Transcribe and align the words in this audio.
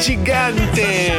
gigante. 0.00 1.12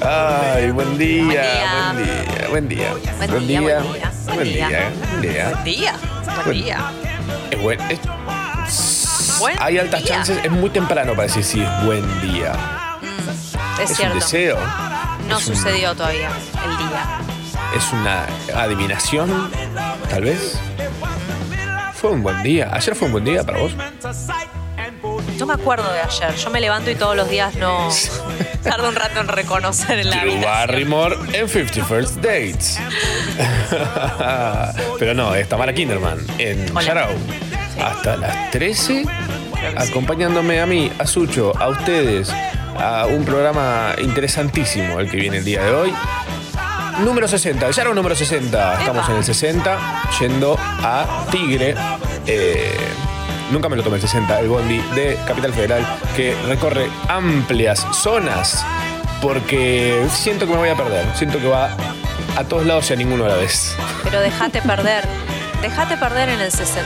Ay, 0.00 0.70
buen 0.70 0.96
día, 0.98 1.24
buen 1.24 1.96
día, 2.06 2.48
buen 2.50 2.68
día. 2.68 2.92
Buen 3.28 3.46
día, 3.46 3.60
Buen 3.60 3.74
día, 3.74 3.80
buen 4.26 4.44
día. 5.22 5.50
Buen 5.54 5.64
día. 5.64 5.94
Buen 6.44 6.62
día. 6.62 6.90
Es 7.50 7.60
buen- 7.62 7.80
es- 7.90 8.00
Buen 9.38 9.56
hay 9.62 9.78
altas 9.78 10.02
chances, 10.04 10.38
es 10.44 10.50
muy 10.50 10.70
temprano 10.70 11.12
para 11.12 11.24
decir 11.24 11.44
si 11.44 11.60
es 11.62 11.84
buen 11.84 12.04
día. 12.22 12.52
Es, 13.78 13.84
Es 13.84 13.90
un 13.90 13.96
cierto. 13.96 14.14
deseo, 14.14 14.58
No 15.28 15.36
un- 15.36 15.42
sucedió 15.42 15.94
todavía 15.94 16.28
el 16.64 16.76
día. 16.78 17.18
es 17.76 17.92
una 17.92 18.26
adivinación, 18.62 19.50
tal 20.08 20.22
vez. 20.24 20.58
Fue 21.94 22.10
un 22.10 22.22
buen 22.22 22.42
día. 22.42 22.70
Ayer 22.72 22.94
fue 22.94 23.06
un 23.06 23.12
buen 23.12 23.24
día 23.24 23.42
para 23.44 23.58
vos. 23.58 23.72
Me 25.46 25.52
acuerdo 25.52 25.92
de 25.92 26.00
ayer. 26.00 26.34
Yo 26.34 26.50
me 26.50 26.60
levanto 26.60 26.90
y 26.90 26.96
todos 26.96 27.14
los 27.14 27.30
días 27.30 27.54
no. 27.54 27.88
Tardo 28.64 28.88
un 28.88 28.96
rato 28.96 29.20
en 29.20 29.28
reconocer 29.28 30.04
la 30.04 30.22
Drew. 30.22 30.40
Barrymore 30.40 31.16
en 31.32 31.48
50 31.48 31.84
First 31.84 32.16
Dates. 32.16 32.80
Pero 34.98 35.14
no, 35.14 35.34
es 35.36 35.48
Tamara 35.48 35.72
Kinderman 35.72 36.18
en. 36.38 36.66
Yarao. 36.74 37.12
Hasta 37.80 38.16
las 38.16 38.50
13, 38.50 39.04
acompañándome 39.76 40.60
a 40.60 40.66
mí, 40.66 40.90
a 40.98 41.06
Sucho, 41.06 41.52
a 41.56 41.68
ustedes, 41.68 42.32
a 42.78 43.06
un 43.06 43.24
programa 43.24 43.94
interesantísimo 43.98 44.98
el 44.98 45.08
que 45.08 45.18
viene 45.18 45.36
el 45.38 45.44
día 45.44 45.62
de 45.62 45.70
hoy. 45.70 45.94
Número 47.04 47.28
60, 47.28 47.70
Yarao 47.70 47.94
número 47.94 48.16
60. 48.16 48.80
Estamos 48.80 49.08
en 49.10 49.16
el 49.16 49.24
60, 49.24 49.78
yendo 50.18 50.56
a 50.58 51.26
Tigre. 51.30 51.76
Eh, 52.26 52.74
nunca 53.50 53.68
me 53.68 53.76
lo 53.76 53.82
tomé 53.82 53.96
el 53.96 54.02
60, 54.02 54.40
el 54.40 54.48
bondi 54.48 54.78
de 54.94 55.18
Capital 55.26 55.52
Federal, 55.52 55.86
que 56.14 56.36
recorre 56.46 56.88
amplias 57.08 57.86
zonas 57.92 58.64
porque 59.20 60.06
siento 60.10 60.46
que 60.46 60.52
me 60.52 60.58
voy 60.58 60.68
a 60.68 60.76
perder. 60.76 61.04
Siento 61.14 61.38
que 61.38 61.48
va 61.48 61.70
a 62.36 62.44
todos 62.44 62.66
lados 62.66 62.90
y 62.90 62.92
a 62.92 62.96
ninguno 62.96 63.24
a 63.24 63.28
la 63.28 63.36
vez. 63.36 63.74
Pero 64.04 64.20
déjate 64.20 64.62
perder. 64.62 65.04
Déjate 65.62 65.96
perder 65.96 66.28
en 66.28 66.40
el 66.40 66.52
60. 66.52 66.84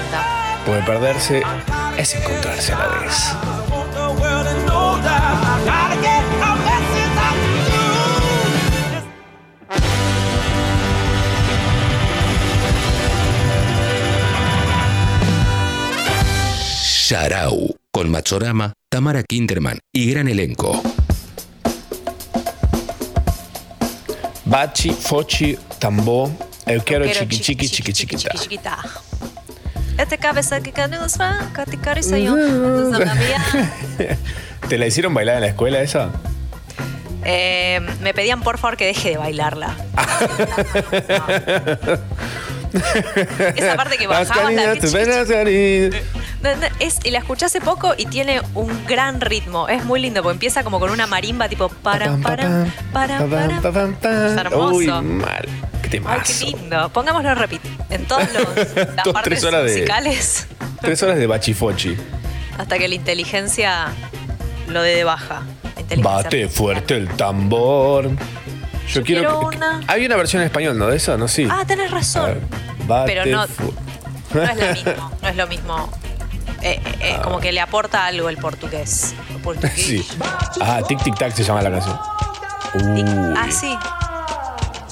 Porque 0.64 0.82
perderse 0.82 1.42
es 1.96 2.14
encontrarse 2.14 2.72
a 2.72 2.78
la 2.78 2.86
vez. 2.86 3.34
Sharau, 17.10 17.74
con 17.90 18.08
Machorama, 18.08 18.72
Tamara 18.88 19.24
Kinderman 19.24 19.80
y 19.92 20.12
gran 20.12 20.28
elenco. 20.28 20.80
Bachi, 24.44 24.90
Fochi, 24.90 25.58
Tambó, 25.80 26.30
El 26.66 26.84
quiero 26.84 27.06
Quiero 27.06 27.18
chiqui 27.18 27.40
chiqui 27.40 27.68
chiqui 27.68 27.92
chiquita. 27.92 28.30
chiquita. 28.34 28.78
Este 29.98 30.18
cabeza 30.18 30.60
que 30.60 30.70
canusa. 30.70 31.50
¿Te 34.68 34.78
la 34.78 34.86
hicieron 34.86 35.12
bailar 35.12 35.34
en 35.34 35.40
la 35.40 35.48
escuela 35.48 35.80
esa? 35.80 36.12
Eh, 37.24 37.80
me 38.02 38.14
pedían 38.14 38.40
por 38.40 38.58
favor 38.58 38.76
que 38.76 38.86
deje 38.86 39.10
de 39.10 39.16
bailarla. 39.16 39.74
Esa 43.56 43.74
parte 43.74 43.98
que 43.98 44.06
bajaba 44.06 44.48
la 44.52 44.76
es, 46.78 46.98
y 47.04 47.10
la 47.10 47.18
escuché 47.18 47.46
hace 47.46 47.60
poco 47.60 47.94
y 47.96 48.06
tiene 48.06 48.40
un 48.54 48.84
gran 48.86 49.20
ritmo. 49.20 49.68
Es 49.68 49.84
muy 49.84 50.00
lindo 50.00 50.22
porque 50.22 50.34
empieza 50.34 50.62
como 50.64 50.80
con 50.80 50.90
una 50.90 51.06
marimba 51.06 51.48
tipo 51.48 51.68
para 51.68 52.16
para 52.18 52.66
para 52.92 53.26
para. 53.26 54.28
Es 54.32 54.36
hermoso. 54.36 54.74
Uy, 54.76 54.86
mal. 54.88 55.48
Qué 55.90 56.00
Ay, 56.06 56.20
qué 56.24 56.44
lindo. 56.46 56.88
Pongámoslo 56.90 57.34
repeat. 57.34 57.60
En 57.90 58.04
todas 58.06 58.32
las 58.34 59.04
Dos, 59.04 59.12
partes 59.12 59.22
tres 59.40 59.44
horas 59.44 59.64
de- 59.64 59.72
musicales. 59.72 60.46
Tres 60.80 61.02
horas 61.02 61.16
de 61.18 61.26
bachifochi. 61.26 61.96
Hasta 62.58 62.78
que 62.78 62.88
la 62.88 62.94
inteligencia 62.94 63.88
lo 64.68 64.82
dé 64.82 64.94
de 64.96 65.04
baja. 65.04 65.42
Bate 65.98 66.48
fuerte 66.48 66.94
el 66.96 67.08
tambor. 67.08 68.08
Yo, 68.08 68.14
Yo 68.88 69.02
quiero. 69.02 69.22
quiero 69.22 69.40
una- 69.40 69.80
Hay 69.88 70.06
una 70.06 70.16
versión 70.16 70.42
en 70.42 70.46
español, 70.46 70.78
¿no? 70.78 70.86
De 70.86 70.96
eso, 70.96 71.16
¿no? 71.18 71.26
Sí. 71.28 71.46
Ah, 71.50 71.64
tenés 71.66 71.86
ver, 71.86 71.94
razón. 71.94 72.40
Bate 72.86 73.12
Pero 73.12 73.26
no- 73.26 73.46
No 74.34 74.42
es 74.42 74.56
lo 74.56 74.72
mismo. 74.74 75.10
No 75.22 75.28
es 75.28 75.36
lo 75.36 75.46
mismo. 75.48 75.90
Eh, 76.62 76.80
eh, 76.84 76.96
eh, 77.00 77.18
como 77.22 77.40
que 77.40 77.52
le 77.52 77.60
aporta 77.60 78.04
algo 78.06 78.28
el 78.28 78.36
portugués. 78.36 79.14
El 79.30 79.36
portugués. 79.42 79.72
Sí. 79.74 80.06
Ah, 80.60 80.80
Tic 80.86 81.02
Tic 81.02 81.16
Tac 81.18 81.32
se 81.34 81.42
llama 81.44 81.62
la 81.62 81.70
canción. 81.70 81.98
Uy, 82.74 83.04
Ah, 83.36 83.48
sí. 83.50 83.74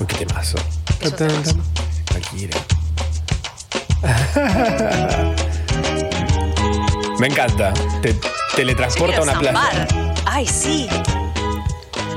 uy, 0.01 0.07
qué 0.07 0.25
temazo. 0.25 0.57
Me 7.19 7.27
encanta. 7.27 7.73
Te 8.03 8.15
teletransporta 8.55 9.19
a 9.19 9.23
una 9.23 9.39
playa. 9.39 9.87
Ay, 10.27 10.47
sí. 10.47 10.89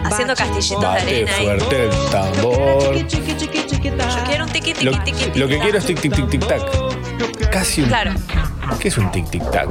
Haciendo 0.04 0.36
castillitos 0.36 0.82
de 0.82 0.88
arena 0.88 1.32
fuerte 1.44 1.86
el 1.86 1.92
tambor. 2.10 2.96
Yo 3.08 3.20
quiero 4.26 4.46
un 4.46 4.52
tiqui 4.52 4.74
tiqui 4.74 4.86
Lo, 4.86 4.92
tiqui 5.04 5.24
tiqui. 5.26 5.40
lo 5.40 5.48
que 5.48 5.60
quiero 5.60 5.78
es 5.78 5.86
tic 5.86 6.00
tic 6.02 6.14
tic 6.16 6.30
tic 6.30 6.48
tac. 6.48 6.62
Casi 7.52 7.82
un. 7.82 7.88
Claro. 7.88 8.12
¿Qué 8.80 8.88
es 8.88 8.98
un 8.98 9.12
tic 9.12 9.30
tic 9.30 9.50
tac? 9.52 9.70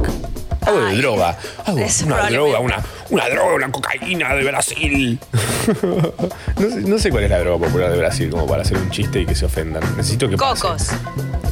Algo 0.67 0.81
de 0.81 0.91
Ay, 0.91 0.99
droga. 0.99 1.39
Algo, 1.65 1.79
es 1.81 2.03
una 2.03 2.29
droga, 2.29 2.59
una, 2.61 2.83
una 3.09 3.29
droga, 3.31 3.55
una 3.55 3.73
cocaína 3.73 4.35
de 4.35 4.45
Brasil. 4.45 5.19
no, 5.83 6.71
sé, 6.71 6.81
no 6.83 6.99
sé 6.99 7.11
cuál 7.11 7.25
es 7.25 7.31
la 7.31 7.39
droga 7.39 7.67
popular 7.67 7.91
de 7.91 7.97
Brasil, 7.99 8.29
como 8.31 8.47
para 8.47 8.63
hacer 8.63 8.77
un 8.77 8.91
chiste 8.91 9.21
y 9.21 9.27
que 9.27 9.35
se 9.35 9.47
ofendan. 9.47 9.83
Necesito 9.97 10.29
que 10.29 10.37
pase. 10.37 10.61
Cocos. 10.63 10.89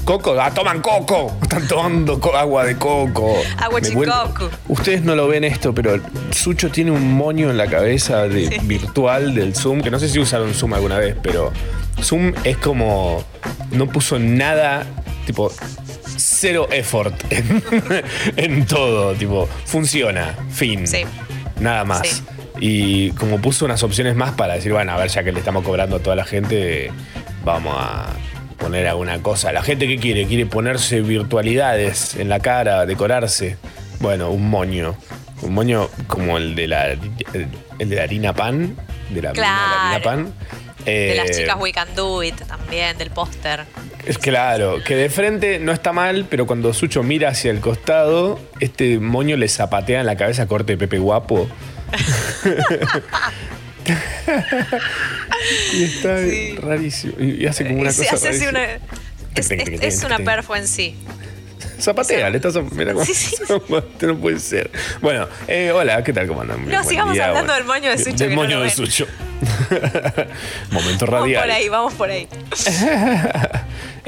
Coco, 0.05 0.41
ah, 0.41 0.51
toman 0.51 0.81
coco. 0.81 1.37
Están 1.43 1.67
tomando 1.69 2.21
co- 2.21 2.37
agua 2.37 2.65
de 2.65 2.77
coco. 2.77 3.35
Agua 3.59 3.81
chicoco. 3.81 4.51
Ustedes 4.69 5.03
no 5.03 5.15
lo 5.15 5.27
ven 5.29 5.45
esto, 5.45 5.75
pero 5.75 5.99
Sucho 6.31 6.71
tiene 6.71 6.91
un 6.91 7.13
moño 7.13 7.51
en 7.51 7.57
la 7.57 7.67
cabeza 7.67 8.23
de, 8.29 8.49
Sí. 8.49 8.59
virtual 8.63 9.35
del 9.35 9.55
Zoom, 9.55 9.81
que 9.83 9.91
no 9.91 9.99
sé 9.99 10.09
si 10.09 10.19
usaron 10.19 10.55
Zoom 10.55 10.75
alguna 10.75 10.99
vez, 10.99 11.17
pero 11.23 11.51
Zoom 12.03 12.33
es 12.45 12.57
como. 12.59 13.23
No 13.71 13.87
puso 13.87 14.19
nada, 14.19 14.87
tipo. 15.27 15.51
Cero 16.19 16.69
effort 16.73 17.15
en, 17.31 17.63
en 18.37 18.67
todo, 18.67 19.15
tipo, 19.15 19.49
funciona, 19.65 20.35
fin. 20.51 20.87
Sí. 20.87 21.05
Nada 21.61 21.85
más. 21.85 22.07
Sí. 22.09 22.23
Y 22.61 23.11
como 23.13 23.41
puso 23.41 23.65
unas 23.65 23.83
opciones 23.85 24.17
más 24.17 24.33
para 24.33 24.55
decir, 24.55 24.73
bueno, 24.73 24.93
a 24.93 24.97
ver, 24.97 25.09
ya 25.09 25.23
que 25.23 25.31
le 25.33 25.39
estamos 25.39 25.63
cobrando 25.65 25.97
a 25.97 26.01
toda 26.01 26.17
la 26.17 26.25
gente, 26.25 26.91
vamos 27.45 27.75
a 27.79 28.09
poner 28.59 28.89
alguna 28.89 29.23
cosa. 29.23 29.53
La 29.53 29.63
gente 29.63 29.87
que 29.87 29.97
quiere, 29.99 30.27
quiere 30.27 30.45
ponerse 30.47 31.01
virtualidades 31.01 32.17
en 32.17 32.29
la 32.29 32.41
cara, 32.41 32.85
decorarse. 32.85 33.57
Bueno, 34.01 34.31
un 34.31 34.51
moño. 34.51 34.97
Un 35.43 35.55
moño 35.55 35.89
como 36.09 36.37
el 36.37 36.57
de 36.57 36.67
la, 36.67 36.89
el, 36.89 36.99
el 37.79 37.89
de 37.89 37.95
la 37.97 38.03
harina 38.03 38.33
pan. 38.33 38.75
De 39.11 39.23
la, 39.23 39.31
Claro. 39.33 39.63
de 39.63 39.67
la 39.69 39.91
harina 39.97 40.03
pan. 40.03 40.35
De 40.89 41.15
las 41.17 41.31
Eh, 41.31 41.35
chicas 41.41 41.57
We 41.59 41.73
Can 41.73 41.95
Do 41.95 42.23
It 42.23 42.35
también, 42.47 42.97
del 42.99 43.11
póster. 43.11 43.65
es 44.07 44.19
claro, 44.19 44.83
que 44.85 44.95
de 44.97 45.11
frente 45.11 45.59
no 45.59 45.73
está 45.73 45.93
mal, 45.93 46.27
pero 46.31 46.47
cuando 46.47 46.73
Sucho 46.73 47.03
mira 47.03 47.29
hacia 47.31 47.51
el 47.51 47.61
costado, 47.61 48.41
este 48.61 48.99
moño 48.99 49.37
le 49.37 49.49
zapatea 49.49 50.01
en 50.01 50.07
la 50.07 50.17
cabeza 50.17 50.47
corte 50.47 50.73
de 50.73 50.79
Pepe 50.79 50.99
Guapo. 50.99 51.49
y 55.75 55.83
está 55.85 56.17
rarísimo. 56.61 57.15
Y, 57.19 57.47
hace 57.47 57.65
como 57.67 57.81
una 57.81 57.91
cosa. 57.91 58.03
hace 58.15 58.29
así 58.29 58.45
rarísima. 58.45 58.51
una- 58.51 58.79
es, 59.35 59.51
es- 59.51 59.83
es 59.83 60.05
una 60.05 60.19
perfo 60.19 60.57
en 60.57 60.67
sí. 60.67 60.97
Zapatea, 61.81 62.29
le 62.31 62.37
estás. 62.37 62.57
Mira 62.73 62.93
cómo. 62.93 63.05
Sí, 63.05 63.15
sí. 63.15 63.37
No 64.07 64.17
puede 64.17 64.39
ser. 64.41 64.71
Bueno, 65.01 65.27
eh, 65.47 65.71
hola, 65.73 66.03
¿qué 66.03 66.13
tal? 66.13 66.27
¿Cómo 66.27 66.41
andan? 66.43 66.61
No, 66.65 66.71
Buen 66.71 66.85
sigamos 66.85 67.15
día, 67.15 67.27
hablando 67.29 67.53
bueno. 67.53 67.73
del 67.73 67.83
moño 67.83 67.91
de 67.91 67.99
Sucho, 67.99 68.17
Del 68.17 68.31
no 68.31 68.37
moño 68.37 68.57
lo 68.59 68.63
de. 68.65 68.71
Sucho. 68.71 69.07
Momento 70.73 71.07
Vamos 71.07 71.21
radial. 71.23 71.43
por 71.43 71.51
ahí, 71.51 71.69
vamos 71.69 71.95
por 71.95 72.11
ahí. 72.11 72.29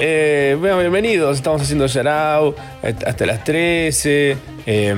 Eh, 0.02 0.56
bueno, 0.58 0.78
bienvenidos. 0.78 1.37
Estamos 1.37 1.61
haciendo 1.61 1.84
Yarao 1.84 2.56
hasta 2.82 3.26
las 3.26 3.44
13. 3.44 4.34
Eh, 4.64 4.94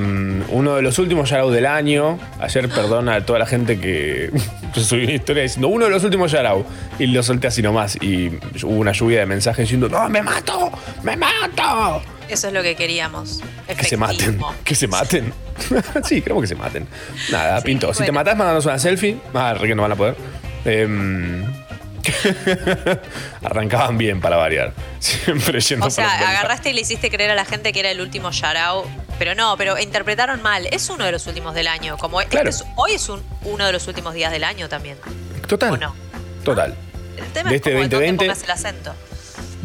uno 0.49 0.75
de 0.77 0.81
los 0.81 0.97
últimos 0.97 1.29
Yarao 1.29 1.51
del 1.51 1.65
año. 1.65 2.17
Ayer, 2.39 2.69
perdona 2.69 3.15
a 3.15 3.25
toda 3.25 3.39
la 3.39 3.45
gente 3.45 3.77
que 3.81 4.31
subí 4.75 5.03
una 5.03 5.11
historia 5.13 5.43
diciendo 5.43 5.67
uno 5.67 5.85
de 5.85 5.91
los 5.91 6.05
últimos 6.05 6.31
Yarao. 6.31 6.65
Y 6.99 7.07
lo 7.07 7.21
solté 7.21 7.47
así 7.47 7.61
nomás. 7.61 7.97
Y 8.01 8.27
hubo 8.63 8.75
una 8.77 8.93
lluvia 8.93 9.19
de 9.19 9.25
mensajes 9.25 9.63
diciendo: 9.65 9.89
¡No, 9.89 10.07
me 10.07 10.21
mato! 10.21 10.71
¡Me 11.03 11.17
mato! 11.17 12.01
Eso 12.33 12.47
es 12.47 12.53
lo 12.53 12.61
que 12.63 12.75
queríamos. 12.75 13.41
Que 13.67 13.83
se 13.85 13.97
maten. 13.97 14.39
Que 14.63 14.75
se 14.75 14.87
maten. 14.87 15.33
sí, 16.07 16.21
creo 16.21 16.41
que 16.41 16.47
se 16.47 16.55
maten. 16.55 16.87
Nada, 17.31 17.59
Sí, 17.59 17.65
pinto. 17.65 17.93
Si 17.93 18.03
te 18.03 18.11
matás, 18.11 18.35
mandanos 18.35 18.65
una 18.65 18.79
selfie. 18.79 19.17
Ah, 19.33 19.53
re 19.53 19.67
que 19.67 19.75
no 19.75 19.81
van 19.83 19.91
a 19.91 19.95
poder. 19.95 20.15
Em, 20.65 21.45
arrancaban 23.43 23.97
bien 23.97 24.19
para 24.21 24.37
variar. 24.37 24.73
Siempre 24.99 25.59
yendo 25.59 25.85
O 25.85 25.89
sea, 25.89 26.11
agarraste 26.29 26.69
y 26.69 26.73
le 26.73 26.81
hiciste 26.81 27.09
creer 27.09 27.31
a 27.31 27.35
la 27.35 27.45
gente 27.45 27.71
que 27.73 27.79
era 27.79 27.91
el 27.91 28.01
último 28.01 28.31
Yarao, 28.31 28.85
pero 29.19 29.35
no, 29.35 29.55
pero 29.57 29.79
interpretaron 29.79 30.41
mal. 30.41 30.67
Es 30.71 30.89
uno 30.89 31.05
de 31.05 31.11
los 31.11 31.27
últimos 31.27 31.53
del 31.55 31.67
año. 31.67 31.97
Como 31.97 32.21
este 32.21 32.31
Claro. 32.31 32.49
es- 32.49 32.63
hoy 32.75 32.93
es 32.93 33.09
un- 33.09 33.21
uno 33.43 33.65
de 33.65 33.71
los 33.71 33.87
últimos 33.87 34.13
días 34.13 34.31
del 34.31 34.43
año 34.43 34.69
también. 34.69 34.97
Total. 35.47 35.73
¿O 35.73 35.77
no? 35.77 35.95
Total. 36.43 36.75
El 37.17 37.25
tema 37.31 37.49
De 37.49 37.55
es 37.55 37.59
este 37.61 37.71
como 37.71 37.83
en 37.83 37.89
dónde 37.89 38.07
2020. 38.07 38.25
pongas 38.25 38.43
el 38.43 38.51
acento. 38.51 38.95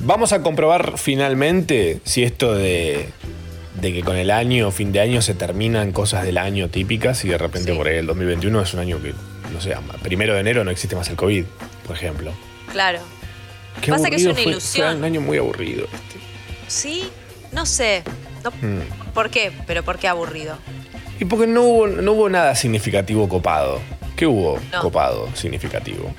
Vamos 0.05 0.33
a 0.33 0.43
comprobar 0.43 0.95
finalmente 0.97 2.01
si 2.05 2.23
esto 2.23 2.55
de, 2.55 3.09
de 3.81 3.93
que 3.93 4.03
con 4.03 4.17
el 4.17 4.31
año, 4.31 4.71
fin 4.71 4.93
de 4.93 5.01
año, 5.01 5.23
se 5.23 5.35
terminan 5.35 5.93
cosas 5.93 6.25
del 6.25 6.39
año 6.39 6.69
típicas 6.69 7.25
y 7.25 7.29
de 7.29 7.39
repente 7.39 7.73
Sí. 7.73 7.77
por 7.79 7.89
ahí 7.89 7.97
el 7.97 8.07
2021 8.07 8.63
es 8.63 8.75
un 8.75 8.81
año 8.81 9.03
que, 9.03 9.13
no 9.53 9.61
sé, 9.61 9.75
primero 10.03 10.35
de 10.35 10.41
enero 10.41 10.65
no 10.65 10.71
existe 10.71 10.95
más 10.97 11.09
el 11.11 11.17
COVID, 11.17 11.45
por 11.87 11.97
ejemplo. 11.97 12.33
Claro. 12.73 13.01
Qué 13.83 13.91
Pasa 13.91 14.09
que 14.11 14.17
es 14.17 14.25
una 14.25 14.35
fue- 14.35 14.43
ilusión. 14.45 14.87
Fue 14.89 14.97
un 14.97 15.05
año 15.05 15.21
muy 15.21 15.39
aburrido. 15.39 15.85
este. 15.85 16.19
Sí, 16.69 17.09
no 17.53 17.67
sé. 17.67 18.03
No- 18.45 18.51
Mm. 18.67 19.13
¿Por 19.15 19.31
qué? 19.31 19.51
Pero 19.67 19.83
¿por 19.83 19.99
qué 19.99 20.07
aburrido? 20.09 20.57
Y 21.21 21.25
porque 21.25 21.47
no 21.49 21.63
hubo, 21.63 21.87
no 21.89 22.13
hubo 22.13 22.29
nada 22.29 22.55
significativo 22.55 23.29
copado. 23.29 23.81
¿Qué 24.17 24.27
hubo 24.27 24.59
No. 24.73 24.81
copado 24.81 25.29
significativo? 25.35 26.15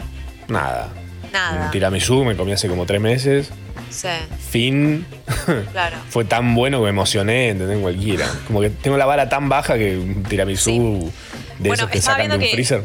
Nada. 0.50 0.90
Nada. 1.32 1.66
Un 1.66 1.72
tiramisú 1.72 2.24
me 2.26 2.36
comí 2.36 2.52
hace 2.52 2.68
como 2.68 2.86
tres 2.86 3.00
meses. 3.00 3.50
Sí, 3.90 4.08
Fin. 4.50 5.06
claro. 5.72 5.98
Fue 6.10 6.26
tan 6.26 6.54
bueno 6.56 6.78
que 6.80 6.84
me 6.86 6.90
emocioné, 6.90 7.50
¿entendés? 7.50 7.80
Cualquiera. 7.80 8.28
Como 8.48 8.62
que 8.62 8.70
tengo 8.70 8.98
la 8.98 9.06
vara 9.06 9.30
tan 9.30 9.50
baja 9.50 9.78
que 9.78 9.98
un 9.98 10.24
tiramisú 10.24 10.70
Sí. 10.70 10.80
de 11.60 11.70
Bueno, 11.70 11.74
esos 11.84 11.90
que 11.90 11.98
estaba 11.98 12.18
sacan 12.18 12.30
de 12.30 12.36
un 12.36 12.40
viendo 12.40 12.58
que- 12.58 12.66
freezer. 12.66 12.84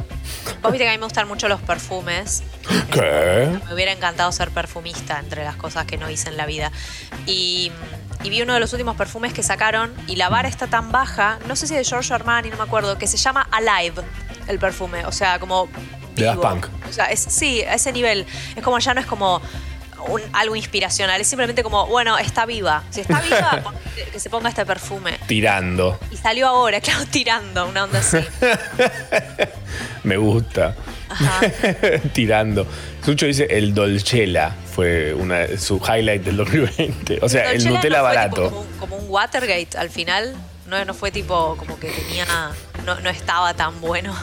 Vos 0.63 0.73
viste 0.73 0.85
que 0.85 0.89
a 0.91 0.93
mí 0.93 0.99
me 0.99 1.05
gustan 1.05 1.29
mucho 1.29 1.49
los 1.49 1.61
perfumes. 1.61 2.43
¿Qué? 2.91 3.49
Me 3.67 3.75
hubiera 3.75 3.93
encantado 3.93 4.31
ser 4.33 4.51
perfumista 4.51 5.19
entre 5.21 5.45
las 5.45 5.57
cosas 5.57 5.85
que 5.87 5.97
no 5.99 6.11
hice 6.11 6.29
en 6.31 6.37
la 6.37 6.47
vida. 6.47 6.73
Y, 7.27 7.71
y 8.23 8.31
vi 8.31 8.43
uno 8.43 8.55
de 8.55 8.61
los 8.61 8.73
últimos 8.73 8.97
perfumes 8.97 9.33
que 9.33 9.43
sacaron 9.43 9.93
y 10.07 10.17
la 10.17 10.29
vara 10.29 10.49
está 10.49 10.67
tan 10.67 10.91
baja, 10.91 11.39
no 11.49 11.57
sé 11.57 11.67
si 11.67 11.75
de 11.75 11.85
Giorgio 11.85 12.15
Armani, 12.15 12.51
no 12.51 12.57
me 12.57 12.63
acuerdo, 12.63 12.97
que 12.99 13.07
se 13.07 13.17
llama 13.17 13.47
Alive 13.51 14.03
el 14.49 14.59
perfume. 14.59 15.05
O 15.07 15.13
sea, 15.13 15.39
como. 15.39 15.69
De 16.17 16.25
Daft 16.25 16.39
vivo. 16.41 16.49
Punk. 16.51 16.67
O 16.89 16.93
sea, 16.93 17.07
es, 17.07 17.21
sí, 17.21 17.63
a 17.63 17.75
ese 17.75 17.93
nivel. 17.93 18.25
Es 18.57 18.63
como 18.63 18.79
ya 18.79 18.95
no 18.95 19.01
es 19.01 19.07
como. 19.07 19.41
Un- 20.09 20.23
algo 20.33 20.57
inspiracional, 20.57 21.21
es 21.21 21.27
simplemente 21.29 21.63
como, 21.63 21.87
bueno, 21.87 22.17
está 22.19 22.47
viva. 22.47 22.83
Si 22.91 23.01
está 23.01 23.21
viva, 23.21 23.63
que 24.13 24.19
se 24.21 24.31
ponga 24.31 24.49
este 24.49 24.65
perfume. 24.67 25.19
Tirando. 25.27 25.99
Y 26.11 26.17
salió 26.17 26.47
ahora, 26.49 26.81
claro, 26.83 27.05
tirando, 27.11 27.67
una 27.69 27.85
onda 27.85 27.99
así. 28.01 28.19
Me 30.05 30.17
gusta. 30.17 30.75
Ajá. 31.09 31.41
Tirando. 32.13 32.67
Sucho 33.05 33.27
dice 33.27 33.47
el 33.51 33.75
Dolcela 33.75 34.55
fue 34.75 35.15
una, 35.15 35.47
su 35.59 35.77
highlight 35.79 36.23
del 36.25 36.37
2020. 36.39 37.19
O 37.23 37.29
sea, 37.29 37.53
el 37.53 37.59
Dolcella 37.59 37.71
Nutella 37.77 37.97
no 37.99 38.03
barato. 38.05 38.35
tipo 38.37 38.51
como, 38.51 38.61
un, 38.61 38.79
como 38.79 38.97
un 38.97 39.05
Watergate 39.11 39.79
al 39.79 39.91
final. 39.91 40.35
No, 40.67 40.83
no 40.85 40.95
fue 40.95 41.11
tipo 41.11 41.57
como 41.57 41.79
que 41.79 41.89
tenía. 41.91 42.27
No, 42.85 42.99
no 43.01 43.11
estaba 43.11 43.55
tan 43.55 43.81
bueno. 43.81 44.15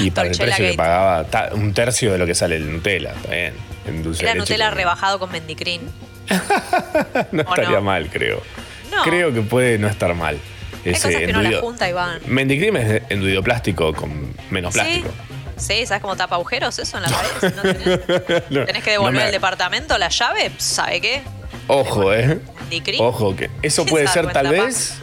Y 0.00 0.10
para 0.10 0.28
el 0.28 0.32
Dolcella 0.36 0.56
precio 0.56 0.72
que 0.72 0.76
pagaba, 0.76 1.24
ta- 1.24 1.50
un 1.52 1.74
tercio 1.74 2.12
de 2.12 2.18
lo 2.18 2.26
que 2.26 2.34
sale 2.34 2.56
el 2.56 2.70
Nutella. 2.72 3.12
Está 3.12 3.30
bien. 3.30 3.54
En 3.86 4.02
dulce 4.02 4.20
de 4.20 4.30
Era 4.30 4.34
leche 4.34 4.38
Nutella 4.52 4.68
con- 4.70 4.76
rebajado 4.78 5.18
con 5.18 5.30
Mendicrin. 5.32 5.80
No 7.32 7.42
¿O 7.42 7.54
estaría 7.54 7.70
no? 7.76 7.82
mal, 7.82 8.08
creo. 8.10 8.42
No. 8.90 9.02
Creo 9.02 9.32
que 9.34 9.40
puede 9.42 9.78
no 9.78 9.88
estar 9.88 10.14
mal. 10.14 10.38
Hay 10.84 10.92
cosas 10.92 11.16
que 11.16 11.32
no 11.32 11.42
la 11.42 11.58
junta. 11.60 11.86
Mendicrim 12.26 12.76
es 12.76 13.02
enduido 13.08 13.42
plástico 13.42 13.92
con 13.94 14.34
menos 14.50 14.72
Sí. 14.74 14.80
plástico. 14.80 15.08
Sí, 15.56 15.86
¿sabes 15.86 16.02
cómo 16.02 16.16
tapa 16.16 16.34
agujeros 16.34 16.78
eso 16.78 16.96
en 16.96 17.04
la 17.04 17.08
pared? 17.10 17.54
No 17.54 17.62
tenés, 17.62 18.50
No, 18.50 18.64
tenés 18.66 18.82
que 18.84 18.90
devolver 18.90 19.14
me- 19.14 19.26
el 19.26 19.32
departamento, 19.32 19.96
la 19.98 20.08
llave, 20.08 20.50
¿sabe 20.58 21.00
qué? 21.00 21.22
Ojo, 21.68 22.12
eh. 22.12 22.38
Mendicrin. 22.60 23.00
Ojo, 23.00 23.36
que 23.36 23.50
eso 23.62 23.82
¿Quién 23.84 23.90
puede 23.94 24.08
ser 24.08 24.32
tal 24.32 24.48
vez 24.48 24.96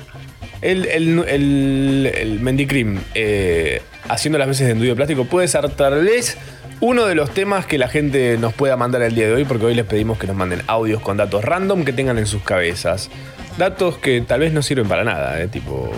el, 0.62 0.86
el, 0.88 1.20
el, 1.28 2.12
el 2.16 2.40
Mendicrim 2.42 3.00
eh, 3.16 3.82
haciendo 4.10 4.38
las 4.38 4.48
veces 4.48 4.68
de 4.68 4.74
enduido 4.74 4.96
plástico. 4.96 5.26
Puede 5.26 5.48
ser 5.48 5.70
tal 5.70 6.04
vez 6.04 6.38
uno 6.82 7.06
de 7.06 7.14
los 7.14 7.32
temas 7.32 7.68
que 7.68 7.78
la 7.78 7.88
gente 7.88 8.38
nos 8.40 8.54
pueda 8.54 8.76
mandar 8.76 9.04
el 9.04 9.14
día 9.14 9.28
de 9.28 9.34
hoy, 9.34 9.46
porque 9.46 9.66
hoy 9.66 9.76
les 9.76 9.86
pedimos 9.86 10.18
que 10.18 10.26
nos 10.26 10.36
manden 10.36 10.64
audios 10.66 11.00
con 11.02 11.16
datos 11.16 11.46
random 11.46 11.86
que 11.86 11.94
tengan 11.94 12.18
en 12.18 12.26
sus 12.26 12.42
cabezas. 12.42 13.10
Datos 13.58 14.00
que 14.00 14.22
tal 14.22 14.40
vez 14.40 14.52
no 14.52 14.64
sirven 14.64 14.88
para 14.88 15.04
nada, 15.04 15.40
eh, 15.40 15.48
tipo, 15.48 15.92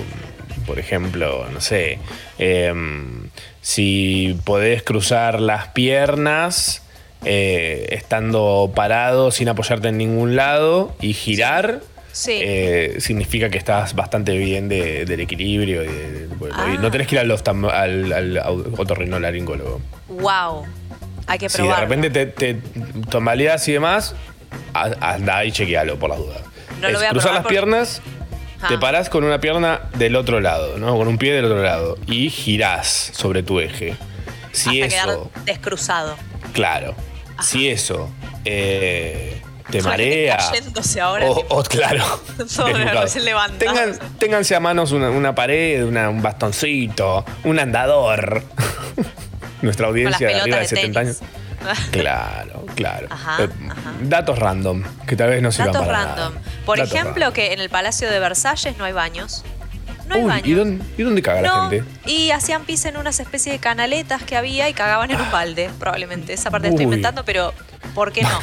por 0.68 0.80
ejemplo, 0.80 1.48
no 1.54 1.62
sé, 1.62 2.00
em, 2.38 3.30
si 3.62 4.38
podés 4.44 4.84
cruzar 4.84 5.40
las 5.40 5.70
piernas 5.70 6.82
eh, 7.26 7.88
estando 7.92 8.74
parado 8.76 9.32
sin 9.32 9.48
apoyarte 9.48 9.88
en 9.88 9.98
ningún 9.98 10.36
lado 10.36 10.94
y 11.00 11.14
girar. 11.14 11.80
Eh, 12.28 12.96
significa 13.00 13.50
que 13.50 13.58
estás 13.58 13.96
bastante 13.96 14.38
bien 14.38 14.70
de- 14.70 15.06
del 15.06 15.20
equilibrio 15.22 15.84
y 15.84 15.88
de- 15.88 16.28
y 16.42 16.50
Ah. 16.52 16.78
no 16.80 16.92
tenés 16.92 17.08
que 17.08 17.16
ir 17.16 17.20
al, 17.22 17.32
oftam- 17.32 17.70
al, 17.72 18.12
al 18.14 18.38
otorrinolaringólogo. 18.78 19.82
Wow. 20.10 20.66
Hay 21.28 21.40
que 21.40 21.50
Si 21.50 21.62
de 21.66 21.76
repente 21.76 22.10
te, 22.10 22.26
te 22.28 22.58
tambaleas 23.10 23.68
y 23.68 23.72
demás, 23.74 24.16
anda 24.74 25.44
y 25.46 25.52
chequealo 25.52 25.98
por 25.98 26.10
las 26.10 26.20
dudas. 26.20 26.42
No 26.82 26.90
lo 26.90 26.98
voy 26.98 27.08
a 27.08 27.10
cruzar 27.12 27.32
probar 27.32 27.44
las 27.44 27.50
piernas, 27.50 28.02
te 28.68 28.74
Ah. 28.76 28.80
parás 28.80 29.10
con 29.10 29.24
una 29.24 29.40
pierna 29.40 29.82
del 29.98 30.16
otro 30.16 30.40
lado, 30.42 30.78
¿no? 30.78 30.96
Con 30.98 31.08
un 31.08 31.18
pie 31.18 31.34
del 31.34 31.46
otro 31.46 31.64
lado 31.64 31.98
y 32.08 32.30
girás 32.30 33.12
sobre 33.14 33.42
tu 33.42 33.60
eje. 33.60 33.96
Si 34.52 34.82
hasta 34.82 34.96
eso, 34.98 35.32
quedar 35.32 35.46
descruzado. 35.46 36.16
claro, 36.54 36.94
si 37.42 37.70
eso 37.70 38.10
eh, 38.46 39.42
te 39.80 39.84
marea. 39.84 40.38
ahora, 41.02 41.26
O, 41.30 41.64
claro. 41.64 42.04
Tengan, 43.60 43.98
ténganse 44.20 44.56
a 44.56 44.60
manos 44.60 44.92
una, 44.92 45.10
una 45.10 45.34
pared, 45.36 45.84
una- 45.86 46.10
un 46.10 46.22
bastoncito, 46.22 47.26
un 47.44 47.60
andador. 47.60 48.44
Nuestra 49.62 49.88
audiencia 49.88 50.28
de 50.28 50.34
arriba 50.42 50.58
de 50.58 50.66
pelotas 50.66 50.70
de 50.70 50.76
70 50.76 51.00
tenis. 51.02 51.22
años. 51.22 51.32
Claro, 51.92 52.66
claro. 52.76 53.08
Ajá, 53.10 53.44
Eh, 53.44 53.50
ajá. 53.70 53.94
Datos 54.02 54.38
random, 54.38 54.84
que 55.08 55.16
tal 55.16 55.30
vez 55.30 55.42
no 55.42 55.50
sirvan 55.50 55.72
Datos 55.72 55.88
para 55.88 56.04
random. 56.06 56.34
nada. 56.36 56.46
Por 56.66 56.78
Datos 56.78 56.94
ejemplo, 56.94 57.14
random. 57.22 57.34
que 57.34 57.54
en 57.54 57.62
el 57.62 57.70
Palacio 57.70 58.10
de 58.12 58.20
Versalles 58.20 58.78
no 58.78 58.84
hay 58.84 58.92
baños. 58.92 59.46
No 60.08 60.16
hay 60.16 60.22
Uy, 60.24 60.28
baños. 60.28 60.48
¿y 60.48 60.54
dónde, 60.56 60.86
¿y 60.98 61.04
dónde 61.04 61.22
caga 61.22 61.42
la 61.42 61.70
gente? 61.70 61.86
y 62.06 62.32
hacían 62.32 62.66
pis 62.66 62.84
en 62.84 62.98
unas 62.98 63.18
especies 63.22 63.56
de 63.56 63.60
canaletas 63.60 64.24
que 64.24 64.36
había 64.36 64.68
y 64.68 64.74
cagaban 64.74 65.10
en 65.12 65.22
un 65.22 65.32
balde, 65.32 65.70
probablemente. 65.80 66.34
Esa 66.34 66.52
parte 66.52 66.68
la 66.68 66.72
estoy 66.72 66.84
inventando, 66.84 67.24
pero 67.24 67.54
¿por 67.96 68.12
qué 68.12 68.24
no? 68.24 68.40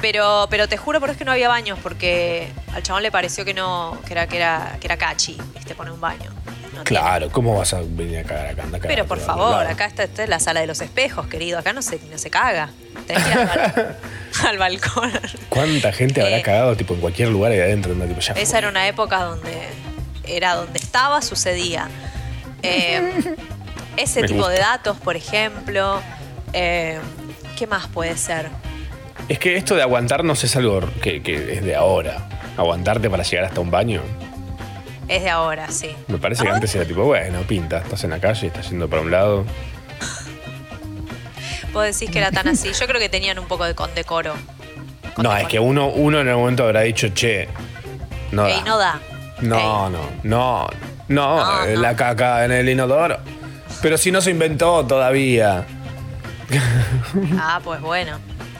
Pero, 0.00 0.46
pero 0.50 0.68
te 0.68 0.76
juro 0.76 1.00
por 1.00 1.10
es 1.10 1.16
que 1.16 1.24
no 1.24 1.32
había 1.32 1.48
baños, 1.48 1.78
porque 1.82 2.48
al 2.72 2.82
chabón 2.82 3.02
le 3.02 3.10
pareció 3.10 3.44
que 3.44 3.52
no, 3.54 3.98
que 4.06 4.12
era, 4.12 4.26
que 4.28 4.36
era, 4.36 4.76
que 4.80 4.86
era 4.86 4.96
cachi, 4.96 5.36
viste, 5.54 5.74
poner 5.74 5.92
un 5.92 6.00
baño. 6.00 6.30
No 6.74 6.84
Claro, 6.84 7.30
¿cómo 7.32 7.56
vas 7.58 7.74
a 7.74 7.80
venir 7.80 8.18
a 8.18 8.22
cagar 8.22 8.46
acá? 8.48 8.62
Anda. 8.62 8.78
Pero 8.80 9.06
por 9.06 9.18
favor, 9.18 9.66
acá 9.66 9.86
está, 9.86 10.04
esta 10.04 10.22
es 10.22 10.28
la 10.28 10.38
sala 10.38 10.60
de 10.60 10.68
los 10.68 10.80
espejos, 10.80 11.26
querido. 11.26 11.58
Acá 11.58 11.72
no 11.72 11.82
se, 11.82 11.98
no 12.10 12.18
se 12.18 12.30
caga. 12.30 12.70
Tenés 13.06 13.24
que 13.24 13.30
ir 13.30 13.38
al, 13.38 13.48
bal- 13.48 13.96
al 14.48 14.58
balcón. 14.58 15.12
¿Cuánta 15.48 15.92
gente 15.92 16.20
habrá 16.22 16.38
Eh, 16.38 16.42
cagado 16.42 16.76
tipo 16.76 16.94
en 16.94 17.00
cualquier 17.00 17.30
lugar 17.30 17.50
ahí 17.50 17.58
adentro? 17.60 17.94
¿no? 17.96 18.04
Tipo, 18.04 18.20
ya 18.20 18.34
Esa 18.34 18.50
fue. 18.50 18.58
era 18.60 18.68
una 18.68 18.86
época 18.86 19.24
donde 19.24 19.66
era 20.24 20.54
donde 20.54 20.78
estaba, 20.78 21.20
sucedía. 21.22 21.88
Eh, 22.62 23.34
ese 23.96 24.20
Me 24.22 24.28
tipo 24.28 24.46
de 24.48 24.58
datos, 24.58 24.96
por 24.98 25.16
ejemplo. 25.16 26.00
Eh, 26.52 27.00
¿Qué 27.56 27.66
más 27.66 27.88
puede 27.88 28.16
ser? 28.16 28.48
Es 29.28 29.38
que 29.38 29.56
esto 29.56 29.74
de 29.74 29.82
aguantarnos 29.82 30.42
es 30.44 30.56
algo 30.56 30.80
que, 31.02 31.22
que 31.22 31.54
es 31.54 31.64
de 31.64 31.74
ahora. 31.76 32.28
Aguantarte 32.56 33.10
para 33.10 33.22
llegar 33.22 33.44
hasta 33.44 33.60
un 33.60 33.70
baño. 33.70 34.02
Es 35.06 35.22
de 35.22 35.30
ahora, 35.30 35.70
sí. 35.70 35.94
Me 36.08 36.18
parece 36.18 36.42
que 36.44 36.50
¿A 36.50 36.54
antes 36.54 36.74
era 36.74 36.84
tipo, 36.84 37.02
bueno, 37.04 37.40
pinta, 37.42 37.78
estás 37.78 38.04
en 38.04 38.10
la 38.10 38.20
calle, 38.20 38.46
estás 38.48 38.68
yendo 38.70 38.88
para 38.88 39.02
un 39.02 39.10
lado. 39.10 39.44
Vos 41.72 41.84
decís 41.84 42.10
que 42.10 42.18
era 42.18 42.30
tan 42.30 42.48
así. 42.48 42.72
Yo 42.72 42.86
creo 42.86 43.00
que 43.00 43.08
tenían 43.08 43.38
un 43.38 43.46
poco 43.46 43.64
de 43.64 43.74
condecoro. 43.74 44.34
No, 45.18 45.36
es 45.36 45.46
que 45.48 45.58
uno, 45.58 45.88
uno 45.88 46.20
en 46.20 46.28
el 46.28 46.36
momento 46.36 46.64
habrá 46.64 46.80
dicho, 46.82 47.08
che, 47.08 47.48
no 48.32 48.42
da. 48.44 48.48
Ey, 48.50 48.62
no 48.64 48.78
da. 48.78 49.00
No, 49.40 49.56
Ey. 49.56 49.62
no, 49.62 49.90
no, 49.90 50.00
no, 50.24 50.68
No, 51.08 51.64
eh, 51.66 51.74
no. 51.74 51.80
la 51.82 51.96
caca 51.96 52.44
en 52.44 52.52
el 52.52 52.68
inodoro. 52.68 53.18
Pero 53.82 53.98
si 53.98 54.10
no 54.10 54.20
se 54.20 54.30
inventó 54.30 54.84
todavía. 54.86 55.64
Ah, 57.38 57.60
pues 57.62 57.80
bueno. 57.80 58.18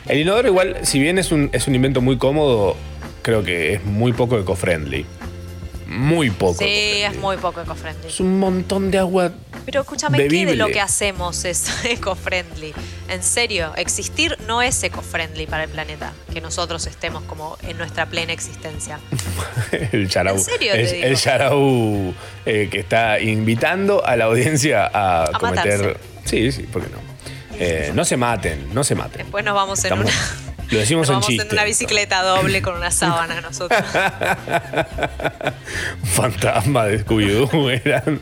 El 0.08 0.20
inodoro 0.20 0.48
igual, 0.48 0.76
si 0.82 0.98
bien 0.98 1.18
es 1.18 1.32
un, 1.32 1.50
es 1.52 1.66
un 1.68 1.74
invento 1.74 2.00
muy 2.00 2.16
cómodo, 2.16 2.76
creo 3.22 3.42
que 3.44 3.74
es 3.74 3.84
muy 3.84 4.12
poco 4.12 4.38
eco-friendly. 4.38 5.04
Muy 5.86 6.30
poco. 6.30 6.58
Sí, 6.58 7.00
es 7.02 7.16
muy 7.18 7.36
poco 7.38 7.62
eco-friendly. 7.62 8.08
Es 8.08 8.20
un 8.20 8.38
montón 8.38 8.90
de 8.90 8.98
agua. 8.98 9.32
Pero 9.64 9.80
escúchame, 9.82 10.26
¿qué 10.28 10.44
de 10.46 10.54
lo 10.56 10.68
que 10.68 10.80
hacemos 10.80 11.44
es 11.46 11.66
eco-friendly? 11.84 12.74
En 13.08 13.22
serio, 13.22 13.72
existir 13.76 14.36
no 14.46 14.60
es 14.60 14.82
eco-friendly 14.82 15.46
para 15.46 15.64
el 15.64 15.70
planeta. 15.70 16.12
Que 16.32 16.40
nosotros 16.42 16.86
estemos 16.86 17.22
como 17.24 17.56
en 17.62 17.78
nuestra 17.78 18.04
plena 18.06 18.32
existencia. 18.34 19.00
El 19.92 20.08
charau. 20.08 20.36
¿En 20.36 20.40
serio 20.42 20.72
te 20.72 20.82
Es 20.82 20.92
digo? 20.92 21.06
el 21.06 21.16
charau 21.16 22.14
eh, 22.46 22.68
que 22.70 22.80
está 22.80 23.18
invitando 23.20 24.04
a 24.04 24.16
la 24.16 24.26
audiencia 24.26 24.84
a, 24.86 25.24
A 25.24 25.32
cometer. 25.38 25.78
matarse. 25.78 25.96
Sí, 26.24 26.52
sí, 26.52 26.62
¿por 26.64 26.82
qué 26.82 26.90
no? 26.90 27.07
Eh, 27.58 27.92
no 27.94 28.04
se 28.04 28.16
maten, 28.16 28.72
no 28.72 28.84
se 28.84 28.94
maten. 28.94 29.22
Después 29.22 29.44
nos 29.44 29.54
vamos 29.54 29.78
en 29.84 29.92
Estamos- 29.92 30.06
una. 30.06 30.48
Lo 30.70 30.78
decimos 30.78 31.02
Nos 31.02 31.08
en 31.08 31.14
vamos 31.14 31.26
chiste. 31.28 31.46
en 31.46 31.52
una 31.52 31.64
bicicleta 31.64 32.22
doble 32.22 32.60
con 32.60 32.74
una 32.76 32.90
sábana 32.90 33.40
nosotros. 33.40 33.80
Fantasma 36.04 36.84
de 36.86 37.04
Scooby-Doo 37.04 37.70
eran. 37.84 38.20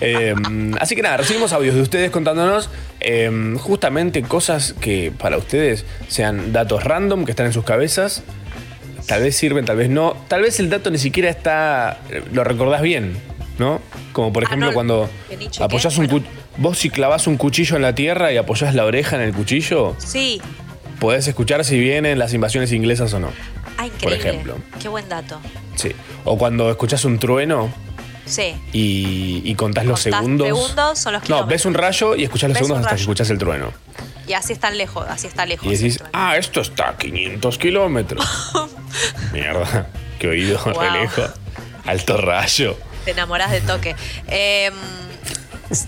Eh, 0.00 0.34
así 0.80 0.94
que 0.96 1.02
nada, 1.02 1.18
recibimos 1.18 1.52
audios 1.52 1.74
de 1.74 1.82
ustedes 1.82 2.10
contándonos 2.10 2.70
eh, 3.00 3.54
justamente 3.58 4.22
cosas 4.22 4.74
que 4.80 5.12
para 5.16 5.36
ustedes 5.36 5.84
sean 6.08 6.52
datos 6.52 6.84
random 6.84 7.24
que 7.24 7.32
están 7.32 7.46
en 7.46 7.52
sus 7.52 7.64
cabezas. 7.64 8.22
Tal 9.06 9.22
vez 9.22 9.36
sirven, 9.36 9.64
tal 9.64 9.76
vez 9.76 9.90
no. 9.90 10.16
Tal 10.28 10.42
vez 10.42 10.60
el 10.60 10.70
dato 10.70 10.90
ni 10.90 10.98
siquiera 10.98 11.28
está. 11.28 11.98
Lo 12.32 12.44
recordás 12.44 12.82
bien, 12.82 13.16
¿no? 13.58 13.80
Como 14.12 14.32
por 14.32 14.44
Ah, 14.44 14.46
ejemplo 14.46 14.68
no, 14.68 14.74
cuando 14.74 15.10
¿qué 15.28 15.36
nicho 15.36 15.64
apoyás 15.64 15.96
un 15.98 16.06
Bueno. 16.06 16.26
Vos 16.60 16.78
si 16.78 16.90
clavás 16.90 17.26
un 17.26 17.36
cuchillo 17.36 17.76
en 17.76 17.82
la 17.82 17.94
tierra 17.94 18.32
y 18.32 18.36
apoyás 18.36 18.74
la 18.74 18.84
oreja 18.84 19.16
en 19.16 19.22
el 19.22 19.32
cuchillo, 19.32 19.96
Sí. 19.98 20.40
podés 21.00 21.26
escuchar 21.26 21.64
si 21.64 21.78
vienen 21.78 22.18
las 22.18 22.34
invasiones 22.34 22.70
inglesas 22.72 23.12
o 23.14 23.18
no. 23.20 23.30
Ah, 23.78 23.86
increíble. 23.86 24.16
ejemplo. 24.16 24.56
Qué 24.80 24.88
buen 24.88 25.08
dato. 25.08 25.40
Sí. 25.74 25.92
O 26.24 26.36
cuando 26.36 26.70
escuchás 26.70 27.04
un 27.06 27.18
trueno 27.18 27.72
Sí. 28.26 28.54
y, 28.74 29.40
y 29.44 29.54
contás 29.54 29.86
los 29.86 30.00
segundos. 30.00 30.46
segundos, 30.46 30.98
son 30.98 31.14
los 31.14 31.28
No, 31.30 31.46
ves 31.46 31.64
un 31.64 31.72
rayo 31.74 32.14
y 32.14 32.24
escuchás 32.24 32.50
los 32.50 32.58
segundos 32.58 32.80
hasta 32.80 32.94
que 32.94 33.00
escuchás 33.00 33.30
el 33.30 33.38
trueno. 33.38 33.72
Y 34.28 34.34
así 34.34 34.52
están 34.52 34.76
lejos, 34.78 35.06
así 35.08 35.26
está 35.26 35.46
lejos. 35.46 35.66
Y 35.66 35.70
decís, 35.76 35.98
ah, 36.12 36.36
esto 36.36 36.60
está 36.60 36.90
a 36.90 36.96
500 36.98 37.56
kilómetros. 37.58 38.24
Mierda, 39.32 39.88
qué 40.18 40.28
oído 40.28 40.60
re 40.64 40.72
Wow. 40.74 40.82
lejos. 40.92 41.30
Alto 41.86 42.18
rayo. 42.18 42.76
Te 43.06 43.12
enamorás 43.12 43.50
de 43.50 43.60
toque. 43.62 43.96
Eh, 44.28 44.70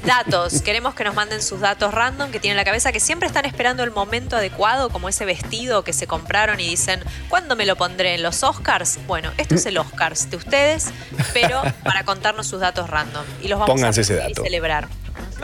datos. 0.05 0.63
Queremos 0.63 0.95
que 0.95 1.05
nos 1.05 1.15
manden 1.15 1.43
sus 1.43 1.61
datos 1.61 1.93
random 1.93 2.31
que 2.31 2.39
tienen 2.41 2.55
en 2.55 2.59
la 2.59 2.65
cabeza, 2.65 2.93
que 2.93 3.01
siempre 3.01 3.27
están 3.27 3.45
esperando 3.45 3.83
el 3.83 3.91
momento 3.91 4.37
adecuado, 4.37 4.91
como 4.91 5.09
ese 5.09 5.25
vestido 5.25 5.83
que 5.85 5.93
se 5.93 6.07
compraron 6.07 6.61
y 6.61 6.69
dicen, 6.69 7.01
¿cuándo 7.29 7.57
me 7.57 7.67
lo 7.67 7.77
pondré 7.77 8.15
en 8.15 8.23
los 8.23 8.43
Oscars? 8.43 8.99
Bueno, 9.07 9.31
esto 9.39 9.57
es 9.57 9.67
el 9.67 9.79
Oscars 9.79 10.31
de 10.31 10.37
ustedes, 10.37 10.91
pero 11.33 11.63
para 11.85 12.05
contarnos 12.05 12.47
sus 12.47 12.61
datos 12.61 12.89
random. 12.89 13.25
Y 13.43 13.49
los 13.49 13.59
vamos 13.59 13.75
Pónganse 13.75 14.01
a 14.01 14.03
ese 14.03 14.17
dato. 14.17 14.43
celebrar. 14.43 14.89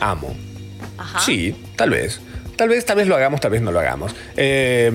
Amo. 0.01 0.37
Ajá. 0.97 1.21
Sí, 1.21 1.71
tal 1.77 1.91
vez. 1.91 2.21
Tal 2.59 2.69
vez, 2.69 2.85
tal 2.85 2.97
vez 2.97 3.07
lo 3.07 3.15
hagamos, 3.17 3.41
tal 3.41 3.53
vez 3.53 3.63
no 3.63 3.71
lo 3.73 3.79
hagamos. 3.81 4.15
Eh, 4.37 4.91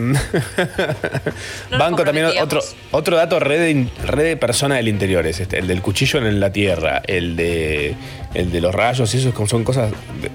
banco 1.79 2.03
también 2.03 2.27
otro, 2.41 2.61
otro 2.91 3.15
dato, 3.17 3.39
red 3.39 3.59
de, 3.59 3.87
red 4.05 4.23
de 4.23 4.37
persona 4.37 4.75
del 4.75 4.87
interior 4.89 5.25
es 5.25 5.39
este, 5.39 5.59
el 5.59 5.67
del 5.67 5.81
cuchillo 5.81 6.19
en 6.19 6.39
la 6.39 6.51
tierra, 6.51 7.01
el 7.07 7.35
de, 7.35 7.95
el 8.33 8.51
de 8.51 8.61
los 8.61 8.75
rayos, 8.75 9.13
y 9.13 9.17
eso 9.17 9.29
es 9.29 9.33
como- 9.35 9.47
son 9.47 9.63
cosas... 9.63 9.91
de- 10.21 10.29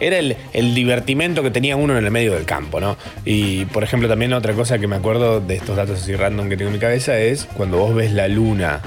era 0.00 0.18
el, 0.18 0.36
el 0.54 0.74
divertimento 0.74 1.42
que 1.42 1.50
tenía 1.50 1.76
uno 1.76 1.96
en 1.98 2.04
el 2.04 2.10
medio 2.10 2.32
del 2.32 2.46
campo, 2.46 2.80
¿no? 2.80 2.96
Y, 3.26 3.66
por 3.66 3.84
ejemplo, 3.84 4.08
también 4.08 4.32
otra 4.32 4.54
cosa 4.54 4.78
que 4.78 4.86
me 4.86 4.96
acuerdo 4.96 5.40
de 5.40 5.56
estos 5.56 5.76
datos 5.76 6.02
así 6.02 6.16
random 6.16 6.48
que 6.48 6.56
tengo 6.56 6.70
en 6.70 6.74
mi 6.74 6.80
cabeza 6.80 7.18
es 7.18 7.44
cuando 7.44 7.76
vos 7.76 7.94
ves 7.94 8.12
la 8.12 8.26
luna 8.26 8.80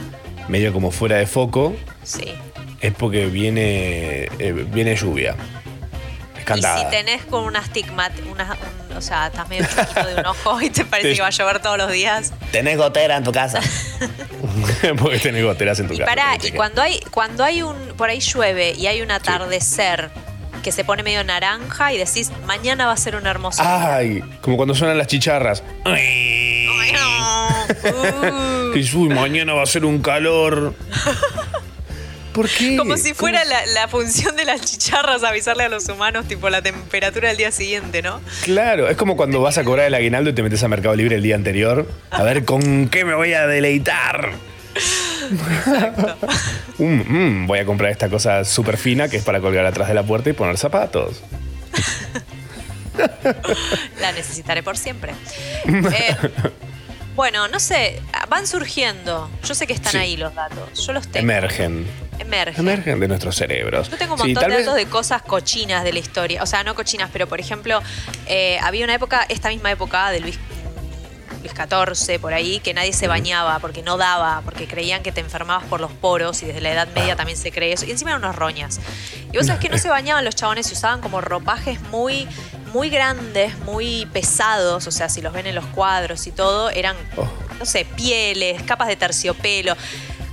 medio 0.49 0.73
como 0.73 0.89
fuera 0.91 1.17
de 1.17 1.27
foco, 1.27 1.75
Sí. 2.01 2.23
es 2.81 2.91
porque 2.93 3.27
viene, 3.27 4.23
eh, 4.39 4.65
viene 4.73 4.95
lluvia. 4.95 5.35
Cantada. 6.43 6.81
Y 6.81 6.83
si 6.85 6.89
tenés 6.91 7.23
con 7.25 7.43
un 7.43 7.55
astigmat, 7.55 8.11
una, 8.31 8.57
un- 8.89 8.97
o 8.97 9.01
sea, 9.01 9.27
estás 9.27 9.47
medio 9.49 9.65
chiquito 9.65 10.05
de 10.05 10.15
un 10.15 10.25
ojo 10.25 10.61
y 10.61 10.69
te 10.69 10.85
parece 10.85 11.15
que 11.15 11.21
va 11.21 11.27
a 11.27 11.31
llover 11.31 11.59
todos 11.61 11.77
los 11.77 11.91
días. 11.91 12.31
Tenés 12.51 12.77
gotera 12.77 13.17
en 13.17 13.23
tu 13.23 13.31
casa. 13.31 13.59
Porque 14.99 15.19
tenés 15.19 15.43
goteras 15.43 15.79
en 15.79 15.87
tu 15.87 15.93
Y 15.93 15.97
casa. 15.99 16.09
pará, 16.09 16.37
y 16.41 16.51
cuando 16.51 16.81
hay, 16.81 16.99
cuando 17.11 17.43
hay 17.43 17.61
un, 17.63 17.75
por 17.97 18.09
ahí 18.09 18.19
llueve 18.19 18.71
y 18.77 18.87
hay 18.87 19.01
un 19.01 19.11
atardecer 19.11 20.11
que 20.61 20.71
se 20.71 20.85
pone 20.85 21.03
medio 21.03 21.23
naranja 21.23 21.91
y 21.91 21.97
decís, 21.97 22.31
mañana 22.45 22.85
va 22.85 22.93
a 22.93 22.97
ser 22.97 23.15
un 23.15 23.27
hermoso. 23.27 23.61
Ay, 23.65 24.23
como 24.41 24.55
cuando 24.55 24.73
suenan 24.75 24.97
las 24.97 25.07
chicharras. 25.07 25.61
Ay, 25.83 26.67
no. 26.93 27.49
Uh. 27.89 28.73
Y 28.75 28.95
uy, 28.97 29.09
mañana 29.09 29.53
va 29.53 29.61
a 29.63 29.65
ser 29.67 29.85
un 29.85 30.01
calor. 30.01 30.73
¿Por 32.33 32.49
qué? 32.49 32.77
Como 32.77 32.97
si 32.97 33.09
¿Cómo 33.09 33.15
fuera 33.15 33.43
la 33.45 33.87
función 33.87 34.35
de 34.35 34.45
las 34.45 34.61
chicharras 34.61 35.23
avisarle 35.23 35.63
a 35.63 35.69
los 35.69 35.87
humanos, 35.87 36.27
tipo 36.27 36.49
la 36.49 36.61
temperatura 36.61 37.27
del 37.29 37.37
día 37.37 37.51
siguiente, 37.51 38.01
¿no? 38.01 38.21
Claro, 38.43 38.89
es 38.89 38.97
como 38.97 39.15
cuando 39.15 39.41
vas 39.41 39.57
a 39.57 39.63
cobrar 39.63 39.85
el 39.85 39.93
aguinaldo 39.93 40.31
y 40.31 40.33
te 40.33 40.43
metes 40.43 40.63
a 40.63 40.67
Mercado 40.67 40.95
Libre 40.95 41.15
el 41.15 41.23
día 41.23 41.35
anterior. 41.35 41.87
A 42.09 42.23
ver 42.23 42.43
con 42.43 42.89
qué 42.89 43.05
me 43.05 43.13
voy 43.13 43.33
a 43.33 43.47
deleitar. 43.47 44.31
Mm, 46.79 47.43
mm, 47.43 47.47
voy 47.47 47.59
a 47.59 47.65
comprar 47.65 47.91
esta 47.91 48.09
cosa 48.09 48.43
súper 48.43 48.77
fina 48.77 49.07
que 49.07 49.17
es 49.17 49.23
para 49.23 49.39
colgar 49.39 49.63
atrás 49.63 49.87
de 49.87 49.93
la 49.93 50.01
puerta 50.01 50.31
y 50.31 50.33
poner 50.33 50.57
zapatos. 50.57 51.21
La 54.01 54.11
necesitaré 54.11 54.63
por 54.63 54.77
siempre. 54.77 55.13
Eh, 55.65 56.15
bueno, 57.15 57.47
no 57.47 57.59
sé, 57.59 58.01
van 58.29 58.47
surgiendo. 58.47 59.29
Yo 59.43 59.53
sé 59.55 59.67
que 59.67 59.73
están 59.73 59.91
Sí. 59.91 59.97
ahí 59.97 60.17
los 60.17 60.33
datos. 60.33 60.85
Yo 60.85 60.93
los 60.93 61.07
tengo. 61.07 61.23
Emergen. 61.23 61.85
Emergen. 62.19 62.59
Emergen 62.67 62.99
de 62.99 63.07
nuestros 63.07 63.35
cerebros. 63.35 63.89
Yo 63.89 63.97
tengo 63.97 64.13
un 64.13 64.19
montón 64.19 64.43
de 64.49 64.55
vez- 64.57 64.65
datos 64.65 64.75
de 64.75 64.85
cosas 64.85 65.21
cochinas 65.23 65.83
de 65.83 65.93
la 65.93 65.99
historia. 65.99 66.43
O 66.43 66.45
sea, 66.45 66.63
no 66.63 66.75
cochinas, 66.75 67.09
pero 67.11 67.27
por 67.27 67.39
ejemplo, 67.39 67.81
eh, 68.27 68.57
había 68.61 68.83
una 68.85 68.93
época, 68.95 69.25
esta 69.29 69.49
misma 69.49 69.71
época 69.71 70.09
de 70.11 70.19
Luis, 70.19 70.37
Por 72.19 72.33
ahí, 72.33 72.59
que 72.59 72.73
nadie 72.73 72.93
se 72.93 73.07
bañaba 73.07 73.59
porque 73.59 73.81
no 73.81 73.97
daba, 73.97 74.41
porque 74.45 74.67
creían 74.67 75.03
que 75.03 75.11
te 75.11 75.21
enfermabas 75.21 75.65
por 75.65 75.81
los 75.81 75.91
poros 75.91 76.41
y 76.43 76.45
desde 76.45 76.61
la 76.61 76.71
Edad. 76.71 76.87
Media 76.95 77.15
también 77.15 77.37
se 77.37 77.51
cree 77.51 77.73
eso. 77.73 77.85
Y 77.85 77.91
encima 77.91 78.11
eran 78.11 78.23
unos 78.23 78.35
roñas. 78.35 78.79
Y 79.31 79.37
vos 79.37 79.47
sabés 79.47 79.61
que 79.61 79.69
no 79.69 79.77
se 79.77 79.89
bañaban 79.89 80.23
los 80.25 80.35
chabones 80.35 80.69
y 80.69 80.73
usaban 80.73 81.01
como 81.01 81.21
ropajes 81.21 81.81
muy, 81.89 82.27
muy 82.71 82.89
grandes, 82.89 83.57
muy 83.59 84.05
pesados. 84.13 84.87
O 84.87 84.91
sea, 84.91 85.09
si 85.09 85.21
los 85.21 85.33
ven 85.33 85.47
en 85.47 85.55
los 85.55 85.65
cuadros 85.67 86.27
y 86.27 86.31
todo, 86.31 86.69
eran, 86.69 86.95
Oh. 87.17 87.27
no 87.59 87.65
sé, 87.65 87.85
pieles, 87.85 88.61
capas 88.63 88.87
de 88.87 88.95
terciopelo. 88.95 89.75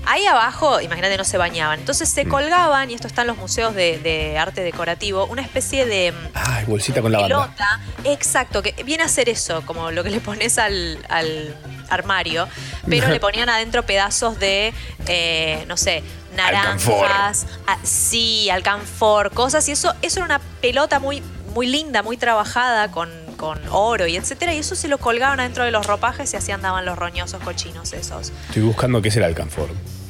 Ahí 0.06 0.26
abajo, 0.26 0.80
imagínate, 0.80 1.16
no 1.16 1.24
se 1.24 1.36
bañaban. 1.38 1.78
Entonces 1.80 2.08
se 2.08 2.24
Mm. 2.24 2.28
colgaban, 2.28 2.90
y 2.90 2.94
esto 2.94 3.06
está 3.06 3.20
en 3.22 3.28
los 3.28 3.36
museos 3.36 3.74
de, 3.74 3.98
de 3.98 4.38
arte 4.38 4.62
decorativo, 4.62 5.26
una 5.26 5.42
especie 5.42 5.86
de 5.86 6.12
Ay, 6.34 6.64
bolsita 6.66 7.00
con 7.02 7.12
lavanda. 7.12 7.46
pelota. 7.46 7.80
Exacto, 8.04 8.62
que 8.62 8.72
viene 8.84 9.02
a 9.04 9.08
ser 9.08 9.28
eso, 9.28 9.62
como 9.66 9.90
lo 9.90 10.02
que 10.02 10.10
le 10.10 10.20
pones 10.20 10.58
al, 10.58 10.98
al 11.08 11.54
armario, 11.90 12.48
pero 12.88 13.08
le 13.08 13.20
ponían 13.20 13.48
adentro 13.48 13.84
pedazos 13.84 14.38
de, 14.38 14.72
eh, 15.06 15.64
no 15.68 15.76
sé, 15.76 16.02
naranjas, 16.34 17.46
ah, 17.66 17.76
sí, 17.82 18.48
alcanfor, 18.50 19.30
cosas, 19.32 19.68
y 19.68 19.72
eso, 19.72 19.94
eso 20.02 20.18
era 20.20 20.24
una 20.24 20.38
pelota 20.60 20.98
muy, 20.98 21.22
muy 21.54 21.66
linda, 21.66 22.02
muy 22.02 22.16
trabajada 22.16 22.90
con, 22.90 23.10
con 23.40 23.58
oro 23.70 24.06
y 24.06 24.16
etcétera, 24.16 24.52
y 24.52 24.58
eso 24.58 24.74
se 24.74 24.86
lo 24.86 24.98
colgaban 24.98 25.40
adentro 25.40 25.64
de 25.64 25.70
los 25.70 25.86
ropajes 25.86 26.30
y 26.34 26.36
así 26.36 26.52
andaban 26.52 26.84
los 26.84 26.98
roñosos 26.98 27.42
cochinos 27.42 27.94
esos. 27.94 28.32
Estoy 28.48 28.62
buscando 28.62 29.00
qué 29.00 29.08
es 29.08 29.16
el 29.16 29.24
alcanfor. 29.24 29.68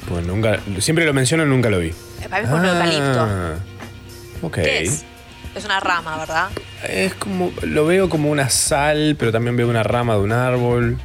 Porque 0.09 0.27
nunca, 0.27 0.59
siempre 0.79 1.05
lo 1.05 1.13
menciono 1.13 1.43
y 1.43 1.47
nunca 1.47 1.69
lo 1.69 1.79
vi. 1.79 1.89
Eh, 1.89 2.27
Para 2.29 2.41
mí 2.41 2.47
es 2.49 2.53
un 2.53 2.65
eucalipto. 2.65 3.21
Ah, 3.21 3.53
Ok. 4.41 4.55
¿Qué 4.55 4.83
es? 4.83 5.05
Es 5.55 5.63
una 5.63 5.79
rama, 5.79 6.17
¿verdad? 6.17 6.49
Es 6.89 7.13
como, 7.13 7.51
lo 7.61 7.85
veo 7.85 8.09
como 8.09 8.29
una 8.31 8.49
sal, 8.49 9.15
pero 9.17 9.31
también 9.31 9.55
veo 9.55 9.69
una 9.69 9.83
rama 9.83 10.15
de 10.15 10.19
un 10.19 10.31
árbol. 10.33 10.97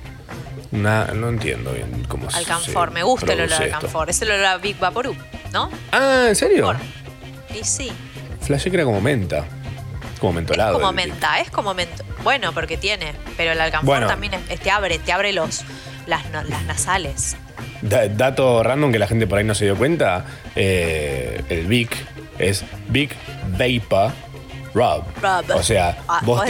Una, 0.72 1.04
no 1.14 1.28
entiendo 1.28 1.72
bien 1.72 2.04
cómo 2.08 2.28
se 2.30 2.38
Alcanfor, 2.38 2.90
me 2.90 3.02
gusta 3.04 3.34
el 3.34 3.40
olor 3.42 3.52
esto. 3.52 3.64
alcanfor. 3.76 4.10
Es 4.10 4.20
el 4.22 4.32
olor 4.32 4.46
a 4.46 4.56
Big 4.58 4.76
Vaporub, 4.80 5.16
¿no? 5.52 5.70
Ah, 5.92 6.24
¿en 6.28 6.34
serio? 6.34 6.74
Y 7.54 7.62
sí. 7.62 7.92
Flashé 8.40 8.70
que 8.70 8.76
era 8.78 8.84
como 8.84 9.00
menta. 9.00 9.44
Como 10.18 10.30
Es 10.30 10.36
mentolado. 10.36 10.72
como 10.74 10.88
el- 10.90 10.94
menta, 10.96 11.38
es 11.40 11.50
como 11.50 11.72
menta. 11.74 12.02
Bueno, 12.26 12.52
porque 12.52 12.76
tiene, 12.76 13.12
pero 13.36 13.52
el 13.52 13.60
alcanfor 13.60 13.86
Bueno. 13.86 14.06
también 14.08 14.34
es- 14.34 14.50
es- 14.50 14.58
te 14.58 14.68
abre, 14.72 14.98
te 14.98 15.12
abre 15.12 15.32
los, 15.32 15.62
las, 16.08 16.24
las 16.32 16.64
nasales. 16.64 17.36
Da- 17.82 18.08
dato 18.08 18.64
random 18.64 18.90
que 18.90 18.98
la 18.98 19.06
gente 19.06 19.28
por 19.28 19.38
ahí 19.38 19.44
no 19.44 19.54
se 19.54 19.64
dio 19.66 19.76
cuenta. 19.76 20.24
eh, 20.56 21.40
el 21.48 21.66
Big 21.66 21.88
es 22.40 22.64
Big 22.88 23.10
Vapor 23.56 24.10
Rub. 24.74 25.04
Rub. 25.22 25.56
O 25.56 25.62
sea, 25.62 25.98
Ah, 26.08 26.20
vos 26.24 26.38
vos 26.38 26.46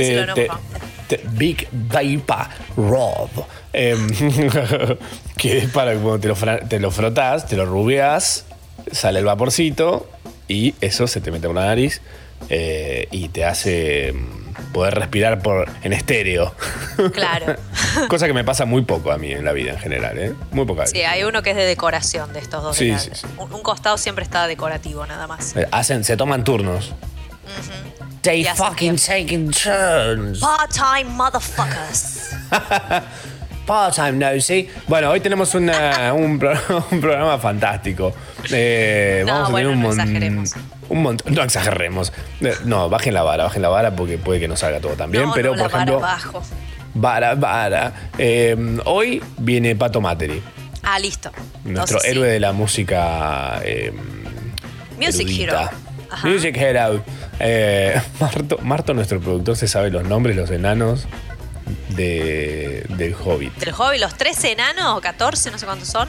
te, 1.09 1.21
Big 1.33 1.69
Vapor 1.71 2.47
Rub. 2.77 3.45
Em, 3.75 4.09
que 5.37 5.59
es 5.59 5.69
para 5.71 5.93
que 5.93 5.99
cuando 5.99 6.21
te 6.21 6.29
lo, 6.29 6.35
te 6.69 6.81
lo 6.81 6.91
frotás, 6.91 7.47
te 7.47 7.57
lo 7.57 7.67
rubeás, 7.67 8.47
sale 8.91 9.19
el 9.19 9.27
vaporcito 9.27 10.09
y 10.49 10.75
eso 10.81 11.07
se 11.07 11.21
te 11.21 11.31
mete 11.31 11.47
por 11.49 11.57
la 11.57 11.67
nariz 11.67 12.01
eh, 12.49 13.09
y 13.11 13.29
te 13.29 13.45
hace 13.45 14.13
mm, 14.15 14.46
poder 14.73 14.95
respirar 14.95 15.41
por, 15.41 15.69
en 15.83 15.93
estéreo. 15.93 16.55
Claro. 17.13 17.57
Cosa 18.09 18.27
que 18.27 18.33
me 18.33 18.45
pasa 18.45 18.65
muy 18.65 18.83
poco 18.83 19.11
a 19.13 19.19
mí 19.19 19.33
en 19.33 19.45
la 19.45 19.53
vida 19.53 19.73
en 19.73 19.79
general, 19.79 20.19
¿eh? 20.19 20.33
Muy 20.53 20.67
poca 20.67 20.87
Sí, 20.87 21.03
hay 21.03 21.25
uno 21.25 21.43
que 21.43 21.51
es 21.51 21.57
de 21.57 21.65
decoración 21.65 22.33
de 22.33 22.41
estos 22.41 22.63
dos. 22.63 22.77
Sí, 22.77 22.91
de 22.91 22.99
sí, 22.99 23.11
sí. 23.15 23.27
Un, 23.39 23.53
un 23.53 23.63
costado 23.63 23.97
siempre 23.99 24.25
está 24.25 24.47
decorativo, 24.47 25.07
nada 25.07 25.27
más. 25.27 25.57
Eh, 25.57 25.67
Hacen, 25.73 26.05
se 26.05 26.17
toman 26.17 26.45
turnos. 26.45 26.95
They 28.23 28.41
Y 28.43 28.47
hacen 28.47 28.67
fucking 28.67 28.97
taking 28.97 29.51
turns. 29.53 30.41
Part-time 30.41 31.05
motherfuckers. 31.05 32.31
Part 33.67 33.95
time 33.97 34.13
no, 34.13 34.41
sí. 34.41 34.69
Bueno, 34.87 35.11
hoy 35.11 35.21
tenemos 35.21 35.55
una- 35.55 36.13
un, 36.13 36.33
un 36.91 37.01
programa 37.01 37.39
fantástico. 37.39 38.13
Eh, 38.51 39.25
No, 39.27 39.33
vamos 39.33 39.49
a 39.49 39.53
bueno, 39.53 39.69
tener 39.71 39.77
un 39.77 39.83
no 39.83 39.91
exageremos. 40.03 40.53
Un 40.89 41.03
montón. 41.03 41.35
No 41.35 41.43
exageremos. 41.43 42.13
Eh, 42.41 42.55
No, 42.65 42.89
bajen 42.89 43.15
la 43.15 43.23
vara, 43.23 43.45
bajen 43.45 43.63
la 43.63 43.69
vara 43.69 43.95
porque 43.97 44.19
puede 44.19 44.41
que 44.41 44.49
no 44.49 44.57
salga 44.57 44.81
todo 44.81 44.93
tan 44.95 45.11
bien. 45.11 45.25
No, 45.25 45.33
pero, 45.35 45.51
no, 45.51 45.57
la 45.57 45.63
por 45.65 45.73
vara 45.73 45.83
ejemplo, 45.85 46.07
abajo. 46.07 46.43
Vara, 46.95 47.35
vara. 47.35 47.93
Eh, 48.19 48.57
hoy 48.85 49.23
viene 49.39 49.75
Pato 49.77 50.01
Materi, 50.01 50.43
Ah, 50.83 50.99
listo. 50.99 51.31
nuestro 51.65 51.71
Entonces, 51.71 52.03
sí. 52.03 52.09
héroe 52.11 52.29
de 52.29 52.41
la 52.41 52.53
música. 52.53 53.61
eh, 53.65 53.93
Music 54.99 55.23
erudita. 55.29 55.63
Hero. 55.63 55.71
Ajá. 56.11 56.29
Music 56.29 56.57
Hero. 56.57 57.03
Eh, 57.41 58.01
Marto, 58.21 58.59
Marto, 58.63 58.95
nuestro 58.95 59.21
productor, 59.21 59.57
se 59.57 59.69
sabe 59.69 59.91
los 59.91 60.05
nombres, 60.05 60.37
los 60.37 60.51
enanos 60.51 61.07
de, 61.91 62.85
del 62.91 63.15
Hobbit. 63.15 63.55
Del 63.57 63.73
hobby, 63.73 63.99
los 63.99 64.15
13 64.15 64.53
enanos 64.53 64.97
o 64.97 65.01
14, 65.01 65.51
no 65.51 65.59
sé 65.59 65.67
cuántos 65.67 65.89
son. 65.89 66.09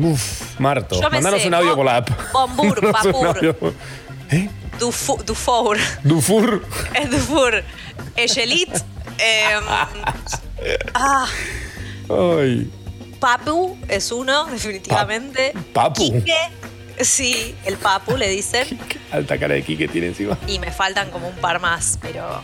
Uf, 0.00 0.58
Marto, 0.58 1.00
Yo 1.00 1.10
mandanos 1.10 1.44
un 1.44 1.54
audio 1.54 1.76
por 1.76 1.84
la 1.86 1.96
app. 1.98 2.10
Bombur, 2.32 2.82
Mandanos 2.92 3.06
un 3.06 3.34
Papur. 3.34 3.74
¿Eh? 4.30 4.48
Dufu- 4.78 5.22
Dufour. 5.24 5.78
Dufour. 6.02 6.64
Es 6.94 7.10
Dufour. 7.10 7.62
Echelit. 8.16 8.70
em, 9.18 9.62
ah, 10.94 11.26
Ay. 12.08 12.70
Papu 13.20 13.76
es 13.88 14.10
uno, 14.12 14.44
definitivamente. 14.46 15.52
Pa- 15.72 15.84
¿Papu? 15.84 16.12
Quique, 16.12 16.34
sí, 17.00 17.54
el 17.64 17.76
Papu 17.76 18.16
le 18.16 18.28
dicen. 18.28 18.66
Qué 18.88 18.98
alta 19.12 19.38
cara 19.38 19.54
de 19.54 19.62
Kike 19.62 19.88
tiene 19.88 20.08
encima. 20.08 20.36
Y 20.46 20.58
me 20.58 20.70
faltan 20.70 21.10
como 21.10 21.28
un 21.28 21.36
par 21.36 21.60
más, 21.60 21.98
pero 22.02 22.42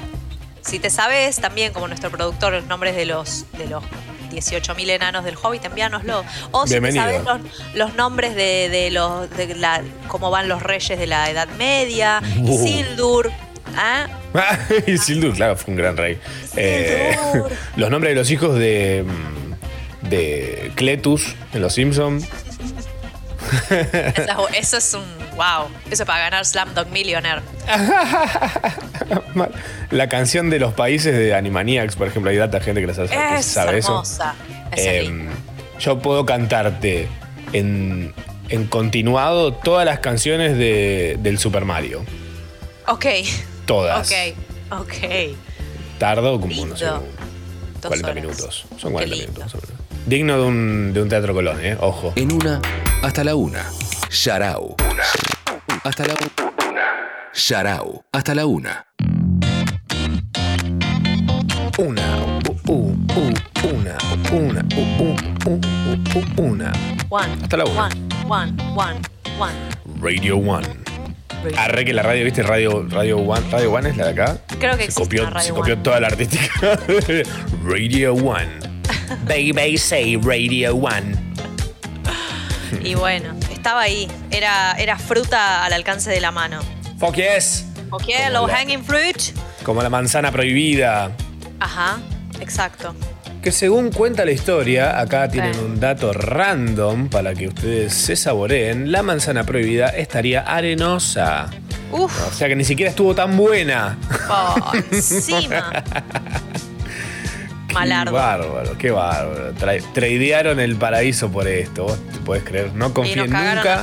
si 0.62 0.78
te 0.78 0.88
sabes 0.88 1.36
también, 1.36 1.72
como 1.72 1.86
nuestro 1.88 2.10
productor, 2.10 2.52
los 2.52 2.64
nombres 2.66 2.96
de 2.96 3.04
los, 3.06 3.44
de 3.58 3.66
los 3.66 3.82
18.000 4.30 4.90
enanos 4.90 5.24
del 5.24 5.36
Hobbit, 5.36 5.64
envíanoslo. 5.64 6.24
O 6.52 6.66
si 6.66 6.80
te 6.80 6.92
sabes 6.92 7.22
los, 7.24 7.40
los 7.74 7.94
nombres 7.94 8.34
de, 8.34 8.68
de 8.68 8.90
los 8.90 9.28
de 9.36 9.54
la, 9.56 9.82
cómo 10.08 10.30
van 10.30 10.48
los 10.48 10.62
reyes 10.62 10.98
de 10.98 11.06
la 11.06 11.30
Edad 11.30 11.48
Media, 11.58 12.22
Uh. 12.38 12.54
Isildur. 12.54 13.30
¿ah? 13.76 14.06
y 14.86 14.96
Sildur, 14.98 15.34
claro, 15.34 15.56
fue 15.56 15.72
un 15.72 15.76
gran 15.78 15.96
rey. 15.96 16.18
Eh, 16.56 17.16
los 17.76 17.90
nombres 17.90 18.12
de 18.12 18.14
los 18.20 18.30
hijos 18.30 18.58
de. 18.58 19.04
de 20.02 20.72
Cletus 20.76 21.34
en 21.52 21.62
Los 21.62 21.74
Simpsons. 21.74 22.26
Eso 24.58 24.76
es 24.76 24.94
un 24.94 25.04
wow. 25.40 25.68
Eso 25.90 26.02
es 26.02 26.06
para 26.06 26.24
ganar 26.24 26.44
Slam 26.44 26.74
Dog 26.74 26.88
Millionaire. 26.90 27.40
La 29.90 30.08
canción 30.08 30.50
de 30.50 30.58
los 30.58 30.74
países 30.74 31.16
de 31.16 31.34
Animaniacs, 31.34 31.96
por 31.96 32.08
ejemplo, 32.08 32.30
hay 32.30 32.38
tanta 32.38 32.60
gente 32.60 32.80
que 32.80 32.86
la 32.86 32.94
sabe, 32.94 33.08
que 33.08 33.36
Es 33.38 33.46
sabe 33.46 33.78
eso. 33.78 33.92
hermosa. 33.92 34.34
Es 34.72 34.84
Eh, 34.86 35.28
yo 35.80 35.98
puedo 35.98 36.26
cantarte 36.26 37.08
en, 37.52 38.12
en 38.48 38.66
continuado 38.66 39.52
todas 39.54 39.84
las 39.86 40.00
canciones 40.00 40.56
de, 40.58 41.16
del 41.20 41.38
Super 41.38 41.64
Mario. 41.64 42.04
Ok. 42.86 43.06
Todas. 43.66 44.10
Ok. 44.10 44.16
Ok. 44.80 44.94
Tardo 45.98 46.40
como, 46.40 46.66
no 46.66 46.76
sé, 46.76 46.84
Lindo. 46.84 47.00
como 47.00 47.20
Dos 47.80 47.88
40 47.88 48.10
horas. 48.10 48.22
minutos. 48.22 48.64
Son 48.78 48.90
Qué 48.90 48.92
40 48.92 49.16
lindo. 49.16 49.32
minutos. 49.32 49.60
Digno 50.06 50.36
de 50.38 50.42
un, 50.44 50.92
de 50.92 51.02
un 51.02 51.08
teatro 51.08 51.34
Colón, 51.34 51.58
¿eh? 51.64 51.76
Ojo. 51.80 52.12
En 52.16 52.32
una, 52.32 52.60
hasta 53.02 53.24
la 53.24 53.34
una. 53.34 53.64
Sharau. 54.10 54.74
Hasta 55.84 56.04
la 56.04 56.14
una. 56.14 56.30
Sharau. 57.32 58.02
Hasta 58.12 58.34
la 58.34 58.44
una. 58.44 58.84
Una, 61.78 62.42
u, 62.66 62.96
una, 63.64 63.98
una, 64.32 64.66
u, 64.76 65.16
u, 65.46 66.42
una. 66.42 66.72
One. 67.08 67.32
Hasta 67.40 67.56
la 67.56 67.64
una. 67.64 67.84
One. 67.84 67.94
One. 68.26 68.52
One. 68.74 69.00
One. 69.38 69.54
Radio 70.00 70.38
One. 70.38 70.66
Arre 71.56 71.84
que 71.84 71.92
la 71.92 72.02
radio, 72.02 72.24
¿viste? 72.24 72.42
Radio, 72.42 72.84
radio 72.90 73.18
One. 73.18 73.48
Radio 73.52 73.72
One 73.72 73.90
es 73.90 73.96
la 73.96 74.06
de 74.06 74.10
acá. 74.22 74.38
Creo 74.58 74.76
que 74.76 74.90
se 74.90 75.00
copió, 75.00 75.30
Radio 75.30 75.46
se 75.46 75.52
copió 75.54 75.74
One. 75.74 75.82
toda 75.84 76.00
la 76.00 76.08
artística. 76.08 76.50
radio 77.64 78.14
One. 78.14 78.48
Baby 79.24 79.78
say 79.78 80.16
Radio 80.16 80.74
One. 80.74 81.14
Y 82.82 82.94
bueno, 82.94 83.34
estaba 83.60 83.82
ahí. 83.82 84.08
Era, 84.30 84.72
era 84.78 84.98
fruta 84.98 85.64
al 85.64 85.72
alcance 85.72 86.10
de 86.10 86.20
la 86.20 86.30
mano. 86.30 86.60
Fuck 86.98 87.16
yes. 87.16 87.66
Ok, 87.90 88.04
Como 88.04 88.30
low 88.32 88.46
la- 88.46 88.54
hanging 88.56 88.82
fruit. 88.84 89.16
Como 89.64 89.82
la 89.82 89.90
manzana 89.90 90.32
prohibida. 90.32 91.10
Ajá, 91.60 91.98
exacto. 92.40 92.94
Que 93.42 93.52
según 93.52 93.90
cuenta 93.90 94.24
la 94.24 94.32
historia, 94.32 94.98
acá 95.00 95.28
tienen 95.28 95.58
un 95.60 95.80
dato 95.80 96.12
random 96.12 97.08
para 97.08 97.34
que 97.34 97.48
ustedes 97.48 97.94
se 97.94 98.14
saboreen. 98.16 98.92
La 98.92 99.02
manzana 99.02 99.44
prohibida 99.44 99.88
estaría 99.88 100.40
arenosa. 100.42 101.48
Uf, 101.90 102.12
O 102.28 102.32
sea 102.32 102.48
que 102.48 102.54
ni 102.56 102.64
siquiera 102.64 102.90
estuvo 102.90 103.14
tan 103.14 103.36
buena. 103.36 103.96
por 104.28 104.76
encima. 104.92 105.72
Qué 107.70 107.74
Malardo. 107.74 108.12
bárbaro, 108.12 108.76
qué 108.78 108.90
bárbaro. 108.90 109.54
Tra- 109.54 109.82
tradearon 109.92 110.60
el 110.60 110.76
paraíso 110.76 111.30
por 111.30 111.46
esto. 111.48 111.84
¿Vos 111.84 111.98
te 112.12 112.18
podés 112.18 112.42
creer? 112.44 112.74
No 112.74 112.92
confíen 112.92 113.30
nunca 113.30 113.82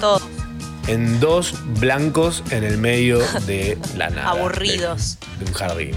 en 0.88 1.20
dos 1.20 1.54
blancos 1.80 2.44
en 2.52 2.64
el 2.64 2.78
medio 2.78 3.20
de 3.48 3.78
la 3.96 4.10
nada. 4.10 4.30
Aburridos. 4.30 5.18
De, 5.40 5.46
de 5.46 5.52
un 5.52 5.58
jardín 5.58 5.96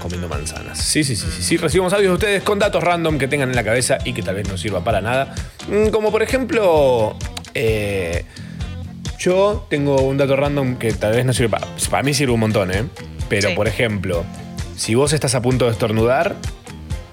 comiendo 0.00 0.28
manzanas. 0.28 0.78
Sí, 0.78 1.04
sí, 1.04 1.16
sí, 1.16 1.26
sí, 1.34 1.42
sí. 1.42 1.56
Recibimos 1.56 1.92
audios 1.92 2.10
de 2.10 2.14
ustedes 2.14 2.42
con 2.42 2.58
datos 2.58 2.82
random 2.82 3.18
que 3.18 3.28
tengan 3.28 3.48
en 3.50 3.56
la 3.56 3.64
cabeza 3.64 3.98
y 4.04 4.12
que 4.12 4.22
tal 4.22 4.34
vez 4.36 4.48
no 4.48 4.56
sirva 4.58 4.84
para 4.84 5.00
nada. 5.00 5.34
Mm, 5.68 5.88
Como 5.88 6.10
por 6.12 6.22
ejemplo, 6.22 7.16
eh, 7.54 8.24
yo 9.18 9.66
tengo 9.70 10.00
un 10.02 10.16
dato 10.18 10.36
random 10.36 10.76
que 10.76 10.92
tal 10.92 11.12
vez 11.14 11.24
no 11.24 11.32
sirve 11.32 11.48
para... 11.50 11.66
Para 11.90 12.02
mí 12.02 12.12
sirve 12.14 12.32
un 12.32 12.40
montón, 12.40 12.70
¿eh? 12.70 12.84
Pero 13.28 13.48
Sí. 13.50 13.54
por 13.54 13.66
ejemplo, 13.68 14.24
si 14.76 14.94
vos 14.94 15.12
estás 15.12 15.34
a 15.34 15.40
punto 15.42 15.64
de 15.64 15.72
estornudar, 15.72 16.36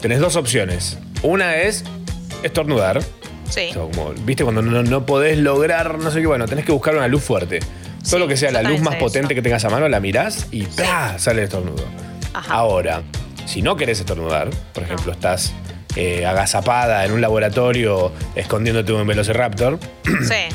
tenés 0.03 0.19
dos 0.19 0.35
opciones. 0.35 0.97
Una 1.21 1.55
es 1.55 1.85
estornudar. 2.43 3.01
Sí. 3.49 3.67
O 3.69 3.73
sea, 3.73 3.81
como, 3.83 4.11
¿Viste? 4.25 4.43
Cuando 4.43 4.61
no, 4.61 4.83
no 4.83 5.05
podés 5.05 5.37
lograr, 5.37 5.97
no 5.97 6.11
sé 6.11 6.19
qué, 6.19 6.27
bueno, 6.27 6.45
tenés 6.45 6.65
que 6.65 6.73
buscar 6.73 6.93
una 6.93 7.07
luz 7.07 7.23
fuerte. 7.23 7.61
Todo 8.07 8.19
lo 8.19 8.27
que 8.27 8.35
sea 8.35 8.51
la 8.51 8.63
luz 8.63 8.81
más 8.81 8.97
potente 8.97 9.33
que 9.33 9.41
tengas 9.41 9.63
a 9.63 9.69
mano, 9.69 9.87
la 9.87 10.01
mirás 10.01 10.47
y 10.51 10.63
¡plá! 10.63 11.17
sale 11.17 11.39
el 11.39 11.45
estornudo. 11.45 11.85
Ajá. 12.33 12.53
Ahora, 12.53 13.01
si 13.45 13.61
no 13.61 13.77
querés 13.77 14.01
estornudar, 14.01 14.49
por 14.73 14.83
ejemplo, 14.83 15.13
estás 15.13 15.53
eh, 15.95 16.25
agazapada 16.25 17.05
en 17.05 17.13
un 17.13 17.21
laboratorio 17.21 18.11
escondiéndote 18.35 18.91
un 18.91 19.07
velociraptor, 19.07 19.79
Sí. 20.27 20.53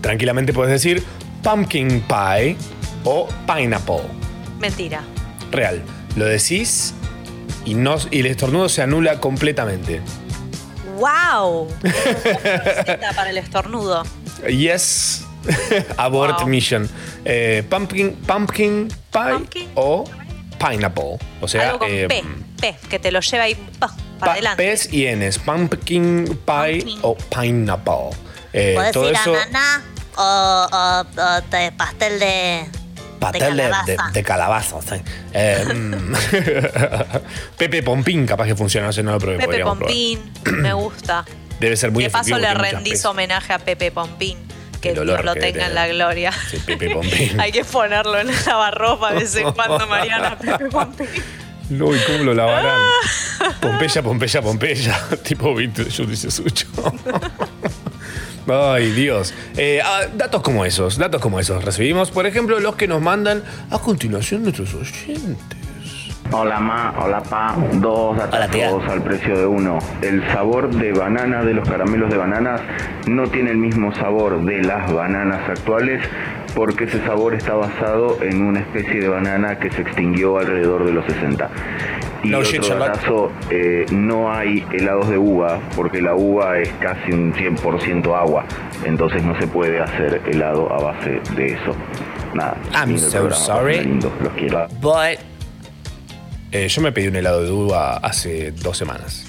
tranquilamente 0.00 0.54
puedes 0.54 0.72
decir 0.72 1.04
pumpkin 1.42 2.00
pie 2.08 2.56
o 3.04 3.28
pineapple. 3.46 4.00
Mentira. 4.58 5.02
Real. 5.50 5.82
Lo 6.16 6.24
decís 6.24 6.94
y, 7.64 7.74
no, 7.74 7.96
y 8.10 8.20
el 8.20 8.26
estornudo 8.26 8.68
se 8.68 8.82
anula 8.82 9.20
completamente. 9.20 10.00
¡Wow! 10.98 11.68
Para 13.16 13.30
el 13.30 13.38
estornudo. 13.38 14.04
Yes. 14.48 15.24
Abort 15.96 16.38
Wow. 16.40 16.48
mission. 16.48 16.88
Eh, 17.24 17.62
pumpkin, 17.68 18.14
pumpkin 18.26 18.88
pie 19.12 19.32
Pumpkin. 19.32 19.70
o 19.74 20.04
pineapple. 20.58 21.18
O 21.40 21.48
sea, 21.48 21.66
Algo 21.70 21.80
con 21.80 21.90
eh, 21.90 22.06
P. 22.08 22.22
P, 22.60 22.76
que 22.88 22.98
te 22.98 23.10
lo 23.12 23.20
lleva 23.20 23.44
ahí 23.44 23.54
pa, 23.78 23.88
para 23.88 23.96
pa- 24.18 24.32
adelante. 24.32 24.62
P's 24.70 24.92
y 24.92 25.06
N's. 25.14 25.38
Pumpkin 25.38 26.24
pie 26.46 26.80
Pumpkin. 26.80 26.98
o 27.02 27.16
pineapple. 27.16 28.10
Eh, 28.52 28.72
Puedes 28.76 28.92
todo 28.92 29.08
ir 29.10 29.14
eso. 29.16 29.34
a 29.34 29.46
nana 29.46 29.82
o, 30.16 30.68
o- 30.72 31.22
o 31.22 31.40
de 31.50 31.72
pastel 31.72 32.18
de, 32.20 32.64
Pastel 33.18 33.56
de, 33.56 33.62
calabaza. 33.62 34.10
de 34.12 34.22
calabaza. 34.22 34.80
sí. 34.82 35.02
Eh, 35.32 35.64
mm. 35.74 36.14
Pepe 37.58 37.82
Pompín, 37.82 38.26
capaz 38.26 38.46
que 38.46 38.56
funciona, 38.56 38.88
no 38.88 38.92
sé, 38.92 39.02
no 39.02 39.12
lo 39.12 39.18
probé. 39.18 39.38
Pepe 39.38 39.56
probar. 39.56 39.78
Pompín, 39.78 40.32
me 40.44 40.72
gusta. 40.72 41.24
Debe 41.60 41.76
ser 41.76 41.90
muy 41.90 42.04
de 42.04 42.10
paso 42.10 42.38
le 42.38 42.52
rendís 42.52 43.04
homenaje 43.04 43.52
a 43.52 43.58
Pepe 43.58 43.90
Pompín. 43.90 44.38
Que 44.80 44.90
El 44.90 44.98
olor 44.98 45.22
Dios 45.22 45.24
lo 45.24 45.34
que 45.34 45.40
tenga 45.40 45.66
en 45.66 45.74
la 45.74 45.88
gloria. 45.88 46.32
Sí, 46.50 46.58
Pepe 46.58 46.90
Pompín. 46.90 47.38
Hay 47.40 47.52
que 47.52 47.64
ponerlo 47.64 48.18
en 48.18 48.26
la 48.26 48.40
lavarropa 48.46 49.12
de 49.12 49.20
vez 49.20 49.36
en 49.36 49.50
cuando, 49.52 49.86
Mariana. 49.88 50.38
Pepe 50.38 50.66
Pompín. 50.66 51.08
No, 51.70 51.94
¿y 51.94 51.98
cómo 52.00 52.24
lo 52.24 52.34
lavarán? 52.34 52.78
Pompeya, 53.60 54.02
Pompeya, 54.02 54.42
Pompeya. 54.42 55.08
tipo 55.22 55.58
yo 55.58 56.04
dice 56.04 56.30
Sucho. 56.30 56.66
Ay, 58.46 58.90
Dios. 58.90 59.32
Eh, 59.56 59.80
ah, 59.84 60.02
datos 60.14 60.42
como 60.42 60.64
esos, 60.64 60.98
datos 60.98 61.20
como 61.20 61.40
esos 61.40 61.64
recibimos. 61.64 62.10
Por 62.10 62.26
ejemplo, 62.26 62.60
los 62.60 62.76
que 62.76 62.86
nos 62.86 63.00
mandan 63.00 63.42
a 63.70 63.78
continuación 63.78 64.42
nuestros 64.42 64.74
oyentes. 64.74 65.63
Hola 66.32 66.58
ma, 66.58 66.92
hola 66.98 67.22
pa, 67.22 67.54
dos 67.74 68.18
atajos 68.18 68.84
al 68.88 69.02
precio 69.02 69.38
de 69.38 69.46
uno. 69.46 69.78
El 70.02 70.26
sabor 70.32 70.68
de 70.68 70.92
banana 70.92 71.44
de 71.44 71.54
los 71.54 71.68
caramelos 71.68 72.10
de 72.10 72.16
bananas 72.16 72.60
no 73.06 73.24
tiene 73.28 73.52
el 73.52 73.58
mismo 73.58 73.94
sabor 73.94 74.42
de 74.44 74.62
las 74.62 74.92
bananas 74.92 75.48
actuales 75.48 76.02
porque 76.54 76.84
ese 76.84 77.04
sabor 77.04 77.34
está 77.34 77.54
basado 77.54 78.22
en 78.22 78.42
una 78.42 78.60
especie 78.60 79.00
de 79.00 79.08
banana 79.08 79.58
que 79.58 79.70
se 79.70 79.82
extinguió 79.82 80.38
alrededor 80.38 80.84
de 80.86 80.92
los 80.92 81.04
60. 81.06 81.50
Y 82.24 82.30
No 82.30 82.38
otro 82.38 82.78
datazo, 82.78 83.32
eh, 83.50 83.84
no 83.92 84.32
hay 84.32 84.64
helados 84.72 85.08
de 85.10 85.18
uva 85.18 85.60
porque 85.76 86.00
la 86.00 86.14
uva 86.14 86.58
es 86.58 86.68
casi 86.80 87.12
un 87.12 87.32
100% 87.34 88.14
agua, 88.16 88.44
entonces 88.84 89.22
no 89.22 89.38
se 89.38 89.46
puede 89.46 89.80
hacer 89.80 90.22
helado 90.26 90.72
a 90.72 90.80
base 90.80 91.20
de 91.36 91.46
eso. 91.46 91.76
Nada. 92.32 92.56
I'm 92.72 92.98
so 92.98 93.30
sorry. 93.30 93.80
lindo, 93.84 94.10
los 94.20 94.32
quiero. 94.32 94.66
But 94.80 95.33
Eh, 96.54 96.68
yo 96.68 96.80
me 96.82 96.92
pedí 96.92 97.08
un 97.08 97.16
helado 97.16 97.42
de 97.42 97.50
uva 97.50 97.96
hace 97.96 98.52
dos 98.52 98.78
semanas. 98.78 99.24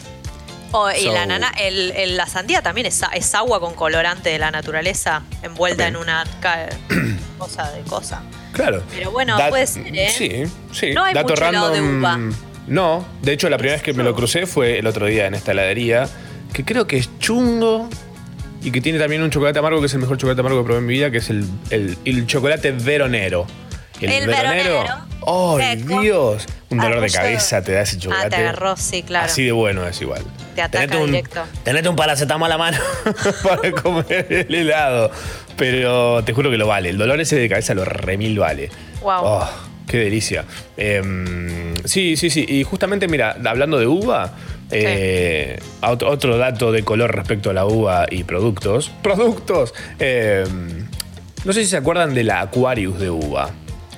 Oh, 0.71 0.91
y 0.91 1.05
So- 1.05 1.13
la 1.13 1.25
nana, 1.25 1.51
el, 1.57 1.91
el- 1.91 2.17
la 2.17 2.27
sandía 2.27 2.61
también 2.61 2.85
es, 2.85 3.01
a- 3.01 3.07
es 3.07 3.33
agua 3.33 3.59
con 3.59 3.73
colorante 3.73 4.29
de 4.29 4.37
la 4.37 4.51
naturaleza, 4.51 5.23
envuelta 5.41 5.83
Ok. 5.85 5.89
en 5.89 5.95
una 5.95 6.23
ca- 6.39 6.69
cosa 7.39 7.71
de 7.71 7.81
cosa. 7.81 8.21
Claro. 8.53 8.83
Pero 8.93 9.09
bueno, 9.09 9.37
puede 9.49 9.65
ser, 9.65 9.87
¿eh? 9.97 10.09
Sí, 10.15 10.43
sí. 10.71 10.93
No 10.93 11.03
hay 11.03 11.15
Dato 11.15 11.29
mucho 11.29 11.47
helado 11.47 11.71
de 11.71 11.81
uva. 11.81 12.19
No, 12.67 13.05
de 13.23 13.33
hecho 13.33 13.49
la 13.49 13.57
primera 13.57 13.75
vez 13.75 13.83
que 13.83 13.93
me 13.93 14.03
lo 14.03 14.13
crucé 14.15 14.45
fue 14.45 14.77
el 14.79 14.85
otro 14.87 15.07
día 15.07 15.25
en 15.25 15.33
esta 15.33 15.51
heladería, 15.51 16.07
que 16.53 16.63
creo 16.63 16.85
que 16.85 16.97
es 16.97 17.09
chungo 17.19 17.89
y 18.63 18.69
que 18.71 18.81
tiene 18.81 18.99
también 18.99 19.21
un 19.23 19.29
chocolate 19.31 19.57
amargo 19.59 19.79
que 19.79 19.87
es 19.87 19.93
el 19.93 19.99
mejor 19.99 20.17
chocolate 20.17 20.41
amargo 20.41 20.59
que 20.61 20.65
probé 20.65 20.79
en 20.79 20.85
mi 20.85 20.93
vida, 20.93 21.09
que 21.09 21.17
es 21.17 21.29
el, 21.31 21.45
el- 21.71 21.97
el 22.05 22.27
chocolate 22.27 22.71
veronero. 22.71 23.45
El 24.01 24.27
veronero. 24.27 24.83
¡Oh, 25.21 25.57
Seco. 25.59 26.01
Dios! 26.01 26.45
Un 26.69 26.77
dolor 26.79 27.01
de 27.01 27.09
cabeza 27.09 27.61
te 27.63 27.71
da 27.71 27.81
ese 27.81 27.97
chocolate. 27.97 28.25
Ah, 28.27 28.29
te 28.29 28.35
agarró, 28.35 28.77
sí, 28.77 29.01
claro. 29.03 29.25
Así 29.25 29.43
de 29.43 29.51
bueno 29.51 29.87
es 29.87 29.99
igual. 30.01 30.23
Te 30.53 30.61
ataca 30.61 30.79
Tenete 30.87 30.97
un, 31.03 31.11
directo. 31.11 31.41
Tenete 31.63 31.89
un 31.89 31.95
paracetamol 31.95 32.45
a 32.45 32.49
la 32.49 32.57
mano 32.57 32.77
para 33.43 33.71
comer 33.71 34.27
el 34.29 34.53
helado. 34.53 35.11
Pero 35.57 36.23
te 36.23 36.33
juro 36.33 36.51
que 36.51 36.57
lo 36.57 36.67
vale. 36.67 36.89
El 36.89 36.97
dolor 36.97 37.19
ese 37.21 37.37
de 37.37 37.49
cabeza 37.49 37.73
lo 37.73 37.85
remil 37.85 38.37
vale. 38.37 38.69
Wow. 39.01 39.21
Oh, 39.23 39.49
qué 39.87 39.97
delicia. 39.97 40.45
Em, 40.77 41.73
sí, 41.85 42.17
sí, 42.17 42.29
sí. 42.29 42.45
Y 42.47 42.63
justamente, 42.63 43.07
mira, 43.07 43.37
hablando 43.45 43.79
de 43.79 43.87
uva, 43.87 44.33
eh, 44.71 45.57
ot- 45.81 46.03
otro 46.05 46.37
dato 46.37 46.71
de 46.71 46.83
color 46.83 47.15
respecto 47.15 47.49
a 47.49 47.53
la 47.53 47.65
uva 47.65 48.05
y 48.09 48.23
productos. 48.25 48.91
¡Productos! 49.01 49.73
Em, 49.99 50.87
no 51.45 51.53
sé 51.53 51.63
si 51.63 51.69
se 51.69 51.77
acuerdan 51.77 52.13
de 52.13 52.23
la 52.23 52.41
Aquarius 52.41 52.99
de 52.99 53.09
uva, 53.09 53.49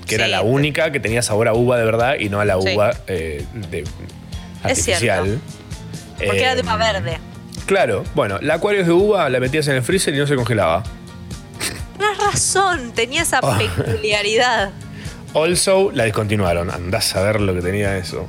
que 0.07 0.15
era 0.15 0.27
la 0.27 0.41
única 0.41 0.91
que 0.91 0.99
tenía 0.99 1.21
sabor 1.21 1.47
a 1.47 1.53
uva 1.53 1.77
de 1.77 1.85
verdad 1.85 2.15
y 2.19 2.29
no 2.29 2.39
a 2.39 2.45
la 2.45 2.57
uva 2.57 2.91
eh, 3.07 3.45
de, 3.69 3.83
artificial. 4.63 5.25
cierto. 5.25 5.41
Porque 6.25 6.41
era 6.41 6.55
de 6.55 6.61
uva 6.61 6.73
Em, 6.73 6.79
verde. 6.79 7.17
Claro, 7.65 8.03
bueno, 8.15 8.39
la 8.41 8.55
Aquarius 8.55 8.87
de 8.87 8.93
uva 8.93 9.29
la 9.29 9.39
metías 9.39 9.67
en 9.67 9.75
el 9.75 9.83
freezer 9.83 10.13
y 10.15 10.17
no 10.17 10.25
se 10.27 10.35
congelaba. 10.35 10.83
Tienes 11.97 12.17
razón, 12.17 12.91
tenía 12.93 13.23
esa 13.23 13.39
Ah. 13.43 13.57
peculiaridad. 13.57 14.71
Also, 15.33 15.91
la 15.93 16.05
descontinuaron. 16.05 16.71
Andás 16.71 17.15
a 17.15 17.21
ver 17.21 17.41
lo 17.41 17.53
que 17.53 17.61
tenía 17.61 17.97
eso. 17.97 18.27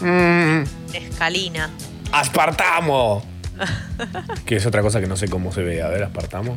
Mm, 0.00 0.62
Escalina. 0.92 1.70
¡Aspartamo! 2.12 3.24
que 4.46 4.56
es 4.56 4.66
otra 4.66 4.82
cosa 4.82 5.00
que 5.00 5.06
no 5.06 5.16
sé 5.16 5.28
cómo 5.28 5.52
se 5.52 5.62
ve. 5.62 5.82
A 5.82 5.88
ver, 5.88 6.02
aspartamo. 6.04 6.56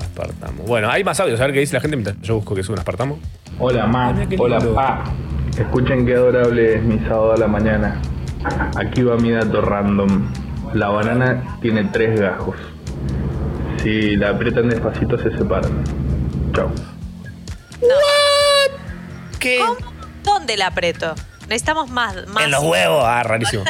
Aspartamo. 0.00 0.62
Bueno, 0.64 0.90
hay 0.90 1.02
más 1.04 1.18
audios. 1.20 1.40
A 1.40 1.44
ver 1.44 1.54
qué 1.54 1.60
dice 1.60 1.74
la 1.74 1.80
gente 1.80 1.96
mientras 1.96 2.16
yo 2.20 2.36
busco 2.36 2.54
que 2.54 2.60
es 2.60 2.68
un 2.68 2.78
aspartamo. 2.78 3.18
Hola, 3.60 3.86
ma. 3.86 4.14
Qué 4.28 4.36
Hola, 4.38 4.60
pa. 4.60 5.04
Escuchen 5.58 6.06
qué 6.06 6.14
adorable 6.14 6.76
es 6.76 6.82
mi 6.82 6.98
sábado 7.00 7.32
a 7.32 7.36
la 7.36 7.48
mañana. 7.48 8.00
Aquí 8.76 9.02
va 9.02 9.16
mi 9.16 9.32
dato 9.32 9.60
random. 9.60 10.32
La 10.74 10.88
banana 10.90 11.58
tiene 11.60 11.84
tres 11.84 12.20
gajos. 12.20 12.56
Si 13.82 14.14
la 14.16 14.30
aprietan 14.30 14.68
despacito 14.68 15.18
se 15.18 15.36
separan. 15.36 15.82
Chao. 16.54 16.70
¿Qué? 19.40 19.58
¿Cómo? 19.58 19.76
¿Dónde 20.22 20.56
la 20.56 20.68
aprieto? 20.68 21.14
Necesitamos 21.48 21.90
más. 21.90 22.28
más 22.28 22.44
En 22.44 22.52
los 22.52 22.62
huevos. 22.62 23.02
Ah, 23.04 23.24
rarísimo. 23.24 23.64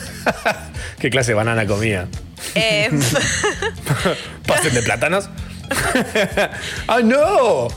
¿Qué 0.98 1.08
clase 1.08 1.30
de 1.30 1.36
banana 1.36 1.66
comía? 1.66 2.06
Eh, 2.54 2.90
¿Pastel 4.46 4.74
de 4.74 4.82
plátanos? 4.82 5.30
¡Ah, 6.88 7.00
no! 7.02 7.68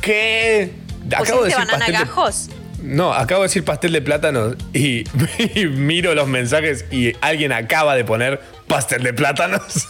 ¿Qué? 0.00 0.72
Acabo 1.12 1.24
de 1.24 1.30
¿Pusiste 1.32 1.44
decir 1.44 1.58
banana 1.58 1.72
pastel 1.78 1.92
de- 1.94 1.98
gajos? 2.04 2.48
No, 2.82 3.12
acabo 3.12 3.42
de 3.42 3.48
decir 3.48 3.64
pastel 3.64 3.92
de 3.92 4.00
plátanos 4.00 4.56
y, 4.72 5.04
y 5.54 5.66
miro 5.66 6.14
los 6.14 6.26
mensajes 6.28 6.86
y 6.90 7.12
alguien 7.20 7.52
acaba 7.52 7.94
de 7.94 8.04
poner 8.04 8.40
pastel 8.66 9.02
de 9.02 9.12
plátanos. 9.12 9.86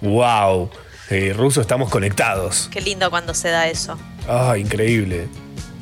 wow. 0.00 0.70
Eh, 1.10 1.34
ruso, 1.36 1.60
estamos 1.60 1.90
conectados. 1.90 2.68
Qué 2.72 2.80
lindo 2.80 3.10
cuando 3.10 3.34
se 3.34 3.48
da 3.50 3.68
eso. 3.68 3.98
Ah, 4.28 4.56
increíble. 4.56 5.28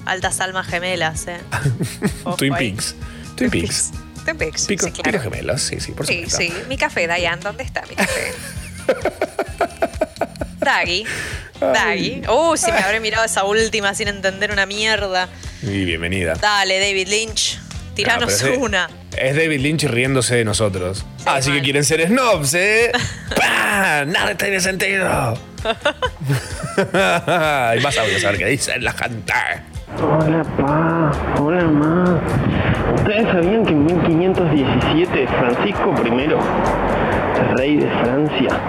Altas 0.06 0.40
almas 0.40 0.66
gemelas, 0.66 1.28
¿eh? 1.28 1.38
Twin. 2.36 2.54
Peaks. 2.54 2.96
Twin 3.36 3.50
Peaks. 3.50 3.92
Twin 4.24 4.36
Peaks. 4.38 4.66
Pico, 4.66 4.86
sí, 4.86 4.92
claro. 4.92 5.10
picos 5.20 5.22
gemelos, 5.22 5.62
sí, 5.62 5.78
sí, 5.78 5.92
por 5.92 6.04
Sí, 6.06 6.24
supuesto. 6.28 6.38
sí. 6.38 6.52
Mi 6.68 6.76
café, 6.76 7.06
Dayan, 7.06 7.38
¿dónde 7.40 7.62
está 7.62 7.82
mi 7.88 7.94
café? 7.94 8.32
Daggy. 10.60 11.04
Daggy. 11.60 12.22
Uh, 12.28 12.56
si 12.56 12.70
me 12.70 12.78
habré 12.78 13.00
mirado 13.00 13.24
esa 13.24 13.44
última 13.44 13.94
sin 13.94 14.08
entender 14.08 14.50
una 14.52 14.66
mierda. 14.66 15.28
Y 15.62 15.84
bienvenida. 15.84 16.34
Dale, 16.34 16.78
David 16.78 17.08
Lynch. 17.08 17.58
No, 17.58 17.94
Tiranos 17.94 18.38
de- 18.40 18.56
una. 18.56 18.88
Es 19.16 19.36
David 19.36 19.60
Lynch 19.60 19.84
riéndose 19.84 20.36
de 20.36 20.44
nosotros. 20.44 21.04
Así 21.26 21.52
que 21.52 21.60
quieren 21.62 21.84
ser 21.84 22.06
snobs, 22.06 22.54
¿eh? 22.54 22.92
¡Pah! 23.36 24.04
Nada 24.06 24.34
tiene 24.36 24.60
sentido. 24.60 25.06
Hay 26.92 27.80
más 27.80 27.98
audios, 27.98 28.24
a 28.24 28.30
ver 28.30 28.38
qué 28.38 28.46
dicen 28.46 28.84
la 28.84 28.92
gente. 28.92 29.32
Hola, 29.98 30.44
pa. 30.56 31.10
Hola, 31.42 31.64
ma. 31.64 32.20
¿Ustedes 32.94 33.24
sabían 33.24 33.64
que 33.66 33.72
en 33.72 33.84
1517 33.86 35.26
Francisco 35.26 35.94
I, 36.06 37.56
rey 37.56 37.76
de 37.76 37.90
Francia, 38.02 38.60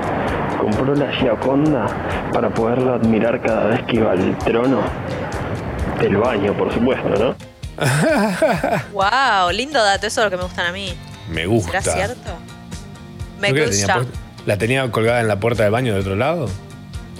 compró 0.61 0.93
la 0.95 1.11
Gioconda 1.13 1.87
para 2.31 2.49
poderla 2.53 2.93
admirar 2.95 3.41
cada 3.41 3.65
vez 3.67 3.81
que 3.87 3.95
iba 3.97 4.11
al 4.11 4.37
trono? 4.39 4.81
Del 5.99 6.17
baño, 6.17 6.55
por 6.55 6.71
supuesto, 6.73 7.09
¿no? 7.09 7.35
Wow, 8.93 9.51
lindo 9.51 9.83
dato. 9.83 10.07
Eso 10.07 10.21
es 10.21 10.25
lo 10.25 10.29
que 10.31 10.37
me 10.37 10.43
gustan 10.43 10.67
a 10.67 10.71
mí. 10.71 10.93
Me 11.29 11.45
gusta. 11.47 11.81
¿Será 11.81 11.95
cierto? 11.95 12.31
Me 13.39 13.49
¿No 13.49 13.55
que 13.55 13.61
la 13.65 13.69
tenía, 13.71 13.97
gusta. 13.97 14.19
la 14.45 14.57
tenía 14.57 14.91
colgada 14.91 15.19
en 15.21 15.27
la 15.27 15.39
puerta 15.39 15.63
del 15.63 15.71
baño 15.71 15.93
del 15.93 16.01
otro 16.01 16.15
lado? 16.15 16.47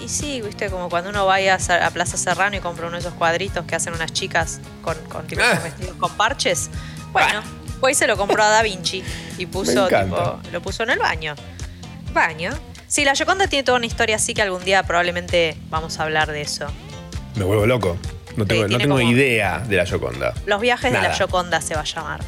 Y 0.04 0.08
sí, 0.08 0.42
viste, 0.42 0.70
como 0.70 0.90
cuando 0.90 1.10
uno 1.10 1.26
vaya 1.26 1.58
a, 1.58 1.90
Plaza 1.92 2.18
Serrano 2.18 2.56
y 2.56 2.60
compra 2.60 2.88
uno 2.88 2.96
de 2.96 3.02
esos 3.02 3.14
cuadritos 3.14 3.66
que 3.66 3.76
hacen 3.76 3.94
unas 3.94 4.12
chicas 4.14 4.60
con, 4.82 4.96
con 5.10 5.26
tipo 5.28 5.42
Ah. 5.44 5.60
vestidos 5.64 5.96
con 5.98 6.12
parches. 6.14 6.70
Bueno, 7.12 7.42
pues 7.80 7.98
se 7.98 8.08
lo 8.08 8.18
compró 8.18 8.44
a 8.44 8.50
Da 8.50 8.62
Vinci 8.64 9.04
y 9.38 9.46
puso, 9.48 9.88
tipo, 9.88 10.40
lo 10.52 10.62
puso 10.62 10.84
en 10.84 10.92
el 10.92 11.00
baño. 11.00 11.36
Baño. 12.14 12.52
Sí, 12.92 13.06
la 13.06 13.14
Yoconda 13.14 13.48
tiene 13.48 13.64
toda 13.64 13.78
una 13.78 13.86
historia 13.86 14.18
así 14.18 14.34
que 14.34 14.42
algún 14.42 14.66
día 14.66 14.84
probablemente 14.84 15.56
vamos 15.70 15.98
a 15.98 16.04
hablar 16.04 16.30
de 16.30 16.42
eso. 16.42 16.68
Me 17.36 17.46
vuelvo 17.46 17.66
loco. 17.66 17.98
No 18.36 18.46
tengo, 18.46 18.64
no 18.64 18.68
tiene 18.68 18.84
tengo 18.84 18.98
como- 18.98 19.10
idea 19.10 19.60
de 19.60 19.78
la 19.78 19.86
Yoconda. 19.86 20.34
Los 20.46 20.60
viajes 20.60 20.92
de 20.92 21.02
la 21.02 21.14
Yoconda 21.18 21.62
se 21.62 21.74
va 21.74 21.82
a 21.82 21.86
llamar. 21.86 22.20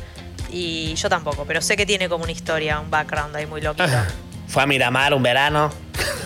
Y 0.49 0.93
yo 0.95 1.09
tampoco, 1.09 1.43
pero 1.45 1.59
sé 1.61 1.75
que 1.75 1.85
tiene 1.85 2.07
como 2.07 2.23
una 2.23 2.31
historia, 2.31 2.79
un 2.79 2.89
background 2.89 3.35
ahí 3.35 3.45
muy 3.45 3.59
loquito. 3.59 3.89
Fue 4.47 4.63
a 4.63 4.65
Miramar 4.65 5.13
un 5.13 5.21
verano. 5.23 5.69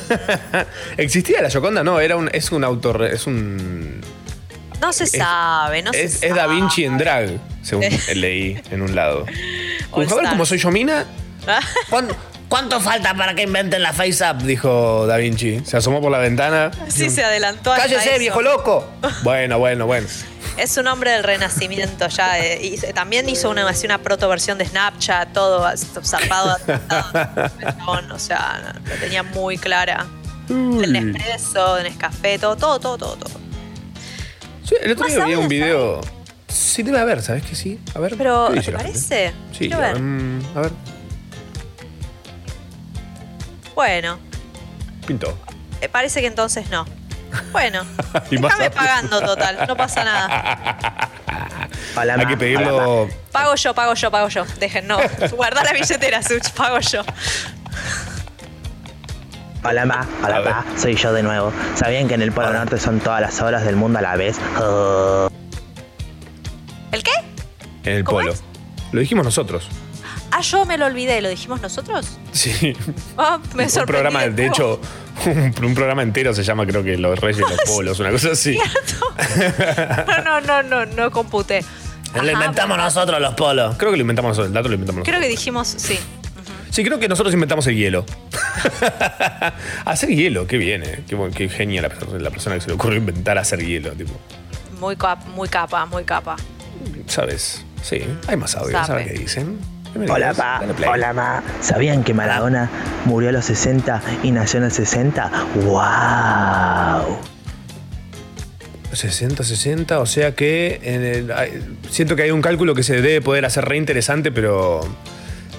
¿Existía 0.98 1.42
la 1.42 1.48
Yoconda? 1.50 1.84
No, 1.84 2.00
era 2.00 2.16
un, 2.16 2.30
es 2.32 2.52
un 2.52 2.64
autor. 2.64 3.06
Es 3.06 3.26
un. 3.26 4.02
No 4.82 4.94
se 4.94 5.06
es- 5.06 5.12
sabe, 5.14 5.82
no 5.82 5.90
es, 5.94 6.20
se 6.20 6.28
es 6.28 6.36
Da 6.36 6.42
sabe. 6.44 6.54
Vinci 6.56 6.86
en 6.86 7.00
drag, 7.00 7.40
según 7.64 7.86
leí 8.14 8.62
en 8.70 8.84
un 8.84 8.94
lado. 8.94 9.26
Star. 9.98 10.30
cómo 10.30 10.46
soy 10.46 10.60
yo, 10.60 10.70
Mina. 10.70 11.06
¿Cuán- 11.90 12.10
¿Cuánto 12.50 12.80
falta 12.80 13.14
para 13.14 13.36
que 13.36 13.44
inventen 13.44 13.84
la 13.84 13.92
Face 13.92 14.24
Up? 14.24 14.42
Dijo 14.44 15.06
Da 15.06 15.18
Vinci. 15.18 15.60
Se 15.66 15.78
asomó 15.78 16.00
por 16.02 16.12
la 16.12 16.20
ventana. 16.20 16.72
Sí, 16.88 17.10
se 17.10 17.24
adelantó 17.24 17.74
¡Cállese, 17.76 18.12
eso. 18.12 18.20
viejo 18.20 18.42
loco! 18.42 18.88
Bueno, 19.24 19.60
bueno, 19.60 19.86
bueno. 19.86 20.08
Es 20.58 20.78
un 20.78 20.88
hombre 20.88 21.12
del 21.12 21.24
renacimiento 21.24 22.08
ya. 22.08 22.40
eh, 22.40 22.60
y 22.66 22.78
se- 22.78 22.94
también 22.94 23.28
hizo 23.30 23.50
una, 23.50 23.68
así 23.68 23.86
una 23.86 23.98
proto-versión 24.00 24.58
de 24.58 24.66
Snapchat, 24.66 25.34
todo 25.34 25.66
as- 25.66 25.86
zarpado. 26.04 26.52
atentado, 26.68 28.16
o 28.16 28.20
sea, 28.20 28.74
lo 28.86 28.96
tenía 28.96 29.24
muy 29.24 29.58
clara. 29.58 30.06
El 30.50 30.94
Nespresso, 30.94 31.78
el 31.78 31.84
Nescafé, 31.84 32.40
todo, 32.40 32.56
todo, 32.56 32.80
todo, 32.80 32.98
todo. 32.98 33.16
todo. 33.18 33.40
Sí, 34.64 34.76
el 34.82 34.92
otro 34.94 35.04
¿Más 35.06 35.14
día 35.16 35.26
vi 35.26 35.36
un 35.36 35.48
video. 35.50 36.02
Sí, 36.48 36.82
debe 36.84 37.00
haber, 37.00 37.22
¿sabes 37.22 37.44
que 37.44 37.56
sí? 37.56 37.80
A 37.94 38.00
ver. 38.00 38.16
Pero, 38.18 38.46
¿qué 38.48 38.54
¿te 38.54 38.60
dice 38.60 38.72
la 38.72 38.80
gente? 38.80 38.94
parece? 39.00 39.34
Sí, 39.52 39.58
Quiero 39.68 39.80
ver. 39.80 40.00
mm, 40.00 40.42
a 40.56 40.62
ver. 40.62 40.72
Bueno, 43.78 44.18
Pintó. 45.06 45.38
eh, 45.82 45.88
parece 45.88 46.20
que 46.20 46.26
entonces 46.26 46.68
no. 46.72 46.84
Bueno, 47.52 47.84
déjame 48.32 48.72
pagando 48.72 49.22
total, 49.22 49.66
no 49.68 49.76
pasa 49.78 50.04
nada. 50.04 51.12
Hola, 51.96 52.16
Hay 52.16 52.26
que 52.26 52.38
pedirlo. 52.38 53.08
Pago 53.32 53.54
yo, 53.54 53.76
pago 53.76 53.94
yo, 53.94 54.10
pago 54.10 54.30
yo. 54.30 54.46
Dejen, 54.60 54.88
no. 54.88 54.98
Guarda 55.32 55.64
la 55.64 55.74
billetera, 55.74 56.24
Such, 56.24 56.50
pago 56.56 56.80
yo. 56.80 57.04
Hola 59.64 59.86
ma, 59.86 60.08
hola 60.24 60.40
ver. 60.40 60.50
pa, 60.52 60.66
soy 60.76 60.96
yo 60.96 61.14
de 61.14 61.22
nuevo. 61.22 61.54
¿Sabían 61.76 62.08
que 62.08 62.16
en 62.16 62.24
el 62.24 62.32
Polo 62.32 62.52
Norte 62.54 62.80
son 62.80 63.00
todas 63.00 63.22
las 63.22 63.40
horas 63.44 63.64
del 63.64 63.76
mundo 63.76 64.00
a 64.00 64.02
la 64.02 64.16
vez? 64.16 64.38
Oh. 64.60 65.30
¿El 66.92 67.04
qué? 67.04 67.12
En 67.84 67.98
el 67.98 68.04
¿Cómo 68.04 68.22
polo. 68.22 68.32
es? 68.34 68.42
Lo 68.92 69.02
dijimos 69.02 69.24
nosotros. 69.24 69.70
Ah, 70.38 70.42
yo 70.42 70.66
me 70.66 70.78
lo 70.78 70.86
olvidé, 70.86 71.20
¿lo 71.22 71.30
dijimos 71.30 71.62
nosotros? 71.62 72.06
Sí. 72.32 72.76
Ah, 73.18 73.40
me 73.56 73.66
un 73.66 73.86
programa, 73.88 74.28
de 74.28 74.46
hecho, 74.46 74.80
un, 75.26 75.66
un 75.66 75.74
programa 75.74 76.04
entero 76.04 76.32
se 76.34 76.44
llama, 76.44 76.66
creo 76.68 76.84
que 76.84 76.96
Los 76.96 77.20
Reyes 77.20 77.40
los 77.40 77.60
Polos, 77.66 78.00
una 78.00 78.12
cosa 78.12 78.34
así. 78.34 78.56
No, 80.08 80.22
no, 80.22 80.42
no, 80.42 80.64
no, 80.64 80.86
no 80.86 81.10
computé. 81.12 81.64
Lo 82.14 82.32
inventamos 82.32 82.70
bueno. 82.78 82.84
nosotros 82.84 83.20
los 83.20 83.34
polos. 83.34 83.76
Creo 83.78 83.92
que 83.92 83.98
lo 83.98 84.02
inventamos 84.02 84.30
nosotros, 84.30 84.48
el 84.50 84.54
dato 84.54 84.68
lo 84.70 84.76
inventamos 84.76 85.04
Creo 85.04 85.16
nosotros. 85.16 85.26
que 85.26 85.30
dijimos, 85.32 85.68
sí. 85.68 86.00
Sí, 86.70 86.84
creo 86.84 87.00
que 87.00 87.08
nosotros 87.08 87.34
inventamos 87.34 87.66
el 87.68 87.76
hielo. 87.76 88.06
hacer 89.86 90.10
hielo, 90.10 90.46
qué 90.48 90.58
bien, 90.58 90.84
¿eh? 90.84 91.04
Qué, 91.08 91.18
qué 91.36 91.50
genia 91.50 91.82
la, 91.82 91.90
persona- 91.90 92.20
la 92.20 92.30
persona 92.30 92.56
que 92.56 92.62
se 92.62 92.68
le 92.68 92.74
ocurrió 92.74 92.98
inventar 93.00 93.38
hacer 93.40 93.64
hielo, 93.66 93.92
tipo. 93.94 94.14
Muy, 94.80 94.96
cap- 94.96 95.26
muy 95.30 95.48
capa, 95.50 95.86
muy 95.88 96.04
capa. 96.04 96.36
¿Sabes? 97.08 97.64
Sí, 97.82 98.04
hay 98.28 98.38
más 98.38 98.56
audios, 98.56 98.86
Sabe. 98.86 99.04
¿sabes 99.04 99.08
qué 99.14 99.20
dicen? 99.20 99.60
Hola, 100.10 100.34
pa. 100.34 100.62
Hola, 100.92 101.14
ma. 101.14 101.44
¿Sabían 101.62 102.04
que 102.04 102.14
Maradona 102.14 102.70
murió 103.06 103.30
a 103.30 103.32
los 103.32 103.46
60 103.46 104.02
y 104.24 104.32
nació 104.32 104.60
en 104.60 104.66
el 104.66 104.72
60? 104.72 105.32
¡Wow! 105.66 107.18
60, 108.94 109.44
60, 109.44 110.00
o 110.00 110.06
sea 110.06 110.34
que 110.34 110.80
en 110.84 111.04
el- 111.04 111.32
hay- 111.32 111.78
siento 111.90 112.16
que 112.16 112.24
hay 112.24 112.32
un 112.32 112.42
cálculo 112.42 112.74
que 112.74 112.84
se 112.84 112.96
debe 113.02 113.22
poder 113.22 113.46
hacer 113.46 113.66
re 113.66 113.78
interesante, 113.78 114.32
pero, 114.32 114.82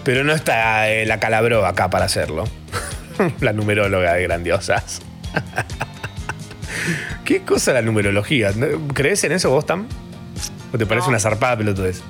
pero 0.04 0.24
no 0.24 0.32
está 0.32 0.88
eh, 0.90 1.06
la 1.06 1.20
calabró 1.20 1.64
acá 1.66 1.90
para 1.90 2.06
hacerlo. 2.06 2.44
la 3.40 3.52
numeróloga 3.52 4.14
de 4.14 4.22
grandiosas. 4.22 5.00
¿Qué 7.24 7.42
cosa 7.42 7.72
la 7.72 7.82
numerología? 7.82 8.50
¿Crees 8.94 9.22
en 9.24 9.32
eso 9.32 9.50
vos, 9.50 9.66
Tam? 9.66 9.86
¿O 10.72 10.78
te 10.78 10.86
parece 10.86 11.06
No. 11.06 11.10
una 11.10 11.20
zarpada 11.20 11.56
pelotudez? 11.58 12.00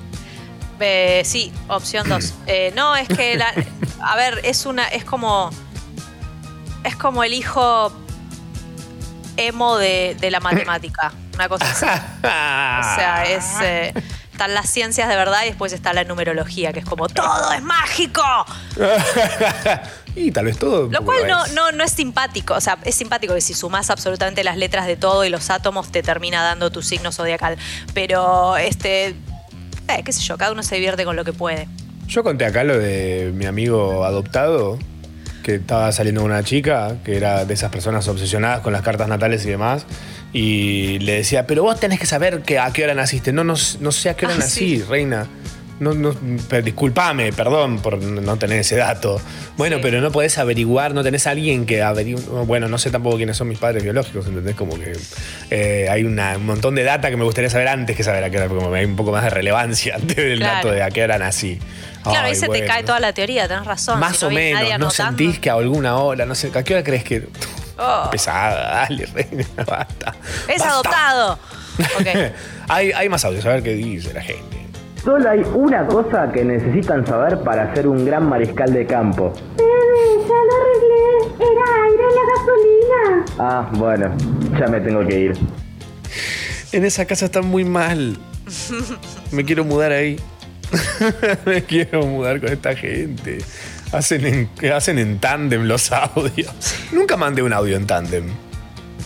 Eh, 0.79 1.21
sí, 1.25 1.51
opción 1.67 2.07
2. 2.07 2.33
no, 2.75 2.95
es 2.95 3.07
que 3.07 3.35
la- 3.37 3.53
a 4.01 4.15
ver, 4.15 4.39
es 4.43 4.65
una, 4.65 4.87
es 4.87 5.03
como. 5.03 5.49
Es 6.83 6.95
como 6.95 7.23
el 7.23 7.33
hijo 7.33 7.91
emo 9.37 9.77
de, 9.77 10.15
de 10.19 10.31
la 10.31 10.39
matemática. 10.39 11.11
Una 11.35 11.49
cosa 11.49 11.65
así. 11.71 11.85
O 11.85 12.95
sea, 12.95 13.23
es. 13.27 13.45
eh, 13.61 13.93
están 14.31 14.53
las 14.53 14.69
ciencias 14.69 15.09
de 15.09 15.17
verdad 15.17 15.41
y 15.43 15.47
después 15.47 15.73
está 15.73 15.91
la 15.91 16.05
numerología, 16.05 16.71
que 16.71 16.79
es 16.79 16.85
como 16.85 17.09
todo 17.09 17.51
es 17.51 17.61
mágico. 17.61 18.23
y 20.15 20.31
tal 20.31 20.45
vez 20.45 20.57
todo. 20.57 20.87
Lo 20.89 21.03
cual 21.03 21.27
no, 21.27 21.45
no, 21.47 21.73
no 21.73 21.83
es 21.83 21.91
simpático. 21.91 22.53
O 22.53 22.61
sea, 22.61 22.77
es 22.85 22.95
simpático 22.95 23.33
que 23.33 23.41
si 23.41 23.53
sumás 23.53 23.89
absolutamente 23.89 24.43
las 24.45 24.55
letras 24.55 24.87
de 24.87 24.95
todo 24.95 25.25
y 25.25 25.29
los 25.29 25.49
átomos 25.49 25.91
te 25.91 26.03
termina 26.03 26.41
dando 26.41 26.71
tu 26.71 26.81
signo 26.81 27.11
zodiacal. 27.11 27.57
Pero, 27.93 28.55
este. 28.55 29.15
Eh, 29.97 30.03
qué 30.03 30.11
sé 30.11 30.21
yo, 30.21 30.37
cada 30.37 30.51
uno 30.51 30.63
se 30.63 30.75
divierte 30.75 31.05
con 31.05 31.15
lo 31.15 31.23
que 31.25 31.33
puede. 31.33 31.67
Yo 32.07 32.23
conté 32.23 32.45
acá 32.45 32.63
lo 32.63 32.77
de 32.77 33.31
mi 33.35 33.45
amigo 33.45 34.03
adoptado, 34.05 34.77
que 35.43 35.55
estaba 35.55 35.91
saliendo 35.91 36.21
con 36.21 36.31
una 36.31 36.43
chica, 36.43 36.97
que 37.03 37.15
era 37.17 37.45
de 37.45 37.53
esas 37.53 37.71
personas 37.71 38.07
obsesionadas 38.07 38.61
con 38.61 38.73
las 38.73 38.81
cartas 38.81 39.07
natales 39.07 39.45
y 39.45 39.49
demás, 39.49 39.85
y 40.33 40.99
le 40.99 41.13
decía, 41.13 41.47
pero 41.47 41.63
vos 41.63 41.79
tenés 41.79 41.99
que 41.99 42.05
saber 42.05 42.41
que 42.41 42.59
a 42.59 42.71
qué 42.71 42.83
hora 42.83 42.93
naciste. 42.93 43.31
No, 43.31 43.43
no, 43.43 43.55
no 43.79 43.91
sé 43.91 44.09
a 44.09 44.15
qué 44.15 44.25
hora 44.25 44.35
Ah, 44.35 44.39
nací, 44.39 44.77
sí. 44.77 44.83
reina. 44.83 45.27
No, 45.79 45.93
no, 45.93 46.13
disculpame, 46.61 47.31
perdón 47.31 47.79
por 47.79 47.97
no 48.01 48.35
tener 48.37 48.59
ese 48.59 48.75
dato. 48.75 49.21
Bueno, 49.55 49.77
Sí. 49.77 49.81
pero 49.83 50.01
no 50.01 50.11
podés 50.11 50.37
averiguar, 50.37 50.93
no 50.93 51.03
tenés 51.03 51.25
a 51.27 51.31
alguien 51.31 51.65
que 51.65 51.81
averigüe. 51.81 52.21
Bueno, 52.45 52.67
no 52.67 52.77
sé 52.77 52.91
tampoco 52.91 53.15
quiénes 53.17 53.37
son 53.37 53.47
mis 53.47 53.59
padres 53.59 53.81
biológicos, 53.83 54.27
¿entendés? 54.27 54.55
Como 54.55 54.77
que 54.77 54.91
eh, 55.51 55.87
hay 55.89 56.03
una- 56.03 56.35
un 56.37 56.45
montón 56.45 56.75
de 56.75 56.83
data 56.83 57.09
que 57.09 57.15
me 57.17 57.23
gustaría 57.23 57.49
saber 57.49 57.69
antes 57.69 57.95
que 57.95 58.03
saber 58.03 58.23
a 58.25 58.29
qué 58.29 58.37
hora, 58.37 58.47
porque 58.49 58.77
hay 58.77 58.85
un 58.85 58.95
poco 58.97 59.11
más 59.13 59.23
de 59.23 59.29
relevancia 59.29 59.97
del 60.01 60.39
Claro. 60.39 60.55
dato 60.55 60.71
de 60.71 60.83
a 60.83 60.89
qué 60.91 61.03
hora 61.03 61.17
nací. 61.17 61.59
Claro, 62.03 62.19
ahí 62.27 62.31
Ay, 62.31 62.35
se 62.35 62.47
bueno. 62.47 62.61
te 62.65 62.67
cae 62.67 62.83
toda 62.83 62.99
la 62.99 63.13
teoría, 63.13 63.47
tenés 63.47 63.65
razón. 63.65 63.99
Más 63.99 64.17
si 64.17 64.25
o 64.25 64.29
menos, 64.31 64.61
¿no 64.61 64.67
anotando. 64.75 64.91
sentís 64.91 65.39
que 65.39 65.49
a 65.49 65.53
alguna 65.53 65.95
hora, 65.97 66.25
no 66.25 66.35
sé, 66.35 66.51
¿a 66.53 66.63
qué 66.63 66.73
hora 66.73 66.83
crees 66.83 67.03
que... 67.03 67.27
Oh, 67.77 68.09
Pesada, 68.11 68.85
dale, 68.89 69.05
reina, 69.13 69.45
basta. 69.65 70.13
es 70.49 70.59
Basta. 70.59 70.69
adoptado. 70.71 71.39
Hay, 72.67 72.91
hay 72.91 73.09
más 73.09 73.23
audios, 73.25 73.45
a 73.45 73.49
ver 73.49 73.63
qué 73.63 73.73
dice 73.73 74.13
la 74.13 74.21
gente. 74.21 74.57
Solo 75.03 75.29
hay 75.29 75.41
una 75.53 75.87
cosa 75.87 76.29
que 76.31 76.43
necesitan 76.43 77.05
saber 77.05 77.39
para 77.41 77.73
ser 77.73 77.87
un 77.87 78.05
gran 78.05 78.27
mariscal 78.27 78.73
de 78.73 78.85
campo. 78.85 79.31
Bebé, 79.57 80.27
ya 80.27 80.35
lo 80.35 80.55
arreglé. 80.59 81.53
Era 81.53 81.65
aire 81.85 82.03
en 82.03 82.15
la 82.15 82.23
gasolina. 82.35 83.25
Ah, 83.39 83.69
bueno, 83.73 84.59
ya 84.59 84.67
me 84.67 84.81
tengo 84.81 85.07
que 85.07 85.19
ir. 85.19 85.37
En 86.71 86.83
esa 86.83 87.05
casa 87.05 87.25
está 87.25 87.41
muy 87.41 87.63
mal. 87.63 88.17
Me 89.31 89.45
quiero 89.45 89.63
mudar 89.63 89.91
ahí. 89.91 90.19
Me 91.45 91.63
quiero 91.63 92.05
mudar 92.05 92.39
con 92.39 92.49
esta 92.49 92.75
gente. 92.75 93.39
Hacen 93.91 94.25
en, 94.25 94.71
hacen 94.71 94.99
en 94.99 95.19
tándem 95.19 95.63
los 95.63 95.91
audios. 95.91 96.53
Nunca 96.91 97.17
mandé 97.17 97.41
un 97.41 97.53
audio 97.53 97.75
en 97.75 97.87
tándem. 97.87 98.25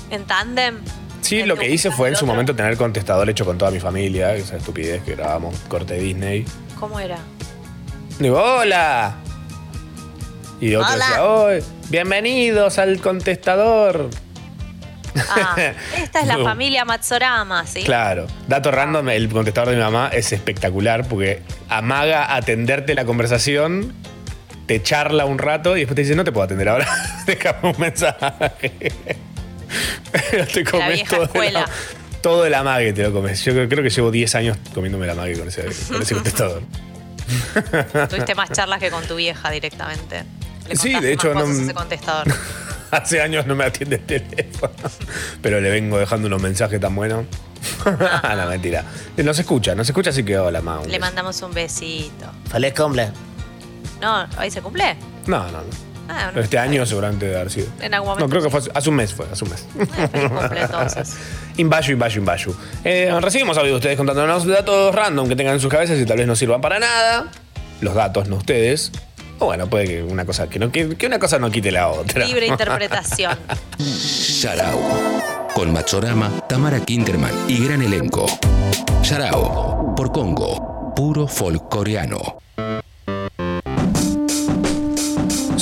En 0.10 0.26
tándem. 0.26 0.80
Sí, 1.42 1.44
lo 1.44 1.56
que 1.58 1.70
hice 1.70 1.90
fue 1.92 2.10
en 2.10 2.16
su 2.16 2.26
momento 2.26 2.56
tener 2.56 2.78
contestador 2.78 3.30
hecho 3.30 3.46
con 3.46 3.58
toda 3.58 3.72
mi 3.72 3.80
familia, 3.80 4.36
esa 4.36 4.58
estupidez 4.58 5.02
que 5.04 5.16
grabamos 5.16 5.56
corte 5.68 5.96
Disney. 5.96 6.46
¿Cómo 6.80 7.00
era? 7.00 7.18
Digo, 8.20 8.40
hola. 8.42 9.16
Y 10.62 10.76
otro 10.76 10.94
Hola. 10.94 11.06
decía, 11.06 11.24
"Oh, 11.26 11.50
bienvenidos 11.90 12.78
al 12.78 13.00
contestador. 13.02 14.10
Ah, 15.30 15.56
esta 16.02 16.22
es 16.22 16.28
la 16.28 16.38
No. 16.38 16.44
familia 16.44 16.86
Matsorama, 16.86 17.66
¿sí? 17.68 17.84
Claro. 17.84 18.28
Dato 18.48 18.72
random, 18.72 19.10
el 19.10 19.30
contestador 19.30 19.70
de 19.72 19.76
mi 19.76 19.82
mamá 19.82 20.10
es 20.14 20.32
espectacular 20.32 21.08
porque 21.08 21.42
amaga 21.70 22.36
atenderte 22.36 22.94
la 22.96 23.06
conversación, 23.06 23.94
te 24.68 24.82
charla 24.82 25.26
un 25.26 25.38
rato 25.38 25.76
y 25.76 25.82
después 25.82 25.96
te 25.96 26.04
dice, 26.04 26.16
no 26.16 26.24
te 26.24 26.32
puedo 26.32 26.46
atender 26.46 26.70
ahora, 26.70 26.88
déjame 27.26 27.72
un 27.72 27.80
mensaje. 27.80 28.72
Pero 30.32 30.48
te 30.54 30.64
comes 30.64 30.94
vieja 30.94 31.16
todo, 31.16 31.26
escuela. 31.26 31.60
El, 31.62 32.22
todo 32.22 32.46
el 32.46 32.54
amague 32.54 32.94
te 32.94 33.04
lo 33.04 33.12
comes. 33.14 33.44
Yo 33.44 33.54
creo, 33.54 33.68
creo 33.70 33.84
que 33.84 33.90
llevo 33.90 34.12
10 34.12 34.36
años 34.36 34.58
comiéndome 34.74 35.06
el 35.06 35.12
amague 35.12 35.38
con 35.38 35.48
ese, 35.48 35.66
con 35.92 36.02
ese 36.02 36.14
contestador. 36.16 36.62
Tuviste 38.10 38.36
más 38.36 38.52
charlas 38.52 38.80
que 38.80 38.90
con 38.90 39.04
tu 39.06 39.16
vieja 39.16 39.50
directamente. 39.52 40.24
Le 40.68 40.76
Sí, 40.76 40.94
de 41.00 41.14
hecho, 41.14 41.34
más 41.34 41.44
cosas 41.44 41.56
no- 41.56 41.62
a 41.62 41.66
ese 41.66 41.74
contestador. 41.74 42.28
Hace 42.92 43.22
años 43.24 43.48
no 43.48 43.56
me 43.56 43.64
atiende 43.64 43.96
el 43.96 44.04
teléfono. 44.04 44.72
Pero 45.42 45.60
le 45.60 45.72
vengo 45.72 45.98
dejando 45.98 46.28
unos 46.28 46.40
mensajes 46.42 46.80
tan 46.80 46.96
buenos. 46.96 47.26
no, 47.86 48.48
mentira. 48.48 48.84
No 49.18 49.34
se 49.34 49.42
escucha, 49.42 49.74
no 49.74 49.84
se 49.84 49.92
escucha, 49.94 50.12
así 50.12 50.24
que 50.24 50.38
hola, 50.38 50.62
ma. 50.62 50.80
un 50.80 50.92
Le 50.92 51.00
mandamos 51.00 51.42
un 51.42 51.52
besito. 51.54 52.32
Feliz 52.52 52.72
cumple. 52.76 53.10
No, 54.00 54.28
¿hoy 54.40 54.52
se 54.52 54.62
cumple? 54.62 54.96
No, 55.26 55.40
no, 55.46 55.52
no. 55.64 55.93
Ah, 56.10 56.32
este 56.36 56.58
año 56.58 56.86
seguramente 56.86 57.26
debe 57.26 57.38
haber 57.40 57.52
sido. 57.52 57.68
En 57.80 57.94
algún 57.94 58.10
No, 58.10 58.16
momento. 58.16 58.30
creo 58.30 58.44
que 58.44 58.50
fue 58.50 58.60
hace- 58.60 58.72
hace 58.74 58.90
un 58.90 58.96
mes, 58.96 59.14
fue, 59.14 59.26
hace 59.32 59.44
un 59.46 59.52
mes. 59.52 59.66
Entonces. 60.56 61.16
Invayu, 61.58 61.94
Invayu, 61.94 62.20
Invayu. 62.20 62.56
Eh, 62.84 63.12
recibimos 63.22 63.58
audio 63.58 63.72
de 63.72 63.78
ustedes 63.78 63.98
contándonos 63.98 64.46
datos 64.46 64.94
random 64.94 65.28
que 65.30 65.36
tengan 65.36 65.54
en 65.56 65.60
sus 65.60 65.72
cabezas 65.72 65.98
y 66.00 66.06
tal 66.06 66.18
vez 66.18 66.28
no 66.28 66.36
sirvan 66.36 66.60
para 66.62 66.80
nada. 66.80 67.28
Los 67.82 67.96
datos, 67.96 68.28
no 68.28 68.36
ustedes. 68.38 68.92
O 69.40 69.46
bueno, 69.46 69.68
puede 69.68 69.86
que 69.86 70.04
una 70.04 70.26
cosa, 70.26 70.48
que, 70.48 70.60
no, 70.60 70.72
que, 70.72 70.96
que 70.96 71.08
una 71.08 71.20
cosa 71.20 71.40
no 71.40 71.50
quite 71.52 71.72
la 71.72 71.88
otra. 71.90 72.26
Libre 72.26 72.48
interpretación. 72.48 73.38
Sharau. 73.80 74.80
Con 75.54 75.72
Machorama, 75.72 76.32
Tamara 76.48 76.80
Kinderman 76.80 77.32
y 77.48 77.64
gran 77.66 77.82
elenco. 77.82 78.26
Sharau. 79.04 79.96
Por 79.96 80.12
Congo. 80.12 80.94
Puro 80.96 81.28
folk 81.28 81.70
coreano. 81.70 82.38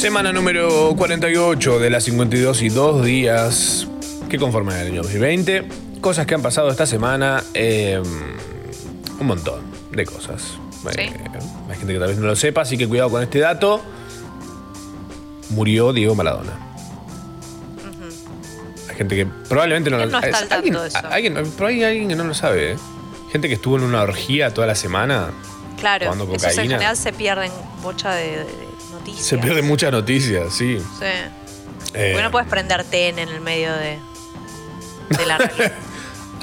Semana 0.01 0.33
número 0.33 0.95
48 0.97 1.77
de 1.77 1.89
las 1.91 2.03
52 2.05 2.61
y 2.63 2.69
2 2.69 3.05
días 3.05 3.87
que 4.29 4.39
conforman 4.39 4.77
el 4.77 4.87
año 4.87 5.03
2020. 5.03 5.67
Cosas 6.01 6.25
que 6.25 6.33
han 6.33 6.41
pasado 6.41 6.71
esta 6.71 6.87
semana. 6.87 7.43
eh, 7.53 8.01
un 9.19 9.27
montón 9.27 9.61
de 9.91 10.03
cosas. 10.05 10.41
Sí. 10.95 11.01
Eh, 11.01 11.13
hay 11.69 11.77
gente 11.77 11.93
que 11.93 11.99
tal 11.99 12.07
vez 12.07 12.17
no 12.17 12.25
lo 12.25 12.35
sepa, 12.35 12.61
así 12.61 12.75
que 12.79 12.87
cuidado 12.87 13.11
con 13.11 13.21
este 13.21 13.37
dato. 13.39 13.83
Murió 15.49 15.93
Diego 15.93 16.15
Maradona. 16.15 16.53
Hay 18.89 18.95
gente 18.95 19.15
que 19.15 19.27
probablemente 19.47 19.91
no 19.91 19.97
¿Quién 19.97 20.11
lo 20.11 20.19
no 20.19 20.25
está 20.25 20.37
al 20.39 20.47
tanto 20.47 20.55
alguien- 20.55 20.75
eso? 20.87 20.97
alguien- 21.11 21.53
pero 21.55 21.67
hay 21.67 21.83
alguien 21.83 22.07
que 22.09 22.15
no 22.15 22.23
lo 22.23 22.33
sabe. 22.33 22.71
¿eh? 22.71 22.75
Gente 23.31 23.47
que 23.47 23.53
estuvo 23.53 23.77
en 23.77 23.83
una 23.83 24.01
orgía 24.01 24.51
toda 24.51 24.65
la 24.65 24.75
semana. 24.75 25.29
Claro, 25.79 26.11
esos 26.33 26.57
en 26.57 26.63
general 26.63 26.97
se 26.97 27.13
pierden 27.13 27.51
bocha 27.83 28.13
de, 28.15 28.37
de 28.39 28.45
noticias. 29.01 29.25
Se 29.25 29.37
pierden 29.37 29.67
muchas 29.67 29.91
noticias, 29.91 30.53
sí. 30.53 30.77
Sí. 30.79 31.05
Eh, 31.93 32.09
Porque 32.13 32.23
no 32.23 32.31
puedes 32.31 32.47
prender 32.47 32.83
TN 32.83 33.19
en 33.19 33.29
el 33.29 33.41
medio 33.41 33.73
de, 33.73 33.97
de 35.17 35.25
la. 35.25 35.37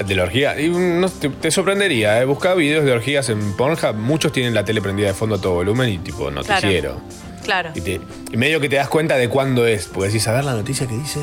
De 0.05 0.15
la 0.15 0.23
orgía. 0.23 0.57
Y 0.57 0.69
no, 0.69 1.09
te, 1.09 1.27
te 1.27 1.51
sorprendería, 1.51 2.21
¿eh? 2.21 2.23
Buscaba 2.25 2.55
videos 2.55 2.85
de 2.85 2.93
orgías 2.93 3.27
en 3.27 3.51
Pornhub. 3.57 3.95
Muchos 3.95 4.31
tienen 4.31 4.53
la 4.53 4.63
tele 4.63 4.81
prendida 4.81 5.07
de 5.09 5.13
fondo 5.13 5.35
a 5.35 5.41
todo 5.41 5.55
volumen 5.55 5.89
y 5.89 5.97
tipo 5.97 6.31
noticiero. 6.31 7.01
Claro, 7.43 7.71
Y, 7.75 7.81
te- 7.81 7.99
y 8.31 8.37
medio 8.37 8.61
que 8.61 8.69
te 8.69 8.77
das 8.77 8.87
cuenta 8.87 9.17
de 9.17 9.27
cuándo 9.27 9.67
es. 9.67 9.87
Porque 9.87 10.07
decís, 10.07 10.25
a 10.29 10.31
ver 10.31 10.45
la 10.45 10.53
noticia 10.53 10.87
que 10.87 10.95
dice. 10.95 11.19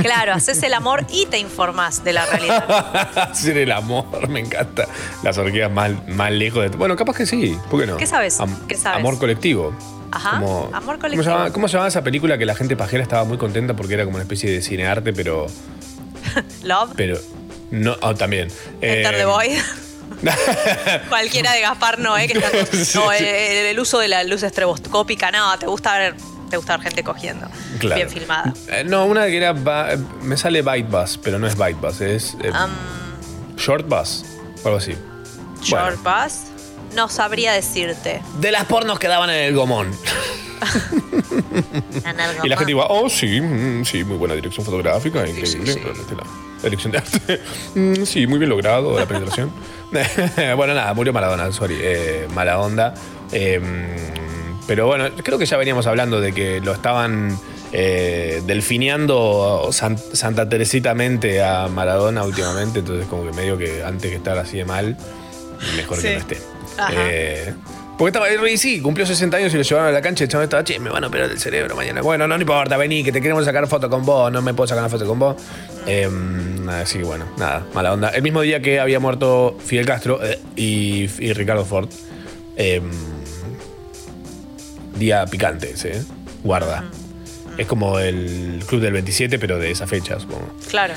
claro, 0.00 0.32
haces 0.34 0.62
el 0.62 0.74
amor 0.74 1.06
y 1.10 1.26
te 1.26 1.40
informás 1.40 2.04
de 2.04 2.12
la 2.12 2.24
realidad. 2.26 3.18
Hacer 3.32 3.56
el 3.56 3.72
amor, 3.72 4.28
me 4.28 4.38
encanta. 4.38 4.86
Las 5.24 5.36
orgías 5.36 5.68
más, 5.68 5.90
más 6.06 6.30
lejos 6.30 6.70
de. 6.70 6.76
Bueno, 6.76 6.94
capaz 6.94 7.16
que 7.16 7.26
sí. 7.26 7.58
¿Por 7.68 7.80
qué 7.80 7.86
no? 7.88 7.96
¿Qué 7.96 8.06
sabes? 8.06 8.38
¿Qué 8.68 8.76
sabes? 8.76 9.00
Amor 9.00 9.18
colectivo. 9.18 9.72
Ajá, 10.10 10.36
amor 10.38 10.70
¿cómo 10.72 10.98
colectivo. 10.98 11.22
se, 11.22 11.30
llama, 11.30 11.52
cómo 11.52 11.68
se 11.68 11.72
llamaba 11.72 11.88
esa 11.88 12.02
película 12.02 12.38
que 12.38 12.46
la 12.46 12.54
gente 12.54 12.76
pajera 12.76 13.02
estaba 13.02 13.24
muy 13.24 13.38
contenta 13.38 13.74
porque 13.74 13.94
era 13.94 14.04
como 14.04 14.16
una 14.16 14.22
especie 14.22 14.50
de 14.50 14.62
cinearte, 14.62 15.12
pero. 15.12 15.46
Love, 16.62 16.92
pero 16.96 17.18
no, 17.70 17.96
oh, 18.02 18.14
también. 18.14 18.48
Enter 18.80 19.14
Eh, 19.14 19.18
the 19.18 19.24
Void. 19.26 19.58
Cualquiera 21.08 21.52
de 21.52 21.60
Gaspar 21.60 21.98
no, 21.98 22.16
¿eh? 22.16 22.26
Que 22.26 22.38
está 22.38 22.66
Sí, 22.84 22.98
no, 22.98 23.12
el, 23.12 23.24
el 23.24 23.78
uso 23.80 23.98
de 23.98 24.08
la 24.08 24.24
luz 24.24 24.42
estroboscópica, 24.42 25.30
no, 25.30 25.58
te 25.58 25.66
gusta 25.66 25.96
ver, 25.98 26.14
te 26.50 26.56
gusta 26.56 26.76
ver 26.76 26.84
gente 26.84 27.04
cogiendo. 27.04 27.46
Claro. 27.78 27.96
Bien 27.96 28.10
filmada. 28.10 28.52
Eh, 28.68 28.84
no, 28.84 29.04
una 29.06 29.26
que 29.26 29.36
era. 29.36 29.52
ba- 29.52 29.96
me 30.22 30.36
sale 30.36 30.62
Byte 30.62 30.88
Bus, 30.90 31.18
pero 31.22 31.38
no 31.38 31.46
es 31.46 31.56
Byte 31.56 31.78
Bus, 31.80 32.00
es. 32.00 32.36
eh, 32.42 32.50
Short 33.56 33.86
Bus, 33.86 34.24
o 34.62 34.66
algo 34.68 34.78
así. 34.78 34.94
Short 35.62 35.98
Bus, 36.02 36.34
no 36.94 37.08
sabría 37.08 37.52
decirte. 37.52 38.22
De 38.40 38.50
las 38.52 38.64
pornos 38.64 38.98
que 38.98 39.08
daban 39.08 39.30
en 39.30 39.36
el 39.44 39.54
gomón. 39.54 39.90
Y 42.42 42.48
la 42.48 42.56
gente 42.56 42.72
iba, 42.72 42.86
oh, 42.88 43.08
sí, 43.08 43.40
mm, 43.40 43.84
sí, 43.84 44.04
muy 44.04 44.16
buena 44.16 44.34
dirección 44.34 44.64
fotográfica, 44.64 45.26
increíble. 45.26 45.74
realmente 45.74 46.14
La, 46.14 46.22
la 46.24 46.62
dirección 46.62 46.92
de 46.92 46.98
arte. 46.98 47.40
Mm, 47.74 48.04
sí, 48.04 48.26
muy 48.26 48.38
bien 48.38 48.50
logrado 48.50 48.98
la 48.98 49.06
penetración. 49.06 49.50
bueno, 50.56 50.74
nada, 50.74 50.92
murió 50.94 51.12
Maradona, 51.12 51.50
sorry. 51.52 51.76
eh, 51.80 52.26
mala 52.34 52.58
onda. 52.60 52.94
Eh, 53.32 53.60
pero 54.66 54.86
bueno, 54.86 55.08
creo 55.22 55.38
que 55.38 55.46
ya 55.46 55.56
veníamos 55.56 55.86
hablando 55.86 56.20
de 56.20 56.32
que 56.32 56.60
lo 56.60 56.72
estaban 56.72 57.38
eh, 57.72 58.42
delfineando 58.46 59.68
san- 59.72 59.98
Santa 59.98 60.48
Teresitamente 60.48 61.42
a 61.42 61.68
Maradona 61.68 62.24
últimamente. 62.24 62.80
Entonces, 62.80 63.06
como 63.06 63.24
que 63.24 63.32
medio 63.32 63.56
que 63.56 63.82
antes 63.84 64.10
que 64.10 64.16
estar 64.16 64.36
así 64.38 64.58
de 64.58 64.64
mal, 64.64 64.96
mejor 65.76 65.96
que 66.00 66.08
Sí. 66.08 66.12
no 66.14 66.18
esté. 66.20 66.38
Ajá. 66.78 66.92
Eh, 66.96 67.54
porque 67.98 68.16
estaba 68.16 68.48
y 68.48 68.56
sí, 68.56 68.80
cumplió 68.80 69.04
60 69.04 69.36
años 69.36 69.52
y 69.52 69.56
lo 69.56 69.62
llevaron 69.62 69.88
a 69.88 69.92
la 69.92 70.00
cancha 70.00 70.22
y 70.24 70.28
el 70.32 70.42
estaba, 70.42 70.62
che, 70.62 70.78
me 70.78 70.88
van 70.88 71.02
a 71.02 71.08
operar 71.08 71.28
el 71.30 71.38
cerebro 71.40 71.74
mañana. 71.74 72.00
Bueno, 72.00 72.28
no, 72.28 72.36
no 72.36 72.40
importa, 72.40 72.76
vení, 72.76 73.02
que 73.02 73.10
te 73.10 73.20
queremos 73.20 73.44
sacar 73.44 73.66
foto 73.66 73.90
con 73.90 74.06
vos, 74.06 74.30
no 74.30 74.40
me 74.40 74.54
puedo 74.54 74.68
sacar 74.68 74.84
una 74.84 74.88
foto 74.88 75.04
con 75.04 75.18
vos. 75.18 75.36
Eh, 75.84 76.08
así 76.68 76.98
que 76.98 77.04
bueno, 77.04 77.26
nada, 77.38 77.66
mala 77.74 77.92
onda. 77.92 78.10
El 78.10 78.22
mismo 78.22 78.40
día 78.42 78.62
que 78.62 78.78
había 78.78 79.00
muerto 79.00 79.58
Fidel 79.64 79.84
Castro 79.84 80.24
eh, 80.24 80.38
y, 80.54 81.10
y 81.18 81.32
Ricardo 81.32 81.64
Ford. 81.64 81.88
eh, 82.56 82.80
día 84.96 85.24
picante 85.26 85.70
ese, 85.72 85.98
¿eh? 85.98 86.02
Guarda. 86.44 86.84
Es 87.56 87.66
como 87.66 87.98
el 87.98 88.62
Club 88.66 88.80
del 88.80 88.92
27, 88.92 89.38
pero 89.38 89.58
de 89.58 89.70
esa 89.70 89.86
fecha, 89.86 90.18
supongo. 90.20 90.48
Claro. 90.68 90.94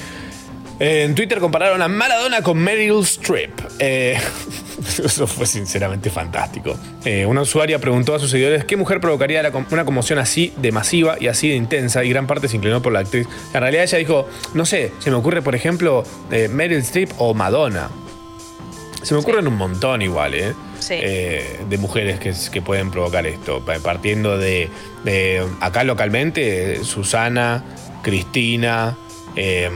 En 0.84 1.13
Twitter 1.13 1.38
compararon 1.39 1.80
a 1.84 1.88
Maradona 1.88 2.41
con 2.41 2.58
Meryl 2.58 3.02
Streep. 3.02 3.52
Eh, 3.78 4.17
eso 5.06 5.28
fue 5.28 5.46
sinceramente 5.46 6.10
fantástico. 6.10 6.76
Eh, 7.06 7.24
una 7.28 7.41
usuaria 7.41 7.78
preguntó 7.78 8.15
a 8.15 8.20
sus 8.20 8.32
seguidores 8.32 8.65
qué 8.65 8.78
mujer 8.78 9.00
provocaría 9.00 9.44
una 9.70 9.86
conmoción 9.86 10.17
así 10.17 10.52
de 10.58 10.72
masiva 10.72 11.17
y 11.20 11.28
así 11.28 11.50
de 11.50 11.56
intensa 11.56 12.04
y 12.04 12.10
gran 12.10 12.26
parte 12.26 12.48
se 12.48 12.56
inclinó 12.56 12.82
por 12.82 12.94
la 12.94 13.00
actriz. 13.02 13.28
En 13.54 13.62
realidad 13.62 13.84
ella 13.84 14.00
dijo, 14.00 14.28
no 14.56 14.65
sé, 14.65 14.91
se 14.98 15.12
me 15.12 15.17
ocurre 15.17 15.44
por 15.44 15.54
ejemplo 15.54 16.04
eh, 16.32 16.48
Meryl 16.48 16.80
Streep 16.80 17.12
o 17.20 17.36
Madonna. 17.36 17.91
Se 19.04 19.13
me 19.13 19.20
ocurren 19.20 19.48
un 19.48 19.58
montón 19.58 20.02
igual, 20.02 20.34
¿eh? 20.34 20.54
Sí. 20.80 20.96
Eh, 20.98 21.60
de 21.70 21.78
mujeres 21.78 22.20
que, 22.20 22.34
que 22.52 22.62
pueden 22.63 22.89
provocar 22.89 23.28
esto. 23.28 23.63
Pa- 23.63 23.78
Partiendo 23.80 24.36
de, 24.39 24.67
de 25.04 25.46
acá 25.60 25.84
localmente, 25.84 26.84
Susana, 26.84 27.63
Cristina, 28.02 28.98
eh, 29.36 29.70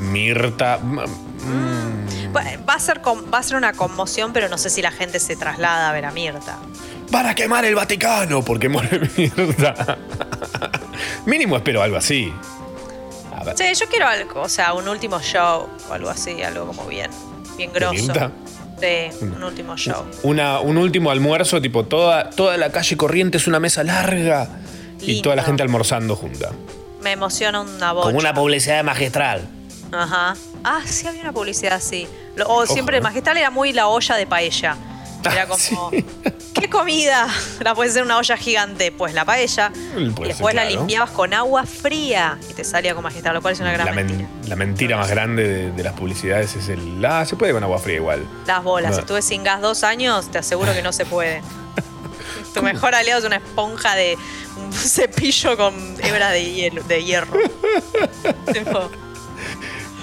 Mirta. 0.00 0.78
mm, 0.78 2.34
Va 2.34 2.42
va 2.68 2.74
a, 2.74 2.78
ser 2.78 3.00
va 3.06 3.38
a 3.38 3.42
ser 3.42 3.56
una 3.56 3.72
conmoción, 3.72 4.32
pero 4.32 4.48
no 4.48 4.56
sé 4.58 4.70
si 4.70 4.82
la 4.82 4.90
gente 4.92 5.18
se 5.20 5.36
traslada 5.36 5.88
a 5.88 5.92
ver 5.92 6.04
a 6.06 6.10
Mirta. 6.12 6.58
Para 7.10 7.34
quemar 7.34 7.64
el 7.64 7.74
Vaticano, 7.74 8.42
porque 8.42 8.68
muere 8.68 9.00
Mirta. 9.16 9.98
Mínimo 11.26 11.56
espero 11.56 11.82
algo 11.82 11.96
así. 11.96 12.32
A 13.36 13.44
ver, 13.44 13.56
Sí, 13.56 13.64
yo 13.74 13.86
quiero 13.88 14.06
algo, 14.06 14.42
o 14.42 14.48
sea, 14.48 14.74
un 14.74 14.86
último 14.88 15.20
show 15.20 15.66
o 15.88 15.92
algo 15.92 16.10
así, 16.10 16.42
algo 16.42 16.66
como 16.66 16.86
bien, 16.86 17.10
bien 17.56 17.72
grosso. 17.72 17.94
Mirta? 17.94 18.30
Sí, 18.80 19.10
un 19.20 19.42
último 19.42 19.76
show. 19.76 20.04
una, 20.22 20.60
un 20.60 20.78
último 20.78 21.10
almuerzo, 21.10 21.60
tipo 21.60 21.84
toda, 21.84 22.30
toda 22.30 22.56
la 22.56 22.70
calle 22.70 22.96
corriente 22.96 23.36
es 23.38 23.46
una 23.46 23.60
mesa 23.60 23.82
larga 23.84 24.48
y 25.00 25.20
toda 25.20 25.36
la 25.36 25.42
gente 25.42 25.62
almorzando 25.62 26.16
junta. 26.16 26.50
Me 27.02 27.12
emociona 27.12 27.60
una 27.60 27.92
bocha. 27.92 28.06
Como 28.06 28.18
una 28.18 28.32
publicidad 28.34 28.82
magistral. 28.84 29.46
Ajá. 29.92 30.36
Ah, 30.64 30.80
sí, 30.84 31.06
había 31.06 31.22
una 31.22 31.32
publicidad 31.32 31.74
así. 31.74 32.06
O 32.46 32.66
siempre 32.66 32.96
el 32.98 33.02
¿eh? 33.02 33.04
magistral 33.04 33.36
era 33.36 33.50
muy 33.50 33.72
la 33.72 33.88
olla 33.88 34.16
de 34.16 34.26
paella. 34.26 34.76
Era 35.22 35.46
como, 35.46 35.90
¿qué 36.54 36.70
comida? 36.70 37.28
La 37.60 37.74
puedes 37.74 37.90
hacer 37.92 38.00
en 38.02 38.06
una 38.06 38.16
olla 38.16 38.36
gigante. 38.38 38.90
Pues 38.90 39.12
la 39.12 39.24
paella. 39.26 39.70
Puede 39.70 40.00
y 40.02 40.06
ser, 40.14 40.26
después 40.28 40.54
la 40.54 40.62
claro. 40.62 40.76
limpiabas 40.78 41.10
con 41.10 41.34
agua 41.34 41.66
fría 41.66 42.38
y 42.48 42.54
te 42.54 42.64
salía 42.64 42.94
con 42.94 43.02
magistral, 43.04 43.34
lo 43.34 43.42
cual 43.42 43.52
es 43.52 43.60
una 43.60 43.72
gran 43.72 43.84
La, 43.86 43.92
men- 43.92 44.06
mentira. 44.06 44.28
la 44.48 44.56
mentira 44.56 44.96
más 44.96 45.10
grande 45.10 45.46
de, 45.46 45.72
de 45.72 45.82
las 45.82 45.92
publicidades 45.92 46.56
es 46.56 46.68
el. 46.70 47.04
Ah, 47.04 47.26
se 47.26 47.36
puede 47.36 47.52
con 47.52 47.62
agua 47.62 47.78
fría 47.78 47.96
igual. 47.96 48.26
Las 48.46 48.62
bolas. 48.64 48.92
No. 48.92 48.98
Estuve 49.00 49.20
sin 49.20 49.44
gas 49.44 49.60
dos 49.60 49.84
años, 49.84 50.30
te 50.30 50.38
aseguro 50.38 50.72
que 50.72 50.82
no 50.82 50.92
se 50.92 51.04
puede. 51.04 51.42
Tu 52.54 52.62
mejor 52.62 52.94
aliado 52.94 53.20
es 53.20 53.26
una 53.26 53.36
esponja 53.36 53.94
de 53.94 54.16
un 54.56 54.72
cepillo 54.72 55.56
con 55.58 55.74
hebra 56.02 56.30
de, 56.30 56.42
hielo- 56.44 56.82
de 56.84 57.04
hierro. 57.04 57.38
Tipo, 58.52 58.90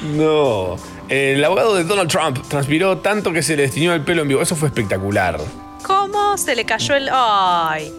No. 0.01 0.75
El 1.09 1.43
abogado 1.43 1.75
de 1.75 1.83
Donald 1.83 2.09
Trump 2.09 2.39
transpiró 2.47 2.97
tanto 2.97 3.31
que 3.31 3.41
se 3.41 3.55
le 3.55 3.63
destiñó 3.63 3.93
el 3.93 4.01
pelo 4.01 4.21
en 4.23 4.27
vivo. 4.27 4.41
Eso 4.41 4.55
fue 4.55 4.67
espectacular. 4.67 5.39
¿Cómo 5.83 6.37
se 6.37 6.55
le 6.55 6.65
cayó 6.65 6.95
el.? 6.95 7.09
¡Ay! 7.11 7.91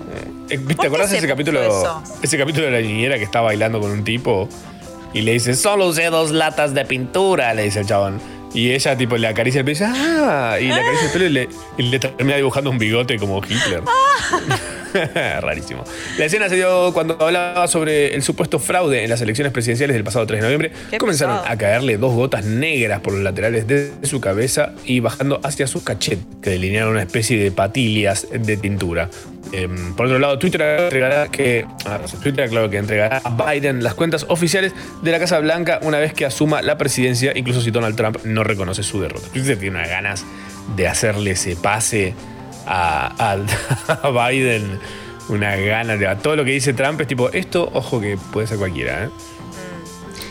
Eh, 0.51 0.59
¿Por 0.59 0.75
¿Te 0.77 0.87
acordás 0.87 1.13
ese 1.13 1.27
capítulo? 1.27 1.63
eso? 1.63 2.03
Ese 2.23 2.37
capítulo 2.39 2.67
de 2.67 2.73
la 2.73 2.81
niñera 2.81 3.17
que 3.17 3.25
está 3.25 3.41
bailando 3.41 3.81
con 3.81 3.91
un 3.91 4.05
tipo 4.05 4.49
y 5.15 5.23
le 5.23 5.33
dice, 5.33 5.55
solo 5.55 5.87
usé 5.87 6.07
dos 6.07 6.31
latas 6.31 6.75
de 6.75 6.85
pintura, 6.85 7.55
le 7.55 7.65
dice 7.65 7.81
el 7.81 7.87
chabón. 7.87 8.21
Y 8.55 8.73
ella 8.73 8.97
tipo 8.97 9.17
le 9.17 9.27
acaricia 9.29 9.61
el 9.61 9.65
pelo 9.65 9.77
y 9.77 9.79
dice, 9.79 9.93
ah, 9.95 10.57
y 10.61 10.69
le 10.69 10.75
acaricia 10.75 11.07
el 11.07 11.13
pelo 11.13 11.25
y 11.27 11.29
le, 11.31 11.49
y 11.79 11.83
le 11.83 11.99
termina 11.99 12.37
dibujando 12.37 12.71
un 12.71 12.79
bigote 12.79 13.19
como 13.19 13.43
Hitler. 13.43 13.83
Rarísimo. 15.41 15.85
La 16.19 16.25
escena 16.25 16.49
se 16.49 16.57
dio 16.57 16.93
cuando 16.93 17.17
hablaba 17.21 17.67
sobre 17.69 18.15
el 18.15 18.23
supuesto 18.23 18.59
fraude 18.59 19.05
en 19.05 19.11
las 19.11 19.21
elecciones 19.21 19.53
presidenciales 19.53 19.95
del 19.95 20.05
pasado 20.05 20.27
3 20.27 20.41
de 20.41 20.43
noviembre. 20.43 20.73
Qué 20.91 20.99
Comenzaron 20.99 21.37
pesado. 21.39 21.53
a 21.53 21.59
caerle 21.59 21.97
dos 21.97 22.15
gotas 22.15 22.45
negras 22.45 23.01
por 23.01 23.13
los 23.13 23.23
laterales 23.23 23.67
de 23.67 23.93
su 24.03 24.21
cabeza 24.21 24.73
y 24.85 25.01
bajando 25.01 25.41
hacia 25.43 25.67
sus 25.67 25.83
cachetes, 25.83 26.25
que 26.43 26.51
delinearon 26.51 26.93
una 26.93 27.03
especie 27.03 27.39
de 27.43 27.51
patillas 27.51 28.27
de 28.31 28.57
tintura. 28.57 29.11
Em, 29.53 29.95
por 29.95 30.07
otro 30.07 30.19
lado, 30.19 30.39
Twitter 30.39 30.61
entregará 30.61 31.29
que 31.29 31.65
ah, 31.87 32.01
Twitter 32.23 32.45
aclaró 32.45 32.69
que 32.69 32.77
entregará 32.77 33.23
a 33.25 33.31
Biden 33.31 33.83
las 33.83 33.95
cuentas 33.95 34.27
oficiales 34.29 34.73
de 35.03 35.11
la 35.11 35.19
Casa 35.19 35.39
Blanca 35.39 35.81
una 35.83 35.99
vez 35.99 36.13
que 36.13 36.27
asuma 36.27 36.61
la 36.61 36.77
presidencia, 36.77 37.33
incluso 37.35 37.61
si 37.61 37.71
Donald 37.71 37.97
Trump 37.97 38.19
no 38.25 38.45
reconoce 38.45 38.83
su 38.83 39.01
derrota. 39.01 39.27
Twitter 39.33 39.59
tiene 39.59 39.77
unas 39.77 39.89
ganas 39.89 40.25
de 40.77 40.87
hacerle 40.87 41.31
ese 41.31 41.57
pase 41.57 42.15
a, 42.69 43.33
a- 43.33 43.99
a 44.03 44.29
Biden, 44.31 44.79
una 45.29 45.57
gana 45.57 45.97
de 45.97 46.07
a 46.07 46.17
todo 46.19 46.37
lo 46.37 46.45
que 46.45 46.51
dice 46.53 46.73
Trump 46.75 47.01
es 47.01 47.07
tipo, 47.09 47.31
esto, 47.31 47.69
ojo 47.73 48.01
que 48.01 48.17
puede 48.33 48.47
ser 48.47 48.59
cualquiera, 48.59 49.05
¿eh? 49.05 49.09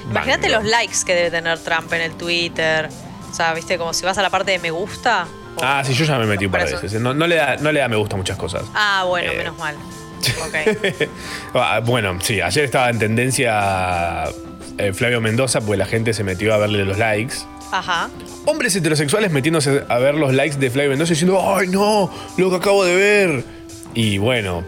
Imagínate 0.10 0.50
los 0.50 0.64
likes 0.64 0.98
que 1.06 1.14
debe 1.16 1.32
tener 1.32 1.60
Trump 1.60 1.92
en 1.94 2.02
el 2.02 2.14
Twitter. 2.14 2.90
O 3.30 3.34
sea, 3.36 3.54
viste, 3.54 3.78
como 3.78 3.94
si 3.94 4.06
vas 4.06 4.18
a 4.18 4.22
la 4.22 4.30
parte 4.30 4.52
de 4.52 4.60
me 4.60 4.72
gusta. 4.72 5.28
Ah, 5.62 5.84
sí, 5.86 5.94
yo 5.94 6.06
ya 6.06 6.18
me 6.18 6.26
metí 6.26 6.46
un 6.46 6.52
par 6.52 6.66
de 6.66 6.72
veces. 6.74 6.94
¿eh? 6.94 7.00
No, 7.00 7.14
no 7.14 7.28
le 7.28 7.36
da, 7.36 7.58
no 7.58 7.72
le 7.72 7.80
da 7.82 7.88
me 7.90 7.98
gusta 7.98 8.16
a 8.16 8.18
muchas 8.18 8.38
cosas. 8.38 8.64
Ah, 8.74 9.04
bueno, 9.08 9.32
Eh. 9.34 9.38
menos 9.38 9.58
mal. 9.58 9.76
Ok. 10.46 11.10
Ah, 11.54 11.82
bueno, 11.84 12.18
sí, 12.22 12.42
ayer 12.42 12.64
estaba 12.66 12.90
en 12.90 13.00
tendencia 13.00 14.26
eh, 14.78 14.92
Flavio 14.94 15.22
Mendoza 15.22 15.62
porque 15.62 15.78
la 15.78 15.86
gente 15.86 16.14
se 16.14 16.24
metió 16.24 16.54
a 16.54 16.58
verle 16.58 16.86
los 16.86 16.98
likes. 16.98 17.36
Ajá. 17.72 18.10
Hombres 18.46 18.76
heterosexuales 18.76 19.32
metiéndose 19.32 19.84
a 19.90 19.98
ver 20.00 20.16
los 20.16 20.34
likes 20.34 20.58
de 20.58 20.70
Flavio 20.70 20.92
Mendoza 20.92 21.12
diciendo, 21.12 21.40
¡ay 21.56 21.68
no! 21.68 22.10
Lo 22.38 22.50
que 22.50 22.56
acabo 22.56 22.84
de 22.86 22.96
ver. 22.96 23.44
Y 23.94 24.18
bueno, 24.20 24.64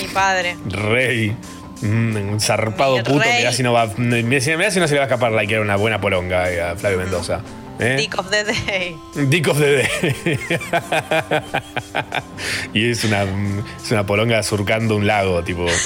Mi 0.00 0.06
padre. 0.08 0.56
rey. 0.68 1.36
mm, 1.82 2.16
Un 2.32 2.40
zarpado 2.40 2.96
Mi 2.96 3.02
puto, 3.02 3.18
rey. 3.20 3.38
mirá 3.38 3.52
si, 3.52 3.62
no 3.62 3.72
va, 3.72 3.86
mirá 3.96 4.40
si 4.40 4.56
mirá 4.56 4.70
si 4.70 4.80
no 4.80 4.86
se 4.88 4.94
le 4.94 5.00
va 5.00 5.04
a 5.04 5.08
escapar 5.08 5.32
like, 5.32 5.52
era 5.52 5.62
una 5.62 5.76
buena 5.76 6.00
poronga 6.00 6.50
eh, 6.50 6.62
a 6.62 6.76
Flavio 6.76 6.98
Mendoza. 6.98 7.40
¿Eh? 7.80 7.96
Dick 7.96 8.18
of 8.18 8.30
the 8.30 8.44
Day. 8.44 8.96
Dick 9.28 9.48
of 9.48 9.58
the 9.58 9.76
Day. 9.76 9.88
y 12.74 12.90
es 12.90 13.04
una, 13.04 13.22
es 13.22 13.90
una 13.90 14.06
polonga 14.06 14.42
surcando 14.42 14.96
un 14.96 15.06
lago, 15.06 15.42
tipo. 15.42 15.66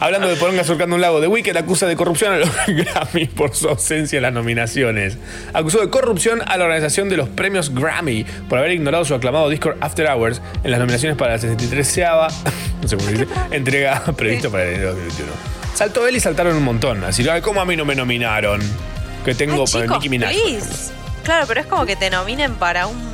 Hablando 0.00 0.28
de 0.28 0.36
polonga 0.36 0.64
surcando 0.64 0.96
un 0.96 1.02
lago, 1.02 1.20
The 1.20 1.26
Weeknd 1.26 1.56
acusa 1.56 1.86
de 1.86 1.96
corrupción 1.96 2.34
a 2.34 2.38
los 2.38 2.50
Grammy 2.66 3.26
por 3.26 3.54
su 3.54 3.68
ausencia 3.68 4.16
en 4.16 4.22
las 4.22 4.32
nominaciones. 4.32 5.18
Acusó 5.52 5.80
de 5.80 5.90
corrupción 5.90 6.42
a 6.46 6.56
la 6.56 6.64
organización 6.64 7.08
de 7.08 7.16
los 7.16 7.28
premios 7.28 7.74
Grammy 7.74 8.24
por 8.48 8.58
haber 8.58 8.72
ignorado 8.72 9.04
su 9.04 9.14
aclamado 9.14 9.48
disco 9.48 9.74
After 9.80 10.06
Hours 10.06 10.40
en 10.62 10.70
las 10.70 10.80
nominaciones 10.80 11.16
para 11.16 11.32
la 11.32 11.38
63 11.38 12.00
no 12.80 12.88
sé 12.88 12.96
cómo 12.96 13.08
se 13.08 13.12
dice, 13.12 13.26
entrega 13.50 14.02
prevista 14.16 14.48
para 14.48 14.64
el 14.64 14.76
año 14.76 14.86
2021. 14.86 15.59
Saltó 15.74 16.06
él 16.06 16.16
y 16.16 16.20
saltaron 16.20 16.56
un 16.56 16.62
montón. 16.64 17.04
Así, 17.04 17.26
"Ay, 17.28 17.40
¿cómo 17.40 17.60
a 17.60 17.64
mí 17.64 17.76
no 17.76 17.84
me 17.84 17.94
nominaron? 17.94 18.60
Que 19.24 19.34
tengo 19.34 19.60
Ay, 19.60 19.66
chicos, 19.66 19.88
Nicki 19.90 20.08
Minaj. 20.08 20.30
please. 20.30 20.92
Claro, 21.24 21.46
pero 21.46 21.60
es 21.60 21.66
como 21.66 21.86
que 21.86 21.96
te 21.96 22.10
nominen 22.10 22.54
para 22.56 22.86
un. 22.86 23.10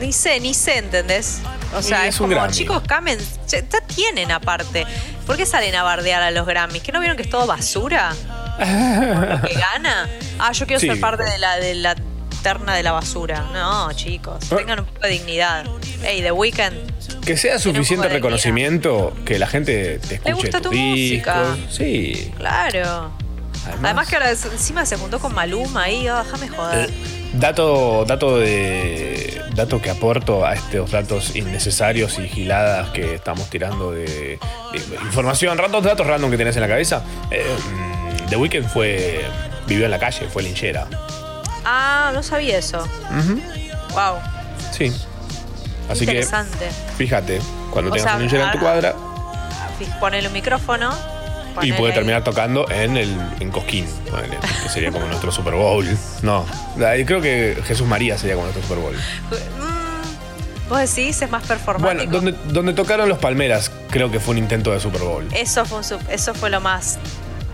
Ni 0.00 0.12
sé, 0.12 0.40
ni 0.40 0.52
sé, 0.54 0.78
¿entendés? 0.78 1.38
O 1.74 1.82
sea, 1.82 2.06
es, 2.06 2.16
como, 2.16 2.28
Grammy. 2.30 2.52
chicos, 2.52 2.82
camen, 2.86 3.18
ya 3.48 3.60
ya 3.60 3.80
tienen 3.86 4.30
aparte. 4.30 4.86
¿Por 5.26 5.36
qué 5.36 5.46
salen 5.46 5.74
a 5.74 5.82
bardear 5.82 6.22
a 6.22 6.30
los 6.30 6.46
Grammys? 6.46 6.82
¿Que 6.82 6.92
no 6.92 7.00
vieron 7.00 7.16
que 7.16 7.22
es 7.24 7.30
todo 7.30 7.46
basura? 7.46 8.12
¿Lo 8.58 9.42
que 9.48 9.54
gana? 9.54 10.08
Ah, 10.38 10.52
yo 10.52 10.66
quiero 10.66 10.80
Sí. 10.80 10.86
ser 10.86 11.00
parte 11.00 11.24
de 11.24 11.38
la, 11.38 11.56
de 11.56 11.74
la 11.74 11.96
terna 12.42 12.74
de 12.74 12.82
la 12.82 12.92
basura. 12.92 13.46
No, 13.52 13.90
chicos, 13.94 14.36
Ah. 14.52 14.56
tengan 14.56 14.80
un 14.80 14.86
poco 14.86 15.00
de 15.00 15.08
dignidad. 15.08 15.64
Ey, 16.04 16.22
The 16.22 16.32
Weeknd. 16.32 16.92
Que 17.26 17.36
sea 17.36 17.58
suficiente 17.58 18.08
reconocimiento 18.08 19.12
que 19.24 19.38
la 19.38 19.46
gente 19.48 19.98
te 19.98 20.14
escuche 20.16 20.32
gusta 20.34 20.60
tu 20.60 20.70
tu 20.70 20.76
música. 20.76 21.42
disco. 21.54 21.56
Sí. 21.70 22.32
Claro. 22.38 23.10
Además, 23.82 24.08
que 24.08 24.14
ahora 24.16 24.30
encima 24.30 24.86
se 24.86 24.96
juntó 24.96 25.18
con 25.18 25.34
Maluma 25.34 25.82
ahí, 25.84 26.08
oh, 26.08 26.22
déjame 26.22 26.48
joder. 26.48 26.88
Eh, 26.88 26.94
Dato, 27.34 28.04
dato 28.06 28.38
de. 28.38 29.42
Dato 29.54 29.82
que 29.82 29.90
aporto 29.90 30.46
a 30.46 30.54
estos 30.54 30.90
datos 30.90 31.34
innecesarios 31.36 32.18
y 32.18 32.28
giladas 32.28 32.90
que 32.90 33.16
estamos 33.16 33.50
tirando 33.50 33.90
de, 33.92 34.04
de 34.72 34.78
información, 35.02 35.56
datos, 35.58 35.82
datos 35.82 36.06
random 36.06 36.30
que 36.30 36.36
tenés 36.38 36.54
en 36.56 36.62
la 36.62 36.68
cabeza. 36.68 37.02
Eh, 37.30 37.44
mm, 38.24 38.26
The 38.30 38.36
Weeknd 38.36 38.68
fue. 38.68 39.24
vivió 39.66 39.84
en 39.86 39.90
la 39.90 39.98
calle, 39.98 40.28
fue 40.32 40.44
linchera. 40.44 40.86
Ah, 41.64 42.12
no 42.14 42.22
sabía 42.22 42.56
eso. 42.58 42.78
Ujú, 43.10 43.40
Wow. 43.92 44.18
Sí. 44.70 44.92
Así 45.88 46.06
que 46.06 46.26
fíjate, 46.96 47.40
cuando 47.70 47.90
O 47.90 47.94
tengas 47.94 48.02
sea, 48.10 48.14
un 48.16 48.20
linchera 48.22 48.46
en 48.46 48.52
tu 48.52 48.58
ah, 48.58 48.60
cuadra 48.60 48.94
Fij- 49.78 49.98
Ponele 50.00 50.26
un 50.28 50.32
micrófono. 50.32 50.90
y 51.62 51.72
puede 51.72 51.92
ahí. 51.92 51.98
terminar 51.98 52.24
tocando 52.24 52.68
en 52.70 52.96
el 52.96 53.14
en 53.40 53.50
Cosquín, 53.50 53.86
ponele, 54.10 54.36
que 54.62 54.68
sería 54.68 54.90
como 54.90 55.06
nuestro 55.06 55.30
Super 55.32 55.54
Bowl. 55.54 55.86
No, 56.22 56.44
ahí 56.86 57.04
creo 57.04 57.20
que 57.20 57.56
Jesús 57.66 57.86
María 57.86 58.16
sería 58.18 58.34
como 58.34 58.46
nuestro 58.46 58.62
Super 58.62 58.78
Bowl. 58.82 58.94
Mm, 58.94 60.68
Vos 60.68 60.78
decís, 60.80 61.22
es 61.22 61.30
más 61.30 61.44
performático. 61.46 61.94
Bueno, 62.10 62.10
donde, 62.10 62.32
donde 62.52 62.72
tocaron 62.72 63.08
los 63.08 63.18
Palmeras, 63.18 63.70
creo 63.90 64.10
que 64.10 64.18
fue 64.18 64.32
un 64.32 64.38
intento 64.38 64.72
de 64.72 64.80
Super 64.80 65.02
Bowl. 65.02 65.26
Eso 65.32 65.64
fue, 65.64 65.78
un 65.78 65.84
sub- 65.84 66.00
eso 66.10 66.34
fue 66.34 66.50
lo 66.50 66.60
más 66.60 66.98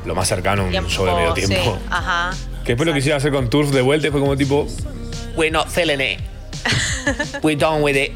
Lo 0.06 0.14
más 0.14 0.28
cercano 0.28 0.62
a 0.62 0.64
un 0.64 0.70
tiempo. 0.70 0.88
show 0.90 1.04
de 1.06 1.12
medio 1.14 1.34
sí, 1.36 1.46
tiempo. 1.46 1.78
Ajá. 1.90 2.30
Que 2.64 2.72
después 2.72 2.88
lo 2.88 2.94
quisieron 2.94 3.18
hacer 3.18 3.30
con 3.32 3.50
Turf 3.50 3.70
de 3.70 3.82
vuelta 3.82 4.10
fue 4.10 4.20
como 4.20 4.36
tipo. 4.36 4.66
We're 5.36 5.50
not 5.50 5.68
feeling 5.68 6.00
it. 6.00 6.20
We're 7.42 7.58
done 7.58 7.82
with 7.82 7.96
it. 7.96 8.12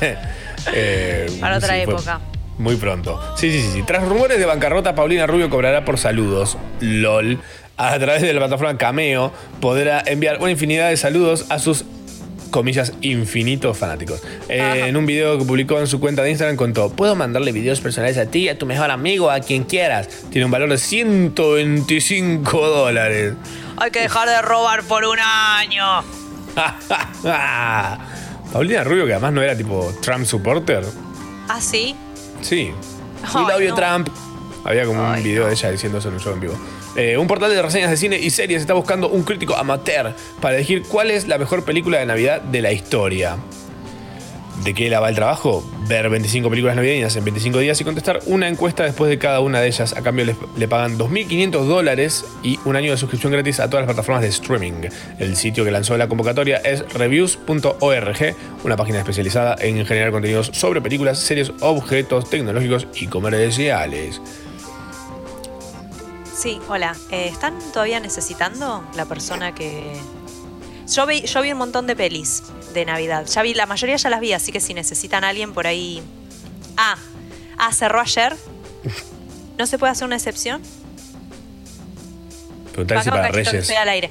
Eh, 0.74 1.28
Para 1.40 1.58
otra 1.58 1.74
sí, 1.74 1.82
época. 1.82 2.20
Muy 2.58 2.74
pronto. 2.74 3.20
Sí, 3.36 3.52
sí, 3.52 3.60
sí, 3.60 3.68
sí. 3.72 3.82
Tras 3.84 4.02
rumores 4.02 4.38
de 4.40 4.46
bancarrota, 4.46 4.96
Paulina 4.96 5.24
Rubio 5.24 5.48
cobrará 5.48 5.84
por 5.84 5.96
saludos. 5.96 6.58
LOL. 6.80 7.38
A 7.76 7.96
través 8.00 8.22
de 8.22 8.32
la 8.32 8.40
plataforma 8.40 8.76
Cameo 8.76 9.32
podrá 9.60 10.02
enviar 10.06 10.40
una 10.40 10.50
infinidad 10.50 10.88
de 10.88 10.96
saludos 10.96 11.46
a 11.50 11.60
sus 11.60 11.84
comillas 12.50 12.94
infinitos 13.02 13.76
fanáticos. 13.76 14.22
Eh, 14.48 14.84
en 14.86 14.96
un 14.96 15.04
video 15.04 15.38
que 15.38 15.44
publicó 15.44 15.78
en 15.78 15.86
su 15.86 16.00
cuenta 16.00 16.22
de 16.22 16.30
Instagram 16.30 16.56
contó, 16.56 16.90
puedo 16.90 17.14
mandarle 17.14 17.52
videos 17.52 17.80
personales 17.80 18.16
a 18.16 18.26
ti, 18.26 18.48
a 18.48 18.56
tu 18.56 18.64
mejor 18.64 18.90
amigo, 18.90 19.30
a 19.30 19.40
quien 19.40 19.64
quieras. 19.64 20.08
Tiene 20.30 20.46
un 20.46 20.50
valor 20.50 20.70
de 20.70 20.78
125 20.78 22.68
dólares. 22.68 23.34
Hay 23.76 23.90
que 23.90 24.00
dejar 24.00 24.28
de 24.28 24.40
robar 24.40 24.82
por 24.84 25.04
un 25.04 25.18
año. 25.20 26.02
Paulina 28.52 28.84
Rubio, 28.84 29.06
que 29.06 29.12
además 29.12 29.32
no 29.32 29.42
era 29.42 29.56
tipo 29.56 29.92
Trump 30.00 30.24
supporter. 30.24 30.84
¿Ah, 31.48 31.60
sí? 31.60 31.94
Sí. 32.40 32.72
Ay, 33.22 33.44
We 33.44 33.52
love 33.52 33.60
you, 33.60 33.68
no. 33.70 33.74
Trump. 33.74 34.08
Había 34.64 34.84
como 34.84 35.02
un 35.02 35.22
video 35.22 35.46
de 35.46 35.52
ella 35.52 35.70
diciendo 35.70 35.98
eso 35.98 36.08
en 36.08 36.14
un 36.14 36.20
show 36.20 36.32
en 36.32 36.40
vivo. 36.40 36.54
Eh, 36.96 37.16
un 37.18 37.26
portal 37.26 37.50
de 37.50 37.60
reseñas 37.60 37.90
de 37.90 37.96
cine 37.96 38.18
y 38.18 38.30
series 38.30 38.62
está 38.62 38.74
buscando 38.74 39.08
un 39.08 39.22
crítico 39.22 39.54
amateur 39.54 40.14
para 40.40 40.56
elegir 40.56 40.82
cuál 40.84 41.10
es 41.10 41.28
la 41.28 41.38
mejor 41.38 41.64
película 41.64 41.98
de 41.98 42.06
Navidad 42.06 42.40
de 42.40 42.62
la 42.62 42.72
historia. 42.72 43.36
¿De 44.64 44.74
qué 44.74 44.88
la 44.88 44.98
va 45.00 45.10
el 45.10 45.14
trabajo? 45.14 45.62
Ver 45.86 46.08
25 46.08 46.48
películas 46.50 46.74
navideñas 46.74 47.14
en 47.14 47.24
25 47.24 47.58
días 47.58 47.80
y 47.80 47.84
contestar 47.84 48.20
una 48.26 48.48
encuesta 48.48 48.82
después 48.84 49.08
de 49.08 49.18
cada 49.18 49.38
una 49.40 49.60
de 49.60 49.68
ellas. 49.68 49.92
A 49.96 50.02
cambio 50.02 50.24
les- 50.24 50.36
le 50.56 50.66
pagan 50.66 50.98
2.500 50.98 51.66
dólares 51.68 52.24
y 52.42 52.58
un 52.64 52.74
año 52.74 52.90
de 52.90 52.96
suscripción 52.96 53.32
gratis 53.32 53.60
a 53.60 53.68
todas 53.70 53.86
las 53.86 53.94
plataformas 53.94 54.22
de 54.22 54.28
streaming. 54.28 54.88
El 55.18 55.36
sitio 55.36 55.64
que 55.64 55.70
lanzó 55.70 55.96
la 55.96 56.08
convocatoria 56.08 56.56
es 56.56 56.90
reviews.org, 56.94 58.34
una 58.64 58.76
página 58.76 58.98
especializada 58.98 59.56
en 59.60 59.84
generar 59.86 60.10
contenidos 60.10 60.50
sobre 60.52 60.80
películas, 60.80 61.18
series, 61.20 61.52
objetos 61.60 62.28
tecnológicos 62.28 62.88
y 62.94 63.06
comerciales. 63.06 64.20
Sí, 66.34 66.58
hola. 66.68 66.96
Eh, 67.10 67.28
¿Están 67.28 67.54
todavía 67.72 68.00
necesitando 68.00 68.82
la 68.96 69.04
persona 69.04 69.54
que.? 69.54 69.92
Yo 70.92 71.06
vi, 71.06 71.22
yo 71.22 71.42
vi 71.42 71.52
un 71.52 71.58
montón 71.58 71.86
de 71.86 71.96
pelis 71.96 72.42
de 72.76 72.84
Navidad. 72.84 73.26
Ya 73.26 73.42
vi, 73.42 73.54
la 73.54 73.66
mayoría 73.66 73.96
ya 73.96 74.08
las 74.10 74.20
vi, 74.20 74.32
así 74.32 74.52
que 74.52 74.60
si 74.60 74.72
necesitan 74.74 75.24
a 75.24 75.30
alguien 75.30 75.52
por 75.52 75.66
ahí. 75.66 76.02
Ah, 76.76 76.96
ah, 77.58 77.72
cerró 77.72 78.00
ayer. 78.00 78.36
¿No 79.58 79.66
se 79.66 79.78
puede 79.78 79.90
hacer 79.92 80.04
una 80.06 80.16
excepción? 80.16 80.62
Preguntale 82.72 83.02
si 83.02 83.10
para 83.10 83.28
Reyes. 83.28 83.70
al 83.70 83.88
aire. 83.88 84.10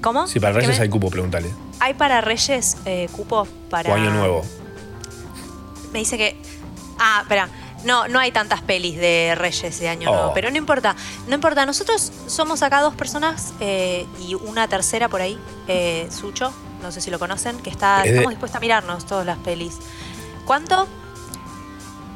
¿Cómo? 0.00 0.26
Si 0.26 0.40
para 0.40 0.54
¿Qué 0.54 0.60
Reyes 0.60 0.78
me- 0.78 0.82
hay 0.84 0.88
cupo, 0.88 1.10
pregúntale. 1.10 1.50
¿Hay 1.80 1.94
para 1.94 2.20
Reyes 2.20 2.76
eh, 2.86 3.08
cupo 3.12 3.46
para. 3.70 3.90
O 3.90 3.94
año 3.94 4.10
nuevo. 4.10 4.42
Me 5.92 5.98
dice 6.00 6.16
que. 6.16 6.36
Ah, 6.98 7.20
espera. 7.22 7.48
No, 7.84 8.08
no 8.08 8.18
hay 8.18 8.32
tantas 8.32 8.62
pelis 8.62 8.96
de 8.96 9.34
Reyes 9.36 9.78
de 9.78 9.88
Año 9.88 10.10
Oh. 10.10 10.14
Nuevo. 10.14 10.32
Pero 10.34 10.50
no 10.50 10.56
importa. 10.56 10.96
No 11.28 11.34
importa. 11.34 11.66
Nosotros 11.66 12.10
somos 12.26 12.62
acá 12.62 12.80
dos 12.80 12.94
personas 12.94 13.52
eh, 13.60 14.06
y 14.26 14.34
una 14.34 14.66
tercera 14.66 15.08
por 15.08 15.20
ahí, 15.20 15.38
eh, 15.68 16.08
Sucho. 16.10 16.52
No 16.86 16.92
sé 16.92 17.00
si 17.00 17.10
lo 17.10 17.18
conocen, 17.18 17.58
que 17.58 17.70
está. 17.70 17.98
Es 17.98 18.04
de- 18.04 18.10
Estamos 18.10 18.30
dispuestos 18.30 18.56
a 18.56 18.60
mirarnos 18.60 19.04
todas 19.06 19.26
las 19.26 19.38
pelis. 19.38 19.78
¿Cuánto? 20.44 20.86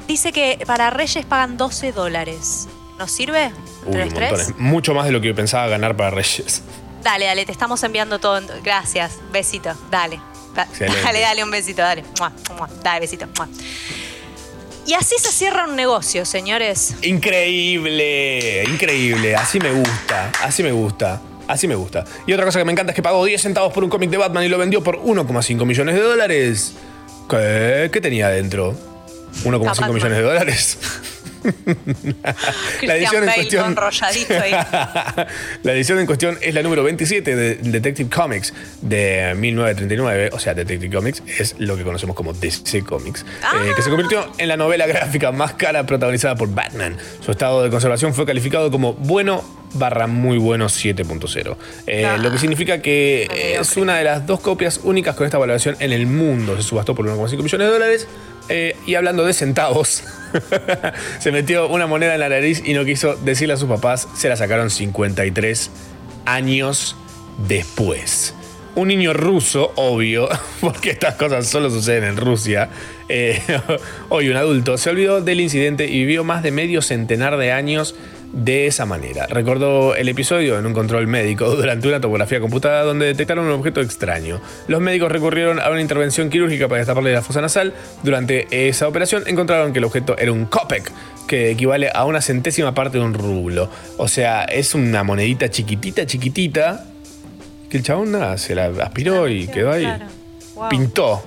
Dice 0.06 0.32
que 0.32 0.62
para 0.66 0.90
Reyes 0.90 1.24
pagan 1.26 1.56
12 1.56 1.92
dólares. 1.92 2.68
¿Nos 2.98 3.10
sirve? 3.10 3.52
Uy, 3.86 4.00
¿Entre 4.00 4.02
un 4.26 4.30
los 4.32 4.44
tres? 4.46 4.58
Mucho 4.58 4.94
más 4.94 5.06
de 5.06 5.12
lo 5.12 5.20
que 5.20 5.32
pensaba 5.34 5.66
ganar 5.68 5.96
para 5.96 6.10
Reyes. 6.10 6.62
Dale, 7.02 7.26
dale, 7.26 7.46
te 7.46 7.52
estamos 7.52 7.82
enviando 7.82 8.18
todo. 8.18 8.40
Gracias. 8.62 9.12
Besito. 9.32 9.72
Dale. 9.90 10.20
Da-. 10.54 10.66
Dale, 11.04 11.20
dale 11.20 11.44
un 11.44 11.50
besito, 11.50 11.80
dale. 11.82 12.04
Mua, 12.18 12.32
mua. 12.56 12.68
Dale, 12.82 13.00
besito. 13.00 13.26
Mua. 13.36 13.48
Y 14.86 14.94
así 14.94 15.14
se 15.20 15.30
cierra 15.30 15.64
un 15.68 15.76
negocio, 15.76 16.24
señores. 16.24 16.94
Increíble, 17.02 18.64
increíble. 18.64 19.36
Así 19.36 19.60
me 19.60 19.70
gusta, 19.72 20.32
así 20.42 20.62
me 20.64 20.72
gusta, 20.72 21.20
así 21.52 21.68
me 21.68 21.74
gusta. 21.74 22.04
Y 22.26 22.32
otra 22.32 22.44
cosa 22.44 22.58
que 22.58 22.64
me 22.64 22.72
encanta 22.72 22.92
es 22.92 22.96
que 22.96 23.02
pagó 23.02 23.24
10 23.24 23.40
centavos 23.42 23.72
por 23.72 23.84
un 23.84 23.90
cómic 23.90 24.10
de 24.10 24.16
Batman 24.16 24.44
y 24.44 24.48
lo 24.48 24.58
vendió 24.58 24.82
por 24.82 24.98
1,5 25.00 25.64
millones 25.66 25.94
de 25.94 26.00
dólares. 26.00 26.74
¿Qué, 27.28 27.90
¿Qué 27.92 28.00
tenía 28.00 28.28
adentro? 28.28 28.74
1,5 29.44 29.64
Batman. 29.64 29.94
millones 29.94 30.18
de 30.18 30.22
dólares. 30.24 30.78
la 32.82 32.96
edición 32.96 33.24
en 33.24 33.34
cuestión. 33.34 33.66
enrolladito 33.66 34.34
ahí. 34.34 34.52
la 35.62 35.72
edición 35.72 35.98
en 35.98 36.06
cuestión 36.06 36.38
es 36.40 36.54
la 36.54 36.62
número 36.62 36.82
27 36.82 37.36
de 37.36 37.54
Detective 37.56 38.10
Comics 38.10 38.52
de 38.82 39.34
1939. 39.36 40.30
O 40.32 40.38
sea, 40.38 40.54
Detective 40.54 40.94
Comics 40.94 41.22
es 41.38 41.54
lo 41.58 41.76
que 41.76 41.84
conocemos 41.84 42.16
como 42.16 42.32
DC 42.32 42.82
Comics, 42.84 43.22
eh, 43.22 43.72
que 43.74 43.82
se 43.82 43.90
convirtió 43.90 44.30
en 44.38 44.48
la 44.48 44.56
novela 44.56 44.86
gráfica 44.86 45.32
más 45.32 45.54
cara 45.54 45.84
protagonizada 45.86 46.34
por 46.36 46.52
Batman. 46.52 46.96
Su 47.24 47.30
estado 47.30 47.62
de 47.62 47.70
conservación 47.70 48.14
fue 48.14 48.26
calificado 48.26 48.70
como 48.70 48.94
bueno 48.94 49.60
barra 49.74 50.06
muy 50.06 50.38
bueno 50.38 50.66
7.0. 50.66 51.56
Eh, 51.86 52.16
Lo 52.20 52.30
que 52.30 52.38
significa 52.38 52.82
que 52.82 53.56
es 53.60 53.76
una 53.76 53.96
de 53.96 54.04
las 54.04 54.26
dos 54.26 54.40
copias 54.40 54.80
únicas 54.82 55.14
con 55.14 55.26
esta 55.26 55.38
valoración 55.38 55.76
en 55.80 55.92
el 55.92 56.06
mundo. 56.06 56.56
Se 56.56 56.62
subastó 56.62 56.94
por 56.94 57.06
1,5 57.06 57.42
millones 57.42 57.66
de 57.66 57.72
dólares. 57.72 58.08
Eh, 58.52 58.76
y 58.84 58.96
hablando 58.96 59.24
de 59.24 59.32
centavos, 59.32 60.02
se 61.20 61.30
metió 61.30 61.68
una 61.68 61.86
moneda 61.86 62.14
en 62.14 62.20
la 62.20 62.28
nariz 62.28 62.60
y 62.64 62.74
no 62.74 62.84
quiso 62.84 63.14
decirle 63.14 63.54
a 63.54 63.56
sus 63.56 63.68
papás, 63.68 64.08
se 64.16 64.28
la 64.28 64.34
sacaron 64.34 64.70
53 64.70 65.70
años 66.26 66.96
después. 67.46 68.34
Un 68.74 68.88
niño 68.88 69.12
ruso, 69.12 69.72
obvio, 69.76 70.28
porque 70.60 70.90
estas 70.90 71.14
cosas 71.14 71.46
solo 71.46 71.70
suceden 71.70 72.02
en 72.02 72.16
Rusia, 72.16 72.70
eh, 73.08 73.40
hoy 74.08 74.28
un 74.28 74.36
adulto, 74.36 74.78
se 74.78 74.90
olvidó 74.90 75.20
del 75.20 75.40
incidente 75.40 75.86
y 75.86 76.00
vivió 76.00 76.24
más 76.24 76.42
de 76.42 76.50
medio 76.50 76.82
centenar 76.82 77.36
de 77.36 77.52
años 77.52 77.94
de 78.32 78.66
esa 78.66 78.86
manera. 78.86 79.26
Recordó 79.26 79.94
el 79.94 80.08
episodio 80.08 80.58
en 80.58 80.66
un 80.66 80.72
control 80.72 81.06
médico 81.06 81.50
durante 81.56 81.88
una 81.88 82.00
tomografía 82.00 82.40
computada 82.40 82.82
donde 82.82 83.06
detectaron 83.06 83.46
un 83.46 83.52
objeto 83.52 83.80
extraño. 83.80 84.40
Los 84.68 84.80
médicos 84.80 85.10
recurrieron 85.10 85.60
a 85.60 85.70
una 85.70 85.80
intervención 85.80 86.30
quirúrgica 86.30 86.68
para 86.68 86.78
destaparle 86.78 87.12
la 87.12 87.22
fosa 87.22 87.40
nasal. 87.40 87.74
Durante 88.02 88.68
esa 88.68 88.88
operación 88.88 89.24
encontraron 89.26 89.72
que 89.72 89.78
el 89.78 89.84
objeto 89.84 90.16
era 90.18 90.32
un 90.32 90.46
kopek, 90.46 90.92
que 91.26 91.50
equivale 91.50 91.90
a 91.92 92.04
una 92.04 92.20
centésima 92.20 92.74
parte 92.74 92.98
de 92.98 93.04
un 93.04 93.14
rublo. 93.14 93.70
O 93.96 94.08
sea, 94.08 94.44
es 94.44 94.74
una 94.74 95.02
monedita 95.02 95.50
chiquitita, 95.50 96.06
chiquitita, 96.06 96.86
que 97.68 97.76
el 97.76 97.82
chabón 97.82 98.12
nada, 98.12 98.38
se 98.38 98.54
la 98.54 98.66
aspiró 98.82 99.28
y 99.28 99.46
quedó 99.48 99.72
ahí. 99.72 99.84
Claro. 99.84 100.06
Wow. 100.54 100.68
Pintó. 100.68 101.24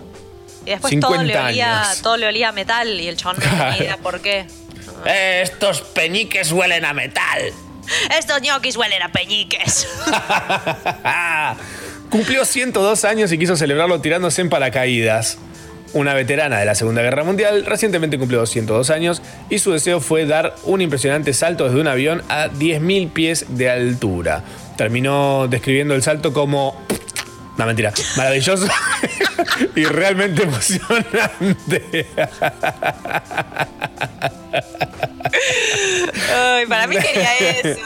Y 0.66 0.70
después 0.70 1.00
todo 1.00 1.12
le, 1.12 1.18
50 1.20 1.48
olía, 1.48 1.82
años. 1.82 2.02
todo 2.02 2.18
le 2.18 2.28
olía 2.28 2.50
a 2.50 2.52
metal 2.54 3.00
y 3.00 3.08
el 3.08 3.18
chabón 3.18 3.38
no 3.38 3.50
tenía 3.50 3.78
idea 3.78 3.98
por 3.98 4.22
qué. 4.22 4.46
Estos 5.06 5.82
peñiques 5.82 6.52
huelen 6.52 6.86
a 6.86 6.94
metal. 6.94 7.52
Estos 8.18 8.42
ñoquis 8.42 8.78
huelen 8.78 9.02
a 9.02 9.12
peñiques. 9.12 9.88
Cumplió 12.10 12.46
102 12.46 13.06
años 13.06 13.32
y 13.32 13.38
quiso 13.38 13.56
celebrarlo 13.56 14.00
tirándose 14.00 14.42
en 14.42 14.50
paracaídas. 14.50 15.38
una 15.94 16.14
veterana 16.14 16.58
de 16.58 16.66
la 16.66 16.74
Segunda 16.74 17.04
Guerra 17.04 17.24
Mundial, 17.24 17.66
recientemente 17.66 18.18
cumplió 18.18 18.40
202 18.40 18.90
años 18.90 19.22
y 19.50 19.60
su 19.60 19.72
deseo 19.72 20.00
fue 20.00 20.26
dar 20.26 20.56
un 20.64 20.82
impresionante 20.82 21.34
salto 21.34 21.66
desde 21.66 21.80
un 21.80 21.88
avión 21.88 22.24
a 22.30 22.48
10.000 22.48 23.12
pies 23.12 23.46
de 23.50 23.70
altura. 23.70 24.44
Terminó 24.76 25.48
describiendo 25.48 25.94
el 25.94 26.02
salto 26.02 26.34
como... 26.34 26.82
No, 27.58 27.66
mentira. 27.66 27.94
Maravilloso 28.18 28.68
y 29.76 29.86
realmente 29.86 30.44
emocionante. 30.44 32.08
Ay, 36.36 36.66
para 36.66 36.88
mí 36.88 36.98
quería 36.98 37.38
eso. 37.38 37.80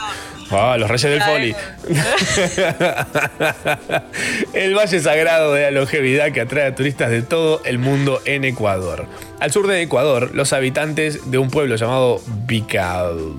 Ah, 0.50 0.76
los 0.78 0.88
reyes 0.88 1.10
del 1.10 1.22
Foli. 1.22 1.54
el 4.54 4.74
valle 4.74 5.00
sagrado 5.00 5.52
de 5.52 5.60
la 5.62 5.70
longevidad 5.72 6.32
que 6.32 6.40
atrae 6.40 6.66
a 6.66 6.74
turistas 6.74 7.10
de 7.10 7.20
todo 7.22 7.60
el 7.64 7.78
mundo 7.78 8.22
en 8.24 8.44
Ecuador. 8.44 9.06
Al 9.40 9.52
sur 9.52 9.66
de 9.66 9.82
Ecuador, 9.82 10.30
los 10.34 10.54
habitantes 10.54 11.30
de 11.30 11.36
un 11.36 11.50
pueblo 11.50 11.76
llamado 11.76 12.22
Bical. 12.46 13.34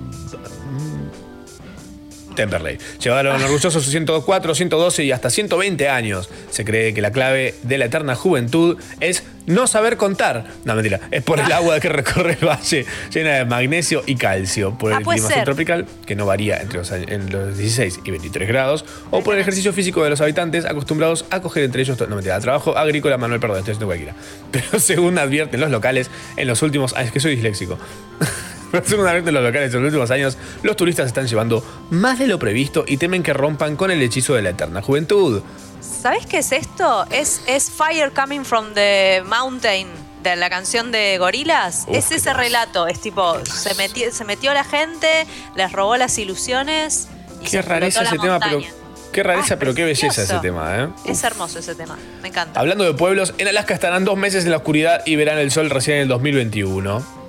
Temperley. 2.40 2.78
Llevaron 3.02 3.42
orgullosos 3.42 3.74
sus 3.74 3.90
104, 3.90 4.54
112 4.54 5.04
y 5.04 5.12
hasta 5.12 5.28
120 5.28 5.88
años. 5.90 6.30
Se 6.50 6.64
cree 6.64 6.94
que 6.94 7.02
la 7.02 7.12
clave 7.12 7.54
de 7.64 7.76
la 7.76 7.84
eterna 7.84 8.14
juventud 8.14 8.78
es 9.00 9.24
no 9.46 9.66
saber 9.66 9.98
contar. 9.98 10.46
No, 10.64 10.74
mentira. 10.74 11.00
Es 11.10 11.22
por 11.22 11.38
el 11.38 11.52
agua 11.52 11.78
que 11.80 11.88
recorre 11.90 12.38
el 12.40 12.46
valle, 12.48 12.86
llena 13.12 13.34
de 13.34 13.44
magnesio 13.44 14.02
y 14.06 14.14
calcio. 14.16 14.76
Por 14.78 14.92
Ah, 14.94 14.98
el 14.98 15.04
clima 15.04 15.28
subtropical, 15.30 15.86
que 16.06 16.14
no 16.16 16.24
varía 16.24 16.56
entre 16.62 16.78
los, 16.78 16.90
en 16.92 17.30
los 17.30 17.58
16 17.58 18.00
y 18.04 18.10
23 18.10 18.48
grados. 18.48 18.84
O 19.10 19.22
por 19.22 19.34
el 19.34 19.40
ejercicio 19.40 19.72
físico 19.74 20.02
de 20.02 20.08
los 20.10 20.20
habitantes, 20.22 20.64
acostumbrados 20.64 21.26
a 21.30 21.40
coger 21.40 21.64
entre 21.64 21.82
ellos. 21.82 21.98
No, 22.00 22.14
mentira. 22.14 22.40
Trabajo 22.40 22.78
agrícola, 22.78 23.18
Manuel, 23.18 23.40
perdón, 23.40 23.58
estoy 23.58 23.72
haciendo 23.72 23.86
cualquiera. 23.86 24.14
Pero 24.50 24.78
según 24.80 25.18
advierten 25.18 25.60
los 25.60 25.70
locales, 25.70 26.10
en 26.36 26.46
los 26.48 26.62
últimos 26.62 26.94
años, 26.94 27.12
que 27.12 27.20
soy 27.20 27.34
disléxico. 27.34 27.78
Advierten 28.72 29.34
los 29.34 29.42
locales, 29.42 29.74
en 29.74 29.82
los 29.82 29.88
últimos 29.88 30.10
años, 30.10 30.38
los 30.62 30.76
turistas 30.76 31.06
están 31.06 31.26
llevando 31.26 31.64
más 31.90 32.18
de 32.18 32.26
lo 32.26 32.38
previsto 32.38 32.84
y 32.86 32.96
temen 32.96 33.22
que 33.22 33.32
rompan 33.32 33.76
con 33.76 33.90
el 33.90 34.00
hechizo 34.02 34.34
de 34.34 34.42
la 34.42 34.50
eterna 34.50 34.82
juventud. 34.82 35.42
¿Sabes 35.80 36.26
qué 36.26 36.38
es 36.38 36.52
esto? 36.52 37.06
Es, 37.10 37.42
es 37.46 37.70
Fire 37.70 38.12
Coming 38.12 38.44
from 38.44 38.72
the 38.74 39.22
Mountain 39.26 39.88
de 40.22 40.36
la 40.36 40.50
canción 40.50 40.92
de 40.92 41.18
Gorilas. 41.18 41.84
Uf, 41.88 41.96
es 41.96 42.10
ese 42.12 42.32
relato. 42.32 42.86
Es 42.86 43.00
tipo, 43.00 43.44
se 43.44 43.74
metió, 43.74 44.10
se 44.12 44.24
metió 44.24 44.52
la 44.54 44.64
gente, 44.64 45.26
les 45.56 45.72
robó 45.72 45.96
las 45.96 46.16
ilusiones. 46.18 47.08
Y 47.42 47.46
se 47.46 47.50
Qué 47.50 47.62
rareza 47.62 48.00
explotó 48.00 48.24
ese 48.24 48.40
tema, 48.40 48.40
pero. 48.40 48.80
Qué 49.12 49.22
rareza, 49.24 49.54
Ah, 49.54 49.58
pero 49.58 49.74
qué 49.74 49.84
belleza 49.84 50.22
ese 50.22 50.38
tema, 50.38 50.84
¿eh? 50.84 50.88
Es 51.04 51.24
hermoso 51.24 51.58
ese 51.58 51.74
tema. 51.74 51.98
Me 52.22 52.28
encanta. 52.28 52.60
Hablando 52.60 52.84
de 52.84 52.94
pueblos, 52.94 53.34
en 53.38 53.48
Alaska 53.48 53.74
estarán 53.74 54.04
dos 54.04 54.16
meses 54.16 54.44
en 54.44 54.52
la 54.52 54.58
oscuridad 54.58 55.02
y 55.04 55.16
verán 55.16 55.38
el 55.38 55.50
sol 55.50 55.68
recién 55.68 55.96
en 55.96 56.02
el 56.02 56.08
2021. 56.08 57.19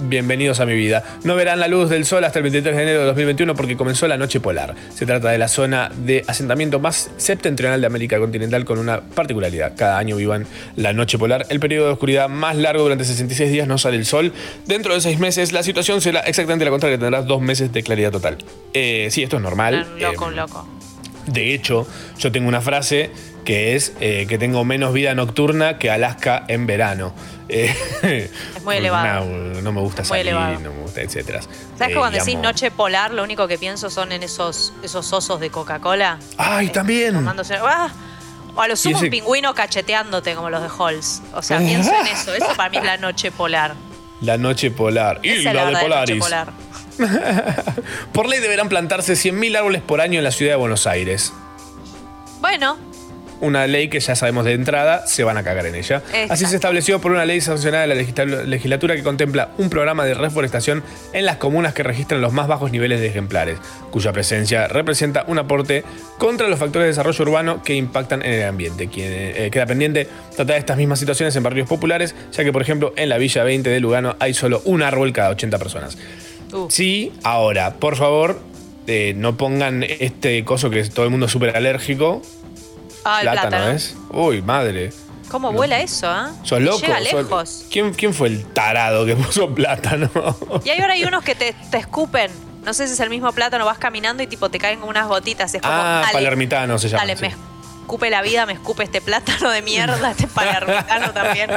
Bienvenidos 0.00 0.58
a 0.58 0.66
mi 0.66 0.74
vida. 0.74 1.04
No 1.22 1.36
verán 1.36 1.60
la 1.60 1.68
luz 1.68 1.88
del 1.90 2.04
sol 2.04 2.24
hasta 2.24 2.40
el 2.40 2.42
23 2.44 2.74
de 2.74 2.82
enero 2.82 3.00
de 3.00 3.06
2021 3.06 3.54
porque 3.54 3.76
comenzó 3.76 4.08
la 4.08 4.16
noche 4.16 4.40
polar. 4.40 4.74
Se 4.92 5.06
trata 5.06 5.30
de 5.30 5.38
la 5.38 5.46
zona 5.46 5.92
de 5.96 6.24
asentamiento 6.26 6.80
más 6.80 7.10
septentrional 7.18 7.80
de 7.80 7.86
América 7.86 8.18
continental 8.18 8.64
con 8.64 8.78
una 8.78 9.00
particularidad. 9.00 9.74
Cada 9.76 9.96
año 9.98 10.16
vivan 10.16 10.46
la 10.74 10.92
noche 10.92 11.18
polar, 11.18 11.46
el 11.50 11.60
periodo 11.60 11.86
de 11.86 11.92
oscuridad 11.92 12.28
más 12.28 12.56
largo 12.56 12.82
durante 12.82 13.04
66 13.04 13.50
días 13.52 13.68
no 13.68 13.78
sale 13.78 13.96
el 13.96 14.06
sol. 14.06 14.32
Dentro 14.66 14.92
de 14.92 15.00
seis 15.00 15.20
meses 15.20 15.52
la 15.52 15.62
situación 15.62 16.00
será 16.00 16.20
exactamente 16.20 16.64
la 16.64 16.72
contraria, 16.72 16.98
tendrás 16.98 17.24
dos 17.26 17.40
meses 17.40 17.72
de 17.72 17.82
claridad 17.84 18.10
total. 18.10 18.38
Eh, 18.74 19.06
sí, 19.12 19.22
esto 19.22 19.36
es 19.36 19.42
normal. 19.42 19.86
Loco, 20.00 20.24
Eh, 20.24 20.28
un 20.30 20.36
loco. 20.36 20.66
de 21.26 21.54
hecho, 21.54 21.86
yo 22.18 22.32
tengo 22.32 22.48
una 22.48 22.60
frase 22.60 23.10
que 23.44 23.76
es 23.76 23.94
eh, 24.00 24.26
que 24.28 24.36
tengo 24.36 24.64
menos 24.64 24.92
vida 24.92 25.14
nocturna 25.14 25.78
que 25.78 25.90
Alaska 25.90 26.44
en 26.48 26.66
verano. 26.66 27.14
Eh, 27.48 28.30
Es 28.56 28.62
muy 28.62 28.76
elevado. 28.78 29.24
No, 29.24 29.60
no 29.62 29.72
me 29.72 29.80
gusta 29.80 30.02
Muy 30.02 30.08
salir, 30.08 30.26
elevado. 30.28 30.60
no 30.60 30.72
me 30.72 30.80
gusta, 30.82 31.00
etcétera. 31.00 31.40
¿Sabes 31.42 31.56
Eh, 31.80 31.86
que 31.88 31.94
cuando 31.94 32.18
decís 32.18 32.34
amo- 32.34 32.42
noche 32.42 32.70
polar, 32.70 33.12
lo 33.12 33.22
único 33.22 33.48
que 33.48 33.58
pienso 33.58 33.88
son 33.90 34.12
en 34.12 34.22
esos, 34.22 34.72
esos 34.82 35.12
osos 35.12 35.40
de 35.40 35.50
Coca-Cola? 35.50 36.18
¡Ay, 36.36 36.68
también! 36.70 37.14
Tomándose. 37.14 37.56
¡Ah! 37.56 37.88
O 38.54 38.60
a 38.60 38.68
lo 38.68 38.76
sumo 38.76 38.96
ese- 38.96 39.06
un 39.06 39.10
pingüino 39.10 39.54
cacheteándote 39.54 40.34
como 40.34 40.50
los 40.50 40.60
de 40.62 40.68
Halls. 40.78 41.22
O 41.32 41.42
sea, 41.42 41.58
pienso 41.58 41.92
en 41.94 42.06
eso. 42.08 42.34
Eso 42.34 42.48
para 42.56 42.68
mí 42.70 42.76
es 42.78 42.84
la 42.84 42.96
noche 42.96 43.30
polar. 43.30 43.74
La 44.20 44.36
noche 44.36 44.72
polar. 44.72 45.20
Y 45.22 45.28
la 45.44 45.50
de 45.52 45.56
verdadera 45.56 45.70
noche 46.00 46.18
Polaris. 46.18 46.24
polar. 46.24 46.52
Por 48.12 48.26
ley 48.28 48.40
deberán 48.40 48.68
plantarse 48.68 49.12
100.000 49.12 49.56
árboles 49.56 49.80
por 49.82 50.00
año 50.00 50.18
en 50.18 50.24
la 50.24 50.32
ciudad 50.32 50.52
de 50.52 50.56
Buenos 50.56 50.88
Aires. 50.88 51.32
Bueno, 52.40 52.76
Una 53.40 53.66
ley 53.66 53.88
que 53.88 54.00
ya 54.00 54.16
sabemos 54.16 54.44
de 54.44 54.52
entrada, 54.52 55.06
se 55.06 55.22
van 55.24 55.36
a 55.36 55.44
cagar 55.44 55.66
en 55.66 55.74
ella. 55.76 56.02
Exacto. 56.06 56.32
Así 56.32 56.46
se 56.46 56.56
estableció 56.56 57.00
por 57.00 57.12
una 57.12 57.24
ley 57.24 57.40
sancionada 57.40 57.86
de 57.86 57.94
la 57.94 58.00
legisla- 58.02 58.44
legislatura 58.44 58.96
que 58.96 59.02
contempla 59.02 59.50
un 59.58 59.70
programa 59.70 60.04
de 60.04 60.14
reforestación 60.14 60.82
en 61.12 61.24
las 61.24 61.36
comunas 61.36 61.72
que 61.74 61.82
registran 61.84 62.20
los 62.20 62.32
más 62.32 62.48
bajos 62.48 62.72
niveles 62.72 63.00
de 63.00 63.06
ejemplares, 63.06 63.58
cuya 63.90 64.12
presencia 64.12 64.66
representa 64.68 65.24
un 65.28 65.38
aporte 65.38 65.84
contra 66.18 66.48
los 66.48 66.58
factores 66.58 66.84
de 66.86 66.88
desarrollo 66.88 67.22
urbano 67.24 67.62
que 67.62 67.74
impactan 67.74 68.22
en 68.24 68.32
el 68.32 68.44
ambiente. 68.46 68.88
Quien 68.88 69.06
eh, 69.10 69.48
queda 69.52 69.66
pendiente 69.66 70.08
tratar 70.34 70.56
estas 70.56 70.76
mismas 70.76 70.98
situaciones 70.98 71.36
en 71.36 71.42
barrios 71.44 71.68
populares, 71.68 72.14
ya 72.32 72.42
que 72.44 72.52
por 72.52 72.62
ejemplo 72.62 72.92
en 72.96 73.08
la 73.08 73.18
Villa 73.18 73.44
20 73.44 73.70
de 73.70 73.80
Lugano 73.80 74.16
hay 74.18 74.34
solo 74.34 74.62
un 74.64 74.82
árbol 74.82 75.12
cada 75.12 75.30
80 75.30 75.58
personas. 75.58 75.96
Uh. 76.52 76.66
Sí, 76.70 77.12
ahora, 77.22 77.74
por 77.74 77.96
favor, 77.96 78.40
eh, 78.86 79.12
no 79.16 79.36
pongan 79.36 79.82
este 79.84 80.42
coso 80.44 80.70
que 80.70 80.80
es 80.80 80.90
todo 80.90 81.04
el 81.04 81.10
mundo 81.10 81.28
súper 81.28 81.54
alérgico. 81.56 82.22
Ah, 83.04 83.20
el 83.22 83.30
plátano. 83.30 83.68
¿es? 83.70 83.94
Uy, 84.10 84.42
madre. 84.42 84.92
¿Cómo 85.30 85.52
vuela 85.52 85.78
eso, 85.80 86.08
ah? 86.08 86.30
¿Sos 86.42 86.60
loco? 86.62 86.78
Llega 86.80 86.96
¿Sos- 86.96 87.04
lejos. 87.04 87.64
¿Quién, 87.70 87.92
¿Quién 87.92 88.14
fue 88.14 88.28
el 88.28 88.44
tarado 88.46 89.04
que 89.04 89.14
puso 89.16 89.54
plátano? 89.54 90.10
Y 90.64 90.70
ahora 90.70 90.94
hay 90.94 91.04
unos 91.04 91.22
que 91.22 91.34
te, 91.34 91.54
te 91.70 91.76
escupen. 91.78 92.30
No 92.64 92.72
sé 92.74 92.86
si 92.86 92.94
es 92.94 93.00
el 93.00 93.10
mismo 93.10 93.30
plátano, 93.32 93.64
vas 93.64 93.78
caminando 93.78 94.22
y 94.22 94.26
tipo 94.26 94.50
te 94.50 94.58
caen 94.58 94.78
como 94.80 94.90
unas 94.90 95.06
gotitas. 95.06 95.54
Es 95.54 95.60
como, 95.62 95.72
ah, 95.74 96.04
palermitano 96.12 96.78
se 96.78 96.88
llama. 96.88 97.02
dale, 97.02 97.16
sí. 97.16 97.22
me 97.22 97.34
escupe 97.82 98.10
la 98.10 98.20
vida, 98.22 98.44
me 98.46 98.52
escupe 98.54 98.82
este 98.84 99.00
plátano 99.00 99.50
de 99.50 99.62
mierda, 99.62 100.10
este 100.10 100.26
palermitano 100.34 101.12
también. 101.12 101.50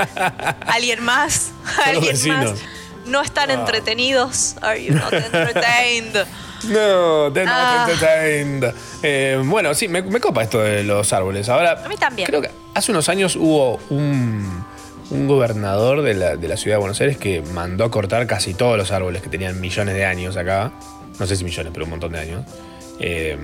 ¿Alguien 0.67 1.03
más? 1.03 1.51
¿Alguien 1.85 2.17
más? 2.27 2.53
No 3.05 3.21
están 3.21 3.49
Ah. 3.51 3.53
entretenidos. 3.55 4.55
Are 4.61 4.81
you 4.83 4.93
not 4.93 5.11
entertained? 5.13 6.25
No, 6.63 7.31
te 7.33 7.43
Ah. 7.47 7.87
entertained. 7.89 8.73
Eh, 9.03 9.41
bueno, 9.45 9.73
sí, 9.73 9.87
me, 9.87 10.01
me 10.01 10.19
copa 10.19 10.43
esto 10.43 10.59
de 10.61 10.83
los 10.83 11.11
árboles. 11.13 11.49
Ahora, 11.49 11.81
A 11.83 11.87
mí 11.87 11.95
también. 11.97 12.27
creo 12.27 12.41
que 12.41 12.49
hace 12.73 12.91
unos 12.91 13.09
años 13.09 13.35
hubo 13.35 13.79
un, 13.89 14.63
un 15.09 15.27
gobernador 15.27 16.01
de 16.01 16.13
la, 16.13 16.35
de 16.35 16.47
la 16.47 16.57
ciudad 16.57 16.75
de 16.77 16.79
Buenos 16.79 16.99
Aires 17.01 17.17
que 17.17 17.41
mandó 17.53 17.83
a 17.85 17.91
cortar 17.91 18.27
casi 18.27 18.53
todos 18.53 18.77
los 18.77 18.91
árboles 18.91 19.21
que 19.21 19.29
tenían 19.29 19.59
millones 19.59 19.95
de 19.95 20.05
años 20.05 20.37
acá. 20.37 20.71
No 21.19 21.25
sé 21.27 21.35
si 21.35 21.43
millones, 21.43 21.71
pero 21.73 21.85
un 21.85 21.91
montón 21.91 22.11
de 22.13 22.19
años. 22.19 22.45
Eh, 22.99 23.37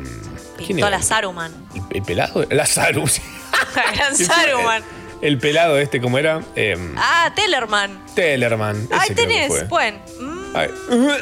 ¿quién 0.58 0.68
Pintó 0.68 0.88
era? 0.88 0.98
la 0.98 1.04
Saruman. 1.04 1.52
¿El, 1.74 1.82
el 1.98 2.04
pelado? 2.04 2.46
La 2.50 2.66
Saru, 2.66 3.08
sí. 3.08 3.22
Gran 3.96 4.16
Saruman. 4.16 4.84
El 5.20 5.40
pelado 5.40 5.80
este, 5.80 6.00
¿cómo 6.00 6.20
era? 6.20 6.42
Eh, 6.56 6.78
Ah, 6.96 7.32
Tellerman. 7.36 8.00
Tellerman. 8.14 8.88
Ahí 8.92 9.00
ese 9.06 9.14
creo 9.16 9.28
que 9.28 9.34
tenés. 9.34 9.48
fue. 9.48 9.64
Bueno, 9.64 9.98
mm, 10.20 10.56
Ay. 10.56 10.70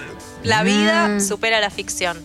la 0.45 0.63
vida 0.63 1.19
supera 1.19 1.59
la 1.59 1.69
ficción. 1.69 2.17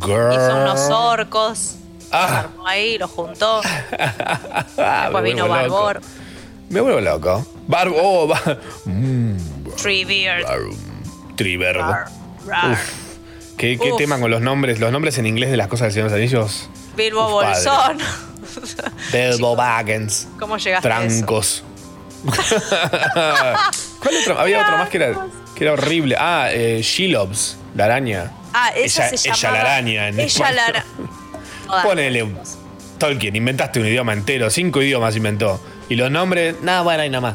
Girl. 0.00 0.32
Hizo 0.32 0.56
unos 0.62 0.80
orcos. 0.90 1.74
Ah. 2.14 2.40
armó 2.40 2.66
ahí, 2.66 2.98
los 2.98 3.10
juntó. 3.10 3.62
Después 4.76 5.24
vino 5.24 5.46
loco. 5.46 5.54
Barbor. 5.54 6.00
Me 6.68 6.80
vuelvo 6.80 7.00
loco. 7.00 7.46
Barbo. 7.66 7.96
Oh, 8.00 8.26
ba- 8.26 8.58
mm. 8.84 9.36
Rar. 11.74 12.08
Uf. 12.72 12.78
¿Qué, 13.56 13.78
qué 13.78 13.92
Uf. 13.92 13.98
tema 13.98 14.18
con 14.20 14.30
los 14.30 14.40
nombres? 14.42 14.78
Los 14.80 14.92
nombres 14.92 15.18
en 15.18 15.26
inglés 15.26 15.50
de 15.50 15.56
las 15.56 15.68
cosas 15.68 15.86
del 15.86 15.92
Señor 15.92 16.10
de 16.10 16.16
los 16.16 16.32
Anillos. 16.34 16.68
Bilbo 16.96 17.26
Uf. 17.26 17.32
Bolsón. 17.44 17.98
Bilbo 19.12 19.56
Baggins. 19.56 20.28
¿Cómo 20.38 20.56
llegaste 20.58 20.88
a 20.90 21.04
eso? 21.04 21.16
Trancos. 21.16 21.64
¿Cuál 24.00 24.16
otro? 24.22 24.38
Había 24.38 24.62
otro 24.62 24.76
más 24.78 24.88
que 24.88 24.96
era, 24.98 25.26
que 25.54 25.64
era 25.64 25.72
horrible. 25.74 26.16
Ah, 26.18 26.48
eh, 26.50 26.80
Shelobs, 26.82 27.56
la 27.74 27.84
araña. 27.86 28.30
Ah, 28.54 28.70
esa 28.76 29.08
ella, 29.08 29.16
se 29.18 29.28
ella 29.28 29.36
llamaba... 29.36 29.64
la 29.64 29.70
araña. 29.74 30.08
en 30.08 30.20
Ella 30.20 30.52
la 30.52 30.64
araña. 30.66 30.84
Ponele 31.82 32.22
un- 32.22 32.38
Tolkien, 32.98 33.34
inventaste 33.34 33.80
un 33.80 33.86
idioma 33.86 34.12
entero, 34.12 34.48
cinco 34.50 34.80
idiomas 34.82 35.16
inventó. 35.16 35.60
Y 35.88 35.96
los 35.96 36.10
nombres, 36.10 36.56
nada, 36.62 36.82
bueno, 36.82 37.02
ahí 37.02 37.10
nomás. 37.10 37.34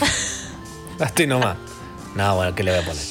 Hasta 1.00 1.26
nomás. 1.26 1.56
Nada, 2.14 2.32
bueno, 2.32 2.54
¿qué 2.54 2.62
le 2.62 2.72
voy 2.72 2.80
a 2.80 2.84
poner? 2.84 3.02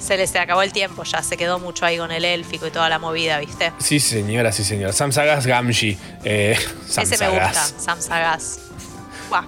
Se 0.00 0.16
les 0.18 0.34
acabó 0.36 0.62
el 0.62 0.72
tiempo 0.72 1.02
ya, 1.04 1.22
se 1.22 1.36
quedó 1.36 1.58
mucho 1.58 1.86
ahí 1.86 1.96
con 1.96 2.10
el 2.12 2.24
élfico 2.24 2.66
y 2.66 2.70
toda 2.70 2.88
la 2.90 2.98
movida, 2.98 3.38
¿viste? 3.38 3.72
Sí, 3.78 4.00
señora, 4.00 4.52
sí, 4.52 4.62
señora. 4.62 4.92
Sam 4.92 5.12
Sagas 5.12 5.46
Gamgee. 5.46 5.96
Eh, 6.24 6.58
Sam 6.86 7.04
Ese 7.04 7.16
me 7.18 7.30
gusta, 7.30 7.54
Sagas. 7.54 7.74
Sam 7.78 8.00
Sagaz. 8.02 8.58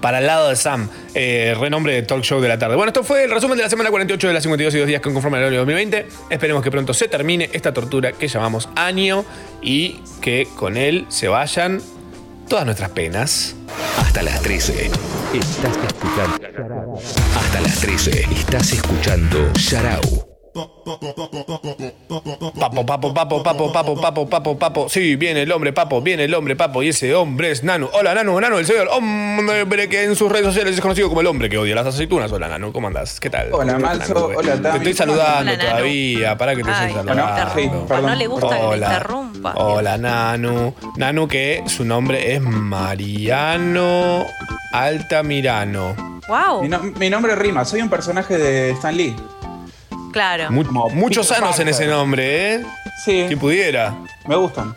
Para 0.00 0.18
el 0.18 0.26
lado 0.26 0.48
de 0.48 0.56
Sam, 0.56 0.88
eh, 1.14 1.54
renombre 1.58 1.94
de 1.94 2.02
talk 2.02 2.22
show 2.22 2.40
de 2.40 2.48
la 2.48 2.58
tarde. 2.58 2.76
Bueno, 2.76 2.90
esto 2.90 3.04
fue 3.04 3.24
el 3.24 3.30
resumen 3.30 3.56
de 3.56 3.64
la 3.64 3.70
semana 3.70 3.90
48 3.90 4.28
de 4.28 4.34
las 4.34 4.42
52 4.42 4.74
y 4.74 4.78
2 4.78 4.86
días 4.88 5.00
que 5.00 5.12
conforman 5.12 5.40
el 5.40 5.48
año 5.48 5.58
2020. 5.58 6.06
Esperemos 6.30 6.62
que 6.62 6.70
pronto 6.70 6.92
se 6.94 7.08
termine 7.08 7.50
esta 7.52 7.72
tortura 7.72 8.12
que 8.12 8.28
llamamos 8.28 8.68
año 8.74 9.24
y 9.62 10.00
que 10.20 10.48
con 10.56 10.76
él 10.76 11.06
se 11.08 11.28
vayan 11.28 11.80
todas 12.48 12.64
nuestras 12.64 12.90
penas. 12.90 13.54
Hasta 13.98 14.22
las 14.22 14.42
13. 14.42 14.90
Estás 15.34 15.76
escuchando. 15.86 16.98
Hasta 17.36 17.60
las 17.60 17.80
13. 17.80 18.26
Estás 18.32 18.72
escuchando 18.72 19.52
Sharau. 19.54 20.35
Papo, 22.58 22.86
papo, 22.86 23.12
papo, 23.12 23.42
papo, 23.42 23.72
papo, 23.72 24.00
papo, 24.00 24.26
papo, 24.28 24.58
papo. 24.58 24.88
Sí, 24.88 25.16
viene 25.16 25.42
el 25.42 25.52
hombre, 25.52 25.72
papo, 25.72 26.00
viene 26.00 26.24
el 26.24 26.34
hombre, 26.34 26.56
papo. 26.56 26.82
Y 26.82 26.88
ese 26.88 27.14
hombre 27.14 27.50
es 27.50 27.62
Nanu. 27.62 27.88
Hola, 27.92 28.14
Nanu, 28.14 28.40
Nanu, 28.40 28.56
el 28.58 28.64
señor 28.66 28.88
hombre 28.90 29.88
que 29.88 30.04
en 30.04 30.16
sus 30.16 30.32
redes 30.32 30.46
sociales 30.46 30.74
es 30.74 30.80
conocido 30.80 31.08
como 31.08 31.20
el 31.20 31.26
hombre 31.26 31.50
que 31.50 31.58
odia 31.58 31.74
las 31.74 31.86
aceitunas. 31.86 32.32
Hola, 32.32 32.48
Nanu, 32.48 32.72
¿cómo 32.72 32.86
andás? 32.88 33.20
¿Qué 33.20 33.28
tal? 33.28 33.48
Hola, 33.52 33.76
¿Qué 33.76 33.82
tal, 33.82 33.98
Malzo. 33.98 34.26
Hola, 34.34 34.52
Te 34.54 34.58
Tami. 34.62 34.76
estoy 34.78 34.94
saludando 34.94 35.52
Hola, 35.52 35.60
todavía. 35.62 36.38
Para 36.38 36.54
que 36.56 36.62
te 36.64 36.70
estoy 36.70 36.86
no 36.88 36.94
saludando. 37.04 37.42
interrumpa, 37.42 38.00
no 38.00 38.14
le 38.14 38.26
gusta 38.26 38.56
que 38.58 38.66
le 38.68 38.76
interrumpa. 38.86 39.52
Hola, 39.56 39.98
Nanu. 39.98 40.74
Nanu, 40.96 41.28
que 41.28 41.62
su 41.66 41.84
nombre 41.84 42.34
es 42.34 42.40
Mariano 42.40 44.24
Altamirano. 44.72 45.94
Wow. 46.28 46.62
Mi, 46.62 46.68
no- 46.68 46.80
mi 46.82 47.08
nombre 47.10 47.36
rima, 47.36 47.64
soy 47.64 47.82
un 47.82 47.88
personaje 47.90 48.36
de 48.38 48.70
Stan 48.70 48.96
Lee. 48.96 49.14
Claro. 50.16 50.50
Mu- 50.50 50.64
muchos 50.94 51.26
Peter 51.26 51.42
sanos 51.42 51.58
en 51.60 51.66
Parker. 51.66 51.68
ese 51.68 51.86
nombre, 51.88 52.54
¿eh? 52.54 52.66
Sí, 53.04 53.26
Si 53.28 53.36
pudiera. 53.36 53.94
me 54.26 54.34
gustan. 54.36 54.74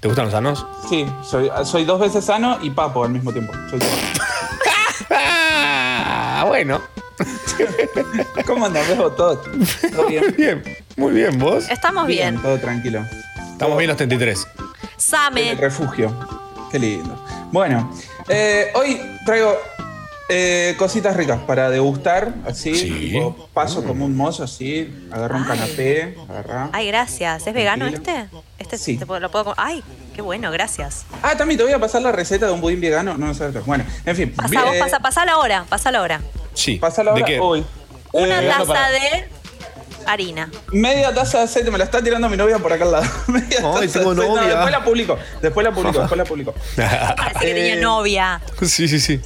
¿Te 0.00 0.06
gustan 0.06 0.26
los 0.26 0.32
sanos? 0.34 0.66
Sí, 0.86 1.06
soy, 1.22 1.50
soy 1.64 1.86
dos 1.86 1.98
veces 1.98 2.26
sano 2.26 2.58
y 2.60 2.68
papo 2.68 3.04
al 3.04 3.10
mismo 3.10 3.32
tiempo. 3.32 3.54
Soy 3.70 3.78
Ah, 5.10 6.44
bueno. 6.48 6.78
¿Cómo 8.46 8.66
andas, 8.66 8.86
Bebo? 8.86 9.12
¿Todo, 9.12 9.38
todo 9.38 10.06
bien? 10.08 10.24
Muy 10.24 10.32
bien, 10.34 10.62
muy 10.96 11.12
bien, 11.12 11.38
vos. 11.38 11.70
Estamos 11.70 12.06
bien. 12.06 12.36
Todo 12.42 12.58
tranquilo. 12.58 13.02
Estamos 13.52 13.78
bien 13.78 13.88
los 13.88 13.96
33. 13.96 14.46
El 14.58 14.90
Same. 14.98 15.54
refugio. 15.54 16.14
Qué 16.70 16.78
lindo. 16.78 17.24
Bueno, 17.50 17.90
eh, 18.28 18.66
hoy 18.74 19.00
traigo 19.24 19.56
eh, 20.28 20.74
cositas 20.78 21.16
ricas 21.16 21.40
para 21.46 21.68
degustar, 21.70 22.32
así. 22.46 22.74
Sí. 22.74 23.18
paso 23.52 23.84
como 23.84 24.04
un 24.06 24.16
mozo, 24.16 24.44
así. 24.44 24.92
Agarro 25.12 25.36
un 25.36 25.44
canapé. 25.44 26.16
Ay, 26.72 26.86
gracias. 26.88 27.46
¿Es 27.46 27.52
vegano 27.54 27.86
este? 27.86 28.26
Este 28.58 28.78
Sí. 28.78 28.96
te 28.96 29.04
lo 29.06 29.30
puedo. 29.30 29.54
Ay, 29.56 29.82
qué 30.14 30.22
bueno, 30.22 30.50
gracias. 30.50 31.04
Ah, 31.22 31.36
también 31.36 31.58
te 31.58 31.64
voy 31.64 31.72
a 31.72 31.78
pasar 31.78 32.00
la 32.02 32.12
receta 32.12 32.46
de 32.46 32.52
un 32.52 32.60
budín 32.60 32.80
vegano. 32.80 33.16
No, 33.18 33.26
no 33.26 33.34
sé. 33.34 33.48
Bueno, 33.66 33.84
en 34.06 34.16
fin. 34.16 34.32
Pasa, 34.34 34.64
vos, 34.64 34.76
pasa, 34.78 34.98
pasa 35.00 35.24
la 35.26 35.36
hora, 35.38 35.64
pasa 35.68 35.90
la 35.92 36.00
hora. 36.00 36.20
Sí. 36.54 36.76
Pasa 36.76 37.04
la 37.04 37.12
¿De 37.12 37.18
hora 37.22 37.26
qué? 37.26 37.40
hoy. 37.40 37.64
Una 38.12 38.42
Eh, 38.42 38.48
taza 38.48 38.64
para- 38.64 38.90
de 38.90 39.28
harina. 40.06 40.50
Media 40.72 41.12
taza 41.12 41.38
de 41.38 41.44
aceite, 41.44 41.70
me 41.70 41.78
la 41.78 41.84
está 41.84 42.02
tirando 42.02 42.28
mi 42.28 42.36
novia 42.36 42.58
por 42.58 42.72
acá 42.72 42.84
al 42.84 42.92
lado. 42.92 43.06
Media 43.26 43.58
Ay, 43.58 43.86
taza 43.88 43.98
tengo 43.98 44.14
de 44.14 44.22
aceite. 44.22 44.28
No, 44.28 44.36
novia. 44.36 44.48
después 44.48 44.70
la 44.72 44.84
publico, 44.84 45.18
después 45.42 45.64
la 45.64 45.72
publico, 45.72 45.98
después 45.98 46.18
la 46.18 46.24
publico. 46.24 46.54
Parece 46.76 47.40
que 47.40 47.54
tenía 47.54 47.74
Eh. 47.74 47.80
novia. 47.80 48.40
sí, 48.62 48.88
sí, 48.88 49.00
sí. 49.00 49.20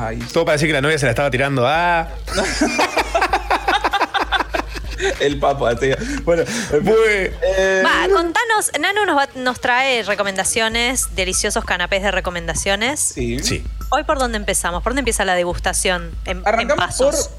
Ay, 0.00 0.18
Todo 0.32 0.44
para 0.44 0.52
decir 0.54 0.68
que 0.68 0.72
la 0.74 0.80
novia 0.80 0.96
se 0.98 1.06
la 1.06 1.10
estaba 1.10 1.30
tirando. 1.30 1.66
Ah, 1.66 2.08
el 5.20 5.38
papo, 5.38 5.66
así. 5.66 5.90
Bueno, 6.24 6.42
eh, 6.72 7.82
Va, 7.84 8.08
contanos, 8.12 8.70
Nano 8.80 9.06
nos, 9.06 9.16
va- 9.16 9.28
nos 9.36 9.60
trae 9.60 10.02
recomendaciones, 10.02 11.14
deliciosos 11.14 11.64
canapés 11.64 12.02
de 12.02 12.10
recomendaciones. 12.10 13.00
sí. 13.00 13.38
sí. 13.40 13.64
Hoy 13.90 14.04
por 14.04 14.18
dónde 14.18 14.36
empezamos? 14.36 14.82
¿Por 14.82 14.90
dónde 14.92 15.00
empieza 15.00 15.24
la 15.24 15.34
degustación? 15.34 16.10
En, 16.26 16.38
en 16.38 16.42
Arrancamos 16.46 16.94
por 16.96 17.06
pasos. 17.10 17.30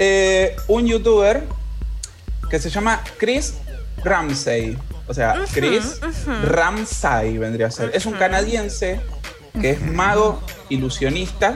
eh, 0.00 0.56
un 0.66 0.84
youtuber 0.88 1.44
que 2.50 2.58
se 2.58 2.70
llama 2.70 3.00
Chris 3.18 3.54
Ramsey. 4.02 4.76
O 5.06 5.14
sea, 5.14 5.36
Chris 5.54 6.00
Ramsay 6.42 7.38
vendría 7.38 7.68
a 7.68 7.70
ser. 7.70 7.92
Es 7.94 8.04
un 8.04 8.14
canadiense 8.14 9.00
que 9.60 9.70
es 9.70 9.82
mago, 9.82 10.42
ilusionista. 10.68 11.54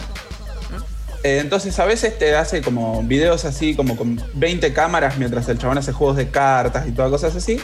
Eh, 1.22 1.38
entonces 1.40 1.78
a 1.78 1.84
veces 1.86 2.18
te 2.18 2.36
hace 2.36 2.60
como 2.60 3.02
videos 3.02 3.44
así, 3.44 3.74
como 3.74 3.96
con 3.96 4.20
20 4.34 4.72
cámaras 4.74 5.16
mientras 5.16 5.48
el 5.48 5.58
chabón 5.58 5.78
hace 5.78 5.92
juegos 5.92 6.16
de 6.16 6.28
cartas 6.28 6.86
y 6.86 6.92
todas 6.92 7.10
cosas 7.10 7.34
así. 7.36 7.60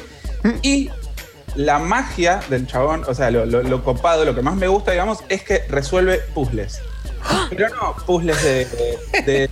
Y 0.62 0.90
la 1.56 1.78
magia 1.78 2.40
del 2.48 2.66
chabón, 2.66 3.04
o 3.06 3.14
sea, 3.14 3.30
lo, 3.30 3.44
lo- 3.44 3.62
lo 3.62 3.84
copado, 3.84 4.24
lo 4.24 4.34
que 4.34 4.40
más 4.42 4.56
me 4.56 4.68
gusta, 4.68 4.92
digamos, 4.92 5.18
es 5.28 5.42
que 5.42 5.64
resuelve 5.68 6.18
puzzles. 6.34 6.80
Pero 7.50 7.68
no 7.76 7.94
puzzles 8.06 8.42
de, 8.42 8.64
de- 8.64 9.22
de- 9.26 9.50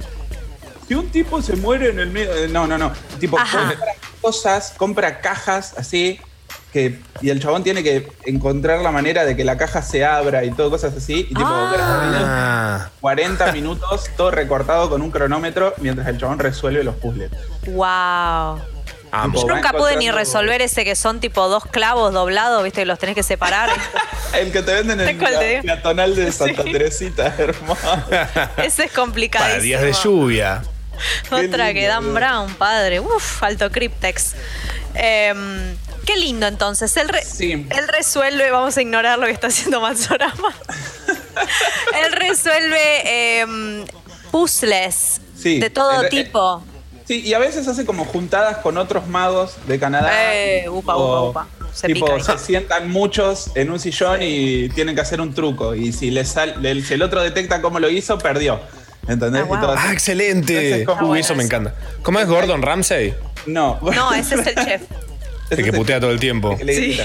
Si 0.86 0.94
un 0.94 1.08
tipo 1.10 1.42
se 1.42 1.54
muere 1.56 1.90
en 1.90 1.98
el 1.98 2.08
medio. 2.10 2.30
No, 2.48 2.66
no, 2.66 2.78
no. 2.78 2.92
Tipo, 3.20 3.38
Ajá. 3.38 3.68
compra 3.68 3.92
cosas, 4.22 4.72
compra 4.78 5.20
cajas 5.20 5.74
así. 5.76 6.18
Que, 6.72 6.98
y 7.22 7.30
el 7.30 7.40
chabón 7.40 7.64
tiene 7.64 7.82
que 7.82 8.06
encontrar 8.26 8.80
la 8.80 8.90
manera 8.90 9.24
de 9.24 9.34
que 9.36 9.42
la 9.44 9.56
caja 9.56 9.80
se 9.80 10.04
abra 10.04 10.44
y 10.44 10.50
todo, 10.50 10.70
cosas 10.70 10.94
así. 10.94 11.20
Y 11.20 11.34
tipo, 11.34 11.40
Ah. 11.44 12.90
40 13.00 13.52
minutos, 13.52 14.10
todo 14.16 14.30
recortado 14.30 14.90
con 14.90 15.00
un 15.02 15.10
cronómetro, 15.10 15.74
mientras 15.78 16.06
el 16.08 16.18
chabón 16.18 16.38
resuelve 16.38 16.84
los 16.84 16.94
puzzles. 16.96 17.30
Wow. 17.66 18.60
Amo. 19.10 19.40
Yo 19.40 19.54
nunca 19.54 19.72
pude 19.72 19.96
ni 19.96 20.10
resolver 20.10 20.60
ese 20.60 20.84
que 20.84 20.94
son 20.94 21.18
tipo 21.20 21.48
dos 21.48 21.64
clavos 21.64 22.12
doblados, 22.12 22.62
viste, 22.62 22.82
que 22.82 22.86
los 22.86 22.98
tenés 22.98 23.14
que 23.14 23.22
separar. 23.22 23.70
El 24.34 24.52
que 24.52 24.60
te 24.62 24.74
venden 24.74 25.00
en 25.00 25.16
¿Cuál 25.18 25.32
te 25.32 25.40
la, 25.40 25.46
digo? 25.48 25.62
la 25.64 25.80
tonal 25.82 26.14
de 26.14 26.30
Santa 26.30 26.62
Sí. 26.64 26.72
Teresita, 26.72 27.34
hermano. 27.38 27.78
ese 28.62 28.84
es 28.84 28.92
complicadísimo. 28.92 29.54
Para 29.54 29.62
días 29.62 29.80
de 29.80 29.92
lluvia. 30.04 30.62
Otra 31.30 31.72
que 31.72 31.86
Dan. 31.86 32.12
Brown, 32.12 32.52
padre. 32.56 33.00
Uf, 33.00 33.42
alto 33.42 33.70
Cryptex. 33.70 34.34
Em, 34.94 35.74
qué 36.08 36.16
lindo 36.16 36.46
entonces. 36.46 36.96
Él, 36.96 37.08
re- 37.08 37.22
Sí. 37.24 37.52
él 37.52 37.88
resuelve, 37.88 38.50
vamos 38.50 38.76
a 38.78 38.82
ignorar 38.82 39.18
lo 39.18 39.26
que 39.26 39.32
está 39.32 39.48
haciendo 39.48 39.80
Matsorama. 39.80 40.54
él 42.04 42.12
resuelve 42.12 43.40
em, 43.40 43.84
puzzles 44.30 45.20
Sí, 45.36 45.58
de 45.60 45.70
todo 45.70 46.00
el- 46.00 46.04
el- 46.06 46.10
tipo. 46.10 46.62
Sí, 47.06 47.20
y 47.22 47.32
a 47.32 47.38
veces 47.38 47.66
hace 47.68 47.86
como 47.86 48.04
juntadas 48.04 48.58
con 48.58 48.76
otros 48.76 49.06
magos 49.06 49.54
de 49.66 49.78
Canadá. 49.78 50.10
Eh, 50.34 50.68
upa, 50.68 50.96
O, 50.96 51.30
upa, 51.30 51.42
upa. 51.44 51.68
Se 51.72 51.86
tipo, 51.86 52.06
pica 52.06 52.38
se 52.38 52.44
sientan 52.44 52.90
muchos 52.90 53.50
en 53.54 53.70
un 53.70 53.78
sillón 53.80 54.20
y 54.22 54.68
tienen 54.70 54.94
que 54.94 55.00
hacer 55.00 55.20
un 55.20 55.32
truco. 55.34 55.74
Y 55.74 55.92
si, 55.92 56.10
le 56.10 56.24
sal, 56.24 56.56
le- 56.60 56.82
si 56.82 56.94
el 56.94 57.02
otro 57.02 57.22
detecta 57.22 57.62
cómo 57.62 57.80
lo 57.80 57.88
hizo, 57.88 58.18
perdió. 58.18 58.60
¿Entendés? 59.06 59.42
Ah, 59.50 59.54
Y 59.56 59.60
todo. 59.60 59.74
Ah, 59.78 59.92
excelente. 59.92 60.54
Entonces, 60.80 60.86
¿cómo 60.86 61.00
Uy, 61.02 61.06
bueno 61.08 61.20
eso 61.20 61.34
me 61.34 61.44
eso. 61.44 61.46
encanta. 61.46 61.74
¿Cómo 62.02 62.18
es 62.20 62.26
Gordon 62.28 62.60
Ramsay? 62.62 63.14
No. 63.46 63.78
No, 63.80 64.12
ese 64.12 64.34
es 64.34 64.46
el 64.46 64.54
chef. 64.54 64.82
El 65.50 65.64
que 65.64 65.72
putea 65.72 66.00
todo 66.00 66.10
el 66.10 66.20
tiempo. 66.20 66.52
El 66.52 66.58
que, 66.58 66.64
le 66.64 66.74
Sí. 66.74 67.00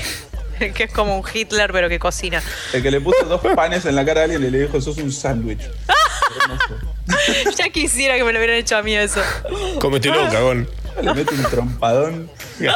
que 0.73 0.83
es 0.83 0.91
como 0.91 1.17
un 1.17 1.23
Hitler, 1.31 1.71
pero 1.71 1.89
que 1.89 1.99
cocina. 1.99 2.41
El 2.73 2.81
que 2.83 2.91
le 2.91 3.01
puso 3.01 3.23
dos 3.25 3.41
panes 3.55 3.85
en 3.85 3.95
la 3.95 4.05
cara 4.05 4.21
a 4.21 4.23
alguien 4.25 4.43
y 4.43 4.49
le 4.49 4.59
dijo, 4.61 4.79
sos 4.81 4.97
un 4.97 5.11
sándwich. 5.11 5.61
ya 7.57 7.69
quisiera 7.69 8.15
que 8.15 8.23
me 8.23 8.31
lo 8.33 8.39
hubieran 8.39 8.57
hecho 8.57 8.77
a 8.77 8.83
mí 8.83 8.95
eso. 8.95 9.21
Cómetelo, 9.79 10.15
cagón. 10.31 10.69
Le 11.01 11.13
mete 11.13 11.33
un 11.33 11.43
trompadón. 11.43 12.29
Eh, 12.61 12.69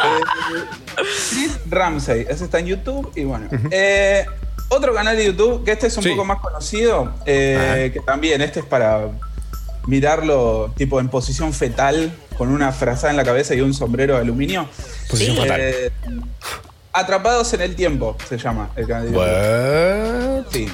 Chris 1.30 1.52
Ramsey, 1.70 2.26
ese 2.28 2.46
está 2.46 2.58
en 2.60 2.66
YouTube 2.66 3.12
y 3.16 3.24
bueno. 3.24 3.48
Eh, 3.70 4.26
otro 4.70 4.94
canal 4.94 5.16
de 5.16 5.26
YouTube, 5.28 5.64
que 5.64 5.72
este 5.74 5.88
es 5.88 5.96
un 5.98 6.04
Sí. 6.04 6.10
poco 6.10 6.26
más 6.26 6.40
conocido, 6.40 7.14
eh, 7.28 7.92
que 7.94 8.00
también 8.00 8.42
este 8.42 8.62
es 8.62 8.66
para 8.66 9.08
mirarlo 9.88 10.72
tipo 10.78 11.00
en 11.00 11.10
posición 11.10 11.54
fetal, 11.54 12.12
con 12.38 12.50
una 12.50 12.72
frazada 12.72 13.10
en 13.10 13.18
la 13.18 13.24
cabeza 13.24 13.56
y 13.56 13.62
un 13.62 13.74
sombrero 13.74 14.16
de 14.16 14.22
aluminio. 14.22 14.68
Posición 15.10 15.36
Sí. 15.38 15.44
Eh, 15.58 15.92
Atrapados 16.94 17.54
en 17.54 17.62
el 17.62 17.76
tiempo 17.76 18.18
se 18.28 18.38
llama 18.38 18.72
el 18.76 18.88
canal 18.88 19.12
de? 19.12 20.44
Sí. 20.52 20.68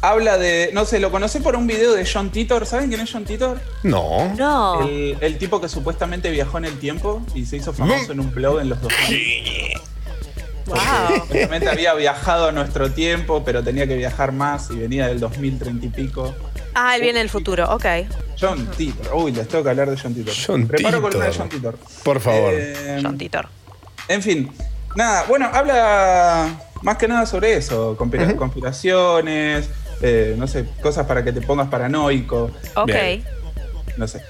Habla 0.00 0.36
de, 0.36 0.70
no 0.74 0.84
sé, 0.84 1.00
lo 1.00 1.10
conocí 1.10 1.38
por 1.38 1.56
un 1.56 1.66
video 1.66 1.94
de 1.94 2.06
John 2.06 2.30
Titor. 2.30 2.66
¿Saben 2.66 2.88
quién 2.88 3.00
es 3.00 3.10
John 3.10 3.24
Titor? 3.24 3.60
No. 3.84 4.34
No. 4.34 4.86
El, 4.86 5.16
el 5.20 5.38
tipo 5.38 5.60
que 5.60 5.68
supuestamente 5.68 6.30
viajó 6.30 6.58
en 6.58 6.66
el 6.66 6.78
tiempo 6.78 7.22
y 7.34 7.46
se 7.46 7.56
hizo 7.56 7.72
famoso 7.72 8.12
en 8.12 8.20
un 8.20 8.32
blog 8.32 8.60
en 8.60 8.68
los 8.68 8.82
2000. 8.82 9.80
Wow. 10.66 10.76
Supuestamente 11.20 11.68
había 11.68 11.94
viajado 11.94 12.48
a 12.48 12.52
nuestro 12.52 12.90
tiempo, 12.90 13.42
pero 13.44 13.62
tenía 13.62 13.86
que 13.86 13.96
viajar 13.96 14.32
más 14.32 14.70
y 14.70 14.76
venía 14.76 15.06
del 15.06 15.20
2030 15.20 15.86
y 15.86 15.88
pico. 15.90 16.34
Ah, 16.74 16.96
él 16.96 17.02
viene 17.02 17.20
del 17.20 17.30
futuro, 17.30 17.68
ok. 17.74 17.84
John 18.40 18.66
Titor. 18.76 19.14
Uy, 19.14 19.32
les 19.32 19.46
tengo 19.48 19.62
que 19.64 19.70
hablar 19.70 19.90
de 19.90 19.96
John 20.00 20.14
Titor. 20.14 20.34
John 20.46 20.66
Preparo 20.66 20.96
Titor. 20.98 21.02
columna 21.12 21.30
de 21.30 21.36
John 21.38 21.48
Titor. 21.48 21.78
Por 22.02 22.20
favor. 22.20 22.52
Eh, 22.54 23.00
John 23.02 23.16
Titor. 23.16 23.48
En 24.08 24.22
fin, 24.22 24.50
nada, 24.96 25.24
bueno, 25.28 25.48
habla 25.52 26.48
más 26.82 26.98
que 26.98 27.08
nada 27.08 27.24
sobre 27.26 27.56
eso, 27.56 27.96
conspira- 27.96 28.34
conspiraciones, 28.36 29.68
eh, 30.02 30.34
no 30.36 30.46
sé, 30.46 30.66
cosas 30.82 31.06
para 31.06 31.24
que 31.24 31.32
te 31.32 31.40
pongas 31.40 31.68
paranoico, 31.68 32.50
Ok. 32.74 32.86
Bien. 32.86 33.24
no 33.96 34.06
sé. 34.08 34.20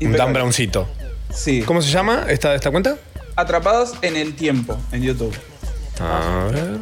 Un 0.00 0.12
Dan. 0.12 0.32
Browncito. 0.32 0.88
Sí, 1.32 1.62
¿Cómo 1.62 1.80
se 1.82 1.90
llama 1.90 2.24
esta, 2.28 2.54
esta 2.54 2.70
cuenta? 2.70 2.96
atrapados 3.36 3.92
en 4.02 4.16
el 4.16 4.34
tiempo 4.34 4.76
en 4.92 5.02
YouTube. 5.02 5.34
A 6.00 6.48
ver. 6.50 6.78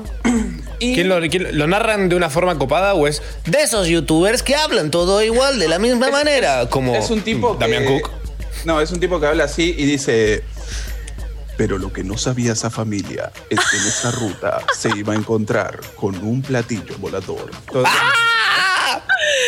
Y 0.80 0.94
¿Quién 0.94 1.08
lo, 1.08 1.20
quién- 1.28 1.56
lo 1.58 1.66
narran 1.66 2.08
de 2.08 2.14
una 2.16 2.30
forma 2.30 2.56
copada 2.58 2.94
o 2.94 3.06
es 3.06 3.22
de 3.46 3.62
esos 3.62 3.88
youtubers 3.88 4.42
que 4.42 4.54
hablan 4.54 4.90
todo 4.90 5.22
igual 5.22 5.58
de 5.58 5.68
la 5.68 5.78
misma 5.78 6.10
manera? 6.10 6.68
Como 6.68 6.94
es 6.94 7.10
un 7.10 7.22
tipo 7.22 7.54
Damian 7.54 7.84
que, 7.84 8.00
Cook. 8.00 8.10
No, 8.64 8.80
es 8.80 8.90
un 8.92 9.00
tipo 9.00 9.18
que 9.20 9.26
habla 9.26 9.44
así 9.44 9.74
y 9.76 9.84
dice. 9.86 10.44
Pero 11.56 11.76
lo 11.78 11.92
que 11.92 12.04
no 12.04 12.16
sabía 12.16 12.52
esa 12.52 12.70
familia 12.70 13.32
es 13.50 13.58
que 13.68 13.76
en 13.76 13.86
esa 13.88 14.12
ruta 14.12 14.60
se 14.78 14.90
iba 14.96 15.12
a 15.12 15.16
encontrar 15.16 15.80
con 15.96 16.16
un 16.18 16.40
platillo 16.42 16.96
volador. 16.98 17.50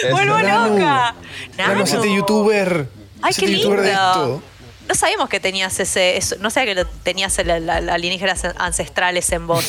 Es 0.04 0.10
¡Vuelvo 0.10 0.34
verdad. 0.34 0.68
loca! 0.68 1.14
Nano, 1.56 1.68
Nano. 1.74 1.82
hacete 1.84 2.12
youtuber. 2.14 2.88
¡Ay, 3.22 3.32
qué 3.34 3.46
de 3.46 3.52
lindo! 3.52 3.82
esto. 3.82 4.42
No 4.90 4.96
sabíamos 4.96 5.28
que 5.28 5.38
tenías 5.38 5.78
ese. 5.78 6.16
eso- 6.16 6.34
no 6.40 6.50
sabía 6.50 6.74
que 6.74 6.80
lo- 6.82 6.86
tenías 7.04 7.38
la- 7.46 7.60
la- 7.60 7.80
la 7.80 7.94
alienígenas 7.94 8.42
ancestrales 8.58 9.30
en 9.30 9.46
vos. 9.46 9.64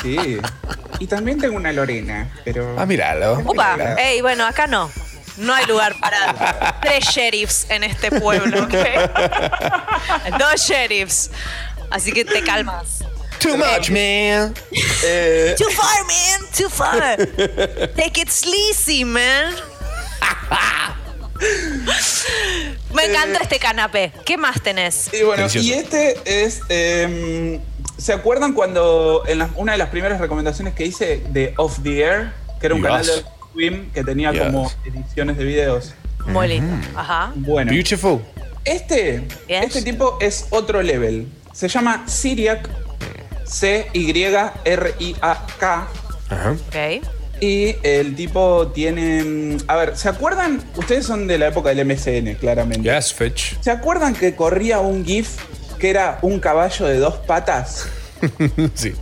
Sí. 0.00 0.38
Y 1.00 1.08
también 1.08 1.40
tengo 1.40 1.56
una 1.56 1.72
Lorena, 1.72 2.30
pero. 2.44 2.76
Ah, 2.78 2.86
míralo. 2.86 3.40
Upa, 3.40 3.76
Míralo. 3.76 3.98
ey, 3.98 4.20
bueno, 4.20 4.46
acá 4.46 4.68
no. 4.68 4.88
No 5.38 5.52
hay 5.54 5.66
lugar 5.66 5.96
para 6.00 6.78
tres 6.82 7.04
sheriffs 7.06 7.66
en 7.68 7.82
este 7.82 8.12
pueblo, 8.12 8.62
¿ok? 8.62 8.74
Dos 10.38 10.60
sheriffs. 10.68 11.32
Así 11.90 12.12
que 12.12 12.24
te 12.24 12.40
calmas. 12.44 13.02
Too 13.40 13.56
much, 13.56 13.90
man. 13.90 14.54
Eh, 15.02 15.56
Too 15.58 15.70
far, 15.70 16.04
man. 16.04 16.46
Too 16.56 16.70
far. 16.70 17.16
Take 17.96 18.20
it 18.20 18.28
sleazy, 18.30 19.04
man. 19.04 19.52
Me 22.94 23.04
encanta 23.04 23.38
este 23.42 23.58
canapé. 23.58 24.12
¿Qué 24.24 24.36
más 24.36 24.60
tenés? 24.62 25.10
Y 25.12 25.22
bueno, 25.22 25.42
Delicioso. 25.48 25.66
y 25.68 25.72
este 25.72 26.44
es. 26.44 26.60
eh, 26.68 27.60
¿Se 27.98 28.12
acuerdan 28.14 28.52
cuando 28.54 29.24
en 29.26 29.38
la- 29.40 29.50
una 29.56 29.72
de 29.72 29.78
las 29.78 29.88
primeras 29.90 30.20
recomendaciones 30.20 30.74
que 30.74 30.86
hice 30.86 31.22
de 31.30 31.52
Off 31.58 31.78
the 31.82 32.00
Air, 32.02 32.32
que 32.60 32.66
era 32.66 32.74
un 32.74 32.80
canal 32.82 33.04
de 33.06 33.12
Swim 33.52 33.90
que 33.92 34.02
tenía 34.04 34.32
Yes. 34.32 34.42
como 34.44 34.72
ediciones 34.86 35.36
de 35.36 35.44
videos? 35.44 35.94
Muy 36.26 36.48
lindo. 36.48 36.76
Ajá. 36.96 37.32
Bueno, 37.34 37.70
Beautiful. 37.72 38.22
este, 38.64 39.26
Yes. 39.48 39.64
este 39.66 39.82
tipo 39.82 40.16
es 40.20 40.46
otro 40.50 40.80
level. 40.82 41.26
Se 41.52 41.68
llama 41.68 42.04
Syriac, 42.06 42.68
C-Y-R-I-A-K. 43.44 44.68
Ajá. 46.30 46.52
Ok. 46.52 46.76
Y 47.40 47.76
el 47.82 48.14
tipo 48.16 48.68
tiene. 48.68 49.22
mm, 49.24 49.56
A 49.66 49.76
ver, 49.76 49.96
¿se 49.96 50.08
acuerdan? 50.08 50.62
Ustedes 50.76 51.06
son 51.06 51.26
de 51.26 51.38
la 51.38 51.48
época 51.48 51.70
del 51.70 51.84
MSN, 51.86 52.34
claramente. 52.38 52.82
Yes, 52.92 53.14
Fitch. 53.14 53.58
¿Se 53.60 53.70
acuerdan 53.70 54.14
que 54.14 54.34
corría 54.36 54.80
un 54.80 55.04
GIF 55.04 55.36
que 55.78 55.88
era 55.90 56.18
un 56.22 56.38
caballo 56.40 56.86
de 56.86 56.98
dos 56.98 57.14
patas? 57.16 57.86
sí. 58.74 58.92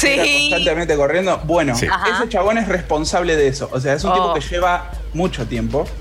Era 0.00 0.24
Sí. 0.24 0.50
constantemente 0.50 0.94
corriendo. 0.94 1.40
Bueno, 1.44 1.74
Sí. 1.76 1.86
Ese 1.86 2.28
chabón 2.28 2.56
es 2.58 2.68
responsable 2.68 3.34
de 3.34 3.48
eso. 3.48 3.68
O 3.72 3.80
sea, 3.80 3.94
es 3.94 4.04
un 4.04 4.10
Oh. 4.10 4.14
tipo 4.14 4.34
que 4.34 4.40
lleva 4.42 4.92
mucho 5.12 5.46
tiempo. 5.46 5.84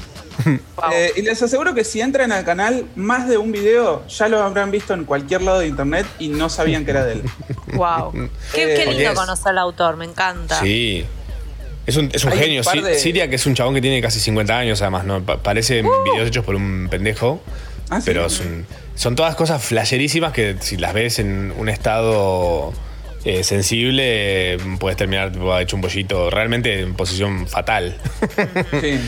Wow. 0.46 0.92
Eh, 0.94 1.14
y 1.16 1.24
les 1.24 1.42
aseguro 1.42 1.74
que 1.74 1.84
si 1.84 2.00
entran 2.00 2.32
al 2.32 2.46
canal, 2.46 2.86
más 2.96 3.28
de 3.28 3.40
un 3.40 3.52
video 3.52 4.06
ya 4.08 4.28
lo 4.28 4.44
habrán 4.44 4.70
visto 4.70 4.94
en 4.94 5.04
cualquier 5.04 5.42
lado 5.42 5.58
de 5.62 5.68
internet 5.68 6.06
y 6.20 6.28
no 6.28 6.48
sabían 6.48 6.86
que 6.86 6.92
era 6.92 7.04
de 7.06 7.14
él. 7.14 7.24
Wow. 7.74 8.12
Qué, 8.14 8.30
qué 8.54 8.84
Eh, 8.84 8.86
lindo 8.86 9.00
yes. 9.10 9.20
conocer 9.20 9.48
al 9.50 9.58
autor, 9.58 9.98
me 9.98 10.06
encanta. 10.06 10.60
Sí. 10.60 11.08
Es 11.88 11.96
un, 11.98 12.10
es 12.14 12.24
un 12.26 12.32
genio. 12.34 12.62
de- 12.62 13.00
Siria, 13.00 13.30
que 13.30 13.38
es 13.38 13.46
un 13.46 13.56
chabón 13.56 13.74
que 13.74 13.82
tiene 13.82 14.02
casi 14.02 14.20
50 14.20 14.58
años, 14.58 14.82
además, 14.82 15.06
¿no? 15.06 15.24
Pa- 15.24 15.38
parece 15.42 15.82
videos 15.82 16.28
hechos 16.28 16.46
por 16.46 16.54
un 16.56 16.88
pendejo. 16.92 17.42
Ah, 17.90 18.00
¿sí? 18.02 18.04
Pero 18.08 18.30
son, 18.30 18.66
son 18.96 19.16
todas 19.16 19.36
cosas 19.36 19.64
flasherísimas 19.64 20.34
que 20.34 20.58
si 20.60 20.76
las 20.78 20.94
ves 20.94 21.20
en 21.20 21.54
un 21.58 21.70
estado 21.70 22.74
eh, 23.24 23.44
sensible, 23.46 24.04
eh, 24.54 24.58
puedes 24.80 24.98
terminar 24.98 25.32
tipo, 25.32 25.58
hecho 25.58 25.76
un 25.78 25.82
pollito 25.82 26.30
realmente 26.30 26.82
en 26.82 26.94
posición 26.94 27.48
fatal. 27.48 27.98
Sí. 28.82 29.00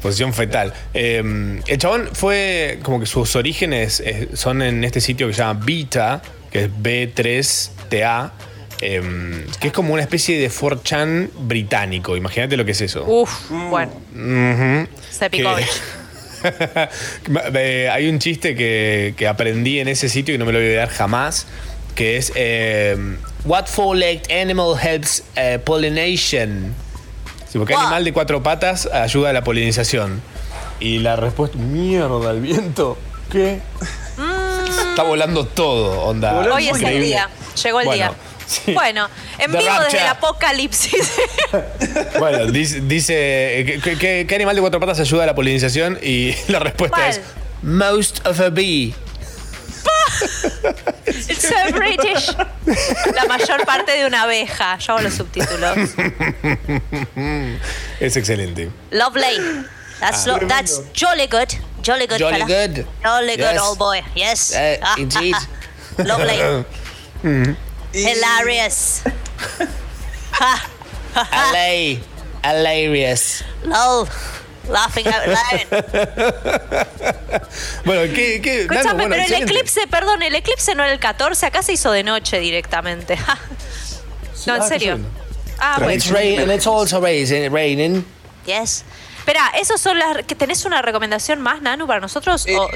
Posición 0.00 0.32
fetal. 0.32 0.72
Eh, 0.94 1.60
el 1.66 1.78
chabón 1.78 2.08
fue 2.12 2.78
como 2.84 3.00
que 3.00 3.06
sus 3.06 3.34
orígenes 3.34 3.98
eh, 3.98 4.28
son 4.34 4.62
en 4.62 4.84
este 4.84 5.00
sitio 5.00 5.26
que 5.26 5.32
se 5.32 5.40
llama 5.40 5.60
Beta, 5.66 6.22
que 6.52 6.66
es 6.66 6.70
B3TA, 6.70 8.30
eh, 8.80 9.46
que 9.60 9.68
es 9.68 9.72
como 9.72 9.92
una 9.94 10.02
especie 10.02 10.38
de 10.38 10.50
4chan 10.50 11.30
británico. 11.40 12.16
Imagínate 12.16 12.56
lo 12.56 12.64
que 12.64 12.72
es 12.72 12.80
eso. 12.80 13.04
Uf, 13.04 13.50
bueno. 13.50 13.92
Sepikovich. 15.10 15.66
Eh, 17.54 17.88
Hay 17.92 18.08
un 18.08 18.18
chiste 18.18 18.54
que, 18.54 19.14
que 19.16 19.26
aprendí 19.26 19.80
en 19.80 19.88
ese 19.88 20.08
sitio 20.08 20.34
y 20.34 20.38
no 20.38 20.44
me 20.44 20.52
lo 20.52 20.58
voy 20.58 20.66
a 20.66 20.70
olvidar 20.70 20.88
jamás, 20.88 21.46
que 21.94 22.16
es 22.16 22.32
eh, 22.36 22.96
What 23.44 23.66
four-legged 23.66 24.30
animal 24.30 24.74
helps 24.80 25.24
eh, 25.36 25.58
pollination? 25.64 26.74
Sí, 27.50 27.58
porque 27.58 27.72
Wow. 27.74 27.82
animal 27.82 28.04
de 28.04 28.12
cuatro 28.12 28.42
patas 28.42 28.86
ayuda 28.86 29.30
a 29.30 29.32
la 29.32 29.42
polinización. 29.42 30.20
Y 30.80 30.98
la 31.00 31.16
respuesta, 31.16 31.56
mierda, 31.58 32.30
el 32.30 32.40
viento. 32.40 32.98
¿Qué? 33.32 33.60
Está 34.90 35.02
volando 35.02 35.44
todo, 35.46 36.02
onda. 36.02 36.38
Hoy 36.54 36.68
es 36.68 36.80
el 36.82 37.02
día. 37.02 37.28
Llegó 37.62 37.80
el 37.80 37.86
Bueno, 37.86 38.04
día. 38.10 38.12
Sí. 38.48 38.72
Bueno, 38.74 39.08
en 39.38 39.52
The 39.52 39.58
vivo 39.58 39.74
desde 39.84 40.00
el 40.00 40.06
apocalipsis. 40.08 41.12
Bueno, 42.18 42.46
dice, 42.46 42.80
dice, 42.82 43.60
eh, 43.60 44.26
¿qué, 44.26 44.34
animal 44.34 44.54
de 44.56 44.60
cuatro 44.60 44.80
patas 44.80 44.98
ayuda 45.00 45.22
a 45.22 45.26
la 45.26 45.34
polinización? 45.34 45.98
Y 46.02 46.34
la 46.48 46.58
respuesta 46.58 46.96
¿Cuál? 46.96 47.10
es 47.10 47.20
Most 47.62 48.26
of 48.26 48.40
a 48.40 48.50
bee. 48.50 48.94
It's 51.06 51.48
so 51.48 51.54
British. 51.72 52.28
La 53.14 53.24
mayor 53.28 53.64
parte 53.64 53.92
de 53.92 54.06
una 54.06 54.22
abeja. 54.22 54.76
Yo 54.78 54.94
hago 54.94 55.02
los 55.02 55.14
subtítulos. 55.14 55.76
Es 58.00 58.16
excelente. 58.16 58.70
Lovely. 58.90 59.64
That's 60.00 60.26
lo- 60.26 60.38
that's 60.46 60.82
jolly 60.94 61.26
good. 61.26 61.48
Jolly 61.84 62.06
good, 62.06 62.18
Jolly 62.18 62.40
fella. 62.42 62.66
good. 62.66 62.86
Jolly 63.02 63.36
good, 63.36 63.58
old 63.58 63.78
boy. 63.78 64.02
Yes. 64.14 64.52
Uh, 64.52 64.76
Ah, 64.82 64.94
indeed. 64.98 65.34
ah, 65.34 65.46
ah. 65.98 66.02
Lovely. 66.04 66.64
Ha, 70.40 70.58
ha. 71.14 71.52
LA. 71.52 71.98
Hilarious. 72.44 73.44
Lol. 73.64 74.08
Laughing 74.68 75.06
out 75.08 75.26
loud. 75.26 75.84
Bueno, 77.84 78.14
¿qué? 78.14 78.40
qué 78.42 78.62
Escúchame, 78.62 78.92
bueno, 78.94 79.10
pero 79.10 79.14
el 79.14 79.20
excelente. 79.22 79.52
eclipse, 79.52 79.86
perdón, 79.86 80.22
el 80.22 80.34
eclipse 80.34 80.74
no 80.74 80.82
era 80.84 80.92
el 80.92 80.98
14, 81.00 81.46
acá 81.46 81.62
se 81.62 81.72
hizo 81.72 81.90
de 81.90 82.02
noche 82.02 82.38
directamente. 82.38 83.16
no, 84.46 84.56
en 84.56 84.62
Ah, 84.62 84.68
serio. 84.68 84.98
Ah, 85.58 85.76
bueno. 85.78 85.92
It's 85.94 86.08
raining, 86.10 86.50
it's 86.50 86.66
also 86.66 87.00
raining. 87.00 87.50
raining. 87.52 88.04
Yes. 88.44 88.84
Espera, 89.18 89.52
¿esos 89.58 89.80
son 89.80 89.98
las 89.98 90.24
que 90.24 90.34
tenés 90.34 90.64
una 90.66 90.82
recomendación 90.82 91.40
más, 91.40 91.60
Nanu, 91.62 91.86
para 91.86 92.00
nosotros? 92.00 92.46
Eh, 92.46 92.56
O- 92.56 92.68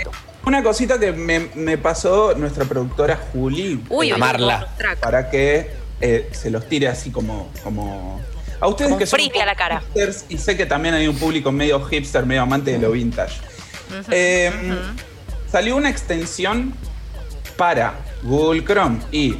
una 0.47 0.63
cosita 0.63 0.99
que 0.99 1.13
me, 1.13 1.49
me 1.55 1.79
pasó 1.79 2.35
nuestra 2.35 2.65
productora 2.65 3.19
Juli. 3.33 3.75
Uy, 3.89 4.09
uy, 4.09 4.11
Amarla. 4.11 4.69
Para 5.01 5.31
que 5.31 5.71
eh, 6.01 6.29
se 6.33 6.51
los 6.51 6.69
tire 6.69 6.89
así 6.89 7.11
como. 7.11 7.51
como 7.63 8.21
a 8.61 8.69
ustedes 8.69 8.91
Como 8.91 8.99
que 9.01 9.07
son 9.07 9.19
a 9.21 9.47
la 9.47 9.55
cara. 9.57 9.81
hipsters, 9.81 10.25
y 10.29 10.39
sé 10.39 10.57
que 10.57 10.67
también 10.67 10.95
hay 10.95 11.09
un 11.09 11.17
público 11.17 11.51
medio 11.51 11.83
hipster, 11.85 12.25
medio 12.25 12.43
amante 12.43 12.71
de 12.73 12.79
lo 12.79 12.93
vintage. 12.93 13.41
Eh, 14.11 14.51
Salió 15.51 15.77
una 15.77 15.91
extensión 15.91 16.73
para 17.57 17.95
Google 18.23 18.65
Chrome 18.65 19.01
y 19.11 19.37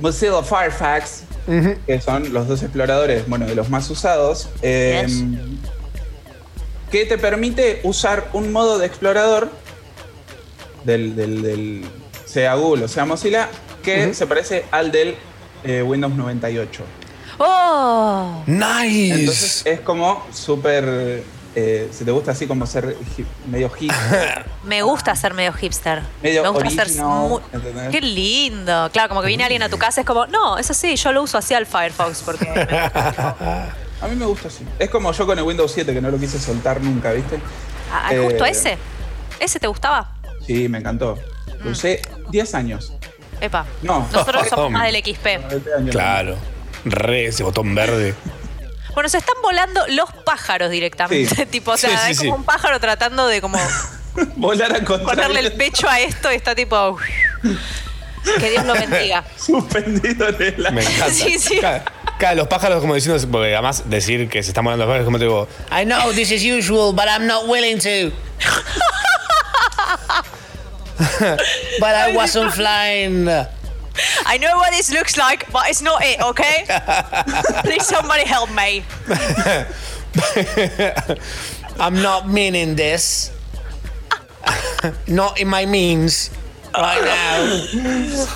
Mozilla 0.00 0.42
Firefox, 0.42 1.24
que 1.86 2.00
son 2.00 2.32
los 2.32 2.46
dos 2.48 2.62
exploradores, 2.62 3.28
bueno, 3.28 3.46
de 3.46 3.54
los 3.56 3.68
más 3.68 3.90
usados, 3.90 4.48
eh, 4.62 5.02
Yes. 5.06 5.24
que 6.90 7.04
te 7.04 7.18
permite 7.18 7.80
usar 7.82 8.28
un 8.32 8.52
modo 8.52 8.78
de 8.78 8.86
explorador 8.86 9.50
del, 10.86 11.14
del- 11.16 11.42
del- 11.42 11.84
sea 12.24 12.54
Google 12.54 12.84
o 12.84 12.88
sea 12.88 13.04
Mozilla, 13.04 13.48
que 13.82 14.12
se 14.14 14.26
parece 14.26 14.64
al 14.70 14.90
del 14.92 15.16
eh, 15.64 15.82
Windows 15.82 16.14
98. 16.14 16.82
¡Oh! 17.38 18.42
Nice. 18.46 19.14
Entonces 19.20 19.62
es 19.66 19.80
como 19.80 20.24
súper. 20.32 21.22
eh, 21.54 21.88
si 21.92 22.04
te 22.04 22.10
gusta 22.10 22.32
así 22.32 22.46
como 22.46 22.66
ser 22.66 22.96
medio 23.50 23.70
hip, 23.78 23.92
Me 24.64 24.82
gusta 24.82 25.14
ser 25.16 25.34
medio 25.34 25.52
hipster. 25.52 26.02
Medio 26.22 26.42
Me 26.42 26.48
gusta 26.50 26.70
ser 26.70 26.80
original, 26.82 27.28
muy- 27.28 27.40
¿entendés? 27.52 27.88
Qué 27.90 28.00
lindo. 28.00 28.90
Claro, 28.92 29.08
como 29.08 29.22
que 29.22 29.28
viene 29.28 29.44
alguien 29.44 29.62
a 29.62 29.68
tu 29.68 29.78
casa, 29.78 30.00
es 30.00 30.06
como, 30.06 30.26
no, 30.26 30.58
eso 30.58 30.74
sí, 30.74 30.96
yo 30.96 31.12
lo 31.12 31.22
uso 31.22 31.38
así 31.38 31.54
al 31.54 31.66
Firefox 31.66 32.22
porque 32.22 32.44
me 32.46 32.60
gusta. 32.60 33.74
a 34.02 34.08
mí 34.08 34.16
me 34.16 34.26
gusta 34.26 34.48
así. 34.48 34.64
Es 34.78 34.90
como 34.90 35.12
yo 35.12 35.26
con 35.26 35.38
el 35.38 35.44
Windows 35.44 35.70
7 35.72 35.92
que 35.94 36.00
no 36.00 36.10
lo 36.10 36.18
quise 36.18 36.38
soltar 36.40 36.80
nunca, 36.82 37.12
¿viste? 37.12 37.38
Ah, 37.92 38.10
justo 38.22 38.44
Eh, 38.44 38.50
ese. 38.50 38.78
¿Ese 39.38 39.60
te 39.60 39.66
gustaba? 39.66 40.14
Sí, 40.46 40.68
me 40.68 40.78
encantó. 40.78 41.18
Lo 41.62 41.70
usé 41.70 42.00
10 42.30 42.54
años. 42.54 42.92
Epa. 43.40 43.66
No. 43.82 44.06
Nosotros 44.12 44.46
somos 44.50 44.70
más 44.70 44.84
del 44.90 44.96
XP. 45.02 45.24
20 45.24 45.74
años. 45.74 45.90
Claro. 45.90 46.36
Re 46.84 47.26
ese 47.26 47.42
botón 47.42 47.74
verde. 47.74 48.14
Bueno, 48.94 49.08
se 49.08 49.18
están 49.18 49.34
volando 49.42 49.86
los 49.88 50.10
pájaros 50.24 50.70
directamente. 50.70 51.34
Sí. 51.34 51.46
tipo, 51.50 51.72
o 51.72 51.76
sea, 51.76 51.90
Sí, 51.90 51.96
sí, 52.06 52.10
es 52.12 52.18
sí. 52.18 52.24
como 52.26 52.36
un 52.38 52.44
pájaro 52.44 52.80
tratando 52.80 53.26
de 53.26 53.40
como 53.40 53.58
Volar 54.36 54.74
a 54.74 54.80
ponerle 54.82 55.40
el 55.40 55.52
pecho 55.52 55.86
a 55.88 56.00
esto 56.00 56.32
y 56.32 56.36
está 56.36 56.54
tipo. 56.54 56.96
Que 58.38 58.50
Dios 58.50 58.64
lo 58.64 58.72
bendiga. 58.72 59.22
Suspendido 59.36 60.28
en 60.28 60.42
el 60.42 60.72
Me 60.72 60.80
encanta. 60.82 61.10
Sí, 61.10 61.38
sí. 61.38 61.58
Cada- 61.60 62.34
los 62.34 62.48
pájaros 62.48 62.80
como 62.80 62.94
diciendo, 62.94 63.22
porque 63.30 63.52
además 63.52 63.82
decir 63.90 64.26
que 64.30 64.42
se 64.42 64.48
están 64.50 64.64
volando 64.64 64.86
los 64.86 64.90
pájaros 64.90 65.04
como 65.04 65.18
te 65.18 65.24
digo, 65.24 65.46
I 65.70 65.84
know 65.84 66.12
this 66.14 66.30
is 66.32 66.42
usual, 66.42 66.92
but 66.94 67.04
I'm 67.04 67.26
not 67.26 67.46
willing 67.46 67.78
to. 67.78 68.16
but 71.80 71.94
I 71.94 72.12
wasn't 72.14 72.52
flying. 72.52 73.28
I 74.26 74.36
know 74.38 74.56
what 74.56 74.70
this 74.72 74.90
looks 74.92 75.16
like, 75.16 75.50
but 75.52 75.68
it's 75.68 75.80
not 75.82 76.02
it, 76.04 76.20
okay? 76.20 76.64
Please 77.64 77.86
somebody 77.86 78.24
help 78.24 78.50
me. 78.50 78.84
I'm 81.78 81.94
not 82.02 82.28
meaning 82.28 82.74
this. 82.74 83.30
not 85.06 85.38
in 85.40 85.46
my 85.48 85.66
means. 85.66 86.30
Right 86.74 87.04
now. 87.04 87.42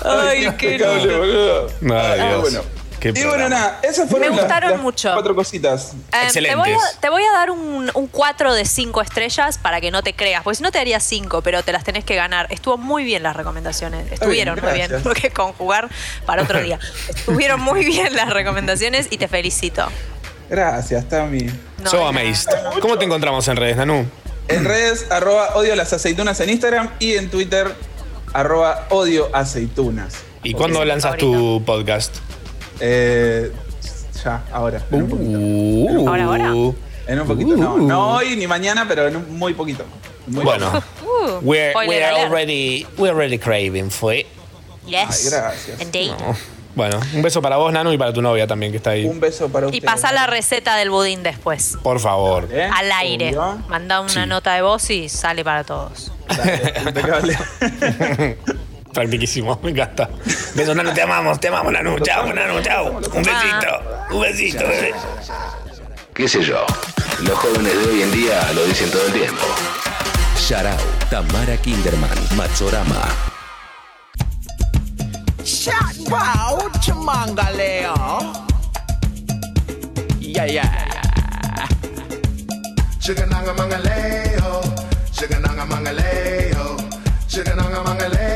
Ay, 0.03 0.45
qué 0.57 0.73
Impecable, 0.75 0.97
lindo. 0.97 1.69
boludo. 1.81 2.63
Qué 3.01 3.09
Y 3.15 3.23
bueno, 3.23 3.49
nada, 3.49 3.79
esas 3.81 4.07
fueron 4.07 4.29
Me 4.29 4.37
gustaron 4.39 4.71
las 4.73 4.79
mucho. 4.79 5.11
cuatro 5.13 5.33
cositas. 5.33 5.93
Eh, 5.93 5.95
te, 6.11 6.17
voy 6.55 6.69
Excelentes. 6.69 6.77
a, 6.97 6.99
te 6.99 7.09
voy 7.09 7.23
a 7.23 7.31
dar 7.31 7.49
un, 7.49 7.89
un 7.93 8.07
4 8.07 8.53
de 8.53 8.63
5 8.63 9.01
estrellas 9.01 9.57
para 9.57 9.81
que 9.81 9.89
no 9.89 10.03
te 10.03 10.13
creas, 10.13 10.43
porque 10.43 10.57
si 10.57 10.63
no 10.63 10.71
te 10.71 10.77
haría 10.77 10.99
5, 10.99 11.41
pero 11.41 11.63
te 11.63 11.71
las 11.73 11.83
tenés 11.83 12.05
que 12.05 12.13
ganar. 12.15 12.45
Estuvo 12.51 12.77
muy 12.77 13.03
bien 13.03 13.23
las 13.23 13.35
recomendaciones. 13.35 14.11
Estuvieron 14.11 14.61
muy 14.61 14.71
bien, 14.73 14.91
porque 15.03 15.31
conjugar 15.31 15.89
para 16.27 16.43
otro 16.43 16.61
día. 16.61 16.77
Estuvieron 17.09 17.59
muy 17.59 17.83
bien 17.83 18.15
las 18.15 18.29
recomendaciones 18.29 19.07
y 19.09 19.17
te 19.17 19.27
felicito. 19.27 19.87
Gracias, 20.47 21.09
Tami. 21.09 21.49
No, 21.79 21.89
so 21.89 22.05
amazed. 22.05 22.51
¿Cómo 22.81 22.99
te 22.99 23.05
encontramos 23.05 23.47
en 23.47 23.57
redes, 23.57 23.77
Nanu? 23.77 24.05
En 24.47 24.63
redes, 24.63 25.07
arroba 25.09 25.55
odio 25.55 25.75
las 25.75 25.91
aceitunas 25.91 26.39
en 26.39 26.49
Instagram 26.51 26.91
y 26.99 27.15
en 27.15 27.31
Twitter, 27.31 27.73
arroba 28.33 28.85
odio 28.89 29.29
aceitunas. 29.33 30.13
¿Y 30.43 30.53
cuándo 30.53 30.83
lanzas 30.85 31.17
tu 31.17 31.63
podcast? 31.65 32.15
Eh, 32.81 33.51
ya, 34.23 34.43
ahora. 34.51 34.81
En 34.91 35.01
un 35.03 35.09
poquito. 35.09 35.37
Uh, 35.39 36.07
Ahora, 36.09 36.23
ahora. 36.25 36.53
En 37.07 37.19
un 37.21 37.27
poquito. 37.27 37.55
No, 37.57 37.77
no 37.77 38.15
hoy 38.15 38.35
ni 38.35 38.47
mañana, 38.47 38.85
pero 38.87 39.07
en 39.07 39.15
un 39.17 39.37
muy 39.37 39.53
poquito. 39.53 39.83
Muy 40.27 40.43
Bueno, 40.43 40.71
Uh, 41.21 41.39
we're, 41.41 41.73
we're 41.87 42.03
already 42.05 42.85
we're 42.97 43.11
already 43.13 43.37
craving 43.37 43.89
for 43.91 44.13
it. 44.13 44.25
Ay, 44.85 45.05
Yes. 45.07 45.29
gracias. 45.29 45.79
Indeed. 45.81 46.11
Bueno, 46.73 46.99
un 47.13 47.21
beso 47.21 47.41
para 47.41 47.57
vos, 47.57 47.71
Nanu, 47.73 47.91
y 47.91 47.97
para 47.97 48.13
tu 48.13 48.21
novia 48.21 48.47
también 48.47 48.71
que 48.71 48.77
está 48.77 48.91
ahí. 48.91 49.05
Un 49.05 49.19
beso 49.19 49.49
para 49.49 49.65
Y 49.67 49.69
ustedes. 49.69 49.83
pasa 49.83 50.11
la 50.13 50.25
receta 50.25 50.77
del 50.77 50.89
budín 50.89 51.21
después. 51.21 51.77
Por 51.83 51.99
favor. 51.99 52.47
¿Eh? 52.51 52.63
Al 52.73 52.91
aire. 52.93 53.35
Manda 53.67 53.99
una 53.99 54.09
Sí. 54.09 54.19
nota 54.25 54.53
de 54.55 54.61
voz 54.61 54.89
y 54.89 55.09
sale 55.09 55.43
para 55.43 55.63
todos. 55.65 56.11
Dale. 56.29 56.73
Practiquísimo, 58.93 59.59
me 59.63 59.71
encanta. 59.71 60.09
Besos, 60.55 60.75
Nanu, 60.75 60.93
te 60.93 61.01
amamos, 61.01 61.39
te 61.39 61.47
amamos, 61.47 61.71
Nanu. 61.71 61.99
Chao, 61.99 62.33
Nanu, 62.33 62.61
chao. 62.61 62.99
Un 63.13 63.23
besito, 63.23 64.11
un 64.11 64.21
besito, 64.21 64.67
bebé. 64.67 64.93
¿Qué 66.13 66.27
sé 66.27 66.43
yo? 66.43 66.65
Los 67.21 67.37
jóvenes 67.39 67.73
de 67.73 67.85
hoy 67.87 68.01
en 68.01 68.11
día 68.11 68.51
lo 68.53 68.65
dicen 68.65 68.91
todo 68.91 69.05
el 69.07 69.13
tiempo. 69.13 69.45
Sharau, 70.37 70.77
Tamara 71.09 71.55
Kinderman, 71.57 72.17
Machorama. 72.35 73.07
Wow, 76.09 76.69
chamangaleo. 76.81 77.93
Yeah, 80.19 80.45
yeah. 80.47 80.87
Chicananga 82.99 83.53
mangaleo, 83.53 84.61
chicananga 85.11 85.65
mangaleo, 85.65 86.77
chicananga 87.27 87.83
mangaleo. 87.83 88.30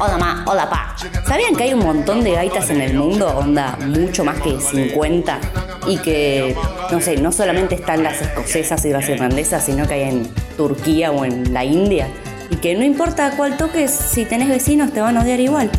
Hola 0.00 0.18
ma, 0.18 0.44
hola 0.44 0.68
pa. 0.68 0.96
¿Sabían 1.24 1.54
que 1.54 1.62
hay 1.62 1.74
un 1.74 1.84
montón 1.84 2.24
de 2.24 2.32
gaitas 2.32 2.68
en 2.70 2.80
el 2.80 2.94
mundo? 2.94 3.28
Onda, 3.28 3.78
mucho 3.86 4.24
más 4.24 4.40
que 4.40 4.58
50. 4.58 5.38
Y 5.86 5.98
que, 5.98 6.56
no 6.90 7.00
sé, 7.00 7.16
no 7.16 7.30
solamente 7.30 7.76
están 7.76 8.02
las 8.02 8.20
escocesas 8.20 8.84
y 8.84 8.90
las 8.90 9.08
irlandesas, 9.08 9.64
sino 9.64 9.86
que 9.86 9.94
hay 9.94 10.02
en 10.02 10.28
Turquía 10.56 11.12
o 11.12 11.24
en 11.24 11.52
la 11.52 11.64
India. 11.64 12.08
Y 12.50 12.56
que 12.56 12.74
no 12.74 12.82
importa 12.82 13.34
cuál 13.36 13.56
toques, 13.56 13.92
si 13.92 14.24
tenés 14.24 14.48
vecinos 14.48 14.92
te 14.92 15.00
van 15.00 15.16
a 15.16 15.22
odiar 15.22 15.38
igual. 15.38 15.70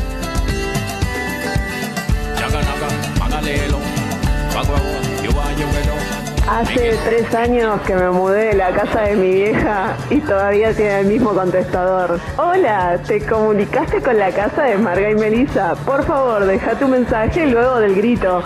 Hace 6.52 6.98
tres 7.06 7.34
años 7.34 7.80
que 7.88 7.96
me 7.96 8.10
mudé 8.10 8.48
de 8.48 8.54
la 8.56 8.72
casa 8.72 9.04
de 9.04 9.16
mi 9.16 9.32
vieja 9.32 9.96
y 10.10 10.20
todavía 10.20 10.74
tiene 10.74 11.00
el 11.00 11.06
mismo 11.06 11.30
contestador. 11.30 12.20
Hola, 12.36 13.00
¿te 13.08 13.26
comunicaste 13.26 14.02
con 14.02 14.20
la 14.20 14.32
casa 14.32 14.64
de 14.64 14.78
Marga 14.78 15.10
y 15.10 15.16
Melissa? 15.16 15.76
Por 15.86 16.04
favor, 16.04 16.46
deja 16.46 16.74
tu 16.74 16.90
mensaje 16.90 17.48
luego 17.48 17.80
del 17.80 17.96
grito. 17.96 18.44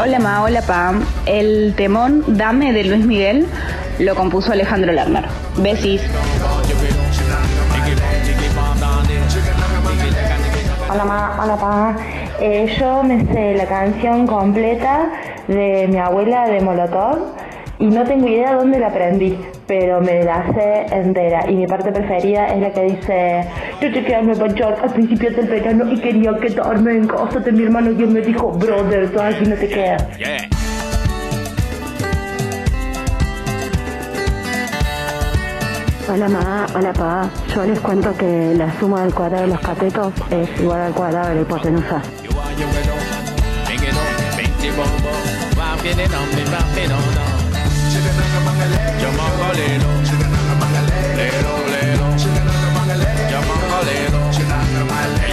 Hola 0.00 0.18
Ma, 0.20 0.42
hola 0.44 0.62
Pam. 0.62 1.04
El 1.26 1.74
temón 1.76 2.22
Dame 2.28 2.72
de 2.72 2.84
Luis 2.84 3.04
Miguel 3.04 3.48
lo 3.98 4.14
compuso 4.14 4.52
Alejandro 4.52 4.92
Lerner. 4.92 5.24
Besis. 5.56 6.02
Hola 10.90 11.04
ma, 11.04 11.38
hola 11.42 11.56
pa. 11.56 11.96
Yo 12.78 13.02
me 13.02 13.20
sé 13.26 13.54
la 13.54 13.66
canción 13.66 14.26
completa 14.26 15.10
de 15.46 15.86
mi 15.86 15.98
abuela 15.98 16.48
de 16.48 16.62
Molotov 16.62 17.34
y 17.78 17.88
no 17.88 18.04
tengo 18.04 18.26
idea 18.26 18.54
dónde 18.54 18.78
la 18.78 18.86
aprendí, 18.86 19.38
pero 19.66 20.00
me 20.00 20.24
la 20.24 20.50
sé 20.54 20.86
entera. 20.90 21.44
Y 21.46 21.56
mi 21.56 21.66
parte 21.66 21.92
preferida 21.92 22.46
es 22.54 22.60
la 22.60 22.70
que 22.72 22.82
dice, 22.84 23.44
yo 23.82 24.16
a 24.16 24.22
Nueva 24.22 24.48
York 24.54 24.78
al 24.82 24.90
principio 24.94 25.30
del 25.30 25.46
verano 25.46 25.92
y 25.92 26.00
quería 26.00 26.32
quedarme 26.38 26.92
en 26.92 27.06
casa 27.06 27.40
de 27.40 27.52
mi 27.52 27.64
hermano 27.64 27.90
y 27.90 28.02
él 28.02 28.08
me 28.08 28.20
dijo, 28.22 28.50
brother, 28.52 29.10
tú 29.10 29.20
aquí 29.20 29.44
no 29.44 29.56
te 29.56 29.68
quedas. 29.68 30.06
Hola 36.08 36.28
ma, 36.28 36.66
hola 36.74 36.92
pa. 36.92 37.28
Yo 37.54 37.64
les 37.64 37.78
cuento 37.80 38.16
que 38.16 38.54
la 38.56 38.68
suma 38.78 39.02
del 39.02 39.14
cuadrado 39.14 39.42
de 39.42 39.48
los 39.48 39.60
catetos 39.60 40.12
es 40.30 40.48
igual 40.60 40.80
al 40.80 40.92
cuadrado 40.94 41.28
de 41.28 41.34
la 41.36 41.40
hipotenusa. 41.42 42.02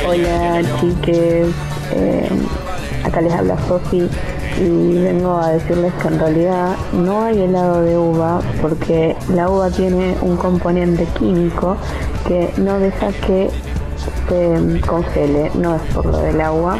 Hola 0.08 0.62
chiques, 0.80 1.48
Eh, 1.92 2.30
acá 3.04 3.22
les 3.22 3.32
habla 3.34 3.56
Sofi 3.68 4.10
y 4.60 5.00
vengo 5.02 5.38
a 5.38 5.50
decirles 5.52 5.94
que 6.02 6.08
en 6.08 6.20
realidad 6.20 6.76
no 6.94 7.24
hay 7.24 7.42
helado 7.42 7.82
de 7.82 7.98
uva 7.98 8.40
porque 8.62 9.16
la 9.34 9.50
uva 9.50 9.70
tiene 9.70 10.16
un 10.22 10.38
componente 10.38 11.06
químico 11.18 11.78
que 12.28 12.52
no 12.58 12.80
deja 12.80 13.12
que 13.26 13.50
se 14.30 14.82
congele, 14.82 15.52
no 15.56 15.76
es 15.76 15.82
por 15.94 16.06
lo 16.06 16.18
del 16.20 16.40
agua, 16.42 16.78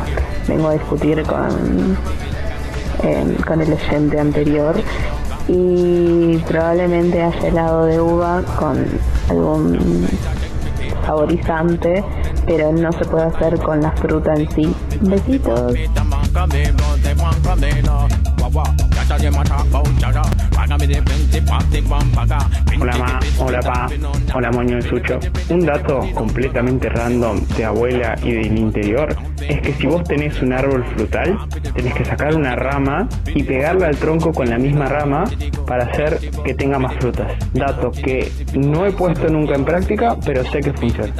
vengo 0.48 0.70
a 0.70 0.74
discutir 0.74 1.22
con, 1.24 1.98
eh, 3.04 3.38
con 3.46 3.62
el 3.62 3.74
oyente 3.74 4.20
anterior 4.20 4.76
y 5.48 6.38
probablemente 6.48 7.22
haya 7.22 7.48
helado 7.48 7.86
de 7.86 8.02
uva 8.02 8.42
con 8.58 8.86
algún 9.30 10.08
saborizante, 11.06 12.04
pero 12.46 12.72
no 12.72 12.92
se 12.94 13.06
puede 13.06 13.26
hacer 13.26 13.60
con 13.60 13.82
la 13.82 13.92
fruta 13.92 14.34
en 14.34 14.50
sí. 14.52 14.76
Besitos. 15.02 15.74
Hola 22.78 22.98
ma, 22.98 23.20
hola 23.40 23.62
pa, 23.62 23.88
hola 24.34 24.52
moño 24.52 24.78
y 24.78 24.82
sucho. 24.82 25.18
Un 25.50 25.66
dato 25.66 26.02
completamente 26.14 26.90
random 26.90 27.40
de 27.56 27.64
abuela 27.64 28.16
y 28.22 28.34
del 28.34 28.58
interior 28.58 29.16
es 29.48 29.62
que 29.62 29.74
si 29.76 29.88
vos 29.88 30.04
tenés 30.04 30.42
un 30.42 30.52
árbol 30.52 30.84
frutal, 30.96 31.38
tenés 31.74 31.94
que 31.94 32.04
sacar 32.04 32.36
una 32.36 32.54
rama 32.54 33.08
y 33.34 33.42
pegarla 33.44 33.88
al 33.88 33.96
tronco 33.96 34.34
con 34.34 34.50
la 34.50 34.58
misma 34.58 34.88
rama 34.88 35.24
para 35.66 35.86
hacer 35.86 36.20
que 36.44 36.54
tenga 36.54 36.78
más 36.78 36.96
frutas. 36.98 37.32
Dato 37.54 37.92
que 37.92 38.30
no 38.56 38.86
he 38.86 38.92
puesto 38.92 39.30
nunca 39.30 39.56
en 39.56 39.64
práctica, 39.64 40.18
pero 40.26 40.44
sé 40.52 40.60
que 40.60 40.74
funciona. 40.74 41.14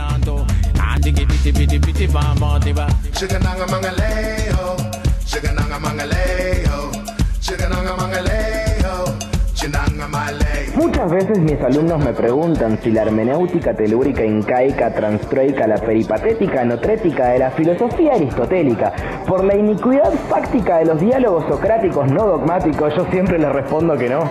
Muchas 10.76 11.10
veces 11.10 11.40
mis 11.40 11.62
alumnos 11.62 12.04
me 12.04 12.14
preguntan 12.14 12.78
si 12.84 12.92
la 12.92 13.04
hermenéutica 13.04 13.74
telúrica 13.74 14.26
incaica 14.26 14.94
transtroica 14.94 15.68
la 15.68 15.78
peripatética 15.78 16.62
anotrética 16.62 17.30
de 17.30 17.40
la 17.40 17.52
filosofía 17.52 18.14
aristotélica 18.14 18.94
por 19.28 19.44
la 19.44 19.56
iniquidad 19.56 20.12
fáctica 20.30 20.80
de 20.80 20.86
los 20.86 21.00
diálogos 21.00 21.46
socráticos 21.48 22.12
no 22.12 22.26
dogmáticos, 22.26 22.94
yo 22.96 23.06
siempre 23.12 23.40
les 23.40 23.52
respondo 23.52 23.96
que 23.98 24.10
no. 24.10 24.30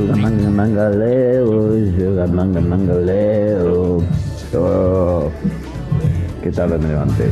Manga 0.00 0.90
sugar 1.96 2.28
manga 2.28 2.60
manga 2.60 2.94
leo. 2.94 4.02
Oh. 4.52 5.30
qué 6.42 6.50
tarde 6.50 6.78
me 6.78 6.88
levanté. 6.88 7.30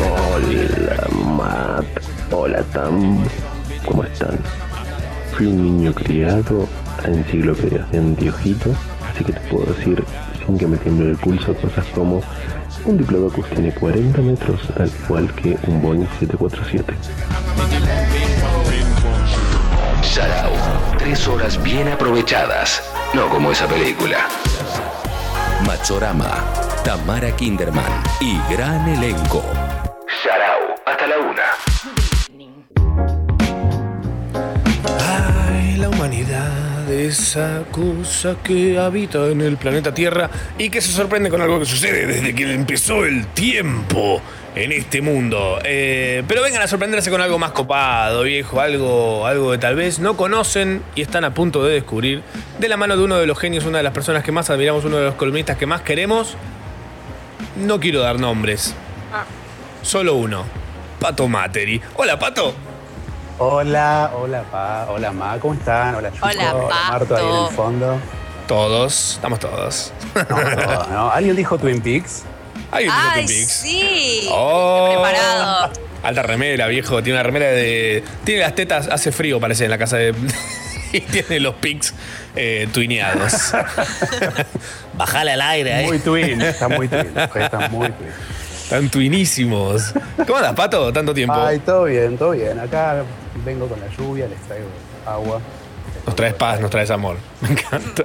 Hola, 0.00 1.08
Matt. 1.36 1.86
Hola, 2.30 2.62
Tam. 2.72 3.24
¿Cómo 3.84 4.04
están? 4.04 4.38
Fui 5.32 5.46
un 5.46 5.62
niño 5.62 5.92
criado 5.94 6.68
a 7.02 7.08
enciclopedias 7.08 7.90
de 7.90 7.98
anteojito, 7.98 8.70
así 9.10 9.24
que 9.24 9.32
te 9.32 9.40
puedo 9.50 9.72
decir, 9.72 10.04
sin 10.46 10.58
que 10.58 10.66
me 10.66 10.76
tiemble 10.76 11.10
el 11.10 11.16
pulso, 11.16 11.54
cosas 11.54 11.86
como 11.94 12.20
un 12.84 12.98
Diplodocus 12.98 13.48
tiene 13.50 13.72
40 13.72 14.20
metros, 14.22 14.60
al 14.78 14.90
igual 15.04 15.32
que 15.34 15.56
un 15.66 15.82
Boeing 15.82 16.06
747. 16.18 16.94
Sarau. 20.02 20.52
Tres 20.98 21.26
horas 21.28 21.62
bien 21.62 21.88
aprovechadas. 21.88 22.82
No 23.14 23.28
como 23.28 23.52
esa 23.52 23.66
película. 23.66 24.28
Machorama, 25.66 26.44
Tamara 26.84 27.34
Kinderman 27.34 28.02
y 28.20 28.38
gran 28.52 28.88
elenco. 28.88 29.42
Sarau. 30.22 30.74
Hasta 30.84 31.06
la 31.06 31.18
una. 31.18 31.42
Ay, 35.00 35.76
la 35.76 35.88
humanidad, 35.88 36.50
esa 36.90 37.64
cosa 37.70 38.36
que 38.42 38.78
habita 38.78 39.26
en 39.28 39.40
el 39.40 39.56
planeta 39.56 39.94
Tierra 39.94 40.30
y 40.58 40.70
que 40.70 40.80
se 40.80 40.92
sorprende 40.92 41.30
con 41.30 41.40
algo 41.40 41.58
que 41.58 41.66
sucede 41.66 42.06
desde 42.06 42.34
que 42.34 42.52
empezó 42.52 43.04
el 43.04 43.26
tiempo 43.28 44.20
en 44.54 44.72
este 44.72 45.00
mundo. 45.00 45.58
Eh, 45.64 46.22
pero 46.28 46.42
vengan 46.42 46.62
a 46.62 46.66
sorprenderse 46.66 47.10
con 47.10 47.20
algo 47.20 47.38
más 47.38 47.52
copado, 47.52 48.22
viejo, 48.22 48.60
algo, 48.60 49.26
algo 49.26 49.52
que 49.52 49.58
tal 49.58 49.76
vez 49.76 49.98
no 49.98 50.16
conocen 50.16 50.82
y 50.94 51.02
están 51.02 51.24
a 51.24 51.34
punto 51.34 51.64
de 51.64 51.74
descubrir 51.74 52.22
de 52.58 52.68
la 52.68 52.76
mano 52.76 52.96
de 52.96 53.04
uno 53.04 53.18
de 53.18 53.26
los 53.26 53.38
genios, 53.38 53.64
una 53.64 53.78
de 53.78 53.84
las 53.84 53.92
personas 53.92 54.22
que 54.22 54.32
más 54.32 54.50
admiramos, 54.50 54.84
uno 54.84 54.96
de 54.98 55.04
los 55.04 55.14
columnistas 55.14 55.56
que 55.56 55.66
más 55.66 55.82
queremos. 55.82 56.36
No 57.56 57.80
quiero 57.80 58.00
dar 58.00 58.18
nombres. 58.18 58.74
Solo 59.82 60.14
uno. 60.14 60.44
Pato 61.00 61.26
Materi. 61.28 61.80
Hola, 61.96 62.18
Pato. 62.18 62.54
Hola, 63.38 64.12
hola, 64.14 64.42
Pa, 64.50 64.86
hola, 64.88 65.12
Ma, 65.12 65.38
¿cómo 65.40 65.54
están? 65.54 65.94
Hola, 65.94 66.10
Chucho, 66.12 66.26
Hola, 66.26 66.54
Marto 66.90 67.16
ahí 67.16 67.24
en 67.24 67.44
el 67.46 67.54
fondo. 67.54 67.98
Todos, 68.46 69.12
estamos 69.14 69.38
todos. 69.38 69.92
No, 70.14 70.40
no, 70.56 70.86
no. 70.86 71.10
¿Alguien 71.10 71.34
dijo 71.34 71.58
Twin 71.58 71.80
Peaks? 71.80 72.24
Alguien 72.70 72.92
dijo 72.92 73.08
Ay, 73.10 73.24
Twin 73.24 73.38
Peaks. 73.38 73.52
sí. 73.52 74.28
Oh. 74.30 74.90
Preparado. 74.92 75.72
Alta 76.02 76.22
remera, 76.22 76.66
viejo. 76.66 77.02
Tiene 77.02 77.18
una 77.18 77.22
remera 77.22 77.46
de. 77.46 78.04
Tiene 78.24 78.42
las 78.42 78.54
tetas, 78.54 78.88
hace 78.88 79.12
frío, 79.12 79.40
parece, 79.40 79.64
en 79.64 79.70
la 79.70 79.78
casa 79.78 79.96
de. 79.96 80.14
y 80.92 81.00
tiene 81.00 81.40
los 81.40 81.54
pics 81.54 81.94
eh, 82.36 82.68
tuineados. 82.72 83.52
Bajale 84.94 85.32
al 85.32 85.40
aire, 85.40 85.74
ahí. 85.74 85.86
Muy 85.86 85.98
twin, 85.98 86.42
está 86.42 86.68
muy 86.68 86.88
twin. 86.88 87.12
Está 87.16 87.68
muy 87.70 87.88
twin. 87.88 88.10
Están 88.64 88.88
tuinísimos. 88.90 89.92
¿Cómo 90.26 90.36
andas, 90.36 90.54
Pato? 90.54 90.92
Tanto 90.92 91.12
tiempo. 91.14 91.34
Ay, 91.34 91.58
todo 91.58 91.84
bien, 91.84 92.16
todo 92.16 92.30
bien. 92.30 92.58
Acá 92.58 93.04
vengo 93.44 93.66
con 93.68 93.80
la 93.80 93.88
lluvia, 93.88 94.26
les 94.28 94.38
traigo 94.42 94.66
agua. 95.06 95.40
Nos 96.06 96.16
traes 96.16 96.34
paz, 96.34 96.60
nos 96.60 96.70
traes 96.70 96.90
amor. 96.90 97.16
Me 97.40 97.50
encanta. 97.50 98.04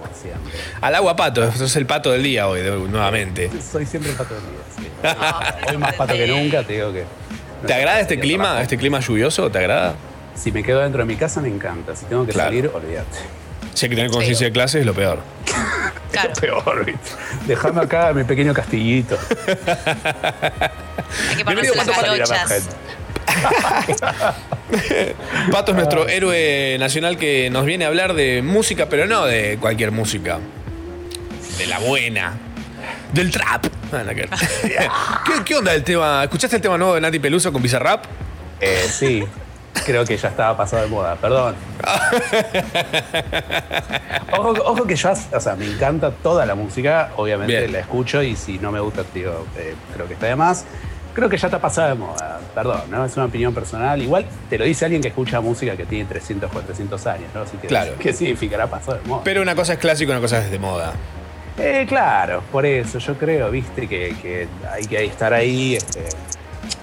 Al 0.82 0.96
agua, 0.96 1.16
Pato. 1.16 1.44
Eso 1.44 1.66
es 1.66 1.76
el 1.76 1.86
pato 1.86 2.12
del 2.12 2.24
día 2.24 2.48
hoy, 2.48 2.62
nuevamente. 2.90 3.50
Soy 3.62 3.86
siempre 3.86 4.12
el 4.12 4.18
pato 4.18 4.34
de 4.36 4.40
vida. 4.42 4.64
sí. 4.76 4.88
Hoy 5.70 5.78
más 5.78 5.94
pato 5.96 6.14
que 6.14 6.28
nunca, 6.28 6.64
te 6.64 6.74
digo 6.74 6.92
que. 6.92 7.06
¿Te 7.66 7.74
agrada 7.74 8.00
este 8.00 8.20
clima? 8.20 8.62
¿Este 8.62 8.78
clima 8.78 9.00
lluvioso? 9.00 9.50
¿Te 9.50 9.58
agrada? 9.60 9.96
Si 10.36 10.52
me 10.52 10.62
quedo 10.64 10.80
dentro 10.82 11.00
de 11.00 11.06
mi 11.06 11.16
casa 11.16 11.42
me 11.42 11.48
encanta. 11.50 11.96
Si 11.96 12.06
tengo 12.06 12.26
que 12.26 12.32
Claro. 12.34 12.50
salir, 12.50 12.72
olvídate. 12.74 13.18
Si 13.74 13.86
hay 13.86 13.90
que 13.90 13.96
tener 13.96 14.12
conciencia 14.12 14.46
de 14.48 14.52
clase, 14.54 14.80
es 14.80 14.86
lo 14.86 14.94
peor. 14.94 15.20
Claro. 16.12 16.32
Peor, 16.40 16.86
¿viste? 16.86 17.02
Déjame 17.48 17.82
acá 17.82 18.14
mi 18.14 18.24
pequeño 18.24 18.54
castillito. 18.54 19.18
Hay 21.30 21.36
que 21.36 21.44
ponerse 21.46 21.76
las 21.76 21.86
galochas. 21.88 22.70
Pato 25.52 25.72
es 25.72 25.78
nuestro 25.78 26.08
héroe 26.08 26.78
nacional 26.80 27.18
que 27.18 27.50
nos 27.50 27.66
viene 27.66 27.86
a 27.86 27.88
hablar 27.88 28.14
de 28.14 28.42
música, 28.42 28.88
pero 28.90 29.06
no 29.06 29.26
de 29.26 29.58
cualquier 29.60 29.92
música. 29.92 30.40
De 31.58 31.68
la 31.68 31.80
buena. 31.80 32.34
Del 33.14 33.32
trap. 33.32 33.66
Ah, 33.94 34.04
¿qué, 34.14 34.28
¿Qué- 35.26 35.44
qué 35.46 35.56
onda 35.56 35.74
el 35.74 35.84
tema? 35.84 36.24
¿Escuchaste 36.24 36.58
el 36.58 36.62
tema 36.62 36.78
nuevo 36.78 36.96
de 36.96 37.02
Nati 37.02 37.20
Peluso 37.20 37.52
con 37.54 37.62
Bizarrap? 37.62 38.04
Eh, 38.60 38.86
sí, 38.90 39.24
creo 39.86 40.04
que 40.06 40.18
ya 40.18 40.30
estaba 40.30 40.58
pasado 40.58 40.84
de 40.84 40.90
moda, 40.90 41.16
perdón. 41.16 41.56
ojo, 44.38 44.50
ojo 44.66 44.86
que 44.88 44.96
yo, 44.96 45.12
o 45.12 45.40
sea, 45.40 45.56
me 45.56 45.66
encanta 45.66 46.12
toda 46.12 46.46
la 46.46 46.56
música, 46.56 47.12
obviamente 47.16 47.60
Bien. 47.60 47.72
la 47.72 47.80
escucho 47.80 48.22
y 48.24 48.36
si 48.36 48.58
no 48.60 48.72
me 48.72 48.80
gusta, 48.80 49.04
digo, 49.14 49.46
eh, 49.58 49.76
creo 49.94 50.08
que 50.08 50.14
está 50.16 50.28
de 50.28 50.36
más. 50.36 50.66
Creo 51.18 51.30
que 51.30 51.38
ya 51.38 51.47
está 51.47 51.57
pasada 51.57 51.88
de 51.89 51.95
moda, 51.95 52.39
perdón, 52.53 52.82
¿no? 52.91 53.03
Es 53.03 53.18
una 53.18 53.26
opinión 53.26 53.51
personal. 53.51 53.99
Igual 53.99 54.28
te 54.51 54.55
lo 54.59 54.65
dice 54.65 54.86
alguien 54.86 55.01
que 55.01 55.07
escucha 55.07 55.41
música 55.41 55.76
que 55.76 55.88
tiene 55.88 56.05
300, 56.05 56.51
400 56.51 57.07
años, 57.07 57.32
¿no? 57.34 57.41
Así 57.41 57.57
que, 57.57 57.65
Claro. 57.65 57.93
¿qué 57.97 58.13
significará 58.13 58.68
pasado 58.68 58.99
de 58.99 59.07
moda? 59.09 59.22
Pero 59.24 59.41
una 59.41 59.55
cosa 59.55 59.74
es 59.74 59.80
clásico 59.80 60.11
y 60.11 60.13
una 60.13 60.22
cosa 60.22 60.38
es 60.45 60.51
de 60.51 60.59
moda. 60.59 60.93
Eh, 61.57 61.88
claro, 61.89 62.43
por 62.51 62.68
eso 62.68 62.99
yo 62.99 63.18
creo, 63.18 63.49
viste, 63.49 63.88
que, 63.88 64.15
que 64.22 64.47
hay 64.72 64.86
que 64.86 65.05
estar 65.05 65.34
ahí, 65.34 65.78
este, 65.78 66.03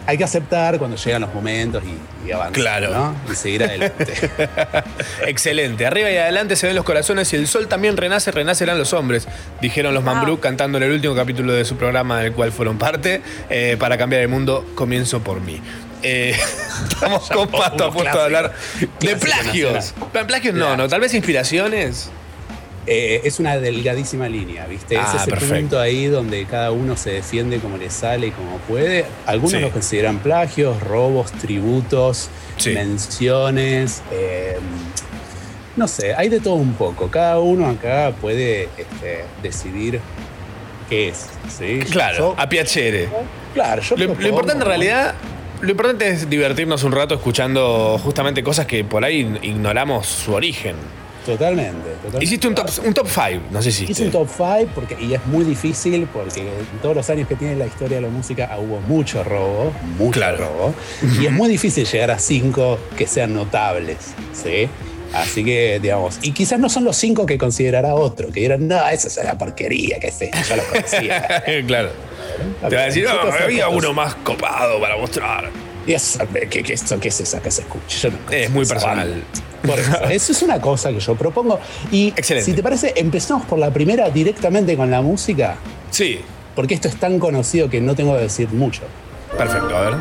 hay 0.06 0.18
que 0.18 0.24
aceptar 0.24 0.78
cuando 0.78 0.96
llegan 0.96 1.22
los 1.22 1.32
momentos 1.34 1.82
y, 1.84 2.28
y 2.28 2.32
avanzar, 2.32 2.52
Claro. 2.52 2.90
¿no? 2.92 3.14
Y 3.32 3.34
seguir 3.36 3.64
adelante. 3.64 4.12
Excelente. 5.26 5.86
Arriba 5.86 6.10
y 6.10 6.16
adelante 6.16 6.56
se 6.56 6.66
ven 6.66 6.76
los 6.76 6.84
corazones 6.84 7.32
y 7.32 7.36
el 7.36 7.46
sol 7.46 7.68
también 7.68 7.96
renace, 7.96 8.30
renacerán 8.30 8.78
los 8.78 8.92
hombres, 8.92 9.26
dijeron 9.60 9.94
los 9.94 10.04
Mambrú 10.04 10.40
cantando 10.40 10.78
en 10.78 10.84
el 10.84 10.92
último 10.92 11.14
capítulo 11.14 11.52
de 11.52 11.64
su 11.64 11.76
programa 11.76 12.20
del 12.20 12.32
cual 12.32 12.52
fueron 12.52 12.78
parte. 12.78 13.22
Eh, 13.50 13.76
para 13.78 13.96
cambiar 13.98 14.22
el 14.22 14.28
mundo, 14.28 14.64
comienzo 14.74 15.20
por 15.20 15.40
mí. 15.40 15.60
Eh, 16.02 16.36
estamos 16.90 17.28
con 17.30 17.48
Pato 17.48 17.84
a 17.84 17.90
punto 17.92 18.16
de 18.18 18.24
hablar 18.24 18.52
de 18.80 18.86
Clásico 19.16 19.20
plagios. 19.20 19.72
nacional. 19.72 20.26
Plagios 20.26 20.54
no, 20.54 20.76
no, 20.76 20.88
tal 20.88 21.00
vez 21.00 21.14
inspiraciones. 21.14 22.10
Eh, 22.86 23.22
es 23.24 23.40
una 23.40 23.56
delgadísima 23.58 24.28
línea, 24.28 24.66
¿viste? 24.66 24.98
Ah, 24.98 25.06
es 25.14 25.22
ese 25.22 25.30
perfecto. 25.30 25.56
punto 25.56 25.80
ahí 25.80 26.06
donde 26.06 26.44
cada 26.44 26.70
uno 26.70 26.96
se 26.98 27.12
defiende 27.12 27.58
como 27.58 27.78
le 27.78 27.88
sale 27.88 28.26
y 28.26 28.30
como 28.30 28.58
puede. 28.58 29.06
Algunos 29.24 29.52
Sí. 29.52 29.60
los 29.60 29.70
consideran 29.72 30.18
plagios, 30.18 30.80
robos, 30.82 31.32
tributos, 31.32 32.28
menciones. 32.66 34.02
eh, 34.12 34.58
no 35.76 35.88
sé, 35.88 36.14
hay 36.14 36.28
de 36.28 36.40
todo 36.40 36.54
un 36.54 36.74
poco. 36.74 37.10
Cada 37.10 37.40
uno 37.40 37.66
acá 37.68 38.12
puede 38.20 38.68
este, 38.76 39.24
decidir 39.42 40.00
qué 40.88 41.08
es. 41.08 41.26
¿sí? 41.58 41.80
Claro, 41.90 42.18
Yo- 42.18 42.34
a 42.38 42.48
piacere. 42.48 43.08
claro, 43.54 43.82
yo 43.82 43.96
Lo, 43.96 44.14
lo 44.14 44.28
importante 44.28 44.62
en 44.62 44.68
realidad, 44.68 45.14
lo 45.62 45.70
importante 45.70 46.08
es 46.10 46.28
divertirnos 46.30 46.84
un 46.84 46.92
rato 46.92 47.14
escuchando 47.14 47.98
justamente 48.04 48.42
cosas 48.44 48.66
que 48.66 48.84
por 48.84 49.04
ahí 49.04 49.38
ignoramos 49.42 50.06
su 50.06 50.34
origen. 50.34 50.76
Totalmente, 51.24 51.90
totalmente. 52.02 52.24
Hiciste 52.24 52.48
un 52.48 52.54
top, 52.54 52.70
un 52.84 52.94
top 52.94 53.08
5, 53.08 53.42
no 53.50 53.62
sé 53.62 53.72
si 53.72 53.84
Hice 53.84 54.04
un 54.04 54.10
top 54.10 54.28
5 54.28 54.70
porque, 54.74 54.96
y 55.00 55.14
es 55.14 55.24
muy 55.26 55.44
difícil 55.44 56.06
porque 56.12 56.40
en 56.40 56.78
todos 56.82 56.94
los 56.94 57.08
años 57.08 57.26
que 57.26 57.34
tiene 57.34 57.56
la 57.56 57.66
historia 57.66 57.96
de 57.96 58.02
la 58.02 58.08
música 58.08 58.50
ah, 58.52 58.58
hubo 58.58 58.80
mucho 58.80 59.24
robo, 59.24 59.72
mucho 59.98 60.20
robo. 60.36 60.74
Y 61.20 61.26
es 61.26 61.32
muy 61.32 61.48
difícil 61.48 61.86
llegar 61.86 62.10
a 62.10 62.18
5 62.18 62.78
que 62.96 63.06
sean 63.06 63.32
notables, 63.32 63.96
¿sí? 64.32 64.68
Así 65.14 65.44
que, 65.44 65.78
digamos, 65.80 66.18
y 66.22 66.32
quizás 66.32 66.58
no 66.58 66.68
son 66.68 66.84
los 66.84 66.96
5 66.96 67.24
que 67.24 67.38
considerará 67.38 67.94
otro, 67.94 68.30
que 68.32 68.40
dirán, 68.40 68.66
no, 68.66 68.86
esa 68.88 69.08
es 69.08 69.16
una 69.16 69.38
porquería, 69.38 69.98
que 70.00 70.08
esto, 70.08 70.24
ya 70.48 70.56
lo 70.56 70.64
conocía. 70.64 71.44
claro. 71.66 71.90
Te 72.68 72.76
va 72.76 72.82
a 72.82 72.86
decir, 72.86 73.04
no, 73.04 73.32
había 73.32 73.68
uno 73.68 73.92
más 73.92 74.14
copado 74.16 74.80
para 74.80 74.96
mostrar. 74.96 75.50
Y 75.86 75.92
eso, 75.92 76.18
¿qué, 76.32 76.48
qué, 76.48 76.62
¿qué 76.62 76.72
es 77.08 77.20
esa 77.20 77.40
que 77.40 77.50
se 77.50 77.62
escucha? 77.62 77.98
Yo 78.02 78.10
no 78.10 78.18
Es 78.30 78.50
muy 78.50 78.66
personal. 78.66 79.08
banda. 79.08 79.53
Por 79.66 79.78
eso, 79.78 80.04
eso 80.10 80.32
es 80.32 80.42
una 80.42 80.60
cosa 80.60 80.90
que 80.90 81.00
yo 81.00 81.14
propongo. 81.14 81.58
Y 81.90 82.12
si 82.22 82.52
te 82.52 82.62
parece, 82.62 82.92
empezamos 82.96 83.46
por 83.46 83.58
la 83.58 83.70
primera 83.70 84.10
directamente 84.10 84.76
con 84.76 84.90
la 84.90 85.02
música. 85.02 85.56
Sí. 85.90 86.20
Porque 86.54 86.74
esto 86.74 86.88
es 86.88 86.96
tan 86.96 87.18
conocido 87.18 87.68
que 87.68 87.80
no 87.80 87.94
tengo 87.94 88.14
que 88.14 88.22
decir 88.22 88.48
mucho. 88.50 88.82
Perfecto, 89.36 89.76
a 89.76 89.80
ver. 89.80 89.94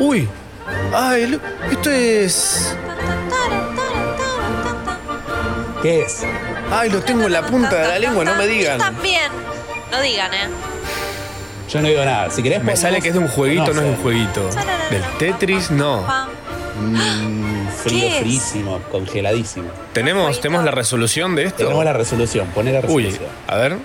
Uy. 0.00 0.28
Ay, 0.92 1.38
esto 1.70 1.90
es. 1.90 2.74
¿Qué 5.82 6.02
es? 6.02 6.22
Ay, 6.72 6.90
lo 6.90 7.00
tengo 7.00 7.26
en 7.26 7.32
la 7.32 7.46
punta 7.46 7.76
de 7.76 7.88
la 7.88 7.98
lengua, 7.98 8.24
no 8.24 8.34
me 8.34 8.46
digan. 8.46 8.78
También. 8.78 9.30
No 9.90 10.00
digan, 10.00 10.32
¿eh? 10.34 10.69
Yo 11.70 11.80
no 11.80 11.88
digo 11.88 12.04
nada. 12.04 12.30
Si 12.30 12.42
querés, 12.42 12.62
Me 12.62 12.76
sale 12.76 13.00
que 13.00 13.08
es 13.08 13.14
de 13.14 13.20
un 13.20 13.28
jueguito, 13.28 13.72
no 13.72 13.80
es 13.80 13.86
de 13.86 13.90
un 13.90 13.96
jueguito. 14.02 14.48
Del 14.90 15.02
Tetris, 15.18 15.70
no. 15.70 16.02
Mm, 16.80 17.68
frío, 17.68 18.00
¿Qué 18.00 18.08
es? 18.08 18.20
frísimo, 18.22 18.78
congeladísimo. 18.90 19.68
¿Tenemos, 19.92 20.40
¿Tenemos 20.40 20.64
la 20.64 20.70
resolución 20.70 21.34
de 21.36 21.44
esto? 21.44 21.58
Tenemos 21.64 21.84
la 21.84 21.92
resolución, 21.92 22.46
poné 22.48 22.72
la 22.72 22.80
Uy, 22.80 23.04
resolución. 23.04 23.30
a 23.46 23.56
ver. 23.56 23.76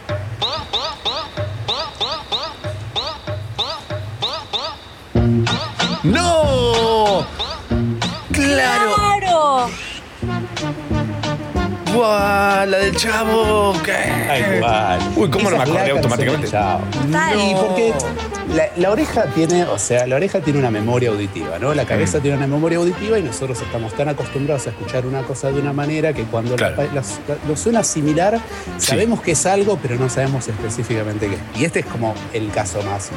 Igual, 11.95 12.71
la 12.71 12.77
del 12.77 12.95
chavo. 12.95 13.73
¿qué? 13.83 13.93
Tal 14.27 14.59
cual. 14.59 14.99
Uy, 15.15 15.29
¿cómo 15.29 15.49
no 15.49 15.57
me 15.57 15.63
es 15.63 15.69
acordé 15.69 15.91
automáticamente? 15.91 16.47
Y 16.47 17.55
porque 17.55 17.93
la, 18.53 18.63
la 18.75 18.91
oreja 18.91 19.23
tiene, 19.33 19.63
o 19.63 19.77
sea, 19.79 20.05
la 20.07 20.15
oreja 20.15 20.39
tiene 20.41 20.59
una 20.59 20.71
memoria 20.71 21.09
auditiva, 21.09 21.57
¿no? 21.59 21.73
La 21.73 21.83
Mm. 21.83 21.87
cabeza 21.87 22.19
tiene 22.19 22.37
una 22.37 22.47
memoria 22.47 22.77
auditiva 22.79 23.17
y 23.19 23.23
nosotros 23.23 23.61
estamos 23.61 23.93
tan 23.93 24.09
acostumbrados 24.09 24.67
a 24.67 24.69
escuchar 24.71 25.05
una 25.05 25.21
cosa 25.23 25.51
de 25.51 25.59
una 25.59 25.71
manera 25.73 26.13
que 26.13 26.23
cuando 26.23 26.55
la- 26.57 26.71
la- 26.71 26.83
la- 26.85 27.03
lo 27.47 27.55
suena 27.55 27.83
similar, 27.83 28.39
sabemos 28.77 29.21
que 29.21 29.31
es 29.31 29.45
algo, 29.45 29.77
pero 29.81 29.95
no 29.95 30.09
sabemos 30.09 30.47
específicamente 30.47 31.27
qué. 31.29 31.37
Y 31.59 31.65
este 31.65 31.79
es 31.79 31.85
como 31.85 32.13
el 32.33 32.49
caso 32.51 32.81
más 32.83 33.09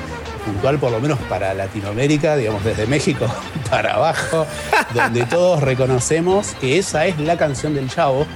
puntual, 0.45 0.79
por 0.79 0.91
lo 0.93 1.01
menos 1.01 1.19
para 1.29 1.53
Latinoamérica, 1.55 2.37
digamos, 2.37 2.65
desde 2.65 2.87
México 2.87 3.27
para 3.71 3.95
abajo, 3.95 4.47
donde 4.95 5.25
todos 5.25 5.63
reconocemos 5.63 6.55
que 6.61 6.79
esa 6.79 7.07
es 7.07 7.19
la 7.19 7.37
canción 7.37 7.75
del 7.75 7.89
Chavo. 7.91 8.27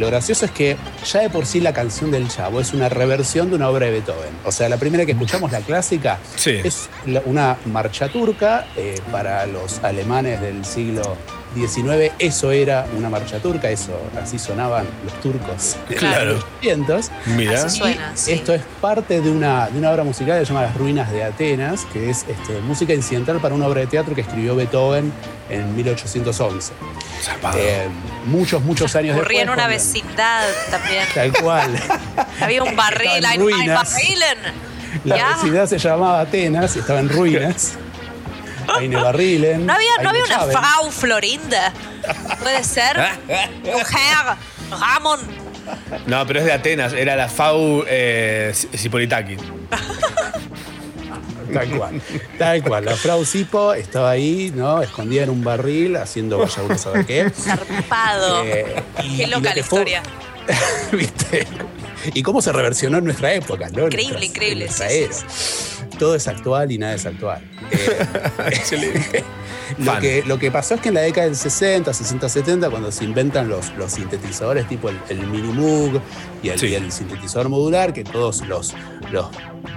Lo 0.00 0.06
gracioso 0.06 0.46
es 0.46 0.50
que 0.50 0.78
ya 1.04 1.20
de 1.20 1.28
por 1.28 1.44
sí 1.44 1.60
la 1.60 1.74
canción 1.74 2.10
del 2.10 2.26
Chavo 2.28 2.58
es 2.60 2.72
una 2.72 2.88
reversión 2.88 3.50
de 3.50 3.56
una 3.56 3.68
obra 3.68 3.84
de 3.86 3.92
Beethoven. 3.92 4.30
O 4.46 4.50
sea, 4.50 4.68
la 4.70 4.78
primera 4.78 5.04
que 5.04 5.12
escuchamos, 5.12 5.52
la 5.52 5.60
clásica, 5.60 6.18
es 6.64 6.88
la- 7.04 7.20
una 7.26 7.58
marcha 7.66 8.08
turca 8.08 8.66
eh, 8.76 8.98
para 9.12 9.44
los 9.46 9.84
alemanes 9.84 10.40
del 10.40 10.64
siglo 10.64 11.02
XIX. 11.54 12.12
Eso 12.18 12.50
era 12.52 12.86
una 12.96 13.08
marcha 13.10 13.38
turca, 13.38 13.68
eso 13.70 13.92
así 14.22 14.38
sonaban 14.38 14.86
los 15.04 15.12
turcos. 15.20 15.76
de 15.88 15.94
Claro. 15.96 16.34
los 16.34 16.44
800. 16.60 17.10
Mira. 17.26 17.64
Así 17.64 17.78
suena, 17.78 18.12
sí. 18.14 18.32
Esto 18.32 18.54
es 18.54 18.62
parte 18.80 19.20
de 19.20 19.30
una, 19.30 19.68
de 19.68 19.78
una 19.78 19.90
obra 19.90 20.04
musical 20.04 20.38
que 20.40 20.46
se 20.46 20.52
llama 20.52 20.66
Las 20.66 20.76
Ruinas 20.76 21.10
de 21.10 21.24
Atenas, 21.24 21.86
que 21.92 22.10
es 22.10 22.24
este, 22.28 22.60
música 22.60 22.92
incidental 22.94 23.38
para 23.40 23.54
una 23.54 23.66
obra 23.66 23.80
de 23.80 23.86
teatro 23.86 24.14
que 24.14 24.20
escribió 24.22 24.54
Beethoven 24.56 25.12
en 25.48 25.74
1811. 25.76 26.72
Eh, 27.56 27.88
muchos, 28.26 28.62
muchos 28.62 28.94
años 28.96 29.16
Ocurría 29.16 29.40
después. 29.40 29.42
en 29.42 29.48
una 29.50 29.56
cuando- 29.64 29.76
vecindad 29.76 30.42
también. 30.70 31.04
Tal 31.14 31.32
cual. 31.42 31.70
Había 32.40 32.62
un 32.62 32.76
barril, 32.76 33.08
hay, 33.10 33.24
hay 33.24 33.38
ruinas. 33.38 33.92
barrilen. 33.92 34.38
La 35.04 35.16
Ya. 35.16 35.28
vecindad 35.36 35.66
se 35.66 35.78
llamaba 35.78 36.20
Atenas 36.20 36.74
y 36.76 36.80
estaba 36.80 37.00
en 37.00 37.08
ruinas. 37.08 37.74
Eine 38.78 38.96
Barrilen. 38.96 39.66
No 39.66 39.72
había, 39.74 39.90
no 40.02 40.10
había 40.10 40.24
una 40.24 40.34
Schaben. 40.36 40.56
Frau 40.56 40.90
Florinda. 40.90 41.72
Puede 42.40 42.64
ser. 42.64 42.96
Mujer. 43.64 44.36
Ramón. 44.70 45.20
No, 46.06 46.26
pero 46.26 46.40
es 46.40 46.44
de 46.46 46.52
Atenas, 46.52 46.92
era 46.92 47.16
la 47.16 47.28
FAU 47.28 47.84
eh. 47.86 48.52
Tal 51.52 51.68
cual. 51.70 52.00
Tal 52.38 52.62
cual. 52.62 52.84
La 52.84 52.96
Frau 52.96 53.24
Sipo 53.24 53.74
estaba 53.74 54.10
ahí, 54.10 54.52
¿no? 54.54 54.80
Escondida 54.82 55.24
en 55.24 55.30
un 55.30 55.42
barril, 55.42 55.96
haciendo 55.96 56.38
vaya 56.38 56.62
uno 56.62 56.76
qué. 57.06 57.30
Zarpado. 57.30 58.44
Eh, 58.44 58.82
Qué 59.16 59.26
loca 59.26 59.52
la 59.52 59.60
historia. 59.60 60.02
¿Viste? 60.92 61.46
Y 62.14 62.22
cómo 62.22 62.40
se 62.40 62.52
reversionó 62.52 62.98
en 62.98 63.04
nuestra 63.04 63.34
época, 63.34 63.68
¿no? 63.70 63.86
Increíble, 63.86 64.18
nuestra- 64.18 64.26
increíble, 64.26 64.68
sí, 64.68 65.08
sí. 65.10 65.89
Todo 66.00 66.14
es 66.14 66.26
actual 66.28 66.72
y 66.72 66.78
nada 66.78 66.94
es 66.94 67.06
actual. 67.06 67.42
Eh, 68.42 69.22
lo, 69.78 69.98
que, 70.00 70.24
lo 70.26 70.38
que 70.38 70.50
pasó 70.50 70.74
es 70.74 70.80
que 70.80 70.88
en 70.88 70.94
la 70.94 71.02
década 71.02 71.26
del 71.26 71.36
60, 71.36 71.92
60, 71.92 72.28
70, 72.28 72.70
cuando 72.70 72.90
se 72.90 73.04
inventan 73.04 73.48
los, 73.48 73.72
los 73.76 73.92
sintetizadores 73.92 74.66
tipo 74.66 74.88
el, 74.88 74.98
el 75.08 75.26
Mini 75.26 75.52
Moog 75.52 76.00
y 76.42 76.48
el, 76.48 76.64
y 76.64 76.74
el 76.74 76.90
sintetizador 76.90 77.48
modular, 77.48 77.92
que 77.92 78.02
todos 78.02 78.46
los, 78.48 78.74
los 79.12 79.26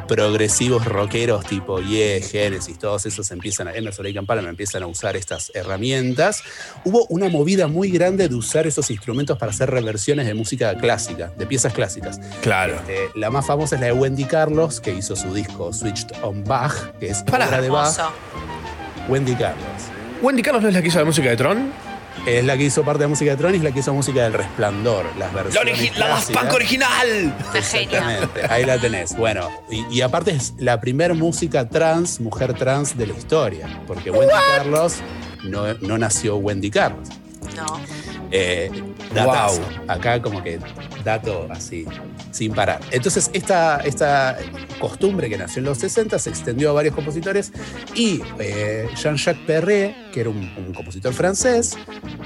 progresivos 0.08 0.86
rockeros 0.86 1.46
tipo 1.46 1.80
Yeah, 1.80 2.22
Genesis, 2.22 2.78
todos 2.78 3.06
esos 3.06 3.30
empiezan 3.32 3.68
a, 3.68 3.74
Emerson 3.74 4.26
Palmer 4.26 4.50
empiezan 4.50 4.84
a 4.84 4.88
usar 4.88 5.16
estas 5.16 5.52
herramientas, 5.54 6.44
hubo 6.86 7.06
una 7.08 7.30
movida 7.30 7.68
muy 7.68 7.90
grande 7.90 8.28
de 8.28 8.36
usar 8.36 8.68
esos 8.68 8.90
instrumentos 8.92 9.38
para 9.38 9.52
hacer 9.52 9.70
reversiones 9.70 10.26
de 10.26 10.34
música 10.34 10.76
clásica, 10.76 11.32
de 11.38 11.46
piezas 11.46 11.74
clásicas. 11.74 12.20
Claro. 12.42 12.80
Eh, 12.88 13.10
la 13.16 13.30
más 13.30 13.46
famosa 13.46 13.76
es 13.76 13.82
la 13.82 13.88
de 13.88 13.94
Wendy 13.94 14.26
Carlos, 14.26 14.80
que 14.80 14.94
hizo 14.94 15.16
su 15.16 15.34
disco 15.34 15.72
Switched 15.74 16.13
on 16.22 16.44
Bach, 16.44 16.74
que 17.00 17.10
es 17.10 17.22
obra 17.24 17.60
de 17.62 17.70
Bach. 17.70 17.88
Hermoso. 17.98 18.12
Wendy 19.10 19.34
Carlos. 19.36 19.66
¿Wendy 20.22 20.42
Carlos 20.42 20.62
no 20.64 20.70
es 20.70 20.76
la 20.76 20.82
que 20.82 20.88
hizo 20.88 21.00
la 21.00 21.06
música 21.06 21.30
de 21.30 21.36
Tron? 21.38 21.72
Es 22.26 22.46
la 22.46 22.56
que 22.56 22.64
hizo 22.64 22.84
parte 22.84 23.04
de 23.04 23.08
música 23.08 23.32
de 23.32 23.38
Tron 23.38 23.54
y 23.54 23.58
es 23.58 23.64
la 23.64 23.72
que 23.72 23.80
hizo 23.80 23.94
música 23.94 24.22
del 24.24 24.32
Resplandor, 24.34 25.06
las 25.18 25.34
La, 25.34 25.44
versiones 25.44 25.78
origi- 25.78 25.96
la 25.98 26.08
Daft. 26.08 26.32
Punk 26.32 26.54
original. 26.54 27.36
Exactamente, 27.54 28.46
ahí 28.50 28.64
la 28.66 28.78
tenés. 28.78 29.18
Bueno, 29.18 29.50
y, 29.70 29.86
y 29.94 30.02
aparte 30.02 30.32
es 30.32 30.54
la 30.58 30.80
primera 30.80 31.14
música 31.14 31.68
trans, 31.68 32.22
mujer 32.22 32.54
trans 32.54 32.98
de 32.98 33.08
la 33.08 33.14
historia, 33.14 33.68
porque 33.88 34.10
Wendy 34.12 34.34
Carlos 34.56 34.98
no, 35.44 35.74
no 35.82 35.98
nació 35.98 36.38
Wendy 36.38 36.70
Carlos. 36.72 37.10
No. 37.58 37.66
Eh, 38.32 38.72
datazo. 39.14 39.62
Acá 39.88 40.22
como 40.22 40.42
que 40.42 40.60
dato 41.04 41.48
así, 41.52 41.86
sin 42.34 42.54
parar. 42.54 42.82
Entonces 42.92 43.30
esta, 43.32 43.78
esta 43.78 44.38
costumbre 44.80 45.30
que 45.30 45.38
nació 45.38 45.60
en 45.60 45.66
los 45.66 45.78
60 45.78 46.20
se 46.20 46.30
extendió 46.30 46.72
a 46.72 46.74
varios 46.74 46.96
compositores 46.96 47.54
y 47.96 48.22
eh, 48.40 48.90
Jean-Jacques 48.96 49.46
Perret, 49.46 50.12
que 50.12 50.22
era 50.22 50.30
un, 50.30 50.54
un 50.58 50.74
compositor 50.74 51.14
francés, 51.14 51.78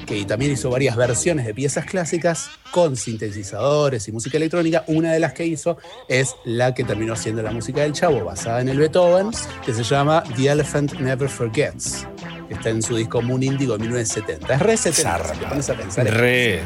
que 0.05 0.25
también 0.25 0.53
hizo 0.53 0.69
varias 0.69 0.95
versiones 0.95 1.45
de 1.45 1.53
piezas 1.53 1.85
clásicas 1.85 2.49
con 2.71 2.95
sintetizadores 2.95 4.07
y 4.07 4.11
música 4.11 4.37
electrónica, 4.37 4.83
una 4.87 5.11
de 5.11 5.19
las 5.19 5.33
que 5.33 5.45
hizo 5.45 5.77
es 6.07 6.35
la 6.45 6.73
que 6.73 6.83
terminó 6.83 7.15
siendo 7.15 7.41
la 7.41 7.51
música 7.51 7.81
del 7.81 7.93
Chavo, 7.93 8.23
basada 8.23 8.61
en 8.61 8.69
el 8.69 8.77
Beethoven, 8.79 9.31
que 9.65 9.73
se 9.73 9.83
llama 9.83 10.23
The 10.35 10.49
Elephant 10.49 10.93
Never 10.99 11.29
Forgets. 11.29 12.07
que 12.47 12.53
Está 12.53 12.69
en 12.69 12.81
su 12.81 12.95
disco 12.95 13.21
Moon 13.21 13.43
Indigo 13.43 13.73
de 13.73 13.79
1970. 13.79 14.53
Es 14.53 14.61
re 14.61 14.77
70. 14.77 15.33
si 15.33 15.39
te 15.39 15.45
pones 15.45 15.69
a 15.69 15.73
pensar. 15.73 16.07
Re. 16.07 16.61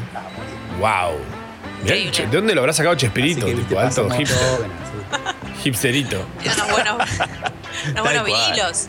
Wow. 0.80 1.41
Mirá, 1.84 1.96
¿De 1.96 2.28
dónde 2.38 2.54
lo 2.56 2.62
habrá 2.62 2.74
sacado 2.74 2.96
Chespirito? 2.96 3.46
Tipo, 3.46 3.80
alto 3.80 4.10
hipster. 4.12 4.38
todo, 4.40 4.58
bueno, 4.58 4.74
Hipsterito. 5.64 6.26
Unos 6.46 6.72
buenos, 6.72 6.98
unos 7.92 8.04
buenos 8.04 8.26
vinilos. 8.26 8.86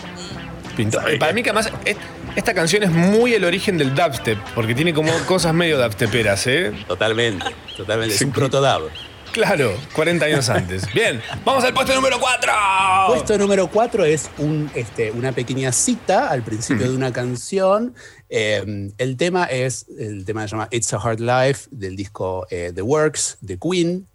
Pintó. 0.77 1.01
Para 1.19 1.33
mí 1.33 1.43
que 1.43 1.51
además 1.51 1.71
es- 1.85 1.97
esta 2.35 2.55
canción 2.55 2.83
es 2.83 2.91
muy 2.91 3.35
el 3.35 3.45
origen 3.45 3.77
del 3.77 3.95
dubstep, 3.95 4.39
porque 4.55 4.75
tiene 4.75 4.95
como 4.95 5.13
cosas 5.27 5.53
medio 5.53 5.79
dubsteperas, 5.83 6.47
¿eh? 6.47 6.73
Totalmente, 6.89 7.45
totalmente. 7.77 8.15
Es 8.15 8.23
un 8.23 8.33
protodub. 8.33 8.89
Claro, 9.33 9.73
40 9.95 10.27
años 10.27 10.49
antes. 10.51 10.93
Bien, 10.93 11.23
vamos 11.45 11.65
al 11.65 11.73
puesto 11.73 11.95
número 11.95 12.19
4. 12.21 12.53
Puesto 13.09 13.39
número 13.39 13.67
4 13.69 14.05
es 14.05 14.31
un, 14.39 14.71
este, 14.75 15.11
una 15.11 15.33
pequeña 15.33 15.73
cita 15.73 16.29
al 16.29 16.43
principio 16.43 16.91
de 16.91 16.95
una 16.97 17.13
canción. 17.13 17.95
Eh, 18.35 18.91
el 18.97 19.17
tema 19.19 19.45
es, 19.45 19.85
el 19.99 20.25
tema 20.25 20.49
se 20.49 20.53
llama 20.53 20.67
It's 20.71 20.95
a 20.95 20.97
Hard 20.97 21.21
Life 21.21 21.69
del 21.71 21.97
disco 21.97 22.47
eh, 22.49 22.73
The 22.75 22.81
Works 22.81 23.37
de 23.43 23.59
Queen. 23.59 24.09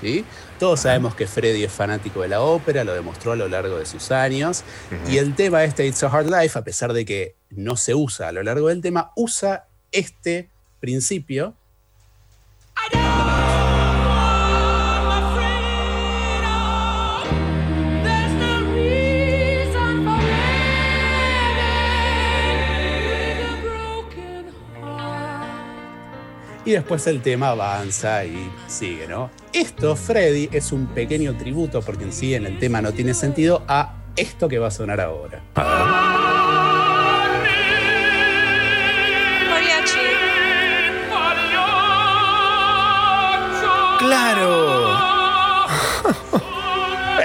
¿sí? 0.00 0.24
Todos 0.58 0.80
sabemos 0.80 1.14
que 1.14 1.26
Freddy 1.26 1.64
es 1.64 1.70
fanático 1.70 2.22
de 2.22 2.28
la 2.28 2.40
ópera, 2.40 2.82
lo 2.82 2.94
demostró 2.94 3.32
a 3.32 3.36
lo 3.36 3.46
largo 3.46 3.76
de 3.76 3.84
sus 3.84 4.10
años. 4.10 4.64
Y 5.10 5.18
el 5.18 5.34
tema 5.34 5.64
este, 5.64 5.86
It's 5.86 6.02
a 6.02 6.06
Hard 6.06 6.30
Life, 6.30 6.58
a 6.58 6.64
pesar 6.64 6.94
de 6.94 7.04
que 7.04 7.34
no 7.50 7.76
se 7.76 7.94
usa 7.94 8.28
a 8.28 8.32
lo 8.32 8.42
largo 8.42 8.68
del 8.68 8.80
tema, 8.80 9.12
usa 9.16 9.66
este 9.92 10.48
principio. 10.80 11.54
Y 26.68 26.72
después 26.72 27.06
el 27.06 27.22
tema 27.22 27.48
avanza 27.48 28.26
y 28.26 28.52
sigue, 28.66 29.08
¿no? 29.08 29.30
Esto, 29.54 29.96
Freddy, 29.96 30.50
es 30.52 30.70
un 30.70 30.86
pequeño 30.88 31.34
tributo, 31.34 31.80
porque 31.80 32.04
en 32.04 32.12
sí 32.12 32.34
en 32.34 32.44
el 32.44 32.58
tema 32.58 32.82
no 32.82 32.92
tiene 32.92 33.14
sentido, 33.14 33.64
a 33.66 33.94
esto 34.16 34.50
que 34.50 34.58
va 34.58 34.66
a 34.66 34.70
sonar 34.70 35.00
ahora. 35.00 35.40
Mariachi. 39.48 39.98
¡Claro! 43.98 44.90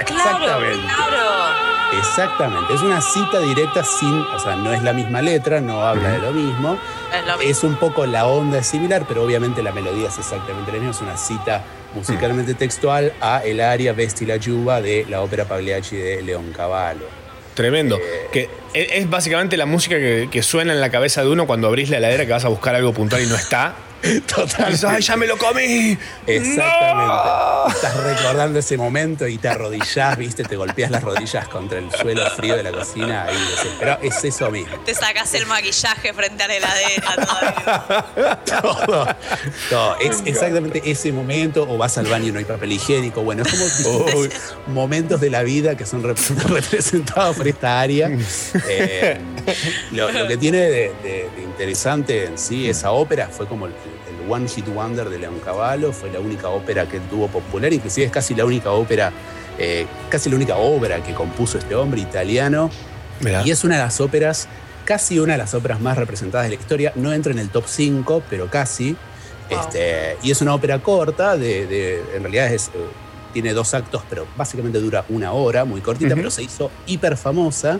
Exactamente. 0.00 0.93
Exactamente. 2.08 2.74
Es 2.74 2.82
una 2.82 3.00
cita 3.00 3.40
directa 3.40 3.82
sin, 3.82 4.12
o 4.20 4.38
sea, 4.38 4.56
no 4.56 4.72
es 4.72 4.82
la 4.82 4.92
misma 4.92 5.22
letra, 5.22 5.60
no 5.60 5.82
habla 5.82 6.10
de 6.12 6.18
lo 6.18 6.32
mismo. 6.32 6.78
Es 7.12 7.26
lo 7.26 7.38
mismo. 7.38 7.50
Es 7.50 7.64
un 7.64 7.76
poco 7.76 8.04
la 8.06 8.26
onda 8.26 8.58
es 8.58 8.66
similar, 8.66 9.04
pero 9.08 9.24
obviamente 9.24 9.62
la 9.62 9.72
melodía 9.72 10.08
es 10.08 10.18
exactamente 10.18 10.70
la 10.70 10.78
misma. 10.78 10.90
Es 10.90 11.00
una 11.00 11.16
cita 11.16 11.62
musicalmente 11.94 12.54
textual 12.54 13.12
a 13.20 13.42
el 13.44 13.60
aria 13.60 13.92
Vesti 13.92 14.26
la 14.26 14.36
Giuba 14.38 14.80
de 14.82 15.06
la 15.08 15.22
ópera 15.22 15.44
Pagliacci 15.46 15.96
de 15.96 16.22
León 16.22 16.52
Cavallo. 16.54 17.06
Tremendo. 17.54 17.98
Que 18.32 18.50
e- 18.74 18.98
es 18.98 19.08
básicamente 19.08 19.56
la 19.56 19.66
música 19.66 19.96
que, 19.96 20.28
que 20.30 20.42
suena 20.42 20.72
en 20.72 20.80
la 20.80 20.90
cabeza 20.90 21.22
de 21.22 21.28
uno 21.30 21.46
cuando 21.46 21.68
abrís 21.68 21.88
la 21.88 21.98
heladera 21.98 22.26
que 22.26 22.32
vas 22.32 22.44
a 22.44 22.48
buscar 22.48 22.74
algo 22.74 22.92
puntual 22.92 23.22
y 23.22 23.26
no 23.26 23.36
está. 23.36 23.74
Total. 24.26 24.78
¡Ay, 24.88 25.02
ya 25.02 25.16
me 25.16 25.26
lo 25.26 25.36
comí! 25.38 25.96
Exactamente. 26.26 27.74
Estás 27.74 27.96
recordando 28.02 28.58
ese 28.58 28.76
momento 28.76 29.26
y 29.26 29.38
te 29.38 29.48
arrodillás, 29.48 30.16
viste, 30.18 30.44
te 30.44 30.56
golpeas 30.56 30.90
las 30.90 31.02
rodillas 31.02 31.48
contra 31.48 31.78
el 31.78 31.90
suelo 31.90 32.28
frío 32.30 32.56
de 32.56 32.62
la 32.62 32.72
cocina 32.72 33.24
ahí 33.24 33.36
desesperado. 33.50 33.98
Es 34.02 34.22
eso 34.24 34.50
mismo. 34.50 34.76
Te 34.84 34.94
sacas 34.94 35.32
el 35.34 35.46
maquillaje 35.46 36.12
frente 36.12 36.42
a 36.44 36.48
la 36.48 36.54
heladera. 36.54 38.36
todo. 38.46 38.82
Todo. 38.84 39.06
todo. 39.70 39.96
Es 40.00 40.22
exactamente 40.24 40.82
ese 40.84 41.12
momento, 41.12 41.66
o 41.68 41.78
vas 41.78 41.96
al 41.98 42.06
baño 42.06 42.28
y 42.28 42.32
no 42.32 42.38
hay 42.38 42.44
papel 42.44 42.72
higiénico. 42.72 43.22
Bueno, 43.22 43.42
es 43.44 43.82
como 43.84 44.06
momentos 44.66 45.20
de 45.20 45.30
la 45.30 45.42
vida 45.42 45.76
que 45.76 45.86
son 45.86 46.02
rep- 46.02 46.44
representados 46.48 47.36
por 47.36 47.48
esta 47.48 47.80
área. 47.80 48.10
Eh, 48.68 49.18
lo, 49.92 50.10
lo 50.10 50.26
que 50.28 50.36
tiene 50.36 50.58
de, 50.58 50.92
de- 51.02 51.30
de 51.34 51.42
interesante 51.42 52.24
en 52.26 52.38
sí 52.38 52.68
esa 52.68 52.90
ópera 52.92 53.28
fue 53.28 53.46
como 53.46 53.66
el 53.66 53.72
One 54.28 54.48
Hit 54.48 54.66
Wonder 54.68 55.08
de 55.08 55.18
Leoncavallo, 55.18 55.92
fue 55.92 56.10
la 56.10 56.20
única 56.20 56.48
ópera 56.48 56.86
que 56.88 56.96
él 56.98 57.02
tuvo 57.10 57.28
popular, 57.28 57.72
inclusive 57.72 58.06
es 58.06 58.12
casi 58.12 58.34
la 58.34 58.44
única 58.44 58.70
ópera, 58.70 59.12
eh, 59.58 59.86
casi 60.08 60.30
la 60.30 60.36
única 60.36 60.56
obra 60.56 61.02
que 61.02 61.12
compuso 61.14 61.58
este 61.58 61.74
hombre 61.74 62.00
italiano. 62.00 62.70
Y 63.46 63.50
es 63.50 63.62
una 63.64 63.76
de 63.76 63.82
las 63.82 64.00
óperas, 64.00 64.48
casi 64.84 65.18
una 65.18 65.32
de 65.32 65.38
las 65.38 65.54
óperas 65.54 65.80
más 65.80 65.96
representadas 65.96 66.46
de 66.48 66.56
la 66.56 66.60
historia. 66.60 66.92
No 66.96 67.12
entra 67.12 67.32
en 67.32 67.38
el 67.38 67.48
top 67.50 67.64
5, 67.66 68.22
pero 68.28 68.48
casi. 68.50 68.96
Este, 69.50 70.16
y 70.22 70.30
es 70.30 70.40
una 70.40 70.54
ópera 70.54 70.78
corta, 70.82 71.36
de, 71.36 71.66
de- 71.66 72.02
en 72.14 72.22
realidad 72.22 72.52
es, 72.52 72.68
eh, 72.68 72.70
tiene 73.32 73.52
dos 73.52 73.74
actos, 73.74 74.02
pero 74.08 74.26
básicamente 74.36 74.78
dura 74.80 75.04
una 75.10 75.32
hora, 75.32 75.64
muy 75.64 75.80
cortita, 75.80 76.14
pero 76.16 76.30
se 76.30 76.42
hizo 76.42 76.70
hiper 76.86 77.16
famosa, 77.16 77.78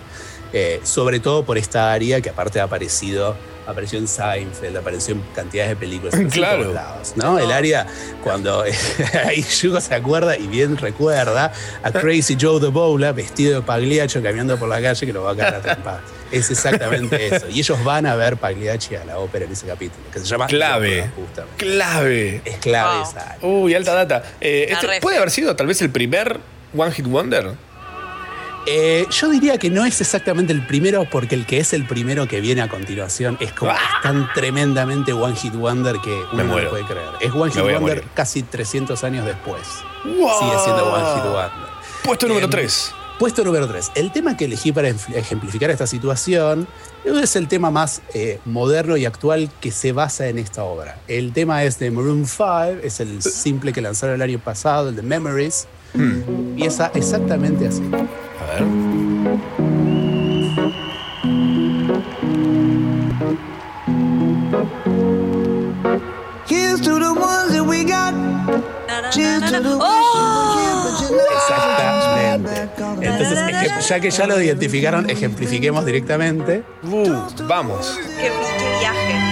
eh, 0.52 0.80
sobre 0.82 1.20
todo 1.20 1.44
por 1.44 1.56
esta 1.56 1.92
área 1.92 2.20
que 2.20 2.28
aparte 2.30 2.60
ha 2.60 2.64
aparecido, 2.64 3.34
apareció 3.66 3.98
en 3.98 4.06
Seinfeld, 4.08 4.76
apareció 4.76 5.14
en 5.14 5.22
cantidades 5.34 5.70
de 5.70 5.76
películas. 5.76 6.14
en 6.14 6.28
Claro. 6.30 6.62
todos 6.62 6.74
lados, 6.74 7.12
¿no? 7.16 7.38
El 7.38 7.50
área, 7.52 7.86
cuando 8.22 8.62
ahí 9.26 9.42
Yugo 9.60 9.80
se 9.80 9.94
acuerda 9.94 10.36
y 10.36 10.46
bien 10.46 10.76
recuerda 10.76 11.52
a 11.82 11.90
Crazy 11.92 12.36
Joe 12.40 12.60
the 12.60 12.66
Bowler 12.68 13.14
vestido 13.14 13.60
de 13.60 13.66
Pagliaccio 13.66 14.22
caminando 14.22 14.56
por 14.58 14.68
la 14.68 14.80
calle 14.82 15.06
que 15.06 15.12
lo 15.12 15.22
va 15.22 15.32
a 15.32 15.36
cagar 15.36 15.78
a. 15.86 16.00
Es 16.30 16.50
exactamente 16.50 17.26
eso. 17.36 17.48
Y 17.48 17.60
ellos 17.60 17.82
van 17.84 18.06
a 18.06 18.16
ver 18.16 18.36
Pagliacci 18.36 18.96
a 18.96 19.04
la 19.04 19.18
ópera 19.18 19.44
en 19.44 19.52
ese 19.52 19.66
capítulo, 19.66 20.02
que 20.12 20.18
se 20.18 20.24
llama 20.26 20.46
Clave. 20.46 21.10
Justamente. 21.14 21.56
Clave. 21.64 22.42
Es 22.44 22.56
clave 22.58 23.02
esa. 23.02 23.36
Uy, 23.42 23.74
alta 23.74 23.94
data. 23.94 24.22
Eh, 24.40 24.68
este. 24.70 25.00
¿Puede 25.00 25.18
haber 25.18 25.30
sido 25.30 25.54
tal 25.54 25.66
vez 25.66 25.80
el 25.82 25.90
primer 25.90 26.40
One 26.76 26.90
Hit 26.92 27.06
Wonder? 27.06 27.52
Eh, 28.66 29.06
yo 29.10 29.28
diría 29.28 29.58
que 29.58 29.68
no 29.70 29.84
es 29.84 30.00
exactamente 30.00 30.52
el 30.52 30.66
primero, 30.66 31.06
porque 31.10 31.34
el 31.34 31.44
que 31.44 31.58
es 31.58 31.72
el 31.74 31.86
primero 31.86 32.26
que 32.26 32.40
viene 32.40 32.62
a 32.62 32.68
continuación 32.68 33.36
es 33.40 33.52
como 33.52 33.72
es 33.72 33.78
tan 34.02 34.26
tremendamente 34.32 35.12
One 35.12 35.36
Hit 35.36 35.54
Wonder 35.54 35.96
que 36.02 36.22
uno 36.32 36.44
no 36.44 36.58
lo 36.58 36.70
puede 36.70 36.84
creer. 36.84 37.08
Es 37.20 37.32
One 37.32 37.52
Hit 37.52 37.62
Wonder 37.62 38.04
casi 38.14 38.42
300 38.42 39.04
años 39.04 39.26
después. 39.26 39.60
Wow. 40.04 40.30
Sigue 40.40 40.58
siendo 40.64 40.92
One 40.92 41.14
Hit 41.14 41.24
Wonder. 41.24 41.68
Puesto 42.04 42.26
número 42.28 42.46
Em, 42.46 42.50
3. 42.50 42.94
Puesto 43.18 43.44
número 43.44 43.68
3. 43.68 43.92
El 43.94 44.10
tema 44.12 44.36
que 44.36 44.46
elegí 44.46 44.72
para 44.72 44.88
ejempl- 44.88 45.14
ejemplificar 45.14 45.70
esta 45.70 45.86
situación 45.86 46.66
es 47.04 47.36
el 47.36 47.46
tema 47.48 47.70
más 47.70 48.00
eh, 48.14 48.40
moderno 48.46 48.96
y 48.96 49.04
actual 49.04 49.50
que 49.60 49.70
se 49.70 49.92
basa 49.92 50.26
en 50.28 50.38
esta 50.38 50.64
obra. 50.64 50.98
El 51.06 51.32
tema 51.32 51.62
es 51.64 51.78
de 51.78 51.90
Maroon 51.90 52.26
5, 52.26 52.80
es 52.82 52.98
el 53.00 53.22
simple 53.22 53.72
que 53.72 53.80
lanzaron 53.82 54.16
el 54.16 54.22
año 54.22 54.38
pasado, 54.38 54.88
el 54.88 54.96
de 54.96 55.02
Memories. 55.02 55.68
Empieza 55.94 56.90
exactamente 56.94 57.68
así. 57.68 57.82
A 57.92 58.60
ver. 58.60 59.74
Here's 66.46 66.80
to 66.82 66.98
the 66.98 67.12
ones 67.14 67.52
that 67.52 67.64
we 67.64 67.84
got. 67.84 68.12
Cheers 69.12 69.42
to 69.50 69.60
the 69.60 69.74
Exactamente. 71.34 72.68
Entonces, 73.06 73.38
ejem- 73.38 73.80
ya 73.88 74.00
que 74.00 74.10
ya 74.10 74.26
lo 74.26 74.40
identificaron, 74.40 75.08
ejemplifiquemos 75.10 75.84
directamente. 75.84 76.64
Uh, 76.82 77.20
vamos. 77.46 77.98
Qué, 78.18 78.30
qué 78.58 78.78
viaje. 78.80 79.23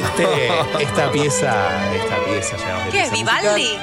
Este, 0.00 0.82
esta 0.82 1.12
pieza, 1.12 1.94
esta 1.94 2.24
pieza 2.24 2.56
ya 2.56 2.88
¿Qué 2.90 3.02
es, 3.02 3.12
Vivaldi? 3.12 3.78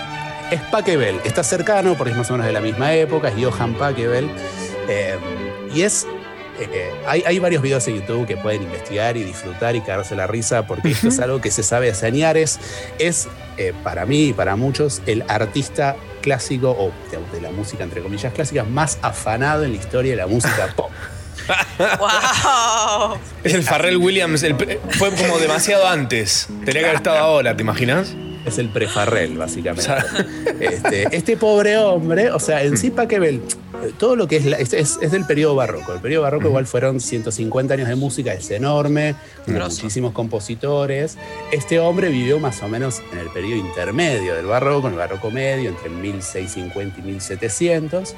Es 0.51 0.61
Pachelbel, 0.71 1.19
está 1.23 1.43
cercano 1.43 1.95
porque 1.95 2.11
es 2.11 2.17
más 2.17 2.29
o 2.29 2.33
menos 2.33 2.47
de 2.47 2.53
la 2.53 2.61
misma 2.61 2.93
época, 2.93 3.29
es 3.29 3.35
Johann 3.43 3.73
Pachelbel. 3.75 4.29
eh, 4.87 5.17
y 5.73 5.81
es. 5.81 6.05
eh, 6.59 6.67
eh, 6.71 6.91
hay, 7.05 7.23
hay 7.25 7.39
varios 7.39 7.61
videos 7.61 7.87
en 7.87 7.95
YouTube 7.95 8.25
que 8.25 8.37
pueden 8.37 8.63
investigar 8.63 9.17
y 9.17 9.23
disfrutar 9.23 9.75
y 9.75 9.81
cagarse 9.81 10.15
la 10.15 10.25
risa 10.25 10.65
porque 10.65 10.91
esto 10.91 11.09
es 11.09 11.19
algo 11.19 11.39
que 11.41 11.51
se 11.51 11.63
sabe 11.63 11.91
hace 11.91 12.07
añares. 12.07 12.59
Es, 12.97 13.27
eh, 13.57 13.73
para 13.83 14.05
mí 14.05 14.27
y 14.29 14.33
para 14.33 14.55
muchos, 14.55 15.01
el 15.05 15.23
artista 15.27 15.95
clásico, 16.21 16.71
o 16.71 16.91
digamos, 17.09 17.31
de 17.31 17.41
la 17.41 17.51
música 17.51 17.83
entre 17.83 18.01
comillas 18.01 18.33
clásica, 18.33 18.63
más 18.63 18.97
afanado 19.01 19.65
en 19.65 19.71
la 19.71 19.77
historia 19.77 20.11
de 20.11 20.17
la 20.17 20.27
música 20.27 20.73
pop. 20.75 20.89
¡Wow! 21.99 23.17
Es 23.43 23.53
el 23.53 23.63
Farrell 23.63 23.97
Williams. 23.97 24.43
el 24.43 24.55
pre- 24.55 24.79
fue 24.91 25.11
como 25.11 25.37
demasiado 25.39 25.87
antes. 25.87 26.47
Tenía 26.65 26.81
que 26.81 26.85
haber 26.85 26.95
estado 26.95 27.17
ahora, 27.17 27.55
¿te 27.55 27.63
imaginas? 27.63 28.13
Es 28.45 28.57
el 28.57 28.69
prefarrel, 28.69 29.37
básicamente. 29.37 29.91
Este, 30.59 31.15
este 31.15 31.35
pobre 31.37 31.77
hombre, 31.77 32.31
o 32.31 32.39
sea, 32.39 32.63
en 32.63 32.77
sí 32.77 32.89
Pachelbel, 32.91 33.41
todo 33.93 34.15
lo 34.15 34.27
que 34.27 34.37
es, 34.37 34.45
la- 34.45 34.57
es, 34.57 34.73
es- 34.73 34.97
es 35.01 35.11
del 35.11 35.25
periodo 35.25 35.55
barroco. 35.55 35.93
El 35.93 35.99
periodo 35.99 36.23
barroco 36.23 36.47
igual 36.47 36.65
fueron 36.67 36.99
150 36.99 37.73
años 37.73 37.87
de 37.87 37.95
música, 37.95 38.33
es 38.33 38.49
enorme, 38.51 39.15
muchísimos 39.81 40.13
compositores. 40.13 41.17
Este 41.51 41.79
hombre 41.79 42.09
vivió 42.09 42.39
más 42.39 42.61
o 42.63 42.67
menos 42.67 43.01
en 43.11 43.19
el 43.19 43.29
periodo 43.29 43.55
intermedio 43.57 44.35
del 44.35 44.45
barroco, 44.45 44.87
en 44.87 44.93
el 44.93 44.99
barroco 44.99 45.31
medio, 45.31 45.69
entre 45.69 45.89
1650 45.89 46.99
y 46.99 47.03
1700. 47.03 48.15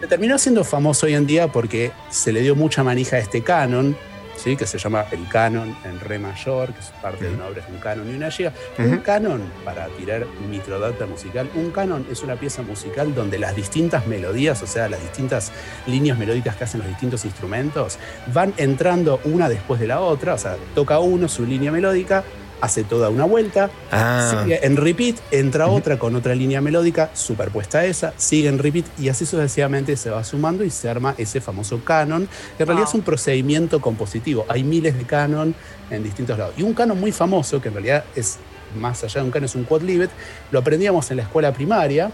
Se 0.00 0.06
terminó 0.06 0.38
siendo 0.38 0.64
famoso 0.64 1.06
hoy 1.06 1.14
en 1.14 1.26
día 1.26 1.48
porque 1.48 1.92
se 2.10 2.32
le 2.32 2.40
dio 2.42 2.54
mucha 2.54 2.82
manija 2.82 3.16
a 3.16 3.18
este 3.20 3.42
canon, 3.42 3.96
¿sí? 4.36 4.56
que 4.56 4.66
se 4.66 4.78
llama 4.78 5.06
el 5.10 5.28
canon 5.28 5.76
en 5.84 6.00
re 6.00 6.18
mayor, 6.18 6.72
que 6.72 6.80
es 6.80 6.90
parte 7.02 7.24
de 7.24 7.34
una 7.34 7.46
obra, 7.46 7.60
es 7.60 7.68
un 7.68 7.78
canon 7.78 8.10
y 8.10 8.14
una 8.14 8.30
giga. 8.30 8.52
Un 8.78 8.98
canon, 8.98 9.42
para 9.64 9.86
tirar 9.88 10.26
microdata 10.48 11.06
musical, 11.06 11.48
un 11.54 11.70
canon 11.70 12.06
es 12.10 12.22
una 12.22 12.36
pieza 12.36 12.62
musical 12.62 13.14
donde 13.14 13.38
las 13.38 13.54
distintas 13.56 14.06
melodías, 14.06 14.62
o 14.62 14.66
sea, 14.66 14.88
las 14.88 15.00
distintas 15.00 15.52
líneas 15.86 16.18
melódicas 16.18 16.56
que 16.56 16.64
hacen 16.64 16.80
los 16.80 16.88
distintos 16.88 17.24
instrumentos, 17.24 17.98
van 18.32 18.54
entrando 18.56 19.20
una 19.24 19.48
después 19.48 19.80
de 19.80 19.86
la 19.86 20.00
otra, 20.00 20.34
o 20.34 20.38
sea, 20.38 20.56
toca 20.74 20.98
uno 20.98 21.28
su 21.28 21.44
línea 21.44 21.72
melódica, 21.72 22.24
hace 22.64 22.82
toda 22.84 23.10
una 23.10 23.24
vuelta, 23.24 23.70
Ah. 23.92 24.40
sigue 24.42 24.64
en 24.66 24.76
repeat, 24.76 25.16
entra 25.30 25.66
otra 25.68 25.98
con 25.98 26.16
otra 26.16 26.34
línea 26.34 26.60
melódica 26.60 27.10
superpuesta 27.14 27.78
a 27.80 27.84
esa, 27.84 28.14
sigue 28.16 28.48
en 28.48 28.58
repeat 28.58 28.86
y 28.98 29.08
así 29.08 29.26
sucesivamente 29.26 29.96
se 29.96 30.10
va 30.10 30.24
sumando 30.24 30.64
y 30.64 30.70
se 30.70 30.88
arma 30.88 31.14
ese 31.18 31.40
famoso 31.40 31.80
canon, 31.84 32.28
que 32.56 32.62
en 32.62 32.66
realidad 32.68 32.88
es 32.88 32.94
un 32.94 33.02
procedimiento 33.02 33.80
compositivo. 33.80 34.46
Hay 34.48 34.64
miles 34.64 34.96
de 34.96 35.04
canon 35.04 35.54
en 35.90 36.02
distintos 36.02 36.38
lados. 36.38 36.54
Y 36.56 36.62
un 36.62 36.74
canon 36.74 36.98
muy 36.98 37.12
famoso, 37.12 37.60
que 37.60 37.68
en 37.68 37.74
realidad 37.74 38.04
es 38.16 38.38
más 38.78 39.04
allá 39.04 39.20
de 39.20 39.26
un 39.26 39.30
canon, 39.30 39.44
es 39.44 39.54
un 39.54 39.64
quadlibet, 39.64 40.10
lo 40.50 40.58
aprendíamos 40.58 41.10
en 41.10 41.18
la 41.18 41.22
escuela 41.24 41.52
primaria. 41.52 42.10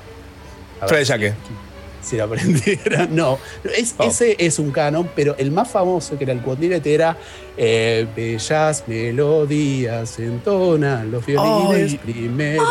Fred 0.87 1.05
si- 1.05 1.13
Jaque. 1.13 1.35
Si 2.03 2.17
lo 2.17 2.25
aprendieran. 2.25 3.09
No, 3.15 3.39
es- 3.77 3.95
Oh. 3.99 4.05
ese 4.05 4.37
es 4.39 4.59
un 4.59 4.71
canon, 4.71 5.11
pero 5.15 5.35
el 5.39 5.51
más 5.51 5.69
famoso 5.71 6.17
que 6.17 6.25
era 6.25 6.33
el 6.33 6.41
quadlibet 6.41 6.87
era 6.87 7.17
eh, 7.57 8.07
Bellas 8.17 8.85
melodías 8.87 10.19
entonan 10.19 11.11
los 11.11 11.25
violines 11.27 11.93
Ay. 11.93 11.99
primeros, 11.99 12.67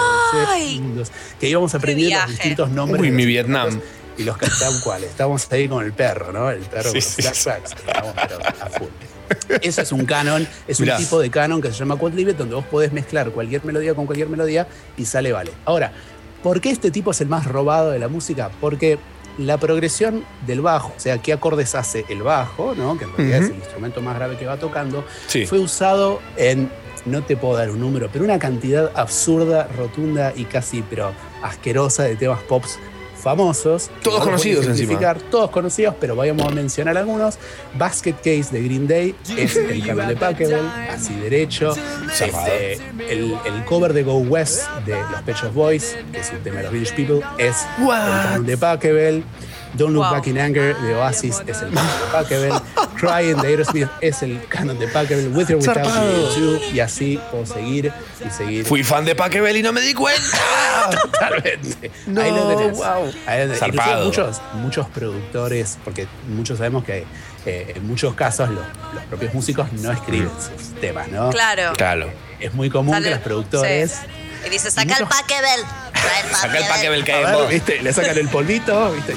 Ay. 0.47 0.75
segundos. 0.77 1.11
Que 1.39 1.49
íbamos 1.49 1.73
aprendiendo 1.75 2.17
los 2.21 2.29
distintos 2.31 2.69
nombres. 2.71 3.01
Uy, 3.01 3.11
mi 3.11 3.25
Vietnam. 3.25 3.79
Y 4.17 4.23
los 4.23 4.35
cantaban 4.37 4.79
cuáles. 4.83 5.09
Estábamos 5.11 5.49
ahí 5.51 5.67
con 5.69 5.85
el 5.85 5.93
perro, 5.93 6.33
¿no? 6.33 6.49
El 6.49 6.59
perro 6.59 6.91
Sí, 6.91 6.99
con 6.99 7.01
sí, 7.01 7.21
los 7.21 7.39
flashbacks. 7.39 7.71
Estábamos 7.71 8.13
pero 8.15 8.39
a 8.39 8.69
full. 8.69 8.87
Eso 9.61 9.81
es 9.81 9.91
un 9.91 10.05
canon, 10.05 10.47
es 10.67 10.79
Mirá. 10.79 10.97
un 10.97 11.03
tipo 11.03 11.19
de 11.19 11.29
canon 11.29 11.61
que 11.61 11.69
se 11.71 11.75
llama 11.75 11.95
quadlibet, 11.97 12.35
donde 12.35 12.55
vos 12.55 12.65
podés 12.65 12.91
mezclar 12.91 13.29
cualquier 13.31 13.63
melodía 13.63 13.93
con 13.93 14.05
cualquier 14.07 14.27
melodía 14.27 14.67
y 14.97 15.05
sale 15.05 15.31
vale. 15.31 15.51
Ahora, 15.65 15.91
¿por 16.43 16.59
qué 16.59 16.71
este 16.71 16.89
tipo 16.91 17.11
es 17.11 17.21
el 17.21 17.27
más 17.27 17.45
robado 17.45 17.91
de 17.91 17.99
la 17.99 18.07
música? 18.07 18.49
Porque 18.59 18.97
la 19.39 19.57
progresión 19.57 20.23
del 20.45 20.61
bajo, 20.61 20.89
o 20.95 20.99
sea, 20.99 21.17
qué 21.19 21.33
acordes 21.33 21.73
hace 21.73 22.05
el 22.09 22.21
bajo, 22.23 22.75
¿no? 22.75 22.97
que 22.97 23.05
en 23.05 23.15
realidad 23.15 23.43
es 23.43 23.49
el 23.49 23.55
instrumento 23.55 24.01
más 24.01 24.15
grave 24.15 24.37
que 24.37 24.45
va 24.45 24.57
tocando, 24.57 25.03
Sí. 25.27 25.45
fue 25.45 25.59
usado 25.59 26.19
en, 26.37 26.69
no 27.05 27.23
te 27.23 27.37
puedo 27.37 27.55
dar 27.57 27.69
un 27.71 27.79
número, 27.79 28.09
pero 28.11 28.25
una 28.25 28.37
cantidad 28.37 28.91
absurda, 28.95 29.67
rotunda 29.77 30.33
y 30.35 30.43
casi, 30.45 30.83
pero 30.89 31.13
asquerosa 31.41 32.03
de 32.03 32.15
temas 32.17 32.41
pops 32.43 32.77
famosos. 33.19 33.89
Todos 34.03 34.23
conocidos 34.23 34.65
encima. 34.65 35.15
Todos 35.29 35.49
conocidos, 35.49 35.95
pero 35.99 36.15
vayamos 36.15 36.47
a 36.47 36.51
mencionar 36.51 36.97
algunos. 36.97 37.37
Basket 37.77 38.13
Case 38.13 38.47
de 38.51 38.63
Green 38.63 38.87
Day 38.87 39.15
es 39.37 39.55
el 39.55 39.85
canon 39.85 40.07
de 40.07 40.59
así 40.89 41.13
derecho. 41.15 41.75
Este, 42.11 42.73
el, 43.09 43.35
el 43.45 43.65
cover 43.65 43.93
de 43.93 44.03
Go 44.03 44.17
West 44.17 44.67
de 44.85 44.95
los 45.11 45.21
Pet 45.23 45.35
Shop 45.35 45.53
Boys, 45.53 45.95
que 46.11 46.19
es 46.19 46.31
un 46.31 46.39
tema 46.39 46.57
de 46.57 46.63
los 46.63 46.71
Village 46.71 46.95
People, 46.95 47.21
es 47.37 47.55
el 47.79 47.87
canon 47.87 48.45
de 48.45 48.57
Pachelbel. 48.57 49.23
Don't 49.75 49.93
Look 49.93 50.03
Wow. 50.05 50.11
Back 50.13 50.27
in 50.27 50.37
Anger 50.39 50.75
de 50.77 50.95
Oasis 50.95 51.41
es 51.45 51.61
el 51.61 51.71
canon 51.71 51.99
de 51.99 52.11
Pachelbel. 52.11 52.53
Crying 52.97 53.37
de 53.41 53.47
Aerosmith 53.47 53.87
es 54.01 54.23
el 54.23 54.41
canon 54.47 54.79
de 54.79 54.87
Pachelbel. 54.87 55.27
With 55.35 55.49
or 55.51 55.55
Without 55.57 55.75
Zarpado. 55.77 56.35
You, 56.37 56.59
y 56.73 56.79
así 56.79 57.19
puedo 57.31 57.45
seguir 57.45 57.91
y 58.25 58.29
seguir. 58.31 58.65
Fui 58.65 58.83
fan 58.83 59.05
de 59.05 59.15
Pachelbel 59.15 59.57
y 59.57 59.61
no 59.63 59.71
me 59.71 59.81
di 59.81 59.93
cuenta. 59.93 60.37
Totalmente. 61.01 61.91
No, 62.07 62.21
Ahí 62.21 62.31
lo 62.31 62.47
tenés. 62.47 62.77
wow. 62.77 63.11
Ahí 63.27 63.47
lo 63.47 63.53
tenés. 63.53 64.05
Muchos, 64.05 64.41
muchos 64.53 64.87
productores, 64.87 65.77
porque 65.83 66.07
muchos 66.27 66.57
sabemos 66.57 66.83
que 66.83 67.05
eh, 67.45 67.73
en 67.75 67.87
muchos 67.87 68.15
casos 68.15 68.49
los, 68.49 68.65
los 68.93 69.03
propios 69.05 69.33
músicos 69.33 69.71
no 69.73 69.91
escriben 69.91 70.29
sus 70.29 70.79
temas, 70.81 71.07
¿no? 71.09 71.29
Claro. 71.29 71.73
Claro. 71.77 72.09
Es 72.39 72.53
muy 72.53 72.69
común 72.69 73.01
que 73.03 73.09
los 73.09 73.19
productores 73.19 73.99
Y 74.45 74.49
dice, 74.49 74.71
Saca 74.71 74.95
el 74.97 75.05
Paquebel. 75.05 75.61
Trae 75.93 76.21
el 76.29 76.35
Saca 76.35 76.57
el 76.57 76.65
Pachelbel 76.65 77.03
que 77.03 77.11
hay 77.13 77.23
en 77.25 77.31
vos. 77.33 77.49
¿viste? 77.49 77.81
Le 77.81 77.91
sacan 77.93 78.17
el 78.17 78.29
polvito 78.29 78.93
¿viste? 78.93 79.15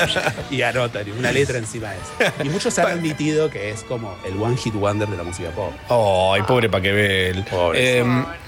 y 0.50 0.62
anotan 0.62 1.06
y 1.06 1.12
una 1.12 1.30
letra 1.30 1.58
encima 1.58 1.90
de 1.92 1.96
eso. 1.98 2.32
Y 2.42 2.48
muchos 2.48 2.76
han 2.80 2.86
admitido 2.86 3.50
que 3.50 3.70
es 3.70 3.82
como 3.84 4.16
el 4.26 4.40
one 4.42 4.56
hit 4.56 4.74
wonder 4.74 5.08
de 5.08 5.16
la 5.16 5.22
música 5.22 5.50
pop. 5.50 5.72
Ay, 6.34 6.42
pobre 6.42 6.68
Paquebel. 6.68 7.44
Pobre. 7.44 8.00
Eh, 8.00 8.04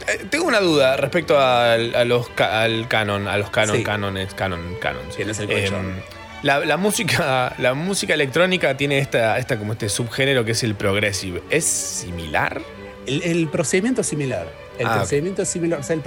eh, 0.09 0.27
tengo 0.31 0.47
una 0.47 0.61
duda 0.61 0.97
respecto 0.97 1.39
al, 1.39 1.95
a 1.95 2.05
los 2.05 2.29
ca- 2.31 2.63
al 2.63 2.89
canon, 2.89 3.29
a 3.29 3.37
los 3.39 3.51
canon, 3.51 3.77
Sí. 3.77 3.83
canones, 3.85 4.35
canon, 4.35 4.77
canon. 4.81 5.09
Tienes 5.15 5.39
el 5.39 5.51
Eh, 5.51 5.61
colchón. 5.69 6.03
la, 6.43 6.59
la 6.61 6.77
música, 6.77 7.55
la 7.59 7.75
música 7.75 8.15
electrónica 8.15 8.77
tiene 8.77 8.99
esta, 8.99 9.39
esta 9.39 9.59
como 9.59 9.75
este 9.75 9.89
subgénero 9.89 10.45
que 10.45 10.53
es 10.53 10.63
el 10.65 10.75
progressive. 10.75 11.43
¿Es 11.51 11.65
similar? 11.67 12.61
El, 13.07 13.23
el 13.23 13.49
procedimiento 13.49 14.01
es 14.01 14.09
similar. 14.09 14.49
El 14.79 14.87
Ah, 14.87 14.97
procedimiento 14.97 15.43
es 15.43 15.49
similar. 15.49 15.81
O 15.81 15.83
sea, 15.83 15.95
el, 15.97 16.03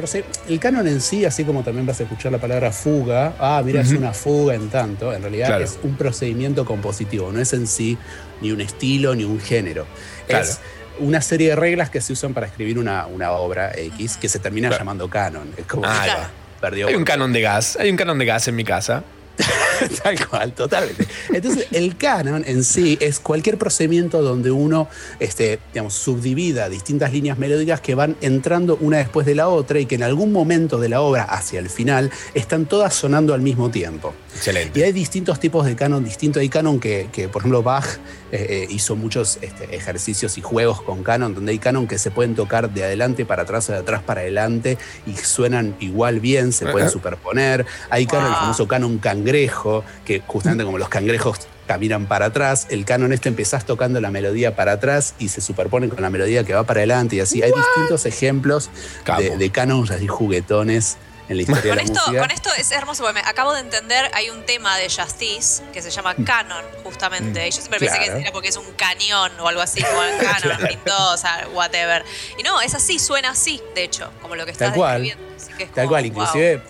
el 0.47 0.59
canon 0.59 0.87
en 0.87 1.01
sí, 1.01 1.25
así 1.25 1.43
como 1.43 1.63
también 1.63 1.85
vas 1.85 1.99
a 1.99 2.03
escuchar 2.03 2.31
la 2.31 2.37
palabra 2.37 2.71
fuga, 2.71 3.33
ah, 3.39 3.61
mira, 3.65 3.81
es 3.81 3.91
una 3.91 4.13
fuga 4.13 4.53
en 4.55 4.69
tanto, 4.69 5.13
en 5.13 5.21
realidad 5.21 5.47
Claro. 5.47 5.63
es 5.63 5.79
un 5.83 5.95
procedimiento 5.95 6.65
compositivo, 6.65 7.31
no 7.31 7.39
es 7.39 7.51
en 7.53 7.65
sí 7.67 7.97
ni 8.41 8.51
un 8.51 8.61
estilo 8.61 9.15
ni 9.15 9.23
un 9.23 9.39
género. 9.39 9.85
Claro. 10.27 10.43
Es 10.45 10.59
una 10.99 11.21
serie 11.21 11.49
de 11.49 11.55
reglas 11.55 11.89
que 11.89 12.01
se 12.01 12.13
usan 12.13 12.33
para 12.33 12.45
escribir 12.47 12.77
una, 12.77 13.07
una 13.07 13.31
obra 13.31 13.71
X 13.75 14.17
que 14.17 14.29
se 14.29 14.39
termina 14.39 14.67
Claro. 14.67 14.81
llamando 14.81 15.09
canon. 15.09 15.49
Es 15.57 15.65
como 15.65 15.83
Ah, 15.85 16.29
perdió 16.61 16.87
Hay 16.87 16.95
un 16.95 17.05
canon 17.05 17.31
de 17.33 17.41
gas, 17.41 17.77
hay 17.79 17.89
un 17.89 17.95
canon 17.97 18.17
de 18.19 18.25
gas 18.25 18.47
en 18.49 18.55
mi 18.55 18.63
casa. 18.65 19.03
Tal 20.03 20.27
cual, 20.27 20.53
totalmente. 20.53 21.07
Entonces, 21.31 21.67
el 21.71 21.95
canon 21.97 22.43
en 22.45 22.63
sí 22.63 22.97
es 22.99 23.19
cualquier 23.19 23.57
procedimiento 23.57 24.21
donde 24.21 24.51
uno, 24.51 24.87
este, 25.19 25.59
digamos, 25.73 25.93
subdivida 25.93 26.69
distintas 26.69 27.13
líneas 27.13 27.37
melódicas 27.37 27.81
que 27.81 27.95
van 27.95 28.15
entrando 28.21 28.77
una 28.81 28.97
después 28.97 29.25
de 29.25 29.35
la 29.35 29.47
otra 29.47 29.79
y 29.79 29.85
que 29.85 29.95
en 29.95 30.03
algún 30.03 30.31
momento 30.31 30.79
de 30.79 30.89
la 30.89 31.01
obra, 31.01 31.23
hacia 31.23 31.59
el 31.59 31.69
final, 31.69 32.11
están 32.33 32.65
todas 32.65 32.93
sonando 32.93 33.33
al 33.33 33.41
mismo 33.41 33.69
tiempo. 33.69 34.13
Excelente. 34.35 34.79
Y 34.79 34.83
hay 34.83 34.91
distintos 34.91 35.39
tipos 35.39 35.65
de 35.65 35.75
canon 35.75 36.03
distintos. 36.03 36.41
Hay 36.41 36.49
canon 36.49 36.79
que, 36.79 37.09
que, 37.11 37.29
por 37.29 37.41
ejemplo, 37.41 37.63
Bach 37.63 37.85
eh, 38.31 38.45
eh, 38.49 38.67
hizo 38.69 38.95
muchos 38.95 39.39
este, 39.41 39.75
ejercicios 39.75 40.37
y 40.37 40.41
juegos 40.41 40.81
con 40.81 41.03
canon, 41.03 41.33
donde 41.33 41.51
hay 41.51 41.59
canon 41.59 41.87
que 41.87 41.97
se 41.97 42.11
pueden 42.11 42.35
tocar 42.35 42.71
de 42.71 42.83
adelante 42.83 43.25
para 43.25 43.43
atrás 43.43 43.69
o 43.69 43.71
de 43.71 43.79
atrás 43.79 44.03
para 44.03 44.21
adelante 44.21 44.77
y 45.07 45.15
suenan 45.15 45.75
igual 45.79 46.19
bien, 46.19 46.51
se 46.51 46.67
pueden 46.67 46.89
superponer. 46.89 47.65
Hay 47.89 48.05
canon, 48.05 48.27
el 48.27 48.35
famoso 48.35 48.67
canon 48.67 48.99
cangrejo, 49.29 49.83
que 50.05 50.21
justamente 50.25 50.63
como 50.63 50.77
los 50.77 50.89
cangrejos 50.89 51.47
caminan 51.67 52.07
para 52.07 52.27
atrás, 52.27 52.65
el 52.69 52.83
canon 52.83 53.13
este 53.13 53.29
empezás 53.29 53.63
tocando 53.63 54.01
la 54.01 54.09
melodía 54.09 54.55
para 54.55 54.73
atrás 54.73 55.13
y 55.19 55.29
se 55.29 55.39
superpone 55.39 55.87
con 55.87 56.01
la 56.01 56.09
melodía 56.09 56.43
que 56.43 56.53
va 56.53 56.63
para 56.63 56.79
adelante 56.79 57.17
y 57.17 57.19
así. 57.19 57.43
Hay 57.43 57.51
distintos 57.51 58.07
ejemplos 58.07 58.71
de, 59.19 59.37
de 59.37 59.49
canons 59.51 59.91
así 59.91 60.07
juguetones 60.07 60.97
en 61.29 61.35
la 61.37 61.41
historia 61.43 61.61
Con 61.61 61.69
de 61.69 61.75
la 61.75 61.81
esto, 61.83 61.99
música. 62.07 62.21
con 62.21 62.31
esto 62.31 62.49
es 62.57 62.71
hermoso 62.71 63.03
porque 63.03 63.21
me 63.21 63.27
acabo 63.27 63.53
de 63.53 63.61
entender, 63.61 64.09
hay 64.13 64.29
un 64.31 64.45
tema 64.45 64.75
de 64.77 64.89
Justice 64.89 65.63
que 65.71 65.81
se 65.81 65.91
llama 65.91 66.15
Canon, 66.25 66.65
justamente. 66.83 67.47
Y 67.47 67.51
yo 67.51 67.57
siempre 67.61 67.79
pensé 67.79 67.99
Mm. 67.99 68.13
Que 68.15 68.21
era 68.21 68.31
porque 68.31 68.49
es 68.49 68.57
un 68.57 68.69
cañón 68.73 69.31
o 69.39 69.47
algo 69.47 69.61
así, 69.61 69.81
como 69.83 70.01
el 70.03 70.17
Canon, 70.17 70.41
Claro. 70.41 70.67
pintó, 70.67 71.11
o 71.13 71.17
sea, 71.17 71.47
whatever. 71.53 72.03
Y 72.37 72.43
no, 72.43 72.59
es 72.61 72.73
así, 72.75 72.97
suena 72.99 73.29
así, 73.31 73.61
de 73.75 73.83
hecho, 73.83 74.11
como 74.21 74.35
lo 74.35 74.45
que 74.45 74.51
estás 74.51 74.69
Tal 74.69 74.77
cual. 74.77 75.03
describiendo. 75.03 75.35
Así 75.37 75.53
que 75.53 75.63
es 75.63 75.69
Tal 75.71 75.85
como, 75.85 75.89
cual, 75.89 76.03
wow. 76.03 76.09
inclusive 76.11 76.61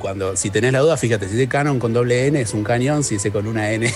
cuando 0.00 0.36
si 0.36 0.50
tenés 0.50 0.72
la 0.72 0.80
duda, 0.80 0.96
fíjate, 0.96 1.26
si 1.28 1.34
dice 1.36 1.48
canon 1.48 1.78
con 1.78 1.92
doble 1.92 2.26
N 2.26 2.40
es 2.40 2.52
un 2.52 2.62
cañón, 2.64 3.02
si 3.02 3.14
dice 3.14 3.30
con 3.32 3.46
una 3.46 3.70
N, 3.70 3.92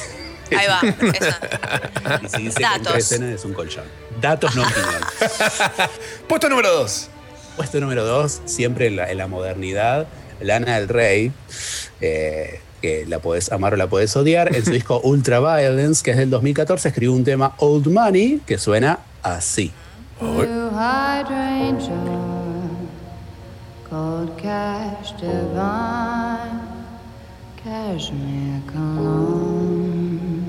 Ahí 0.56 0.66
va, 0.66 0.80
y 2.22 2.28
si 2.28 2.42
dice 2.44 2.60
Datos. 2.60 2.82
con 2.84 2.92
tres 2.92 3.12
N 3.12 3.34
es 3.34 3.44
un 3.44 3.52
colchón. 3.54 3.84
Datos 4.20 4.54
no 4.54 4.62
opinión. 4.62 5.00
Puesto 6.28 6.48
número 6.48 6.70
dos. 6.72 7.08
Puesto 7.56 7.80
número 7.80 8.04
dos, 8.04 8.42
siempre 8.46 8.88
en 8.88 8.96
la, 8.96 9.10
en 9.10 9.18
la 9.18 9.28
modernidad, 9.28 10.08
Lana 10.40 10.76
del 10.78 10.88
Rey, 10.88 11.32
eh, 12.00 12.60
que 12.82 13.06
la 13.06 13.20
podés 13.20 13.52
amar 13.52 13.74
o 13.74 13.76
la 13.76 13.86
podés 13.86 14.16
odiar, 14.16 14.54
en 14.56 14.64
su 14.64 14.70
disco 14.78 15.00
Ultra 15.04 15.38
Violence, 15.38 16.02
que 16.02 16.10
es 16.10 16.16
del 16.16 16.30
2014, 16.30 16.88
escribió 16.88 17.12
un 17.12 17.22
tema 17.22 17.54
Old 17.58 17.86
Money 17.86 18.40
que 18.44 18.58
suena 18.58 18.98
así. 19.22 19.70
Blue 20.20 20.70
hydrangea, 20.72 21.90
cold 23.88 24.36
cash 24.36 25.12
divine, 25.20 26.60
cashmere 27.62 28.62
cologne, 28.72 30.42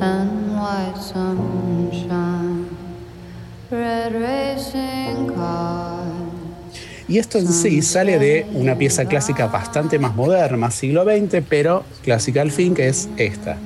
and 0.00 0.56
white 0.56 0.96
sunshine, 0.96 2.66
red. 3.70 4.53
Y 7.14 7.20
esto 7.20 7.38
en 7.38 7.46
sí 7.46 7.80
sale 7.80 8.18
de 8.18 8.44
una 8.54 8.76
pieza 8.76 9.04
clásica 9.04 9.46
bastante 9.46 10.00
más 10.00 10.16
moderna, 10.16 10.56
más 10.56 10.74
siglo 10.74 11.04
XX, 11.04 11.44
pero 11.48 11.84
clásica 12.02 12.42
al 12.42 12.50
fin, 12.50 12.74
que 12.74 12.88
es 12.88 13.08
esta. 13.16 13.56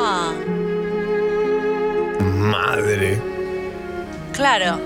Ah, 0.00 0.32
Madre. 2.24 3.18
claro. 4.32 4.80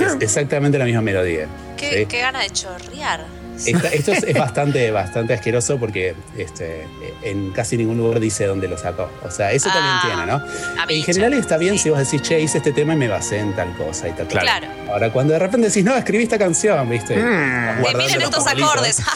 Es 0.00 0.16
exactamente 0.18 0.76
la 0.76 0.86
misma 0.86 1.02
melodía. 1.02 1.46
Qué, 1.76 1.98
¿sí? 1.98 2.06
qué 2.06 2.18
gana 2.18 2.40
de 2.40 2.50
chorrear. 2.50 3.37
Esta- 3.66 3.88
esto 3.88 4.12
es, 4.12 4.22
es 4.22 4.38
bastante, 4.38 4.90
bastante 4.90 5.34
asqueroso 5.34 5.78
porque 5.78 6.14
este, 6.36 6.86
en 7.22 7.50
casi 7.52 7.76
ningún 7.76 7.98
lugar 7.98 8.20
dice 8.20 8.46
dónde 8.46 8.68
lo 8.68 8.78
sacó. 8.78 9.10
O 9.24 9.30
sea, 9.30 9.52
eso 9.52 9.68
Ah, 9.70 9.74
también 9.74 10.16
tiene, 10.16 10.32
¿no? 10.32 10.88
En 10.88 11.02
general 11.04 11.34
está 11.34 11.56
bien 11.58 11.78
si 11.78 11.90
vos 11.90 11.98
decís, 11.98 12.22
che, 12.22 12.40
hice 12.40 12.58
este 12.58 12.72
tema 12.72 12.94
y 12.94 12.96
me 12.96 13.08
basé 13.08 13.38
en 13.38 13.54
tal 13.54 13.76
cosa 13.76 14.08
y 14.08 14.12
tal. 14.12 14.26
Claro. 14.28 14.46
Claro. 14.46 14.66
Ahora, 14.92 15.10
cuando 15.12 15.32
de 15.32 15.38
repente 15.38 15.68
decís, 15.68 15.84
no, 15.84 15.96
escribí 15.96 16.22
esta 16.24 16.38
canción, 16.38 16.88
¿viste? 16.88 17.16
Mm. 17.16 17.82
Miren 17.96 18.22
estos 18.22 18.46
acordes. 18.46 19.02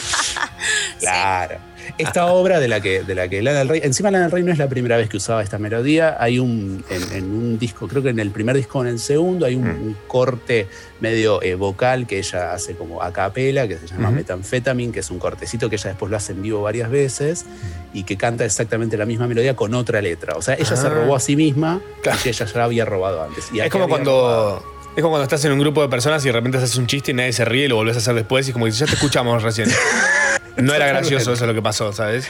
Claro. 0.99 1.57
Esta 1.97 2.25
obra 2.27 2.59
de 2.59 2.67
la 2.67 2.81
que, 2.81 3.03
de 3.03 3.15
la 3.15 3.27
que 3.27 3.41
Lana 3.41 3.59
del 3.59 3.69
Rey, 3.69 3.81
encima 3.83 4.09
Lana 4.09 4.23
del 4.23 4.31
Rey 4.31 4.43
no 4.43 4.51
es 4.51 4.57
la 4.57 4.67
primera 4.67 4.97
vez 4.97 5.09
que 5.09 5.17
usaba 5.17 5.43
esta 5.43 5.59
melodía, 5.59 6.17
hay 6.19 6.39
un, 6.39 6.83
en, 6.89 7.11
en 7.17 7.25
un 7.25 7.59
disco, 7.59 7.87
creo 7.87 8.01
que 8.01 8.09
en 8.09 8.19
el 8.19 8.31
primer 8.31 8.55
disco 8.55 8.79
o 8.79 8.81
en 8.81 8.87
el 8.89 8.99
segundo, 8.99 9.45
hay 9.45 9.55
un, 9.55 9.67
un 9.67 9.97
corte 10.07 10.67
medio 11.01 11.41
eh, 11.43 11.55
vocal 11.55 12.07
que 12.07 12.17
ella 12.17 12.53
hace 12.53 12.73
como 12.75 13.01
a 13.03 13.13
capela, 13.13 13.67
que 13.67 13.77
se 13.77 13.87
llama 13.87 14.07
Ujú. 14.09 14.17
Metanfetamine, 14.17 14.91
que 14.91 15.01
es 15.01 15.11
un 15.11 15.19
cortecito 15.19 15.69
que 15.69 15.75
ella 15.75 15.89
después 15.91 16.09
lo 16.09 16.17
hace 16.17 16.31
en 16.31 16.41
vivo 16.41 16.61
varias 16.63 16.89
veces 16.89 17.45
y 17.93 18.03
que 18.03 18.17
canta 18.17 18.43
exactamente 18.45 18.97
la 18.97 19.05
misma 19.05 19.27
melodía 19.27 19.55
con 19.55 19.73
otra 19.75 20.01
letra. 20.01 20.33
O 20.35 20.41
sea, 20.41 20.55
ella 20.55 20.75
se 20.75 20.87
Ah. 20.87 20.89
robó 20.89 21.15
a 21.15 21.19
sí 21.19 21.35
misma 21.35 21.79
Claro. 22.01 22.17
y 22.25 22.29
ella 22.29 22.45
ya 22.45 22.57
la 22.57 22.63
había 22.65 22.85
robado 22.85 23.21
antes. 23.23 23.49
Y 23.53 23.59
Es 23.59 23.69
como 23.69 23.85
robado- 23.85 23.89
cuando. 23.89 24.69
Es 24.95 25.01
como 25.01 25.13
cuando 25.13 25.23
estás 25.23 25.43
en 25.45 25.51
un 25.51 25.59
grupo 25.59 25.81
de 25.81 25.89
personas 25.89 26.23
y 26.23 26.27
de 26.27 26.33
repente 26.33 26.59
haces 26.59 26.75
un 26.75 26.85
chiste 26.85 27.11
y 27.11 27.13
nadie 27.15 27.33
se 27.33 27.43
ríe 27.45 27.65
y 27.65 27.67
lo 27.67 27.75
volvés 27.77 27.95
a 27.95 27.99
hacer 27.99 28.13
después 28.13 28.45
y 28.47 28.51
es 28.51 28.53
como 28.53 28.65
que 28.65 28.71
ya 28.71 28.85
te 28.85 28.93
escuchamos 28.93 29.41
recién. 29.41 29.67
No 30.57 30.73
era 30.73 30.87
gracioso 30.87 31.33
eso 31.33 31.45
lo 31.47 31.53
que 31.53 31.61
pasó, 31.61 31.91
¿sabes? 31.93 32.27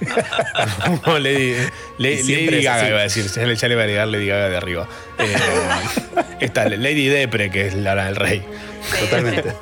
Como 1.04 1.18
Lady, 1.18 1.54
es 2.00 2.64
Gaga 2.64 2.88
iba 2.88 2.98
a 2.98 3.02
decir, 3.02 3.26
ya 3.26 3.42
le, 3.46 3.56
ya 3.56 3.68
le 3.68 3.74
iba 3.74 3.82
a 3.82 3.84
agregar 3.84 4.08
Lady 4.08 4.26
Gaga 4.26 4.48
de 4.48 4.56
arriba. 4.56 4.88
Eh, 5.18 5.34
esta 6.40 6.68
Lady 6.68 7.08
Depre, 7.08 7.50
que 7.50 7.66
es 7.68 7.74
Lara 7.74 8.06
del 8.06 8.16
Rey. 8.16 8.42
Totalmente. 9.00 9.52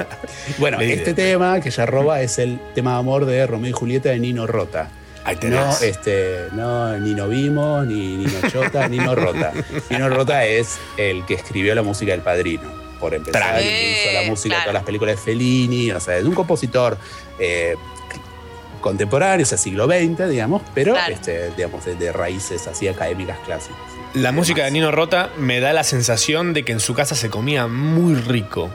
Bueno, 0.59 0.79
Lady 0.79 0.93
este 0.93 1.11
Depre. 1.15 1.25
tema 1.33 1.61
que 1.61 1.69
ella 1.69 1.87
roba 1.87 2.21
es 2.23 2.39
el 2.39 2.59
tema 2.75 2.93
de 2.95 2.99
amor 3.01 3.27
de 3.27 3.47
Romeo 3.47 3.71
y 3.71 3.73
Julieta 3.73 4.09
de 4.11 4.19
Nino 4.19 4.47
Rota. 4.47 4.89
Ahí 5.25 5.35
No, 5.35 5.41
tenés. 5.41 5.83
este, 5.83 6.47
no, 6.53 6.97
ni 6.99 7.13
no 7.15 7.29
vimos, 7.29 7.87
ni 7.87 8.17
Nino 8.17 8.49
Chota, 8.51 8.89
ni 8.89 8.97
no 8.97 9.15
Rota. 9.15 9.53
Nino 9.91 10.09
Rota 10.09 10.45
es 10.47 10.79
el 10.97 11.27
que 11.27 11.35
escribió 11.35 11.75
la 11.75 11.83
música 11.83 12.13
del 12.13 12.23
padrino, 12.23 12.63
por 12.99 13.13
empezar, 13.13 13.59
el 13.59 13.65
que 13.65 13.91
hizo 14.03 14.13
la 14.15 14.23
Eh, 14.23 14.31
música 14.31 14.55
de 14.55 14.57
claro. 14.57 14.63
todas 14.71 14.75
las 14.75 14.85
películas 14.85 15.17
de 15.17 15.23
Fellini, 15.23 15.91
o 15.93 16.01
sea, 16.01 16.17
es 16.17 16.25
un 16.25 16.35
compositor 16.35 16.97
eh, 17.41 17.75
contemporáneo, 18.81 19.45
o 19.45 19.47
sea, 19.47 19.59
siglo 19.59 19.87
XX, 19.87 20.29
digamos, 20.29 20.63
pero 20.75 20.93
Claro. 20.95 21.13
este, 21.13 21.51
digamos, 21.57 21.85
de, 21.85 21.95
de 21.97 22.13
raíces 22.13 22.67
así 22.67 22.89
académicas 22.89 23.39
clásicas. 23.45 23.77
La 24.15 24.33
música 24.33 24.65
de 24.65 24.71
Nino 24.71 24.91
Rota 24.91 25.31
me 25.37 25.61
da 25.61 25.73
la 25.73 25.85
sensación 25.85 26.53
de 26.53 26.65
que 26.65 26.73
en 26.73 26.81
su 26.81 26.95
casa 26.95 27.15
se 27.15 27.31
comía 27.31 27.67
muy 27.67 28.15
rico. 28.15 28.71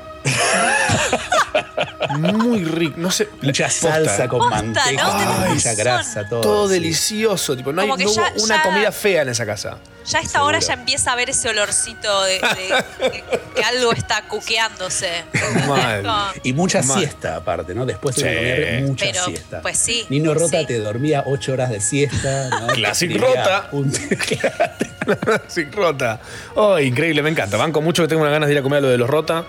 Muy 2.19 2.63
rico. 2.63 2.93
No 2.97 3.11
sé. 3.11 3.29
Mucha 3.41 3.65
posta. 3.65 3.91
salsa 3.93 4.27
con 4.27 4.39
Posta, 4.39 4.55
manteca, 4.55 5.03
¿no? 5.03 5.53
Mucha 5.53 5.73
grasa, 5.73 6.27
todo. 6.27 6.41
Todo 6.41 6.67
sí. 6.67 6.73
delicioso. 6.73 7.55
Tipo, 7.55 7.71
no, 7.73 7.81
hay, 7.81 7.87
Como 7.87 7.97
que 7.97 8.05
no 8.05 8.11
ya- 8.13 8.31
hubo 8.35 8.43
una 8.43 8.57
ya- 8.57 8.63
comida 8.63 8.91
fea 8.91 9.21
en 9.23 9.29
esa 9.29 9.45
casa. 9.45 9.77
Ya 10.07 10.19
a 10.19 10.21
esta 10.21 10.43
hora 10.43 10.59
ya 10.59 10.73
empieza 10.73 11.11
a 11.13 11.15
ver 11.15 11.31
ese 11.31 11.49
olorcito 11.49 12.23
de, 12.25 12.33
de- 12.33 13.09
de 13.09 13.23
que 13.55 13.63
algo 13.63 13.91
está 13.91 14.21
cuqueándose. 14.27 15.23
Mal. 15.67 16.03
Como- 16.03 16.25
Y 16.43 16.53
mucha 16.53 16.83
Mal. 16.83 16.99
siesta 16.99 17.37
aparte, 17.37 17.73
¿no? 17.73 17.85
Después 17.87 18.15
de 18.17 18.21
Sí. 18.21 18.27
comer 18.27 18.81
mucha 18.83 19.05
Pero, 19.05 19.25
siesta. 19.25 19.61
pues 19.61 19.77
sí. 19.79 20.05
Nino 20.09 20.33
Rota 20.35 20.59
sí. 20.59 20.65
te 20.67 20.79
dormía 20.79 21.23
ocho 21.25 21.53
horas 21.53 21.71
de 21.71 21.81
siesta. 21.81 22.49
¿no? 22.49 22.67
Classic 22.73 23.19
Rota. 23.19 23.69
un- 23.71 23.91
Sin 25.47 25.71
rota. 25.71 26.19
Oh, 26.55 26.79
increíble, 26.79 27.21
me 27.21 27.29
encanta. 27.29 27.57
Banco 27.57 27.79
mucho 27.79 28.01
que 28.01 28.07
tengo 28.07 28.23
unas 28.23 28.31
ganas 28.31 28.47
de 28.47 28.53
ir 28.53 28.59
a 28.59 28.63
comer 28.63 28.79
a 28.79 28.81
lo 28.81 28.89
de 28.89 28.97
los 28.97 29.07
rota. 29.07 29.45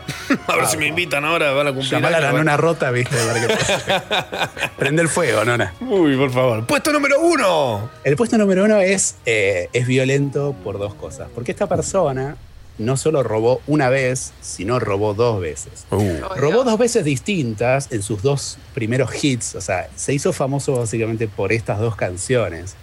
a 0.49 0.55
ver 0.57 0.66
si 0.67 0.77
me 0.77 0.87
invitan 0.87 1.25
ahora, 1.25 1.53
van 1.53 1.67
a 1.69 1.71
cumplir. 1.71 1.91
Llamar 1.93 2.15
a 2.15 2.21
la 2.21 2.29
años. 2.29 2.39
nona 2.41 2.57
rota, 2.57 2.91
¿viste? 2.91 3.17
Para 3.17 3.47
que- 3.47 4.69
Prende 4.79 5.03
el 5.03 5.09
fuego, 5.09 5.45
nona. 5.45 5.73
Uy, 5.81 6.17
por 6.17 6.31
favor. 6.33 6.67
Puesto 6.67 6.93
número 6.93 7.21
uno. 7.21 7.91
El 8.05 8.17
puesto 8.17 8.37
número 8.39 8.65
uno 8.65 8.81
es, 8.81 9.17
eh, 9.27 9.69
es 9.73 9.87
violento 9.87 10.55
por 10.65 10.79
dos 10.79 10.95
cosas. 10.95 11.29
Porque 11.35 11.53
esta 11.53 11.67
persona 11.67 12.37
no 12.79 12.97
solo 12.99 13.23
robó 13.23 13.63
una 13.67 13.89
vez, 13.89 14.33
sino 14.43 14.79
robó 14.79 15.15
dos 15.15 15.41
veces. 15.41 15.87
Uh. 15.91 16.19
Robó 16.37 16.63
dos 16.65 16.79
veces 16.79 17.05
distintas 17.05 17.91
en 17.91 18.03
sus 18.03 18.23
dos 18.23 18.59
primeros 18.75 19.25
hits. 19.25 19.55
O 19.55 19.61
sea, 19.61 19.89
se 19.97 20.13
hizo 20.13 20.33
famoso 20.33 20.77
básicamente 20.79 21.27
por 21.29 21.53
estas 21.53 21.79
dos 21.79 21.97
canciones. 21.97 22.77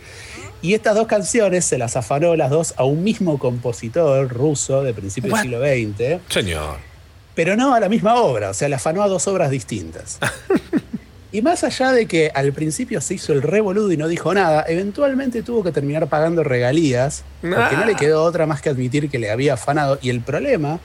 Y 0.64 0.74
estas 0.76 0.96
dos 0.96 1.08
canciones 1.08 1.66
se 1.66 1.78
las 1.78 1.98
afanó 1.98 2.36
las 2.38 2.50
dos 2.50 2.74
a 2.78 2.86
un 2.86 3.04
mismo 3.04 3.38
compositor 3.38 4.30
ruso 4.30 4.82
de 4.82 4.94
principios 4.94 5.34
del 5.34 5.42
siglo 5.42 5.60
XX, 5.60 6.22
Señor. 6.34 6.78
Pero 7.36 7.56
no 7.56 7.74
a 7.74 7.80
la 7.80 7.90
misma 7.90 8.16
obra, 8.16 8.50
o 8.50 8.54
sea, 8.54 8.70
le 8.70 8.76
afanó 8.76 9.02
a 9.04 9.08
dos 9.08 9.28
obras 9.28 9.50
distintas. 9.52 10.20
Y 11.32 11.42
más 11.42 11.64
allá 11.64 11.92
de 11.92 12.06
que 12.06 12.32
al 12.36 12.54
principio 12.54 13.02
se 13.02 13.16
hizo 13.16 13.34
el 13.34 13.42
revoludo 13.42 13.92
y 13.92 13.98
no 13.98 14.08
dijo 14.08 14.36
nada, 14.36 14.66
eventualmente 14.68 15.42
tuvo 15.42 15.64
que 15.64 15.72
terminar 15.72 16.06
pagando 16.06 16.44
regalías, 16.44 17.24
porque 17.42 17.76
no 17.76 17.86
le 17.86 17.96
quedó 17.96 18.22
otra 18.22 18.46
más 18.46 18.62
que 18.62 18.70
admitir 18.70 19.10
que 19.10 19.18
le 19.18 19.32
había 19.32 19.56
afanado. 19.56 19.98
Y 20.04 20.12
el 20.12 20.22
problema 20.22 20.80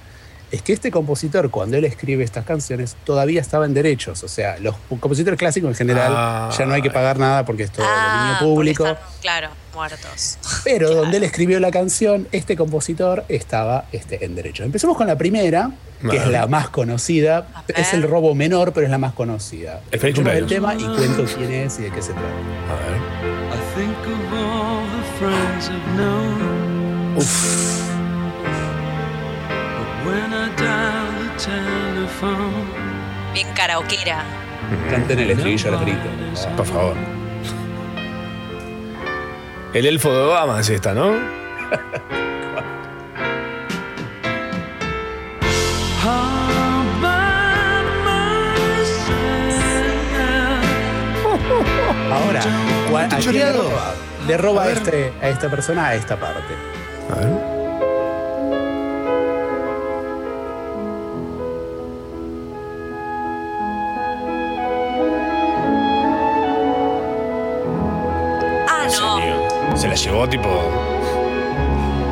es 0.51 0.62
que 0.62 0.73
este 0.73 0.91
compositor, 0.91 1.51
cuando 1.51 1.77
él 1.77 1.85
escribe 1.85 2.25
estas 2.25 2.47
canciones, 2.47 2.97
todavía 3.05 3.43
estaba 3.43 3.66
en 3.66 3.75
derechos. 3.75 4.25
O 4.25 4.29
sea, 4.29 4.57
los 4.59 4.75
compositores 4.89 5.39
clásicos 5.39 5.69
en 5.69 5.75
general 5.77 6.15
Ah. 6.16 6.51
ya 6.59 6.65
no 6.65 6.73
hay 6.73 6.81
que 6.81 6.91
pagar 6.91 7.19
nada 7.19 7.45
porque 7.45 7.65
es 7.65 7.70
todo 7.70 7.85
Ah, 7.87 8.39
dominio 8.39 8.55
público. 8.55 8.87
están, 8.87 9.03
claro, 9.20 9.49
muertos. 9.75 10.39
Pero 10.65 10.95
donde 10.95 11.19
él 11.19 11.25
escribió 11.25 11.61
la 11.61 11.70
canción, 11.70 12.27
este 12.33 12.57
compositor 12.57 13.27
estaba 13.29 13.85
este, 13.93 14.25
en 14.25 14.35
derecho. 14.35 14.65
Empecemos 14.65 14.97
con 14.97 15.07
la 15.09 15.19
primera, 15.19 15.73
que 16.01 16.16
es 16.16 16.27
la 16.27 16.47
más 16.47 16.69
conocida. 16.69 17.47
Es 17.69 17.93
el 17.95 18.03
robo 18.03 18.35
menor, 18.35 18.73
pero 18.73 18.87
es 18.87 18.91
la 18.91 18.99
más 18.99 19.12
conocida. 19.12 19.81
El 19.91 20.01
feliz 20.01 20.19
el 20.19 20.47
tema 20.47 20.75
y 20.75 20.85
cuento 20.85 21.25
quién 21.37 21.53
es 21.53 21.79
y 21.79 21.83
de 21.83 21.91
qué 21.91 22.03
se 22.03 22.12
trata. 22.12 22.29
A 22.29 22.75
ver. 22.75 22.99
I 23.51 23.61
think 23.75 23.99
of 24.07 24.33
all 24.33 24.85
the 24.85 25.03
friends 25.19 25.69
I've 25.69 25.97
known. 25.97 27.16
Uf. 27.16 27.83
But 29.79 30.07
when 30.07 30.33
I 30.33 30.51
dial 30.57 31.09
the 31.19 31.31
telephone, 31.43 32.66
Bien 33.35 33.49
karaokeera. 33.55 34.25
Canten 34.91 35.19
el 35.19 35.31
estribillo 35.31 35.79
al 35.79 35.85
grito. 35.85 36.09
Por 36.57 36.66
favor. 36.66 36.95
El 39.75 39.87
elfo 39.87 40.12
de 40.12 40.20
Obama 40.23 40.61
es 40.61 40.70
esta, 40.70 40.95
¿no? 40.95 41.12
Ahora, 52.11 52.41
¿cuál- 52.91 53.13
¿a 53.13 53.17
quién 53.19 53.33
le 53.35 53.53
roba? 53.53 53.95
Le 54.27 54.37
roba 54.37 54.65
a, 54.65 54.71
este, 54.71 55.13
a 55.23 55.29
esta 55.29 55.49
persona 55.51 55.89
a 55.89 55.95
esta 55.95 56.17
parte. 56.19 56.55
A 57.11 57.15
ver. 57.17 57.59
Ah, 68.69 68.87
no. 69.71 69.77
Se 69.77 69.89
la 69.89 69.95
llevó 69.95 70.29
tipo. 70.29 70.49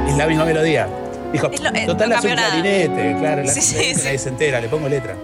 Es 0.09 0.17
la 0.17 0.27
misma 0.27 0.45
melodía. 0.45 0.89
Dijo, 1.33 1.49
Es 1.51 1.61
lo- 1.61 1.71
eh, 1.71 1.87
total 1.87 2.11
no 2.11 2.17
hace 2.17 2.29
un 2.29 2.35
clarinete, 2.35 3.17
claro, 3.19 3.43
la, 3.43 3.53
Sí, 3.53 3.61
sí, 3.61 3.75
la- 3.77 3.83
sí. 3.99 4.05
nadie 4.05 4.19
se 4.19 4.29
entera, 4.29 4.61
le 4.61 4.69
pongo 4.69 4.89
letra. 4.89 5.15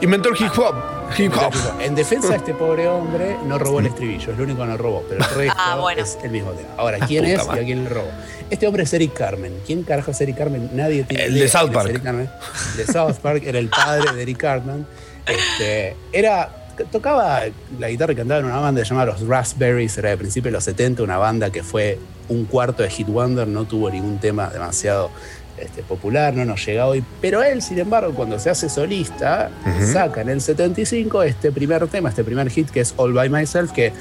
Inventó 0.00 0.28
el 0.28 0.36
hip 0.40 0.52
hop. 0.58 0.74
Hip 1.18 1.32
hop. 1.36 1.52
En 1.80 1.94
defensa 1.94 2.28
de 2.30 2.36
este 2.36 2.54
pobre 2.54 2.88
hombre, 2.88 3.36
no 3.46 3.58
robó 3.58 3.80
el 3.80 3.86
estribillo, 3.86 4.32
es 4.32 4.38
lo 4.38 4.44
único 4.44 4.60
que 4.60 4.66
no 4.66 4.76
robó, 4.76 5.04
pero 5.08 5.24
el 5.24 5.30
resto 5.36 5.54
Ah, 5.58 5.76
bueno. 5.80 6.02
es 6.02 6.18
el 6.22 6.30
mismo 6.30 6.50
tema. 6.52 6.68
Ahora, 6.76 6.98
Ah, 7.00 7.06
¿quién 7.06 7.24
es 7.24 7.40
y 7.46 7.58
a 7.58 7.64
quién 7.64 7.84
le 7.84 7.90
robó? 7.90 8.08
Este 8.50 8.66
hombre 8.66 8.82
es 8.84 8.92
Eric 8.92 9.12
Carmen. 9.14 9.52
¿Quién 9.66 9.82
carajo 9.82 10.10
es 10.10 10.20
Eric 10.20 10.36
Carmen? 10.36 10.70
Nadie 10.74 11.04
tiene 11.04 11.24
El 11.24 11.32
idea 11.32 11.42
de 11.44 11.48
South 11.48 11.72
Park. 11.72 12.02
Carmen. 12.02 12.30
De 12.76 12.86
South 12.86 13.16
Park, 13.22 13.42
era 13.44 13.58
el 13.58 13.68
padre 13.68 14.12
de 14.14 14.22
Eric 14.22 14.36
Carmen. 14.38 14.86
Este, 15.26 15.96
era, 16.12 16.48
tocaba 16.92 17.40
la 17.78 17.88
guitarra 17.88 18.12
y 18.12 18.16
cantaba 18.16 18.40
en 18.40 18.46
una 18.46 18.58
banda 18.58 18.82
llamada 18.82 19.06
Los 19.06 19.26
Raspberries, 19.26 19.96
era 19.98 20.10
de 20.10 20.16
principios 20.16 20.52
de 20.52 20.56
los 20.56 20.64
70, 20.64 21.02
una 21.02 21.18
banda 21.18 21.50
que 21.50 21.62
fue 21.62 21.98
un 22.28 22.44
cuarto 22.44 22.82
de 22.82 22.90
Hit 22.90 23.08
Wonder, 23.08 23.46
no 23.48 23.64
tuvo 23.64 23.90
ningún 23.90 24.18
tema 24.18 24.48
demasiado 24.48 25.10
este, 25.58 25.82
popular, 25.82 26.34
no 26.34 26.44
nos 26.44 26.64
llega 26.66 26.86
hoy. 26.86 27.02
Pero 27.20 27.42
él, 27.42 27.62
sin 27.62 27.78
embargo, 27.78 28.12
cuando 28.14 28.38
se 28.38 28.50
hace 28.50 28.68
solista, 28.68 29.50
saca 29.92 30.20
en 30.20 30.28
el 30.30 30.40
75 30.40 31.22
este 31.22 31.52
primer 31.52 31.86
tema, 31.88 32.08
este 32.10 32.24
primer 32.24 32.50
hit 32.50 32.70
que 32.70 32.80
es 32.80 32.94
All 32.96 33.12
By 33.12 33.28
Myself, 33.28 33.72
que 33.72 33.92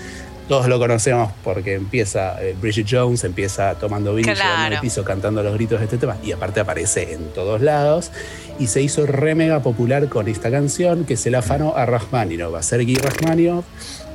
todos 0.48 0.68
lo 0.68 0.78
conocemos 0.78 1.32
porque 1.44 1.74
empieza 1.74 2.40
eh, 2.44 2.56
Bridget 2.62 2.86
Jones, 2.90 3.24
empieza 3.24 3.74
tomando 3.76 4.14
vino 4.14 4.32
Claro. 4.32 4.48
llegando 4.58 4.76
al 4.76 4.82
piso 4.82 5.04
cantando 5.04 5.42
los 5.42 5.54
gritos 5.56 5.80
de 5.80 5.86
este 5.86 5.98
tema. 5.98 6.18
Y 6.24 6.34
aparte 6.34 6.60
aparece 6.60 7.14
en 7.14 7.30
todos 7.34 7.62
lados. 7.62 8.12
Y 8.60 8.68
se 8.68 8.82
hizo 8.82 9.06
re 9.08 9.34
mega 9.36 9.62
popular 9.62 10.08
con 10.08 10.28
esta 10.28 10.52
canción 10.52 11.04
que 11.06 11.18
se 11.18 11.32
la 11.32 11.40
afanó 11.40 11.76
a 11.76 11.86
Rachmaninoff, 11.88 12.56
a 12.56 12.62
Sergei 12.62 12.96
Rachmaninoff, 12.96 13.66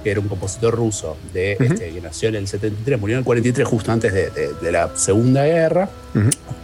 que 0.03 0.11
era 0.11 0.21
un 0.21 0.29
compositor 0.29 0.75
ruso 0.75 1.17
de, 1.33 1.53
este, 1.61 1.91
que 1.91 2.01
nació 2.01 2.29
en 2.31 2.37
el 2.37 2.49
73, 2.49 2.99
murió 3.01 3.17
en 3.17 3.19
el 3.21 3.25
43, 3.25 3.67
justo 3.69 3.93
antes 3.93 4.13
de, 4.13 4.31
de- 4.31 4.55
de 4.61 4.73
la 4.73 4.91
Segunda 4.97 5.45
Guerra. 5.45 5.89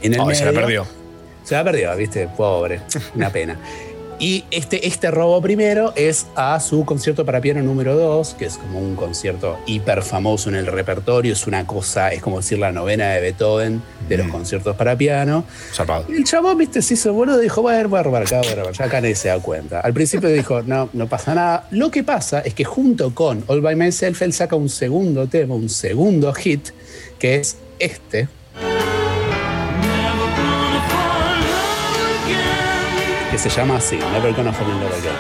En 0.03 0.15
el 0.15 0.21
Ay, 0.21 0.35
se 0.35 0.45
la 0.45 0.53
perdió. 0.53 0.87
se 1.45 1.55
la 1.55 1.65
perdió, 1.65 1.95
viste, 1.97 2.29
pobre, 2.37 2.81
una 3.15 3.31
pena. 3.31 3.59
Y 4.19 4.45
este, 4.51 4.87
este 4.87 5.11
robo 5.11 5.43
primero 5.43 5.93
es 5.95 6.27
a 6.37 6.59
su 6.61 6.87
concierto 6.87 7.27
para 7.27 7.41
piano 7.41 7.61
número 7.63 7.95
2, 7.97 8.35
que 8.39 8.47
es 8.47 8.57
como 8.57 8.79
un 8.79 8.97
concierto 8.97 9.59
hiper 9.67 10.03
famoso 10.03 10.49
en 10.49 10.55
el 10.55 10.67
repertorio, 10.67 11.35
es 11.35 11.47
una 11.47 11.67
cosa, 11.67 12.11
es 12.13 12.23
como 12.23 12.39
decir 12.39 12.59
la 12.59 12.73
novena 12.73 13.11
de 13.11 13.21
Beethoven 13.21 13.83
de 14.09 14.17
los 14.17 14.29
conciertos 14.29 14.75
para 14.75 14.97
piano. 14.97 15.45
Zarpado. 15.75 16.07
Y 16.09 16.15
el 16.15 16.25
chabón, 16.25 16.57
viste, 16.57 16.81
se 16.81 16.95
hizo 16.95 17.13
boludo, 17.13 17.39
dijo, 17.39 17.61
bueno, 17.61 17.89
voy 17.91 18.01
a 18.01 18.03
robar 18.05 18.23
acá, 18.23 18.39
voy 18.39 18.49
a 18.49 18.55
robar 18.55 18.71
allá, 18.71 18.85
acá 18.87 19.01
nadie 19.03 19.15
se 19.15 19.29
da 19.29 19.39
cuenta. 19.39 19.81
Al 19.81 19.93
principio 19.93 20.31
dijo, 20.31 20.63
no, 20.63 20.89
no 20.95 21.09
pasa 21.09 21.35
nada. 21.35 21.69
Lo 21.71 21.91
que 21.91 22.03
pasa 22.03 22.41
es 22.41 22.55
que 22.55 22.65
junto 22.65 23.15
con 23.15 23.45
All 23.49 23.61
By 23.61 23.77
Myself, 23.77 24.23
él 24.23 24.33
saca 24.33 24.57
un 24.57 24.71
segundo 24.71 25.27
tema, 25.27 25.55
un 25.55 25.69
segundo 25.69 26.33
hit, 26.33 26.71
que 27.19 27.37
es 27.37 27.59
este. 27.79 28.29
Que 33.37 33.43
se 33.43 33.51
llama 33.51 33.77
así, 33.77 33.99
Never 33.99 34.33
Gonna 34.33 34.51
Fall 34.51 34.67
in 34.67 34.81
Love 34.81 34.95
Again. 34.95 35.13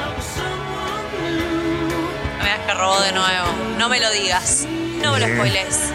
No 2.39 2.41
me 2.41 2.49
digas 2.49 2.61
que 2.67 2.73
robó 2.73 2.99
de 3.03 3.13
nuevo. 3.13 3.47
No 3.77 3.91
me 3.91 4.01
lo 4.01 4.11
digas. 4.11 4.67
No 5.03 5.13
me 5.13 5.21
lo 5.21 5.27
spoiles. 5.27 5.93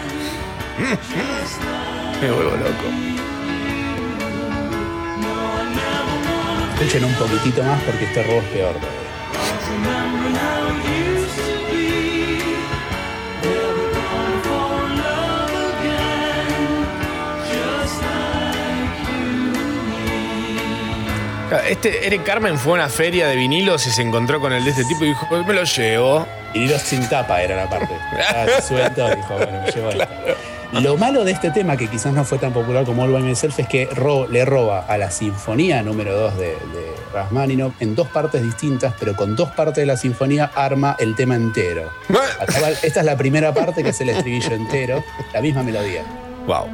Me 2.22 2.30
vuelvo 2.30 2.52
loco. 2.52 2.84
Escuchen 6.74 7.04
un 7.06 7.14
poquitito 7.14 7.64
más 7.64 7.82
porque 7.82 8.04
este 8.04 8.22
robo 8.22 8.38
es 8.38 8.48
peor. 8.50 8.74
todavía. 8.74 9.02
Este 21.68 22.06
Eric 22.06 22.24
Carmen 22.24 22.58
fue 22.58 22.72
a 22.72 22.74
una 22.76 22.88
feria 22.88 23.26
de 23.26 23.36
vinilos 23.36 23.86
y 23.86 23.90
se 23.90 24.02
encontró 24.02 24.40
con 24.40 24.52
el 24.52 24.64
de 24.64 24.70
este 24.70 24.84
tipo 24.84 25.04
y 25.04 25.08
dijo, 25.08 25.26
me 25.46 25.54
lo 25.54 25.64
llevo. 25.64 26.26
Vinilos 26.54 26.82
sin 26.82 27.08
tapa 27.08 27.42
era 27.42 27.56
la 27.56 27.68
parte. 27.68 27.94
Estaba 28.18 28.60
suelto 28.60 29.12
y 29.12 29.16
dijo, 29.16 29.34
bueno, 29.36 29.62
me 29.64 29.70
llevo 29.70 29.90
esto. 29.90 30.08
Lo 30.80 30.96
malo 30.96 31.22
de 31.22 31.32
este 31.32 31.50
tema, 31.50 31.76
que 31.76 31.86
quizás 31.86 32.14
no 32.14 32.24
fue 32.24 32.38
tan 32.38 32.52
popular 32.54 32.84
como 32.86 33.02
All 33.02 33.12
By 33.12 33.22
Myself, 33.22 33.58
es 33.58 33.68
que 33.68 33.86
ro- 33.94 34.26
le 34.26 34.42
roba 34.46 34.86
a 34.88 34.96
la 34.96 35.10
sinfonía 35.10 35.82
número 35.82 36.14
2 36.18 36.38
de, 36.38 36.46
de 36.46 36.56
Rachmaninoff 37.12 37.74
en 37.80 37.94
dos 37.94 38.08
partes 38.08 38.42
distintas, 38.42 38.94
pero 38.98 39.14
con 39.14 39.36
dos 39.36 39.50
partes 39.50 39.76
de 39.76 39.86
la 39.86 39.98
sinfonía 39.98 40.50
arma 40.54 40.96
el 40.98 41.14
tema 41.14 41.34
entero. 41.34 41.90
Esta 42.82 43.00
es 43.00 43.04
la 43.06 43.16
primera 43.18 43.52
parte 43.52 43.82
que 43.82 43.90
es 43.90 44.00
el 44.00 44.08
estribillo 44.08 44.52
entero, 44.54 45.04
la 45.34 45.42
misma 45.42 45.62
melodía. 45.62 46.04
Wow. 46.46 46.66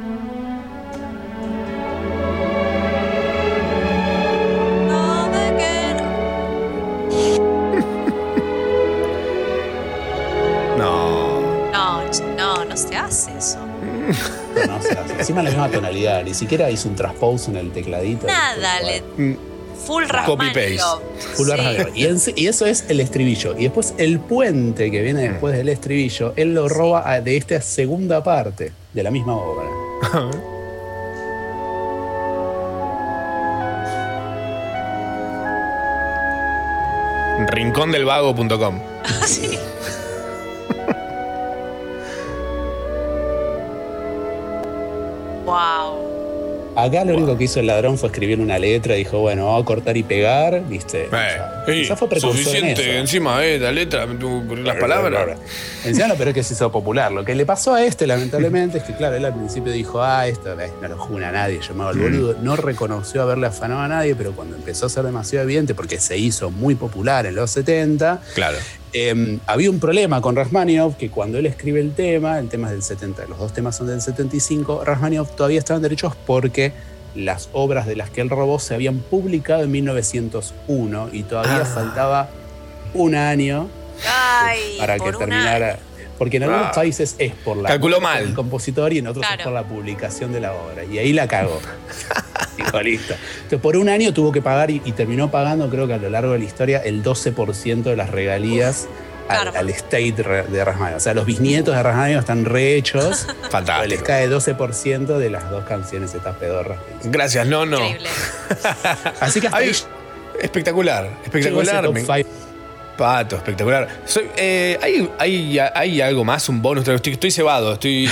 Se 12.79 12.95
hace 12.95 13.31
eso. 13.37 13.57
No, 13.59 14.65
no 14.77 14.81
se 14.81 14.91
hace. 14.91 15.13
Encima 15.19 15.43
la 15.43 15.49
misma 15.49 15.69
tonalidad, 15.69 16.23
ni 16.23 16.33
siquiera 16.33 16.69
hizo 16.71 16.89
un 16.89 16.95
transpose 16.95 17.51
en 17.51 17.57
el 17.57 17.71
tecladito. 17.71 18.25
Nada, 18.27 18.79
le, 18.81 19.01
Mm. 19.17 19.37
full 19.85 20.03
Rachmaninoff. 20.07 21.01
Full 21.35 21.47
Sí. 21.47 21.53
Y, 21.95 22.05
en- 22.05 22.19
y 22.35 22.47
eso 22.47 22.65
es 22.65 22.85
el 22.89 22.99
estribillo. 22.99 23.55
Y 23.57 23.63
después 23.63 23.93
el 23.97 24.19
puente 24.19 24.89
que 24.91 25.01
viene 25.01 25.29
después 25.29 25.55
del 25.55 25.69
estribillo, 25.69 26.33
él 26.35 26.53
lo 26.53 26.67
roba 26.69 27.09
a- 27.09 27.21
de 27.21 27.37
esta 27.37 27.61
segunda 27.61 28.23
parte 28.23 28.71
de 28.93 29.03
la 29.03 29.11
misma 29.11 29.35
obra. 29.35 29.65
Rincondelvago.com. 37.47 38.79
Wow. 45.49 46.19
Acá 46.75 47.03
lo 47.03 47.15
único 47.15 47.37
que 47.37 47.43
hizo 47.45 47.59
el 47.59 47.65
ladrón 47.67 47.97
fue 47.97 48.07
escribir 48.07 48.39
una 48.39 48.57
letra, 48.57 48.93
dijo, 48.95 49.19
bueno, 49.19 49.47
vamos 49.47 49.63
a 49.63 49.65
cortar 49.65 49.97
y 49.97 50.03
pegar, 50.03 50.61
¿viste? 50.69 51.07
O 51.07 51.09
sea, 51.09 51.63
Sí, 51.65 51.73
quizás 51.81 51.99
fue 51.99 52.07
precursor 52.07 52.37
en 52.39 52.43
suficiente 52.45 52.81
eso. 52.83 52.99
encima, 52.99 53.43
eh, 53.43 53.59
la 53.59 53.71
letra, 53.71 54.05
las 54.05 54.75
palabras. 54.77 55.37
Encima 55.83 56.07
lo 56.07 56.15
peor 56.15 56.29
es 56.29 56.33
que 56.35 56.43
se 56.43 56.53
hizo 56.53 56.71
popular. 56.71 57.11
Lo 57.11 57.25
que 57.25 57.35
le 57.35 57.45
pasó 57.45 57.73
a 57.73 57.83
este, 57.83 58.07
lamentablemente, 58.07 58.77
es 58.77 58.83
que, 58.85 58.95
claro, 58.95 59.15
él 59.17 59.25
al 59.25 59.33
principio 59.33 59.73
dijo, 59.73 60.01
ah, 60.01 60.27
esto 60.27 60.57
eh, 60.59 60.71
no 60.81 60.87
lo 60.87 60.97
juna 60.97 61.29
a 61.29 61.31
nadie, 61.33 61.59
hago 61.59 61.89
el 61.89 61.97
Mm. 61.97 62.01
boludo. 62.01 62.35
No 62.41 62.55
reconoció 62.55 63.23
haberle 63.23 63.47
afanado 63.47 63.81
a 63.81 63.87
nadie, 63.87 64.15
pero 64.15 64.31
cuando 64.31 64.55
empezó 64.55 64.85
a 64.85 64.89
ser 64.89 65.03
demasiado 65.03 65.43
evidente, 65.45 65.73
porque 65.75 65.99
se 65.99 66.17
hizo 66.17 66.49
muy 66.49 66.75
popular 66.75 67.25
en 67.25 67.35
los 67.35 67.51
70, 67.51 68.21
Claro. 68.35 68.57
Eh, 68.93 69.37
había 69.45 69.69
un 69.69 69.79
problema 69.79 70.21
con 70.21 70.35
Rachmaninoff, 70.35 70.95
que 70.95 71.09
cuando 71.09 71.37
él 71.37 71.45
escribe 71.45 71.79
el 71.79 71.93
tema, 71.93 72.39
el 72.39 72.49
tema 72.49 72.67
es 72.67 72.73
del 72.73 72.83
70, 72.83 73.25
los 73.27 73.37
dos 73.39 73.53
temas 73.53 73.75
son 73.77 73.87
del 73.87 74.01
75, 74.01 74.83
Rachmaninoff 74.83 75.35
todavía 75.35 75.59
estaban 75.59 75.81
derechos 75.81 76.15
porque 76.25 76.73
las 77.15 77.49
obras 77.53 77.85
de 77.87 77.95
las 77.95 78.09
que 78.09 78.21
él 78.21 78.29
robó 78.29 78.59
se 78.59 78.75
habían 78.75 78.99
publicado 78.99 79.63
en 79.63 79.71
1901 79.71 81.09
y 81.11 81.23
todavía 81.23 81.61
Ah. 81.61 81.65
faltaba 81.65 82.29
un 82.93 83.15
año 83.15 83.67
Ay, 84.07 84.77
para 84.79 84.97
que 84.97 85.11
terminara. 85.11 85.79
Porque 86.19 86.37
en 86.37 86.43
algunos 86.43 86.67
Ah. 86.67 86.71
países 86.75 87.15
es 87.17 87.33
por 87.33 87.57
la 87.57 87.69
Calculó 87.69 87.99
mal. 87.99 88.23
del 88.23 88.35
compositor 88.35 88.93
y 88.93 88.99
en 88.99 89.07
otros 89.07 89.25
Claro. 89.25 89.39
es 89.41 89.43
por 89.45 89.53
la 89.53 89.63
publicación 89.63 90.31
de 90.31 90.41
la 90.41 90.53
obra. 90.53 90.83
Y 90.83 90.99
ahí 90.99 91.13
la 91.13 91.27
cagó. 91.27 91.59
Dijo, 92.57 92.81
listo. 92.81 93.15
Entonces, 93.37 93.59
por 93.61 93.77
un 93.77 93.89
año 93.89 94.13
tuvo 94.13 94.31
que 94.31 94.41
pagar 94.41 94.69
y, 94.69 94.81
y 94.85 94.91
terminó 94.91 95.31
pagando, 95.31 95.69
creo 95.69 95.87
que 95.87 95.93
a 95.93 95.97
lo 95.97 96.09
largo 96.09 96.33
de 96.33 96.39
la 96.39 96.45
historia, 96.45 96.79
el 96.83 97.01
12% 97.01 97.83
de 97.89 97.95
las 97.95 98.09
regalías 98.11 98.87
al, 99.29 99.55
al 99.55 99.69
estate 99.69 100.11
de 100.11 100.65
Rachmaninoff. 100.65 100.97
O 100.97 100.99
sea, 100.99 101.13
los 101.13 101.25
bisnietos 101.25 101.73
de 101.75 101.81
Rachmaninoff 101.83 102.21
están 102.21 102.43
rehechos. 102.45 103.27
Fantástico. 103.49 103.87
les 103.87 104.01
cae 104.03 104.27
12% 104.29 105.17
de 105.17 105.29
las 105.29 105.49
dos 105.49 105.63
canciones 105.65 106.13
estas 106.13 106.35
pedorras. 106.35 106.79
Gracias, 107.05 107.47
no, 107.47 107.65
no. 107.65 107.77
Increíble. 107.79 108.09
Así 109.21 109.39
que 109.39 109.47
hasta 109.47 109.57
Ay, 109.59 109.69
ahí 109.69 109.75
espectacular, 110.41 111.09
espectacular. 111.23 111.85
Pato, 112.99 113.37
espectacular. 113.37 113.87
Soy, 114.05 114.25
eh, 114.37 114.77
¿hay, 114.81 115.09
hay, 115.17 115.57
hay 115.73 116.01
algo 116.01 116.23
más, 116.25 116.47
un 116.49 116.61
bonus? 116.61 116.87
Estoy, 116.87 117.13
estoy 117.13 117.31
cebado, 117.31 117.73
estoy, 117.73 118.09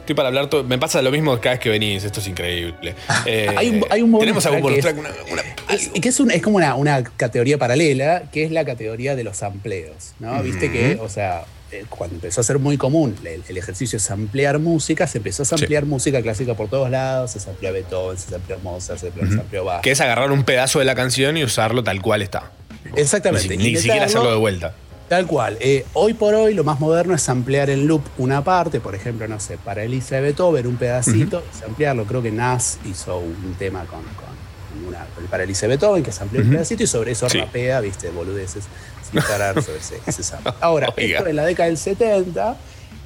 estoy 0.00 0.14
para 0.14 0.28
hablar 0.28 0.48
todo. 0.48 0.62
Me 0.64 0.78
pasa 0.78 1.02
lo 1.02 1.10
mismo 1.10 1.38
cada 1.40 1.56
vez 1.56 1.60
que 1.60 1.68
venís, 1.68 2.04
esto 2.04 2.20
es 2.20 2.28
increíble. 2.28 2.94
Eh, 3.26 3.48
Hay 3.56 3.68
un, 3.70 3.84
hay 3.90 4.02
un 4.02 4.10
bonus 4.12 4.22
¿Tenemos 4.24 4.46
algún 4.46 4.80
track 4.80 4.96
bonus 4.96 5.06
que 5.06 5.10
track? 5.10 5.26
es- 5.26 5.32
Una- 5.32 5.42
una- 5.42 5.74
es, 5.74 5.88
que 6.00 6.08
es, 6.08 6.20
un- 6.20 6.30
es 6.30 6.40
como 6.40 6.56
una, 6.56 6.74
una 6.76 7.02
categoría 7.02 7.58
paralela, 7.58 8.22
que 8.32 8.44
es 8.44 8.50
la 8.52 8.64
categoría 8.64 9.16
de 9.16 9.24
los 9.24 9.36
sampleos, 9.38 10.12
¿no? 10.20 10.40
Viste 10.42 10.70
que, 10.72 10.98
o 11.02 11.08
sea, 11.08 11.42
eh, 11.72 11.84
cuando 11.90 12.14
empezó 12.14 12.40
a 12.40 12.44
ser 12.44 12.58
muy 12.58 12.78
común 12.78 13.14
el, 13.24 13.42
el 13.46 13.56
ejercicio 13.58 13.98
de 13.98 14.04
samplear 14.04 14.58
música, 14.60 15.06
se 15.06 15.18
empezó 15.18 15.42
a 15.42 15.46
samplear 15.46 15.84
música 15.84 16.22
clásica 16.22 16.54
por 16.54 16.70
todos 16.70 16.88
lados, 16.88 17.32
se 17.32 17.40
sampleó 17.40 17.72
Beethoven, 17.74 18.16
se 18.16 18.30
sampleó 18.30 18.58
Mozart, 18.60 19.00
se 19.00 19.08
Ujú. 19.08 19.32
sampleó 19.34 19.64
Bach. 19.64 19.82
Que 19.82 19.90
es 19.90 20.00
agarrar 20.00 20.30
un 20.32 20.44
pedazo 20.44 20.78
de 20.78 20.86
la 20.86 20.94
canción 20.94 21.36
y 21.36 21.44
usarlo 21.44 21.82
tal 21.84 22.00
cual 22.00 22.22
está. 22.22 22.52
Exactamente. 22.96 23.56
Ni, 23.56 23.64
si- 23.64 23.70
ni 23.72 23.76
siquiera 23.76 24.06
hacerlo 24.06 24.30
de 24.30 24.36
vuelta. 24.36 24.74
Tal 25.08 25.26
cual. 25.26 25.56
Eh, 25.60 25.86
hoy 25.94 26.12
por 26.12 26.34
hoy 26.34 26.52
lo 26.52 26.64
más 26.64 26.80
moderno 26.80 27.14
es 27.14 27.26
ampliar 27.30 27.70
en 27.70 27.86
loop 27.86 28.02
una 28.18 28.44
parte, 28.44 28.78
por 28.78 28.94
ejemplo, 28.94 29.26
no 29.26 29.40
sé, 29.40 29.56
para 29.56 29.82
Elisa 29.82 30.16
de 30.16 30.20
Beethoven, 30.20 30.66
un 30.66 30.76
pedacito, 30.76 31.42
ampliarlo. 31.66 32.04
Creo 32.04 32.20
que 32.22 32.30
Nas 32.30 32.78
hizo 32.84 33.16
un 33.18 33.54
tema 33.58 33.86
con, 33.86 34.00
con 34.02 34.86
una, 34.86 35.06
para 35.30 35.44
Elisa 35.44 35.62
de 35.62 35.68
Beethoven, 35.68 36.02
que 36.02 36.12
se 36.12 36.22
amplió 36.22 36.42
un 36.42 36.48
Ujú. 36.48 36.56
pedacito 36.56 36.82
y 36.82 36.86
sobre 36.86 37.12
eso 37.12 37.26
Sí. 37.30 37.38
rapea, 37.38 37.80
viste, 37.80 38.10
boludeces, 38.10 38.64
sin 39.10 39.22
parar 39.22 39.62
sobre 39.62 39.78
ese, 39.78 39.98
ese 40.06 40.22
sample. 40.22 40.52
Ahora, 40.60 40.92
Oiga. 40.98 41.18
esto 41.18 41.30
en 41.30 41.36
la 41.36 41.46
década 41.46 41.68
del 41.70 41.78
70, 41.78 42.56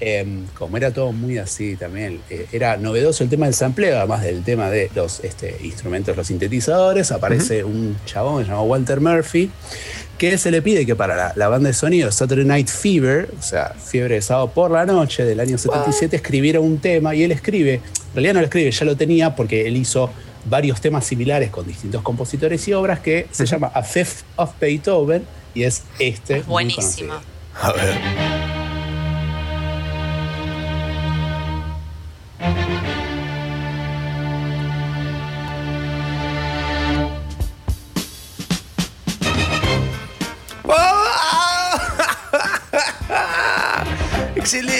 eh, 0.04 0.26
como 0.58 0.76
era 0.76 0.90
todo 0.90 1.12
muy 1.12 1.38
así 1.38 1.76
también, 1.76 2.20
eh, 2.28 2.46
era 2.50 2.76
novedoso 2.76 3.22
el 3.22 3.30
tema 3.30 3.46
del 3.46 3.54
sampleo, 3.54 3.98
además 3.98 4.22
del 4.22 4.42
tema 4.42 4.68
de 4.68 4.90
los 4.96 5.20
este, 5.20 5.56
instrumentos, 5.62 6.16
los 6.16 6.26
sintetizadores, 6.26 7.12
aparece 7.12 7.62
un 7.62 7.96
chabón 8.04 8.38
que 8.38 8.46
se 8.46 8.50
llama 8.50 8.62
Walter 8.62 9.00
Murphy, 9.00 9.48
que 10.18 10.36
se 10.38 10.50
le 10.50 10.60
pide 10.60 10.84
que 10.84 10.96
para 10.96 11.14
la, 11.14 11.32
la 11.36 11.48
banda 11.48 11.68
de 11.68 11.74
sonido 11.74 12.10
Saturday 12.10 12.44
Night 12.44 12.68
Fever, 12.68 13.30
o 13.38 13.42
sea, 13.42 13.74
fiebre 13.78 14.16
de 14.16 14.22
sábado 14.22 14.50
por 14.50 14.72
la 14.72 14.84
noche 14.84 15.24
del 15.24 15.38
año 15.38 15.56
77, 15.56 16.16
escribiera 16.16 16.58
un 16.58 16.78
tema 16.78 17.14
y 17.14 17.22
él 17.22 17.30
escribe, 17.30 17.74
en 17.74 18.14
realidad 18.14 18.34
no 18.34 18.40
lo 18.40 18.46
escribe, 18.46 18.72
ya 18.72 18.84
lo 18.84 18.96
tenía 18.96 19.36
porque 19.36 19.68
él 19.68 19.76
hizo 19.76 20.10
varios 20.46 20.80
temas 20.80 21.06
similares 21.06 21.50
con 21.50 21.64
distintos 21.64 22.02
compositores 22.02 22.66
y 22.66 22.72
obras 22.72 22.98
que 22.98 23.28
se 23.30 23.46
llama 23.46 23.70
A 23.72 23.84
Fifth 23.84 24.24
of 24.34 24.50
Beethoven 24.60 25.24
y 25.54 25.62
es 25.62 25.84
este. 26.00 26.38
muy 26.38 26.44
Buenísimo. 26.46 27.14
conocido. 27.14 27.20
A 27.60 27.72
ver. 27.72 28.61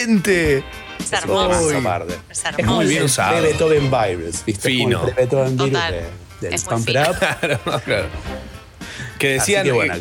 ¡Excelente! 0.02 0.64
Es 1.00 1.12
hermoso. 1.12 1.70
Es 2.30 2.44
hermoso. 2.44 2.74
Muy 2.76 2.84
el 2.84 2.90
bien 2.90 3.02
usado. 3.04 3.32
pre-Beethoven 3.38 3.90
virus, 3.90 4.44
¿viste? 4.44 4.68
Fino. 4.68 4.98
Como 4.98 5.08
el 5.08 5.14
pre-Beethoven 5.14 5.56
virus 5.56 5.72
de- 5.72 6.10
del 6.40 6.54
Es 6.54 6.60
Stamp. 6.62 6.80
Up. 6.80 6.84
Claro, 6.86 7.60
claro. 7.84 8.06
Que 9.18 9.28
decían 9.34 9.64
que 9.64 9.72
bueno, 9.72 9.94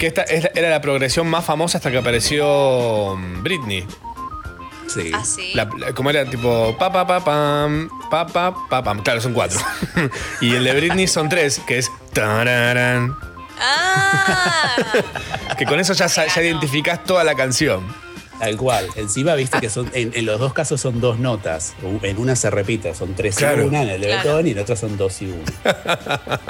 esta 0.00 0.22
es- 0.22 0.50
era 0.54 0.68
la 0.70 0.80
progresión 0.80 1.28
más 1.28 1.44
famosa 1.44 1.78
hasta 1.78 1.90
que 1.90 1.98
apareció 1.98 3.16
mm, 3.16 3.42
Britney. 3.42 3.86
Sí. 4.92 5.10
Ah, 5.14 5.24
sí. 5.24 5.52
La- 5.54 5.68
la- 5.78 5.92
como 5.94 6.10
era 6.10 6.24
tipo 6.28 6.76
pa 6.78 6.92
pa 6.92 7.06
pa 7.06 7.24
pam, 7.24 7.88
pa 8.10 8.26
pa 8.26 8.54
pa 8.68 8.82
pam. 8.82 9.02
Claro, 9.02 9.20
son 9.20 9.32
cuatro. 9.32 9.60
y 10.40 10.54
el 10.54 10.64
de 10.64 10.72
Britney 10.74 11.06
son 11.06 11.28
tres, 11.28 11.60
que 11.66 11.78
es 11.78 11.90
tararán. 12.12 13.16
Ah, 13.60 14.76
Que 15.56 15.64
con 15.64 15.78
eso 15.78 15.92
ya, 15.92 16.06
ya 16.08 16.42
identificás 16.42 17.02
toda 17.04 17.22
la 17.24 17.34
canción. 17.34 17.84
Tal 18.38 18.56
cual. 18.56 18.86
Encima, 18.96 19.34
viste 19.34 19.60
que 19.60 19.70
son, 19.70 19.90
en, 19.94 20.10
en 20.14 20.26
los 20.26 20.38
dos 20.40 20.52
casos 20.52 20.80
son 20.80 21.00
dos 21.00 21.18
notas. 21.18 21.74
En 22.02 22.18
una 22.18 22.36
se 22.36 22.50
repite, 22.50 22.94
son 22.94 23.14
tres 23.14 23.36
Claro. 23.36 23.62
y 23.64 23.66
una 23.68 23.82
en 23.82 23.88
el 23.90 24.00
de 24.00 24.08
Claro. 24.08 24.40
Y 24.46 24.50
en 24.50 24.58
otra 24.58 24.76
son 24.76 24.96
dos 24.96 25.22
y 25.22 25.26
una. 25.26 26.40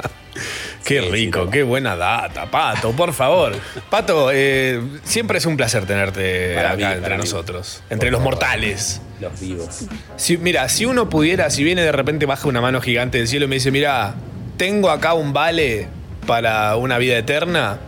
Qué 0.83 1.01
Sí, 1.01 1.09
rico, 1.09 1.45
sí, 1.45 1.49
qué 1.51 1.63
buena 1.63 1.95
data, 1.95 2.51
Pato, 2.51 2.91
por 2.91 3.13
favor. 3.13 3.53
Pato, 3.89 4.29
eh, 4.33 4.79
siempre 5.03 5.37
es 5.39 5.45
un 5.45 5.55
placer 5.57 5.85
tenerte 5.85 6.53
Para 6.53 6.71
acá 6.71 6.89
mí, 6.89 6.93
entre 6.95 7.13
mí. 7.15 7.21
nosotros, 7.21 7.81
entre 7.89 8.09
Por 8.11 8.19
los 8.19 8.19
favor. 8.19 8.33
mortales. 8.35 9.01
Los 9.21 9.39
vivos. 9.39 9.85
Si, 10.17 10.37
mira, 10.37 10.67
si 10.69 10.85
uno 10.85 11.09
pudiera, 11.09 11.49
si 11.49 11.63
viene 11.63 11.81
de 11.83 11.91
repente 11.91 12.25
baja 12.25 12.47
una 12.49 12.61
mano 12.61 12.81
gigante 12.81 13.17
del 13.17 13.27
cielo 13.27 13.45
y 13.45 13.47
me 13.47 13.55
dice, 13.55 13.71
mira, 13.71 14.13
tengo 14.57 14.89
acá 14.91 15.13
un 15.13 15.31
vale 15.33 15.87
para 16.27 16.75
una 16.75 16.97
vida 16.97 17.17
eterna. 17.17 17.79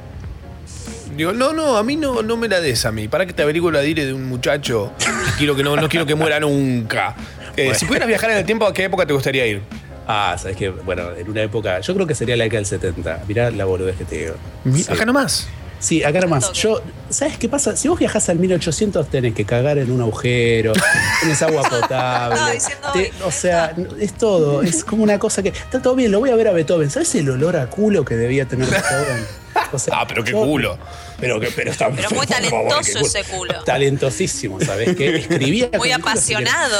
Digo, 1.17 1.33
no, 1.33 1.51
no, 1.51 1.75
a 1.77 1.83
mí 1.83 1.95
no, 1.95 2.21
no 2.21 2.37
me 2.37 2.47
la 2.47 2.61
des 2.61 2.85
a 2.85 2.91
mí. 2.91 3.07
Para 3.07 3.25
que 3.25 3.33
te 3.33 3.41
averiguo 3.41 3.71
la 3.71 3.81
dire 3.81 4.05
de 4.05 4.13
un 4.13 4.25
muchacho. 4.27 4.93
Quiero 5.37 5.55
que 5.55 5.63
no, 5.63 5.75
no 5.75 5.89
quiero 5.89 6.05
que 6.05 6.15
muera 6.15 6.39
nunca. 6.39 7.15
Eh, 7.57 7.73
Si 7.75 7.85
pudieras 7.85 8.07
viajar 8.07 8.29
en 8.31 8.37
el 8.37 8.45
tiempo, 8.45 8.65
¿a 8.67 8.73
qué 8.73 8.83
época 8.85 9.05
te 9.05 9.13
gustaría 9.13 9.45
ir? 9.47 9.61
Ah, 10.07 10.37
sabes 10.39 10.55
que, 10.55 10.69
bueno, 10.69 11.09
en 11.17 11.29
una 11.29 11.41
época, 11.41 11.81
yo 11.81 11.93
creo 11.95 12.07
que 12.07 12.15
sería 12.15 12.37
la 12.37 12.43
década 12.45 12.59
del 12.59 12.65
70. 12.67 13.23
Mirá 13.27 13.51
la 13.51 13.65
boludez 13.65 13.97
que 13.97 14.05
te 14.05 14.17
digo. 14.19 14.35
Sí. 14.73 14.85
Acá 14.89 15.05
nomás. 15.05 15.47
Sí, 15.79 16.03
acá 16.03 16.21
nomás. 16.21 16.51
Yo, 16.53 16.81
¿sabes 17.09 17.37
qué 17.37 17.49
pasa? 17.49 17.75
Si 17.75 17.87
vos 17.87 17.99
viajás 17.99 18.29
al 18.29 18.39
1800 18.39 19.09
tenés 19.09 19.33
que 19.35 19.43
cagar 19.45 19.77
en 19.77 19.91
un 19.91 20.01
agujero, 20.01 20.73
tenés 21.21 21.41
agua 21.41 21.61
potable. 21.69 22.59
Te- 22.93 23.11
o 23.23 23.31
sea, 23.31 23.75
es 23.99 24.13
todo. 24.13 24.61
Es 24.63 24.83
como 24.83 25.03
una 25.03 25.19
cosa 25.19 25.43
que. 25.43 25.49
Está 25.49 25.81
todo 25.81 25.95
bien, 25.95 26.11
lo 26.11 26.19
voy 26.19 26.29
a 26.29 26.35
ver 26.35 26.47
a 26.47 26.51
Beethoven. 26.51 26.89
¿Sabes 26.89 27.13
el 27.15 27.29
olor 27.29 27.57
a 27.57 27.67
culo 27.69 28.05
que 28.05 28.15
debía 28.15 28.45
tener 28.47 28.67
Beethoven? 28.71 29.25
O 29.73 29.79
sea, 29.79 29.99
Ah, 30.01 30.05
pero 30.07 30.23
qué 30.23 30.31
yo- 30.31 30.43
culo. 30.43 30.77
Pero, 31.19 31.39
que, 31.39 31.47
pero, 31.47 31.71
está, 31.71 31.89
pero 31.89 32.09
muy 32.11 32.27
favor, 32.27 32.49
talentoso 32.69 32.99
qué 32.99 33.05
ese 33.07 33.23
culo. 33.23 33.63
Talentosísimo, 33.63 34.59
¿sabes? 34.61 34.95
Que 34.97 35.15
escribía. 35.17 35.69
Muy 35.77 35.91
apasionado. 35.91 36.77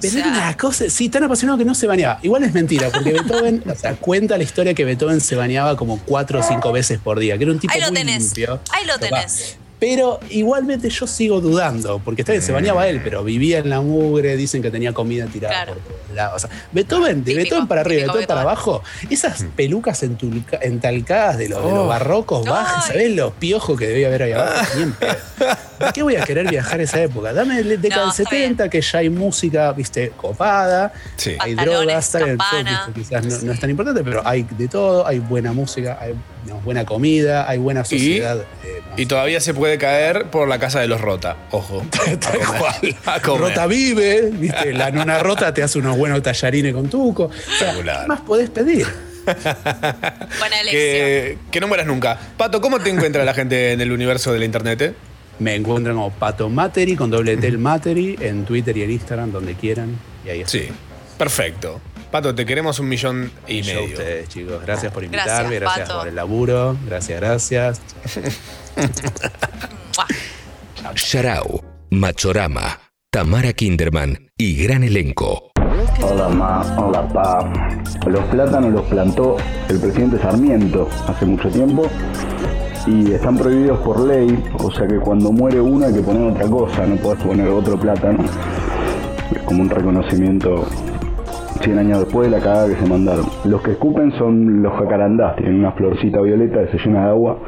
Pero 0.00 0.18
era 0.18 0.28
una 0.28 0.56
cosa, 0.56 0.90
sí, 0.90 1.08
tan 1.08 1.22
apasionado 1.22 1.56
que 1.58 1.64
no 1.64 1.74
se 1.76 1.86
bañaba. 1.86 2.18
Igual 2.22 2.42
es 2.42 2.52
mentira, 2.52 2.88
porque 2.90 3.12
Beethoven, 3.12 3.62
o 3.70 3.74
sea, 3.76 3.94
cuenta 3.94 4.36
la 4.36 4.42
historia 4.42 4.74
que 4.74 4.84
Beethoven 4.84 5.20
se 5.20 5.36
bañaba 5.36 5.76
como 5.76 6.00
cuatro 6.00 6.40
o 6.40 6.42
cinco 6.42 6.72
veces 6.72 6.98
por 6.98 7.20
día, 7.20 7.38
que 7.38 7.44
era 7.44 7.52
un 7.52 7.60
tipo 7.60 7.72
Ahí 7.72 7.80
lo 7.80 7.86
muy 7.88 7.96
tenés. 7.98 8.22
limpio. 8.24 8.60
Ahí 8.72 8.84
lo 8.84 8.98
tenés. 8.98 9.58
Pero 9.82 10.20
igualmente 10.30 10.88
yo 10.90 11.08
sigo 11.08 11.40
dudando, 11.40 11.98
porque 12.04 12.22
está 12.22 12.30
bien, 12.30 12.40
se 12.40 12.52
bañaba 12.52 12.86
él, 12.86 13.00
pero 13.02 13.24
vivía 13.24 13.58
en 13.58 13.68
la 13.68 13.80
mugre, 13.80 14.36
dicen 14.36 14.62
que 14.62 14.70
tenía 14.70 14.92
comida 14.92 15.26
tirada 15.26 15.66
por 15.66 15.78
todos 15.78 16.14
lados. 16.14 16.44
O 16.44 16.46
sea, 16.46 16.56
Beethoven, 16.70 17.24
de 17.24 17.34
Beethoven 17.34 17.66
para 17.66 17.80
arriba, 17.80 18.02
Beethoven 18.02 18.26
para 18.28 18.42
abajo, 18.42 18.80
esas 19.10 19.44
pelucas 19.56 20.04
entulca- 20.04 20.60
entalcadas 20.62 21.36
de 21.38 21.48
los, 21.48 21.64
de 21.64 21.70
los 21.70 21.78
Oh. 21.80 21.86
barrocos 21.88 22.46
bajos, 22.46 22.84
¿sabés 22.86 23.10
los 23.16 23.32
piojos 23.32 23.76
que 23.76 23.88
debía 23.88 24.06
haber 24.06 24.22
ahí 24.22 24.32
abajo? 24.32 24.64
Pedo. 25.00 25.16
¿Por 25.80 25.92
qué 25.92 26.02
voy 26.04 26.14
a 26.14 26.22
querer 26.24 26.48
viajar 26.48 26.78
a 26.78 26.84
esa 26.84 27.02
época? 27.02 27.32
Dame 27.32 27.60
la 27.64 27.76
década 27.76 28.02
No, 28.06 28.12
del 28.12 28.20
está 28.20 28.30
70, 28.30 28.68
que 28.70 28.80
ya 28.80 28.98
hay 29.00 29.10
música, 29.10 29.72
viste, 29.72 30.10
copada, 30.16 30.92
Sí. 31.16 31.30
hay 31.40 31.56
Pantalones, 31.56 31.86
drogas, 31.86 32.04
está 32.04 32.18
bien, 32.18 32.38
todo 32.38 32.46
campana. 32.50 32.78
esto 32.82 32.92
quizás 32.94 33.26
no, 33.26 33.46
no 33.48 33.52
es 33.52 33.58
tan 33.58 33.68
importante, 33.70 34.04
pero 34.04 34.22
hay 34.24 34.44
de 34.44 34.68
todo, 34.68 35.04
hay 35.04 35.18
buena 35.18 35.52
música, 35.52 35.98
hay 36.00 36.14
digamos, 36.44 36.64
buena 36.64 36.84
comida, 36.84 37.48
hay 37.48 37.58
buena 37.58 37.84
sociedad. 37.84 38.38
eh, 38.64 38.80
Y 38.96 39.06
todavía 39.06 39.40
se 39.40 39.54
puede 39.54 39.78
caer 39.78 40.26
por 40.30 40.48
la 40.48 40.58
casa 40.58 40.80
de 40.80 40.88
los 40.88 41.00
Rota. 41.00 41.36
Ojo. 41.50 41.84
Tal 42.20 42.38
cual. 42.38 42.96
A 43.06 43.20
comer. 43.20 43.40
Rota 43.40 43.66
vive, 43.66 44.30
¿viste? 44.32 44.72
la 44.72 44.90
nona 44.90 45.18
rota 45.20 45.52
te 45.54 45.62
hace 45.62 45.78
unos 45.78 45.96
buenos 45.96 46.22
tallarines 46.22 46.74
con 46.74 46.88
tuco. 46.88 47.24
O 47.24 47.58
sea. 47.58 47.74
¿Qué 47.74 48.08
más 48.08 48.20
podés 48.22 48.50
pedir? 48.50 48.86
Buena 49.24 50.60
elección. 50.60 50.72
Que, 50.72 51.38
que 51.50 51.60
no 51.60 51.68
mueras 51.68 51.86
nunca. 51.86 52.18
Pato, 52.36 52.60
¿cómo 52.60 52.80
te 52.80 52.90
encuentra 52.90 53.24
la 53.24 53.34
gente 53.34 53.72
en 53.72 53.80
el 53.80 53.92
universo 53.92 54.32
de 54.32 54.38
la 54.40 54.44
internet? 54.44 54.82
eh? 54.82 54.94
Me 55.38 55.54
encuentran 55.54 55.94
como 55.96 56.10
Pato 56.10 56.48
Materi 56.48 56.96
con 56.96 57.10
doble 57.10 57.36
T 57.36 57.46
el 57.46 57.58
Materi 57.58 58.16
en 58.20 58.44
Twitter 58.44 58.76
y 58.76 58.82
en 58.82 58.90
Instagram, 58.90 59.32
donde 59.32 59.54
quieran. 59.54 59.96
Y 60.26 60.30
ahí 60.30 60.40
está. 60.40 60.50
Sí, 60.52 60.68
perfecto. 61.18 61.80
Pato, 62.12 62.34
te 62.34 62.44
queremos 62.44 62.78
un 62.78 62.90
millón 62.90 63.30
y 63.48 63.62
Yo 63.62 63.72
a 63.72 63.74
medio. 63.80 63.94
ustedes, 63.94 64.28
chicos. 64.28 64.62
Gracias 64.66 64.92
por 64.92 65.02
Gracias, 65.08 65.26
invitarme, 65.26 65.58
gracias, 65.58 65.88
Pato. 65.88 65.98
por 66.00 66.08
el 66.08 66.14
laburo, 66.14 66.76
gracias, 66.86 67.18
gracias. 67.18 67.80
Sharau, 70.94 71.62
Machorama, 71.90 72.78
Tamara 73.10 73.54
Kinderman 73.54 74.28
y 74.36 74.62
gran 74.62 74.84
elenco. 74.84 75.52
Hola 76.02 76.28
ma, 76.28 76.60
hola 76.76 77.08
pa. 77.08 77.50
Los 78.06 78.24
plátanos 78.26 78.72
los 78.74 78.82
plantó 78.88 79.38
el 79.70 79.80
presidente 79.80 80.18
Sarmiento 80.18 80.90
hace 81.08 81.24
mucho 81.24 81.48
tiempo 81.48 81.88
y 82.86 83.12
están 83.12 83.38
prohibidos 83.38 83.78
por 83.80 84.00
ley, 84.00 84.38
o 84.58 84.70
sea 84.70 84.86
que 84.86 84.96
cuando 84.96 85.32
muere 85.32 85.62
uno 85.62 85.86
hay 85.86 85.94
que 85.94 86.02
poner 86.02 86.30
otra 86.30 86.46
cosa, 86.46 86.86
no 86.86 86.96
podés 86.96 87.22
poner 87.24 87.48
otro 87.48 87.80
plátano. 87.80 88.22
Es 89.34 89.42
como 89.44 89.62
un 89.62 89.70
reconocimiento 89.70 90.66
100 91.60 91.78
años 91.78 92.00
después 92.00 92.30
de 92.30 92.36
la 92.36 92.42
cagada 92.42 92.68
que 92.68 92.76
se 92.76 92.86
mandaron. 92.86 93.26
Los 93.44 93.62
que 93.62 93.72
escupen 93.72 94.12
son 94.18 94.62
los 94.62 94.72
jacarandás, 94.78 95.36
tienen 95.36 95.60
una 95.60 95.72
florcita 95.72 96.20
violeta 96.20 96.64
que 96.64 96.78
se 96.78 96.84
llena 96.84 97.04
de 97.04 97.10
agua 97.10 97.38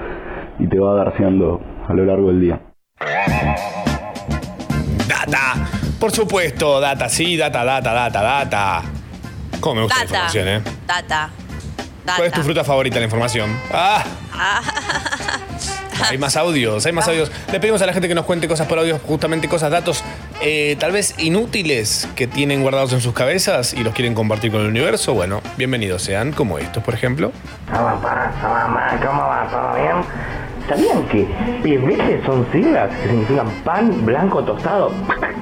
y 0.58 0.68
te 0.68 0.78
va 0.78 0.94
garceando 0.94 1.60
a 1.88 1.92
lo 1.94 2.04
largo 2.04 2.28
del 2.28 2.40
día. 2.40 2.60
Data. 5.08 5.54
Por 5.98 6.10
supuesto, 6.10 6.80
data, 6.80 7.08
sí, 7.08 7.36
data, 7.36 7.64
data, 7.64 7.92
data, 7.92 8.22
data. 8.22 8.82
¿Cómo 9.60 9.76
me 9.76 9.82
gusta 9.82 9.98
la 9.98 10.04
información, 10.04 10.48
eh? 10.48 10.62
Data. 10.86 11.30
¿Cuál 12.04 12.26
es 12.26 12.32
tu 12.32 12.42
fruta 12.42 12.64
favorita, 12.64 12.98
la 12.98 13.06
información? 13.06 13.50
Ah, 13.72 14.04
hay 16.10 16.18
más 16.18 16.36
audios, 16.36 16.84
hay 16.84 16.92
más 16.92 17.08
audios. 17.08 17.32
Le 17.50 17.60
pedimos 17.60 17.80
a 17.80 17.86
la 17.86 17.92
gente 17.92 18.08
que 18.08 18.14
nos 18.14 18.26
cuente 18.26 18.46
cosas 18.46 18.66
por 18.66 18.78
audio, 18.78 18.98
justamente 18.98 19.48
cosas, 19.48 19.70
datos 19.70 20.04
eh, 20.40 20.76
tal 20.78 20.92
vez 20.92 21.14
inútiles 21.18 22.08
que 22.16 22.26
tienen 22.26 22.62
guardados 22.62 22.92
en 22.92 23.00
sus 23.00 23.14
cabezas 23.14 23.74
y 23.74 23.82
los 23.82 23.94
quieren 23.94 24.14
compartir 24.14 24.50
con 24.50 24.60
el 24.62 24.68
universo. 24.68 25.14
Bueno, 25.14 25.40
bienvenidos 25.56 26.02
sean, 26.02 26.32
como 26.32 26.58
estos, 26.58 26.82
por 26.82 26.94
ejemplo. 26.94 27.32
¿Cómo 27.66 27.84
mamá? 27.84 28.98
¿Cómo 29.04 29.22
va? 29.22 29.48
¿Todo 29.50 29.74
bien? 29.82 30.43
¿Sabían 30.68 31.02
que 31.08 31.24
PBT 31.62 32.24
son 32.24 32.46
siglas 32.50 32.90
que 32.96 33.08
significan 33.08 33.50
pan 33.64 34.04
blanco 34.06 34.42
tostado? 34.42 34.92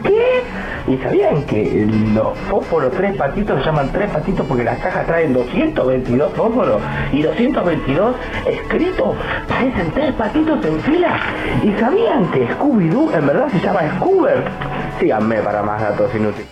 ¿Qué? 0.02 0.42
¿Y 0.88 0.96
sabían 0.98 1.44
que 1.44 1.86
los 2.12 2.36
fósforos 2.50 2.92
tres 2.96 3.16
patitos 3.16 3.60
se 3.60 3.66
llaman 3.66 3.92
tres 3.92 4.10
patitos 4.10 4.44
porque 4.46 4.64
las 4.64 4.78
cajas 4.80 5.06
traen 5.06 5.32
222 5.32 6.32
fósforos 6.32 6.82
y 7.12 7.22
222 7.22 8.16
escritos 8.46 9.16
parecen 9.48 9.92
tres 9.92 10.12
patitos 10.14 10.64
en 10.64 10.80
fila? 10.80 11.20
¿Y 11.62 11.72
sabían 11.78 12.28
que 12.32 12.48
Scooby-Doo 12.48 13.14
en 13.16 13.26
verdad 13.26 13.48
se 13.52 13.60
llama 13.60 13.80
Scoober? 13.96 14.42
Síganme 14.98 15.36
para 15.36 15.62
más 15.62 15.80
datos 15.80 16.12
inútiles. 16.16 16.48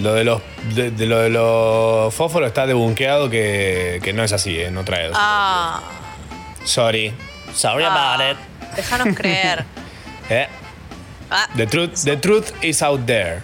Lo 0.00 0.14
de 0.14 0.24
los, 0.24 0.42
de, 0.74 0.90
de 0.90 1.06
lo 1.06 1.18
de 1.20 1.30
los 1.30 2.12
fósforos 2.12 2.48
está 2.48 2.66
debunqueado 2.66 3.30
que, 3.30 4.00
que 4.02 4.12
no 4.12 4.24
es 4.24 4.32
así, 4.32 4.58
eh, 4.58 4.72
no 4.72 4.84
trae. 4.84 5.10
Ah, 5.14 5.80
Sorry. 6.64 7.12
Sorry 7.52 7.84
Ah. 7.84 8.14
about 8.16 8.32
it. 8.32 8.36
déjanos 8.76 9.16
creer. 9.16 9.64
Eh, 10.28 10.46
Ah, 11.30 11.48
the, 11.56 11.66
truth, 11.66 12.04
the 12.04 12.16
truth 12.16 12.52
is 12.62 12.82
out 12.82 13.06
there. 13.06 13.42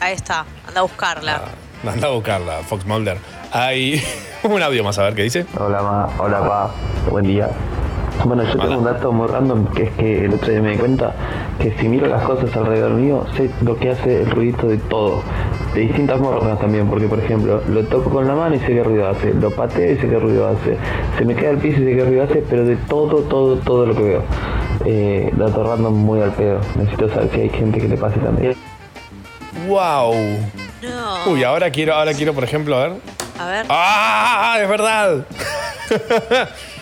ahí 0.00 0.14
está. 0.14 0.44
Anda 0.66 0.80
a 0.80 0.82
buscarla. 0.82 1.42
Anda 1.86 2.06
a 2.08 2.10
buscarla, 2.10 2.62
Fox 2.64 2.84
Mulder. 2.86 3.18
Hay 3.52 4.02
un 4.42 4.60
audio 4.62 4.82
más 4.82 4.98
a 4.98 5.02
ver 5.04 5.14
qué 5.14 5.22
dice. 5.22 5.46
Hola 5.58 5.82
ma, 5.82 6.08
hola 6.18 6.40
pa, 6.40 6.70
buen 7.10 7.26
día. 7.26 7.48
Bueno, 8.24 8.42
yo 8.42 8.58
tengo 8.58 8.78
un 8.78 8.84
dato 8.84 9.12
muy 9.12 9.28
random 9.28 9.72
que 9.74 9.84
es 9.84 9.90
que 9.92 10.24
el 10.24 10.34
otro 10.34 10.50
día 10.50 10.60
me 10.60 10.70
di 10.72 10.76
cuenta 10.78 11.14
que 11.60 11.76
si 11.78 11.88
miro 11.88 12.06
las 12.08 12.22
cosas 12.22 12.54
alrededor 12.56 12.92
mío, 12.92 13.24
sé 13.36 13.48
lo 13.62 13.76
que 13.78 13.90
hace 13.90 14.22
el 14.22 14.30
ruidito 14.30 14.66
de 14.66 14.78
todo. 14.78 15.22
De 15.74 15.80
distintas 15.80 16.18
formas 16.18 16.58
también, 16.58 16.88
porque 16.88 17.06
por 17.06 17.20
ejemplo, 17.20 17.62
lo 17.68 17.84
toco 17.84 18.10
con 18.10 18.26
la 18.26 18.34
mano 18.34 18.54
y 18.54 18.58
sé 18.60 18.68
qué 18.68 18.82
ruido 18.82 19.08
hace, 19.08 19.34
lo 19.34 19.50
pateo 19.50 19.92
y 19.92 19.96
sé 19.96 20.08
qué 20.08 20.18
ruido 20.18 20.48
hace, 20.48 20.76
se 21.18 21.24
me 21.24 21.34
cae 21.34 21.48
al 21.48 21.58
piso 21.58 21.80
y 21.82 21.84
sé 21.84 21.94
qué 21.96 22.04
ruido 22.04 22.24
hace, 22.24 22.42
pero 22.48 22.64
de 22.64 22.76
todo, 22.76 23.22
todo, 23.22 23.56
todo 23.58 23.86
lo 23.86 23.94
que 23.94 24.02
veo. 24.02 24.22
Eh, 24.86 25.30
dato 25.34 25.62
random 25.64 25.92
muy 25.94 26.20
al 26.22 26.32
pedo. 26.32 26.60
Necesito 26.76 27.08
saber 27.10 27.30
si 27.34 27.40
hay 27.42 27.50
gente 27.50 27.78
que 27.80 27.88
le 27.88 27.96
pase 27.96 28.18
también. 28.18 28.56
¡Wow! 29.66 30.14
No. 30.82 31.32
Uy, 31.32 31.44
ahora 31.44 31.70
quiero, 31.70 31.94
ahora 31.94 32.14
quiero, 32.14 32.32
por 32.32 32.44
ejemplo, 32.44 32.76
a 32.76 32.88
ver. 32.88 32.92
A 33.38 33.46
ver. 33.46 33.66
¡Ah! 33.68 34.58
¡Es 34.60 34.68
verdad! 34.68 35.26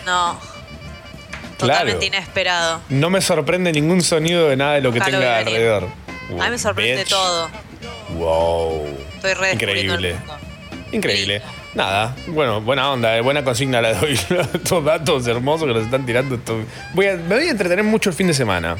No. 0.05 0.39
Claro. 1.57 1.73
Totalmente 1.73 2.05
inesperado. 2.05 2.81
No 2.89 3.09
me 3.09 3.19
sorprende 3.19 3.71
ningún 3.71 4.03
sonido 4.03 4.47
de 4.47 4.55
nada 4.55 4.73
de 4.73 4.81
lo 4.81 4.91
que 4.91 4.99
Nunca 4.99 5.11
tenga 5.11 5.37
alrededor. 5.39 5.85
A 6.39 6.43
mí 6.43 6.49
me 6.51 6.57
sorprende 6.59 6.97
Bitch. 6.97 7.09
todo. 7.09 7.49
¡Wow! 8.17 8.85
Estoy 9.15 9.31
el 9.31 9.53
Increíble. 9.53 10.15
Increíble. 10.91 11.41
Nada, 11.75 12.15
bueno, 12.27 12.61
buena 12.61 12.91
onda, 12.91 13.15
eh, 13.17 13.21
buena 13.21 13.43
consigna 13.43 13.81
la 13.81 13.93
de 13.93 14.05
hoy. 14.05 14.13
Estos 14.53 14.83
datos 14.83 15.27
hermosos 15.27 15.67
que 15.67 15.73
nos 15.73 15.83
están 15.83 16.05
tirando. 16.05 16.35
esto- 16.35 16.59
Voy 16.93 17.07
a- 17.07 17.15
me 17.15 17.35
voy 17.35 17.47
a 17.47 17.51
entretener 17.51 17.83
mucho 17.83 18.09
el 18.09 18.15
fin 18.15 18.27
de 18.27 18.33
semana 18.33 18.77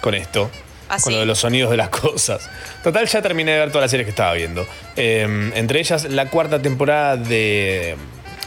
con 0.00 0.14
esto. 0.14 0.50
¿Ah, 0.88 0.94
con 0.94 1.12
sí? 1.12 1.12
lo 1.12 1.20
de 1.20 1.26
los 1.26 1.38
sonidos 1.38 1.70
de 1.70 1.76
las 1.76 1.88
cosas. 1.90 2.48
Total, 2.82 3.06
ya 3.06 3.20
terminé 3.20 3.52
de 3.52 3.58
ver 3.58 3.68
todas 3.68 3.82
las 3.84 3.90
series 3.90 4.06
que 4.06 4.10
estaba 4.10 4.32
viendo. 4.32 4.66
Eh, 4.96 5.50
entre 5.54 5.80
ellas, 5.80 6.04
la 6.06 6.26
cuarta 6.30 6.60
temporada 6.62 7.16
de, 7.18 7.94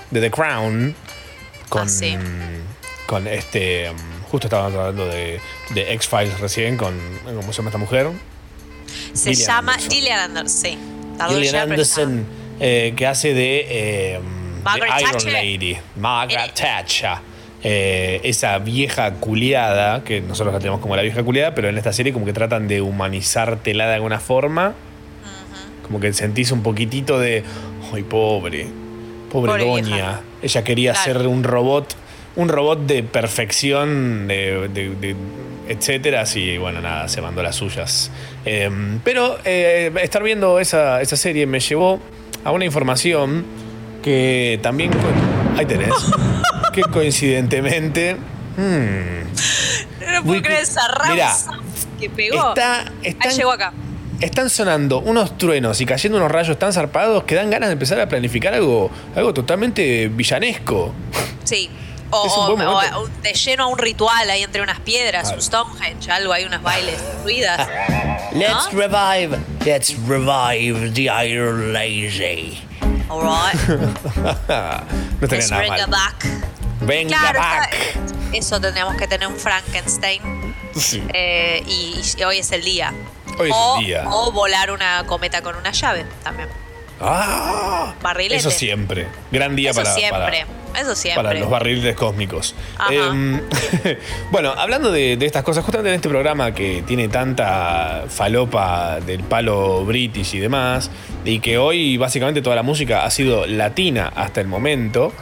de 0.09 0.19
The 0.21 0.31
Crown. 0.31 0.95
Con, 1.69 1.83
Ah, 1.83 1.87
sí. 1.89 2.17
con 3.05 3.27
este. 3.27 3.89
um, 3.91 3.97
Justo 4.31 4.47
estábamos 4.47 4.73
hablando 4.77 5.05
de, 5.07 5.39
de 5.69 5.93
X-Files 5.93 6.39
recién, 6.39 6.77
con. 6.77 6.93
¿Cómo 7.25 7.53
se 7.53 7.57
llama 7.57 7.69
esta 7.69 7.77
mujer? 7.77 8.07
Se 9.13 9.31
Gillian 9.31 9.47
llama 9.47 9.73
Anderson. 9.73 9.91
Gillian 9.91 10.19
Anderson. 10.19 10.47
Sí. 10.71 10.77
Tardó 11.17 11.33
Gillian 11.33 11.45
está. 11.55 11.61
Anderson, 11.63 12.25
eh, 12.59 12.93
que 12.95 13.07
hace 13.07 13.33
de, 13.33 13.65
eh, 13.69 14.19
de 14.19 15.01
Iron 15.01 15.11
Thatcher. 15.11 15.33
Lady. 15.33 15.77
Margaret 15.97 16.53
Thatcher. 16.53 17.31
Eh, 17.63 18.21
esa 18.23 18.57
vieja 18.57 19.13
culiada, 19.15 20.03
que 20.03 20.19
nosotros 20.21 20.51
la 20.53 20.59
tenemos 20.59 20.79
como 20.81 20.95
la 20.95 21.03
vieja 21.03 21.21
culiada, 21.23 21.53
pero 21.53 21.69
en 21.69 21.77
esta 21.77 21.93
serie 21.93 22.11
como 22.11 22.25
que 22.25 22.33
tratan 22.33 22.67
de 22.67 22.81
humanizártela 22.81 23.87
de 23.87 23.95
alguna 23.95 24.19
forma. 24.19 24.73
Como 25.83 25.99
que 25.99 26.13
sentís 26.13 26.51
un 26.51 26.63
poquitito 26.63 27.19
de, 27.19 27.43
ay, 27.93 28.03
pobre, 28.03 28.65
pobre, 29.31 29.51
Pobre 29.51 29.65
doña. 29.65 29.87
vieja. 29.95 30.21
Ella 30.41 30.63
quería 30.63 30.93
Claro. 30.93 31.19
ser 31.19 31.27
un 31.27 31.43
robot, 31.43 31.95
un 32.37 32.47
robot 32.49 32.85
de 32.85 33.03
perfección, 33.03 34.27
de, 34.27 34.69
de- 34.69 34.95
de- 34.95 35.15
etcétera. 35.67 36.21
Así, 36.21 36.57
bueno, 36.57 36.81
nada, 36.81 37.07
se 37.07 37.21
mandó 37.21 37.41
las 37.43 37.55
suyas. 37.55 38.11
Eh, 38.45 38.69
pero 39.03 39.37
eh, 39.45 39.91
estar 40.01 40.23
viendo 40.23 40.59
esa, 40.59 41.01
esa 41.01 41.15
serie 41.17 41.45
me 41.45 41.59
llevó 41.59 41.99
a 42.43 42.51
una 42.51 42.65
información 42.65 43.45
que 44.03 44.59
también. 44.63 44.91
Ahí 45.57 45.65
tenés. 45.65 45.89
que 46.73 46.81
coincidentemente. 46.81 48.15
hmm, 48.57 50.13
No 50.13 50.23
puedo 50.23 50.41
creer 50.41 50.61
esa 50.63 50.81
Mirá, 51.11 51.27
raza 51.27 51.51
que 51.99 52.09
pegó. 52.09 52.49
está- 52.49 52.85
están- 53.03 53.31
llegó 53.31 53.51
acá. 53.51 53.73
están 54.19 54.49
sonando 54.49 54.99
unos 55.01 55.37
truenos 55.37 55.81
y 55.81 55.85
cayendo 55.85 56.17
unos 56.17 56.31
rayos 56.31 56.57
tan 56.57 56.73
zarpados 56.73 57.23
que 57.25 57.35
dan 57.35 57.49
ganas 57.49 57.69
de 57.69 57.73
empezar 57.73 57.99
a 57.99 58.07
planificar 58.09 58.53
algo, 58.53 58.89
algo 59.15 59.33
totalmente 59.33 60.07
villanesco. 60.09 60.93
Sí. 61.43 61.69
O, 62.11 62.25
Es 62.25 62.33
o- 62.33 62.99
o 62.99 63.07
de 63.21 63.33
lleno 63.33 63.63
a 63.63 63.67
un 63.67 63.77
ritual 63.77 64.29
ahí 64.29 64.43
entre 64.43 64.61
unas 64.61 64.79
piedras, 64.81 65.31
un 65.31 65.41
Stonehenge, 65.41 66.11
algo, 66.11 66.33
hay 66.33 66.43
unos 66.45 66.61
bailes, 66.61 66.99
ruidas. 67.23 67.67
Let's 68.33 68.71
revive, 68.73 69.37
let's 69.65 69.93
revive 70.07 70.93
the 70.93 71.03
Iron 71.25 71.73
Lady. 71.73 72.61
Alright. 73.09 73.55
no 75.21 75.27
tenía 75.27 75.47
nada 75.47 75.59
bring 75.59 75.69
mal. 75.71 75.89
back. 75.89 76.25
Venga 76.81 77.17
Claro, 77.19 77.39
back. 77.39 77.75
eso 78.33 78.59
tendríamos 78.61 78.95
que 78.95 79.07
tener 79.07 79.27
un 79.27 79.35
Frankenstein. 79.37 80.21
Sí. 80.75 81.03
eh, 81.13 81.61
y, 81.67 82.01
y 82.17 82.23
hoy 82.23 82.37
es 82.39 82.51
el 82.53 82.63
día. 82.63 82.93
Hoy 83.37 83.49
es 83.49 83.55
o, 83.55 83.79
el 83.79 83.85
día. 83.85 84.03
o 84.09 84.31
volar 84.31 84.71
una 84.71 85.03
cometa 85.05 85.41
con 85.41 85.55
una 85.55 85.71
llave 85.71 86.05
también. 86.23 86.49
¡Ah! 87.01 87.93
Barrilete. 88.01 88.37
Eso 88.37 88.51
siempre. 88.51 89.07
Gran 89.31 89.55
día 89.55 89.71
Eso 89.71 89.81
para, 89.81 89.93
siempre. 89.93 90.19
para, 90.19 90.81
eso 90.81 90.95
siempre. 90.95 91.23
para 91.23 91.39
los 91.39 91.49
barriles 91.49 91.95
cósmicos. 91.95 92.55
Em, 92.89 93.41
bueno, 94.31 94.51
hablando 94.51 94.91
de, 94.91 95.17
de 95.17 95.25
estas 95.25 95.43
cosas, 95.43 95.63
justamente 95.63 95.89
en 95.89 95.95
este 95.95 96.09
programa 96.09 96.53
que 96.53 96.83
tiene 96.85 97.07
tanta 97.07 98.05
falopa 98.07 98.99
del 98.99 99.23
palo 99.23 99.85
british 99.85 100.35
y 100.35 100.39
demás, 100.39 100.89
y 101.25 101.39
que 101.39 101.57
hoy 101.57 101.97
básicamente 101.97 102.41
toda 102.41 102.55
la 102.55 102.63
música 102.63 103.03
ha 103.05 103.11
sido 103.11 103.45
latina 103.45 104.11
hasta 104.15 104.41
el 104.41 104.47
momento, 104.47 105.13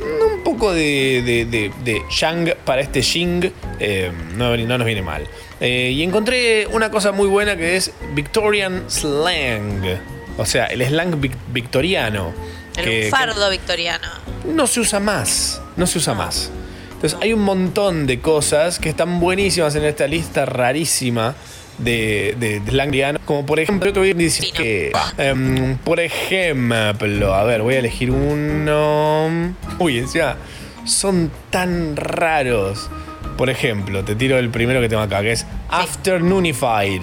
un 0.00 0.42
poco 0.42 0.72
de, 0.72 1.22
de, 1.22 1.44
de, 1.44 1.72
de 1.84 2.02
yang 2.10 2.52
para 2.64 2.80
este 2.80 3.02
shing 3.02 3.50
eh, 3.80 4.12
no, 4.34 4.56
no 4.56 4.78
nos 4.78 4.86
viene 4.86 5.02
mal. 5.02 5.26
Eh, 5.60 5.90
y 5.94 6.02
encontré 6.02 6.66
una 6.66 6.90
cosa 6.90 7.12
muy 7.12 7.28
buena 7.28 7.56
que 7.56 7.76
es 7.76 7.92
Victorian 8.14 8.84
slang. 8.88 10.15
O 10.38 10.44
sea, 10.46 10.66
el 10.66 10.82
slang 10.86 11.20
vic- 11.20 11.36
victoriano. 11.52 12.32
El 12.76 12.84
que- 12.84 13.08
fardo 13.10 13.48
victoriano. 13.50 14.06
no 14.44 14.66
se 14.66 14.80
usa 14.80 15.00
más. 15.00 15.60
No 15.76 15.86
se 15.86 15.98
usa 15.98 16.14
más. 16.14 16.50
Entonces 16.92 17.18
hay 17.22 17.32
un 17.32 17.40
montón 17.42 18.06
de 18.06 18.20
cosas 18.20 18.78
que 18.78 18.88
están 18.88 19.20
buenísimas 19.20 19.74
en 19.76 19.84
esta 19.84 20.06
lista 20.06 20.46
rarísima 20.46 21.34
de, 21.78 22.34
de, 22.38 22.60
de 22.60 22.70
slang 22.70 22.90
victoriano. 22.90 23.18
Como 23.24 23.44
por 23.44 23.60
ejemplo, 23.60 23.92
te 23.92 23.98
voy 23.98 24.10
a 24.10 24.14
decir 24.14 24.52
que. 24.52 24.92
em, 25.18 25.76
por 25.78 26.00
ejemplo, 26.00 27.34
a 27.34 27.44
ver, 27.44 27.62
voy 27.62 27.74
a 27.74 27.78
elegir 27.80 28.10
uno. 28.10 29.54
Uy, 29.78 29.98
encima 29.98 30.36
son 30.84 31.30
tan 31.50 31.96
raros. 31.96 32.88
Por 33.36 33.50
ejemplo, 33.50 34.02
te 34.04 34.14
tiro 34.14 34.38
el 34.38 34.48
primero 34.48 34.80
que 34.80 34.88
tengo 34.88 35.02
acá, 35.02 35.20
que 35.20 35.32
es 35.32 35.46
Afternoonified. 35.68 37.02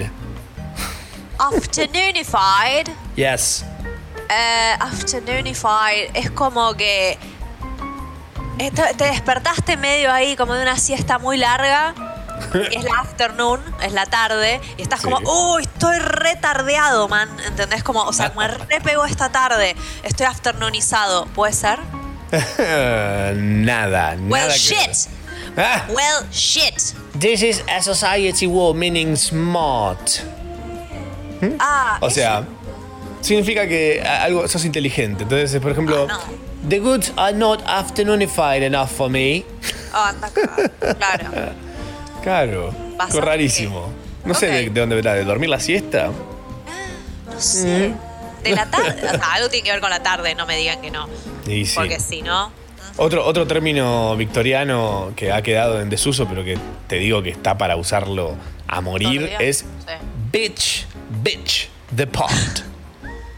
Afternoonified. 1.43 2.89
Yes. 3.15 3.65
Eh, 4.29 4.75
afternoonified 4.79 6.11
es 6.13 6.31
como 6.31 6.73
que 6.73 7.17
te, 8.57 8.71
te 8.71 9.03
despertaste 9.03 9.75
medio 9.77 10.11
ahí 10.11 10.35
como 10.35 10.53
de 10.53 10.61
una 10.61 10.77
siesta 10.77 11.19
muy 11.19 11.37
larga. 11.37 11.93
y 12.71 12.77
es 12.77 12.83
la 12.83 12.99
afternoon, 12.99 13.61
es 13.81 13.93
la 13.93 14.05
tarde, 14.05 14.61
y 14.77 14.81
estás 14.81 15.01
como, 15.01 15.19
uy, 15.19 15.63
estoy 15.63 15.99
retardeado, 15.99 17.07
man. 17.07 17.29
¿Entendés? 17.45 17.83
Como, 17.83 18.03
o 18.03 18.13
sea, 18.13 18.31
me 18.37 18.47
repego 18.69 19.05
esta 19.05 19.29
tarde, 19.31 19.75
estoy 20.03 20.25
afternoonizado. 20.25 21.25
¿Puede 21.27 21.53
ser? 21.53 21.79
nada, 23.35 24.15
Well, 24.17 24.29
nada 24.29 24.53
que 24.53 24.59
shit. 24.59 25.09
Ah. 25.57 25.85
Well, 25.89 26.25
shit. 26.31 26.95
This 27.19 27.43
is 27.43 27.63
a 27.69 27.81
society 27.81 28.47
word 28.47 28.75
meaning 28.75 29.15
smart. 29.15 30.21
Ah, 31.59 31.97
O 32.01 32.09
sea, 32.09 32.43
significa 33.21 33.67
que 33.67 34.01
algo 34.01 34.47
sos 34.47 34.65
inteligente. 34.65 35.23
Entonces, 35.23 35.59
por 35.61 35.71
ejemplo, 35.71 36.07
Ah, 36.09 36.19
the 36.67 36.79
goods 36.79 37.11
are 37.17 37.33
not 37.35 37.61
afternoonified 37.65 38.63
enough 38.63 38.89
for 38.89 39.09
me. 39.09 39.43
oh, 39.93 39.97
anda 39.97 40.27
acá. 40.27 40.95
Claro. 40.97 41.31
Claro, 42.21 42.73
algo 42.99 43.21
rarísimo. 43.21 43.89
No 44.25 44.33
sé 44.33 44.47
de, 44.47 44.69
de 44.69 44.79
dónde 44.79 44.95
vendrá, 44.95 45.13
de 45.13 45.25
dormir 45.25 45.49
la 45.49 45.59
siesta. 45.59 46.07
No 47.31 47.39
sé. 47.39 47.93
De 48.43 48.51
la 48.55 48.65
tarde. 48.69 49.01
O 49.05 49.09
sea, 49.09 49.33
algo 49.33 49.49
tiene 49.49 49.65
que 49.65 49.71
ver 49.71 49.81
con 49.81 49.89
la 49.89 50.01
tarde, 50.03 50.35
no 50.35 50.45
me 50.45 50.55
digan 50.57 50.81
que 50.81 50.91
no. 50.91 51.07
Sí. 51.45 51.65
Porque 51.75 51.99
si 51.99 52.21
no. 52.21 52.51
Otro, 52.95 53.25
otro 53.25 53.47
término 53.47 54.15
victoriano 54.15 55.11
que 55.15 55.31
ha 55.31 55.41
quedado 55.41 55.81
en 55.81 55.89
desuso, 55.89 56.27
pero 56.27 56.43
que 56.43 56.57
te 56.87 56.97
digo 56.97 57.23
que 57.23 57.29
está 57.31 57.57
para 57.57 57.75
usarlo 57.75 58.35
a 58.67 58.81
morir, 58.81 59.31
es 59.39 59.59
Sí. 59.59 59.65
bitch, 60.31 60.85
bitch, 61.23 61.67
the 61.95 62.07
pot. 62.07 62.63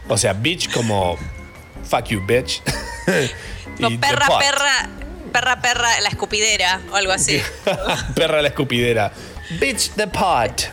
O 0.08 0.16
sea, 0.16 0.32
bitch 0.34 0.72
como 0.72 1.18
fuck 1.84 2.06
you, 2.10 2.20
bitch. 2.20 2.60
No, 3.78 3.90
perra, 4.00 4.26
perra, 4.38 4.88
perra, 5.32 5.60
perra, 5.60 6.00
la 6.00 6.08
escupidera 6.08 6.80
o 6.90 6.96
algo 6.96 7.12
así. 7.12 7.42
Perra 8.14 8.40
la 8.40 8.48
escupidera. 8.48 9.12
Bitch 9.60 9.90
the 9.96 10.06
pot. 10.06 10.70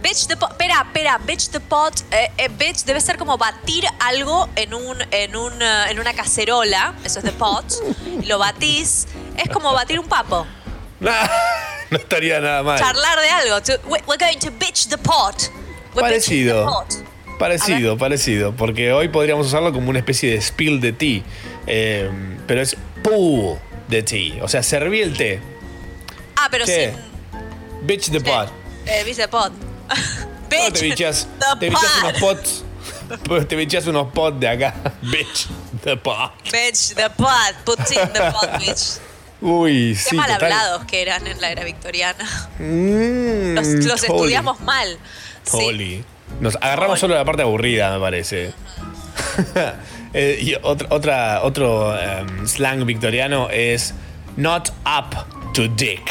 Bitch 0.00 0.28
the 0.28 0.36
pot. 0.36 0.52
Espera, 0.52 0.82
espera, 0.86 1.18
bitch 1.18 1.48
the 1.50 1.58
pot. 1.58 2.00
eh, 2.12 2.30
eh, 2.38 2.48
bitch 2.48 2.84
debe 2.84 3.00
ser 3.00 3.16
como 3.18 3.36
batir 3.38 3.84
algo 3.98 4.48
en 4.54 4.72
un, 4.72 4.96
en 5.10 5.34
un, 5.34 5.60
eh, 5.60 5.86
en 5.90 5.98
una 5.98 6.12
cacerola. 6.14 6.94
Eso 7.02 7.18
es 7.18 7.24
the 7.24 7.32
pot. 7.32 7.64
lo 8.26 8.38
batís. 8.38 9.08
Es 9.36 9.48
como 9.50 9.72
batir 9.72 9.98
un 9.98 10.06
papo. 10.06 10.46
No 11.00 11.98
estaría 11.98 12.38
nada 12.40 12.62
mal. 12.62 12.78
Charlar 12.78 13.18
de 13.20 13.28
algo. 13.30 13.60
To- 13.62 13.80
we- 13.88 14.02
we're 14.06 14.16
going 14.18 14.38
to 14.38 14.50
bitch 14.52 14.86
the 14.88 14.98
pot. 14.98 15.50
Parecido. 15.94 16.84
Parecido, 17.38 17.98
parecido. 17.98 18.52
Porque 18.56 18.92
hoy 18.92 19.08
podríamos 19.08 19.46
usarlo 19.48 19.72
como 19.72 19.90
una 19.90 19.98
especie 19.98 20.30
de 20.32 20.40
spill 20.40 20.80
de 20.80 20.92
tea. 20.92 21.22
Eh, 21.66 22.10
pero 22.46 22.60
es 22.60 22.76
pool 23.02 23.58
de 23.88 24.02
tea. 24.02 24.42
O 24.44 24.48
sea, 24.48 24.62
serví 24.62 25.00
el 25.00 25.16
té. 25.16 25.40
Ah, 26.36 26.48
pero 26.50 26.64
¿Qué? 26.64 26.92
sin 26.94 27.86
Bitch 27.86 28.10
the 28.10 28.20
pot. 28.20 28.48
eh, 28.86 29.02
bitch 29.04 29.16
the 29.16 29.28
pot. 29.28 29.52
No, 29.52 30.72
te 30.72 30.82
bichas, 30.82 31.26
te 31.60 31.68
bichas 31.68 31.96
unos 32.02 32.12
pot. 32.20 32.38
pots. 32.38 33.48
Te 33.48 33.56
bichas 33.56 33.86
unos 33.86 34.12
pots 34.12 34.40
de 34.40 34.48
acá. 34.48 34.74
Bitch 35.02 35.46
the 35.82 35.96
pot. 35.96 36.32
Bitch 36.50 36.94
the 36.94 37.10
pot. 37.10 37.54
Put 37.64 37.78
in 37.90 38.12
the 38.12 38.30
pot, 38.32 38.50
bitch. 38.58 38.98
Uy, 39.42 39.92
Qué 39.94 40.10
sí, 40.10 40.16
mal 40.16 40.26
total. 40.32 40.52
hablados 40.52 40.84
que 40.86 41.02
eran 41.02 41.26
en 41.26 41.38
la 41.40 41.50
era 41.50 41.64
victoriana. 41.64 42.24
Mm, 42.58 43.54
Los, 43.86 44.02
estudiamos 44.04 44.60
mal. 44.60 44.98
Sí. 45.44 45.50
totally. 45.58 46.04
Nos 46.40 46.56
agarramos 46.56 46.98
solo 46.98 47.14
la 47.14 47.24
parte 47.24 47.42
aburrida, 47.42 47.92
me 47.94 48.00
parece. 48.00 48.52
Eh, 50.16 50.38
y 50.40 50.54
otra, 50.62 50.86
otra- 50.90 51.42
otro 51.42 51.98
em, 52.00 52.46
slang 52.46 52.84
victoriano 52.86 53.48
es 53.50 53.94
not 54.36 54.70
up 54.86 55.12
to 55.54 55.66
dick. 55.66 56.08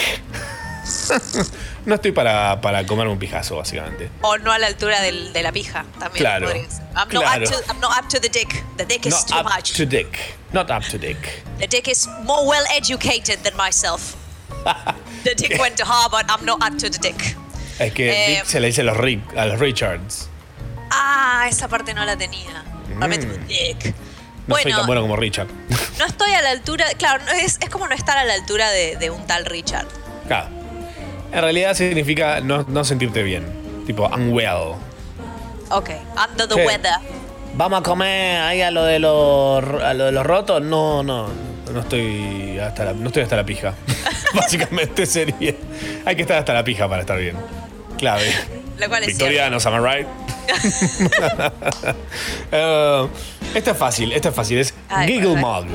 no 1.85 1.95
estoy 1.95 2.11
para, 2.11 2.59
para 2.59 2.85
comerme 2.85 3.13
un 3.13 3.17
pijazo, 3.19 3.55
básicamente. 3.55 4.09
O 4.21 4.37
no 4.39 4.51
a 4.51 4.59
la 4.59 4.67
altura 4.67 4.99
del- 5.01 5.31
de 5.31 5.41
la 5.41 5.53
pija 5.53 5.85
también. 5.99 6.21
Claro. 6.21 6.49
I'm, 6.49 6.63
not 7.13 7.23
claro. 7.23 7.43
up 7.45 7.49
to, 7.49 7.71
I'm 7.71 7.79
not 7.79 7.97
up 7.97 8.09
to 8.09 8.19
the 8.19 8.27
dick. 8.27 8.61
The 8.75 8.83
dick 8.85 9.05
is 9.05 9.13
Not 9.13 9.27
too 9.27 9.35
up 9.37 9.45
much. 9.45 9.71
to 9.77 9.85
dick. 9.85 10.35
Not 10.51 10.69
up 10.69 10.83
to 10.89 10.97
dick. 10.97 11.41
The 11.59 11.67
dick 11.67 11.87
is 11.87 12.05
more 12.25 12.45
well 12.45 12.65
educated 12.75 13.41
than 13.43 13.55
myself. 13.55 14.17
The 15.23 15.33
dick 15.35 15.57
went 15.57 15.77
to 15.77 15.85
Harvard. 15.85 16.25
I'm 16.29 16.45
not 16.45 16.61
up 16.61 16.77
to 16.79 16.89
the 16.89 16.97
dick. 16.99 17.35
Es 17.79 17.93
que 17.93 18.09
Eh, 18.11 18.29
dick 18.35 18.45
se 18.45 18.59
le 18.59 18.67
dice 18.67 18.81
a 18.81 18.83
los, 18.85 18.97
Rick- 18.97 19.37
a 19.37 19.45
los 19.45 19.59
Richards. 19.59 20.29
Ah, 20.91 21.45
esa 21.49 21.67
parte 21.67 21.93
no 21.93 22.05
la 22.05 22.15
tenía. 22.17 22.63
Realmente 22.97 23.25
Mm. 23.27 23.47
dick. 23.47 23.95
No 24.47 24.55
soy 24.57 24.71
tan 24.71 24.85
bueno 24.85 25.01
como 25.01 25.15
Richard. 25.15 25.47
No 25.99 26.05
estoy 26.05 26.31
a 26.33 26.41
la 26.41 26.49
altura. 26.51 26.85
Claro, 26.97 27.23
es, 27.41 27.57
es 27.61 27.69
como 27.69 27.87
no 27.87 27.95
estar 27.95 28.17
a 28.17 28.23
la 28.25 28.33
altura 28.33 28.69
de, 28.71 28.97
de 28.97 29.09
un 29.09 29.25
tal 29.27 29.45
Richard. 29.45 29.87
Claro. 30.27 30.49
En 31.31 31.41
realidad 31.41 31.73
significa 31.75 32.41
no, 32.41 32.63
no 32.67 32.83
sentirte 32.83 33.23
bien. 33.23 33.45
Tipo, 33.87 34.07
unwell. 34.07 34.75
Ok, 35.69 35.89
under 36.29 36.47
the 36.47 36.55
weather. 36.55 36.93
Vamos 37.55 37.79
a 37.79 37.83
comer 37.83 38.41
ahí 38.41 38.61
a 38.61 38.71
lo 38.71 38.83
de 38.83 38.99
los, 38.99 39.63
a 39.83 39.93
lo 39.93 40.05
de 40.05 40.11
los 40.11 40.25
rotos. 40.25 40.61
No, 40.61 41.03
no. 41.03 41.27
No 41.71 41.79
estoy 41.79 42.59
hasta 42.59 42.85
la, 42.85 42.93
no 42.93 43.07
estoy 43.07 43.23
hasta 43.23 43.35
la 43.35 43.45
pija. 43.45 43.73
Básicamente 44.33 45.05
sería. 45.05 45.53
Hay 46.05 46.15
que 46.15 46.23
estar 46.23 46.37
hasta 46.37 46.53
la 46.53 46.63
pija 46.63 46.89
para 46.89 47.01
estar 47.01 47.17
bien. 47.17 47.35
Clave. 47.97 48.31
Lo 48.79 48.87
cual 48.89 49.03
es. 49.03 49.09
Victorianos, 49.09 49.65
am 49.65 49.75
I 49.75 49.79
right? 49.79 50.07
Eh, 52.51 53.07
esta 53.55 53.71
es 53.71 53.77
fácil, 53.77 54.11
esta 54.11 54.29
es 54.29 54.35
fácil. 54.35 54.59
Es 54.59 54.73
Ay, 54.89 55.07
Giggle. 55.07 55.35
Mug. 55.37 55.65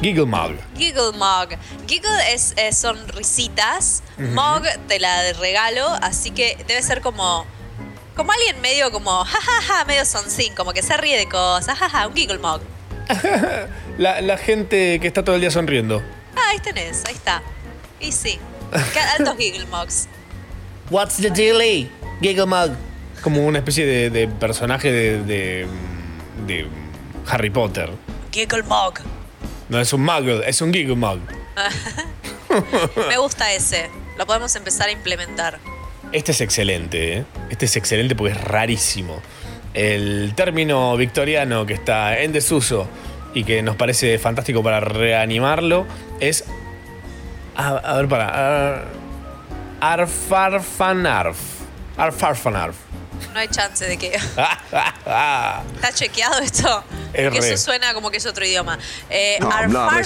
Giggle 0.00 0.26
Mug. 0.26 0.52
Giggle 0.76 1.12
Mug. 1.12 1.56
Giggle 1.86 2.32
es, 2.32 2.54
eh, 2.56 2.72
son 2.72 2.96
risitas. 3.08 4.02
Ujú. 4.18 4.28
Mug 4.28 4.62
te 4.88 4.98
la 4.98 5.32
regalo, 5.34 5.86
así 6.02 6.30
que 6.30 6.56
debe 6.66 6.82
ser 6.82 7.00
como. 7.00 7.46
Como 8.16 8.32
alguien 8.32 8.60
medio 8.62 8.90
como, 8.90 9.24
jajaja, 9.24 9.84
medio 9.84 10.04
soncín, 10.06 10.54
como 10.54 10.72
que 10.72 10.82
se 10.82 10.96
ríe 10.96 11.18
de 11.18 11.28
cosas, 11.28 11.78
jaja, 11.78 12.08
un 12.08 12.14
Giggle 12.14 12.38
Mug. 12.38 12.60
La, 13.98 14.20
la 14.20 14.36
gente 14.36 14.98
que 15.00 15.06
está 15.06 15.24
todo 15.24 15.36
el 15.36 15.40
día 15.40 15.50
sonriendo. 15.50 16.02
Ah, 16.34 16.50
ahí 16.50 16.58
tenés, 16.58 17.04
ahí 17.06 17.14
está. 17.14 17.42
Y 18.00 18.12
sí. 18.12 18.38
Altos 19.18 19.36
Giggle 19.36 19.66
Mugs. 19.66 20.08
What's 20.90 21.16
the 21.16 21.30
dealie? 21.30 21.90
Giggle 22.20 22.46
Mug. 22.46 22.72
Como 23.22 23.46
una 23.46 23.58
especie 23.58 23.86
de, 23.86 24.10
de 24.10 24.28
personaje 24.28 24.92
de, 24.92 25.22
de, 25.24 25.66
de 26.46 26.68
Harry 27.28 27.50
Potter. 27.50 27.90
Giggle 28.32 28.62
Mug. 28.64 29.00
No 29.68 29.80
es 29.80 29.92
un 29.92 30.04
muggle, 30.04 30.48
es 30.48 30.60
un 30.60 30.72
Giggle 30.72 30.94
Mug. 30.94 31.20
Me 33.08 33.18
gusta 33.18 33.52
ese. 33.52 33.90
Lo 34.16 34.26
podemos 34.26 34.54
empezar 34.56 34.88
a 34.88 34.92
implementar. 34.92 35.58
Este 36.16 36.32
es 36.32 36.40
excelente, 36.40 37.18
¿eh? 37.18 37.24
Este 37.50 37.66
es 37.66 37.76
excelente 37.76 38.16
porque 38.16 38.32
es 38.32 38.40
rarísimo. 38.40 39.20
El 39.74 40.32
término 40.34 40.96
victoriano 40.96 41.66
que 41.66 41.74
está 41.74 42.18
en 42.20 42.32
desuso 42.32 42.88
y 43.34 43.44
que 43.44 43.60
nos 43.60 43.76
parece 43.76 44.18
fantástico 44.18 44.62
para 44.62 44.80
reanimarlo 44.80 45.86
es 46.18 46.44
A, 47.54 47.68
a 47.68 47.96
ver, 47.96 48.08
para. 48.08 48.84
Arfarfanarf. 49.82 51.36
Arfarfanarf. 51.98 52.76
No 53.34 53.40
hay 53.40 53.48
chance 53.48 53.84
de 53.84 53.98
que. 53.98 54.14
¿Está 54.14 55.92
chequeado 55.92 56.38
esto? 56.38 56.82
Es 57.12 57.30
que 57.30 57.40
re. 57.40 57.52
eso 57.52 57.62
suena 57.62 57.92
como 57.92 58.10
que 58.10 58.16
es 58.16 58.24
otro 58.24 58.46
idioma. 58.46 58.78
Eh, 59.10 59.36
Ja, 59.42 59.66
bla, 59.66 60.02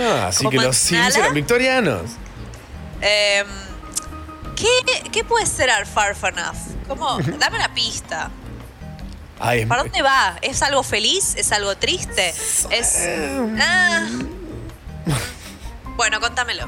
Ah, 0.00 0.28
así 0.28 0.44
que 0.48 0.56
¿Como 0.56 0.68
los 0.68 0.76
Sims 0.76 1.16
eran 1.16 1.34
victorianos. 1.34 2.02
Em, 3.00 3.46
¿qué, 4.56 5.10
¿Qué 5.10 5.24
puede 5.24 5.46
ser 5.46 5.70
Arfarfanaf? 5.70 6.56
¿Cómo? 6.88 7.18
Dame 7.38 7.56
una 7.56 7.72
pista. 7.74 8.30
Ay, 9.40 9.66
¿Para 9.66 9.82
dónde 9.82 10.00
va? 10.02 10.36
¿Es 10.42 10.62
algo 10.62 10.82
feliz? 10.82 11.34
¿Es 11.36 11.52
algo 11.52 11.76
triste? 11.76 12.32
¿Es.? 12.70 13.08
Ah. 13.60 14.06
Bueno, 15.96 16.20
contámelo. 16.20 16.66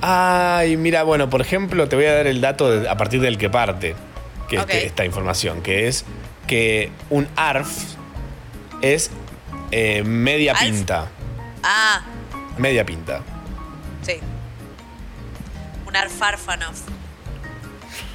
Ay, 0.00 0.76
mira, 0.76 1.02
bueno, 1.02 1.28
por 1.28 1.40
ejemplo, 1.40 1.88
te 1.88 1.96
voy 1.96 2.04
a 2.06 2.14
dar 2.14 2.26
el 2.26 2.40
dato 2.40 2.70
de- 2.70 2.88
a 2.88 2.96
partir 2.96 3.20
del 3.20 3.36
que 3.38 3.50
parte 3.50 3.96
que 4.48 4.56
este- 4.56 4.86
esta 4.86 5.04
información, 5.04 5.60
que 5.62 5.88
es 5.88 6.04
que 6.46 6.90
un 7.10 7.28
ARF 7.36 7.68
es 8.80 9.10
eh, 9.70 10.02
media 10.04 10.52
¿Alf? 10.52 10.62
pinta. 10.62 11.08
Ah, 11.62 12.00
Media 12.58 12.84
pinta. 12.84 13.20
sí. 14.02 14.20
Un 15.86 15.96
Arfarfanaf. 15.96 16.80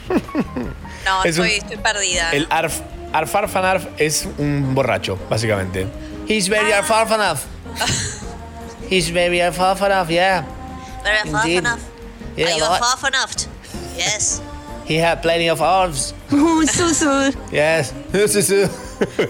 No, 1.06 1.24
Es 1.26 1.38
un- 1.38 1.46
estoy, 1.46 1.78
perdida. 1.78 2.32
El 2.32 2.48
ARF, 2.50 2.80
Arfarfanarf 3.12 3.88
es 3.98 4.26
un 4.38 4.74
borracho, 4.74 5.18
básicamente. 5.30 5.86
He's 6.28 6.48
very 6.48 6.72
Arfarfanaf. 6.72 7.44
He's 8.90 9.10
very 9.12 9.40
Arfarfanaf, 9.42 10.10
yeah. 10.10 10.46
Very. 11.04 11.30
Farfanaf. 11.30 11.80
Yeah, 12.38 12.48
Are 12.48 12.58
you 12.58 12.64
what? 12.64 12.82
Farfanaf? 12.82 13.48
Yes. 13.98 14.42
He 14.86 14.98
had 14.98 15.22
plenty 15.22 15.50
of 15.50 15.62
arms. 15.62 16.14
Oh, 16.32 16.62
Susu. 16.68 17.34
Yes. 17.52 17.94
Susu. 18.12 18.68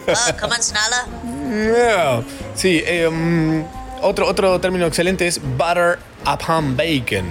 Oh, 0.08 0.32
come 0.40 0.52
on, 0.52 0.60
Snala. 0.62 1.06
Yeah. 1.46 2.24
Sí, 2.56 2.82
eh, 2.86 3.08
mm, 3.10 3.64
otro, 4.04 4.28
otro 4.28 4.60
término 4.60 4.86
excelente 4.86 5.26
es 5.28 5.40
butter 5.42 6.00
upon 6.26 6.76
bacon. 6.78 7.26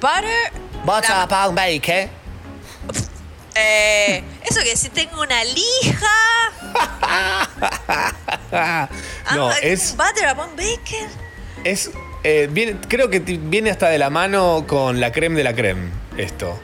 Butter. 0.00 0.52
Butter 0.84 1.24
upon 1.24 1.54
bacon. 1.54 2.10
Eh, 3.56 4.20
eso 4.44 4.58
que 4.64 4.76
si 4.76 4.88
tengo 4.88 5.22
una 5.22 5.44
lija. 5.44 6.10
no, 9.32 9.48
Ah, 9.50 9.54
es, 9.62 9.96
Butter 9.96 10.32
upon 10.32 10.56
bacon. 10.56 11.08
es 11.62 11.88
eh, 12.24 12.48
viene, 12.50 12.76
creo 12.88 13.10
que 13.10 13.20
viene 13.20 13.70
hasta 13.70 13.88
de 13.90 13.98
la 13.98 14.10
mano 14.10 14.64
con 14.66 14.98
la 14.98 15.12
creme 15.12 15.36
de 15.36 15.44
la 15.44 15.54
creme, 15.54 15.90
esto. 16.16 16.58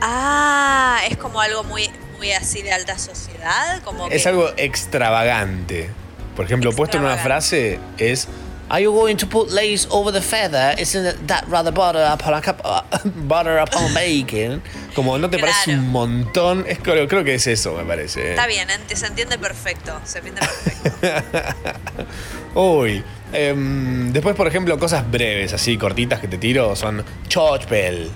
Ah, 0.00 1.00
es 1.10 1.18
como 1.18 1.40
algo 1.42 1.62
muy, 1.64 1.90
muy 2.16 2.32
así 2.32 2.62
de 2.62 2.72
alta 2.72 2.96
sociedad. 2.98 3.82
Como 3.82 4.06
Es 4.08 4.22
que- 4.22 4.28
algo 4.30 4.48
extravagante. 4.56 5.90
Por 6.36 6.44
ejemplo, 6.44 6.72
puesto 6.72 6.96
en 6.96 7.04
una 7.04 7.16
frase 7.16 7.78
es 7.98 8.28
Are 8.70 8.82
you 8.82 8.92
going 8.92 9.16
to 9.16 9.26
put 9.26 9.50
lace 9.50 9.86
over 9.90 10.10
the 10.10 10.22
feather? 10.22 10.74
Isn't 10.80 11.26
that 11.26 11.44
rather 11.48 11.70
butter 11.70 12.02
upon, 12.02 12.34
a 12.34 12.40
cup, 12.40 12.62
butter 13.28 13.58
upon 13.58 13.92
bacon? 13.92 14.62
Como 14.94 15.18
no 15.18 15.28
te 15.28 15.38
parece 15.38 15.74
un 15.74 15.90
montón. 15.90 16.64
Es, 16.66 16.78
creo, 16.78 17.06
creo 17.06 17.22
que 17.24 17.34
es 17.34 17.46
eso, 17.46 17.74
me 17.74 17.84
parece. 17.84 18.30
Está 18.30 18.46
bien, 18.46 18.66
se 18.92 19.06
entiende 19.06 19.38
perfecto. 19.38 20.00
Se 20.04 20.18
entiende 20.18 20.40
perfecto. 20.40 21.40
Uy. 22.60 23.04
em, 23.34 24.12
después, 24.12 24.34
por 24.34 24.46
ejemplo, 24.46 24.78
cosas 24.78 25.08
breves, 25.10 25.52
así, 25.52 25.76
cortitas 25.76 26.20
que 26.20 26.28
te 26.28 26.38
tiro, 26.38 26.74
son 26.74 27.04
church 27.28 27.68
bell, 27.68 28.10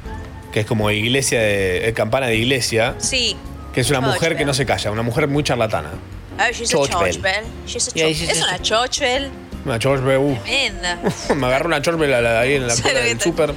que 0.50 0.60
es 0.60 0.66
como 0.66 0.90
iglesia 0.90 1.40
de, 1.40 1.92
campana 1.94 2.26
de 2.26 2.36
iglesia, 2.36 2.94
Sí. 2.98 3.36
que 3.74 3.82
es 3.82 3.90
una 3.90 4.00
Church 4.00 4.14
mujer 4.14 4.36
que 4.36 4.46
no 4.46 4.54
se 4.54 4.64
calla, 4.64 4.90
una 4.90 5.02
mujer 5.02 5.28
muy 5.28 5.42
charlatana. 5.42 5.90
Oh, 6.40 6.52
she's 6.52 6.70
Church 6.70 6.90
a 6.90 6.92
church 6.98 7.20
bell. 7.22 7.42
bell. 7.42 7.44
She's 7.66 7.88
a 7.88 7.90
Yeah, 7.94 8.06
church- 8.06 8.16
she's 8.18 8.30
es 8.30 8.38
just- 8.38 8.48
una 8.48 8.58
church 8.62 9.00
bell. 9.00 9.30
Una 9.64 9.78
church 9.78 10.02
bell, 10.02 10.18
uh, 10.18 10.36
Tremenda. 10.44 10.98
me 11.34 11.46
agarró 11.46 11.66
una 11.66 11.82
church 11.82 11.98
bell 11.98 12.14
ahí 12.26 12.54
en 12.54 12.66
la 12.68 12.74
cola 12.76 13.00
del 13.00 13.20
súper. 13.20 13.54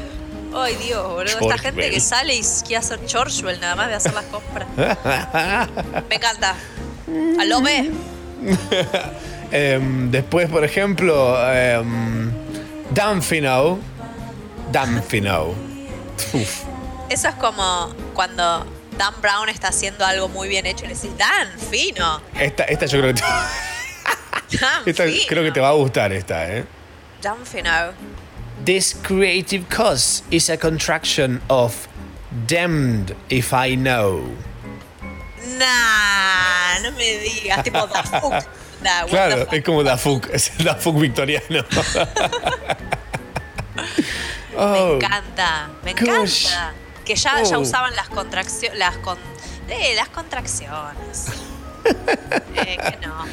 Ay, 0.53 0.75
Dios, 0.75 1.07
boludo. 1.07 1.39
Esta 1.39 1.57
gente 1.57 1.81
bell. 1.81 1.91
que 1.93 1.99
sale 2.01 2.35
y 2.35 2.41
quiere 2.65 2.77
hacer 2.77 3.05
church 3.05 3.41
bell 3.41 3.59
nada 3.61 3.75
más 3.75 3.87
de 3.89 3.95
hacer 3.95 4.13
las 4.13 4.25
compras. 4.25 4.67
Me 6.09 6.15
encanta. 6.15 6.55
¿Aló, 7.39 7.61
ve? 7.61 7.91
Em, 9.51 10.09
después, 10.11 10.49
por 10.49 10.63
ejemplo, 10.63 11.35
um, 11.81 12.31
Danfino. 12.91 13.79
Danfino. 14.71 15.49
Uf. 16.33 16.63
Eso 17.09 17.27
es 17.27 17.35
como 17.35 17.93
cuando 18.13 18.65
Dan 19.01 19.15
Brown 19.19 19.49
está 19.49 19.69
haciendo 19.69 20.05
algo 20.05 20.29
muy 20.29 20.47
bien 20.47 20.67
hecho 20.67 20.85
y 20.85 20.89
le 20.89 20.93
decís, 20.93 21.17
Dan, 21.17 21.47
fino. 21.71 22.21
Esta, 22.39 22.65
esta 22.65 22.85
yo 22.85 22.99
creo 22.99 23.13
que 23.15 23.19
te, 23.19 24.57
Dan, 24.59 24.83
esta 24.85 25.03
fino. 25.05 25.23
creo 25.27 25.43
que 25.43 25.51
te 25.51 25.59
va 25.59 25.69
a 25.69 25.73
gustar 25.73 26.13
esta, 26.13 26.47
¿eh? 26.55 26.65
Dan, 27.19 27.43
fino. 27.43 27.71
This 28.63 28.93
creative 29.01 29.65
cause 29.69 30.21
is 30.29 30.51
a 30.51 30.57
contraction 30.57 31.41
of 31.49 31.87
damned 32.45 33.15
if 33.29 33.53
I 33.53 33.73
know. 33.75 34.21
Nah, 35.57 36.77
no 36.83 36.91
me 36.91 37.17
digas. 37.23 37.63
Tipo 37.63 37.87
Da 37.87 38.03
Fuck. 38.21 38.45
Claro, 39.09 39.45
fuck. 39.45 39.53
es 39.53 39.63
como 39.63 39.83
Da 39.83 39.97
Fuck, 39.97 40.29
es 40.31 40.51
el 40.59 40.65
Da 40.65 40.75
Fuck 40.75 40.99
victoriano. 40.99 41.65
Oh, 44.55 44.73
Me 44.73 44.95
encanta, 44.95 45.69
me 45.83 45.93
Gosh. 45.93 46.45
encanta. 46.51 46.73
Que 47.13 47.19
ya, 47.19 47.43
ya 47.43 47.57
Oh. 47.57 47.61
usaban 47.61 47.95
las 47.95 48.07
contracciones. 48.09 48.77
Las, 48.79 48.97
con, 48.97 49.17
eh, 49.69 49.93
las 49.95 50.07
contracciones. 50.09 51.27
eh, 52.55 52.77
que 52.77 53.07
no. 53.07 53.25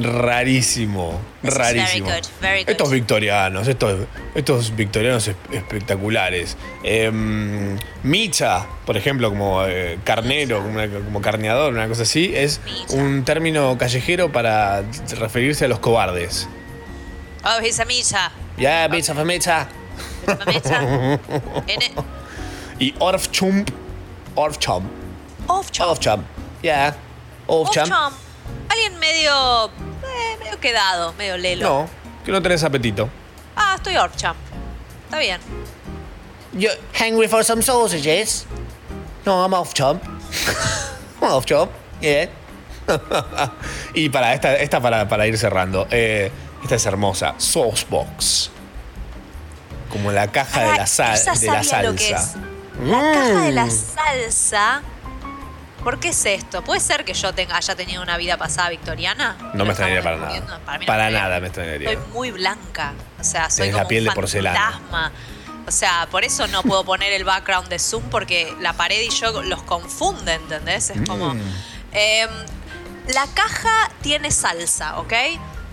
rarísimo, 0.00 1.20
rarísimo. 1.42 2.06
very 2.06 2.20
good, 2.20 2.28
very 2.40 2.60
good. 2.62 2.70
Estos 2.70 2.90
victorianos, 2.90 3.66
estos, 3.68 4.06
estos 4.34 4.76
victorianos 4.76 5.26
es- 5.28 5.36
espectaculares. 5.52 6.56
Em, 6.84 7.76
Micha, 8.04 8.64
por 8.86 8.96
ejemplo, 8.96 9.28
como 9.30 9.64
eh, 9.66 9.98
carnero, 10.04 10.62
como, 11.04 11.20
carneador, 11.20 11.72
una 11.72 11.88
cosa 11.88 12.02
así, 12.02 12.32
es 12.36 12.60
un 12.90 13.24
término 13.24 13.76
callejero 13.76 14.30
para 14.30 14.82
referirse 15.18 15.64
a 15.64 15.68
los 15.68 15.80
cobardes. 15.80 16.48
Oh, 17.44 17.60
he's 17.60 17.78
a 17.80 17.84
Misha. 17.84 18.30
Ya, 18.56 18.88
Micha, 18.88 19.14
fue 19.14 19.24
Micha. 19.24 19.66
En 21.66 21.82
e- 21.82 21.92
Y 22.78 22.94
Orfchump, 22.98 23.70
Orfchump, 24.34 24.86
Off-chomp. 25.48 25.90
Orfchump, 25.90 26.24
ya, 26.62 26.94
Orfchump. 27.46 27.86
Off-chomp. 27.90 28.14
Alguien 28.68 28.98
medio. 28.98 29.66
eh, 29.66 30.36
medio 30.38 30.60
quedado, 30.60 31.12
medio 31.14 31.36
lelo. 31.36 31.68
No, 31.68 31.88
que 32.24 32.30
no 32.32 32.40
tenés 32.42 32.62
apetito. 32.62 33.08
Ah, 33.56 33.74
estoy 33.76 33.96
off-champ. 33.96 34.36
Está 35.06 35.18
bien. 35.18 35.40
You 36.52 36.70
hungry 36.98 37.28
for 37.28 37.42
some 37.44 37.62
sausages? 37.62 38.46
No, 39.26 39.42
I'm 39.42 39.54
off 39.54 39.74
chump. 39.74 40.02
I'm 41.20 41.32
off 41.32 41.46
chump, 41.46 41.70
yeah. 42.00 42.28
y 43.94 44.08
para 44.08 44.34
esta, 44.34 44.56
esta 44.56 44.80
para, 44.80 45.08
para 45.08 45.26
ir 45.26 45.36
cerrando. 45.36 45.86
eh, 45.90 46.30
esta 46.62 46.74
es 46.76 46.86
hermosa. 46.86 47.34
Saucebox. 47.38 48.50
Como 49.90 50.10
la 50.12 50.26
caja 50.28 50.72
de 50.72 50.78
la, 50.78 50.86
sal, 50.86 51.18
de 51.40 51.46
la 51.46 51.82
lo 51.82 51.94
que 51.94 52.04
salsa. 52.08 52.16
es. 52.38 52.57
La 52.82 53.12
caja 53.12 53.40
de 53.42 53.52
la 53.52 53.68
salsa. 53.70 54.82
¿Por 55.82 56.00
qué 56.00 56.08
es 56.08 56.26
esto? 56.26 56.62
¿Puede 56.62 56.80
ser 56.80 57.04
que 57.04 57.14
yo 57.14 57.32
tenga, 57.32 57.56
haya 57.56 57.74
tenido 57.74 58.02
una 58.02 58.16
vida 58.16 58.36
pasada 58.36 58.68
victoriana? 58.70 59.36
No 59.54 59.64
me 59.64 59.70
extrañaría 59.70 60.02
para 60.02 60.16
nada. 60.16 60.28
Para 60.64 60.78
mí 60.78 60.84
no 60.84 60.86
Para 60.86 61.04
me 61.06 61.12
nada 61.12 61.40
me 61.40 61.46
extrañaría. 61.46 61.88
Soy 61.92 61.98
muy 62.12 62.30
blanca. 62.30 62.92
O 63.20 63.24
sea, 63.24 63.48
soy 63.48 63.66
Tenés 63.66 63.72
como 63.74 63.82
la 63.84 63.88
piel 63.88 64.02
un 64.04 64.08
de 64.10 64.14
porcelana. 64.14 64.70
fantasma. 64.72 65.12
O 65.66 65.70
sea, 65.70 66.08
por 66.10 66.24
eso 66.24 66.46
no 66.48 66.62
puedo 66.62 66.84
poner 66.84 67.12
el 67.12 67.24
background 67.24 67.68
de 67.68 67.78
Zoom 67.78 68.02
porque 68.10 68.54
la 68.60 68.72
pared 68.72 69.00
y 69.02 69.10
yo 69.10 69.42
los 69.42 69.62
confunde, 69.62 70.34
¿entendés? 70.34 70.90
Es 70.90 71.08
como... 71.08 71.34
Mm, 71.34 71.40
Em, 71.92 72.28
la 73.08 73.26
caja 73.32 73.90
tiene 74.02 74.30
salsa, 74.30 74.98
¿ok? 74.98 75.12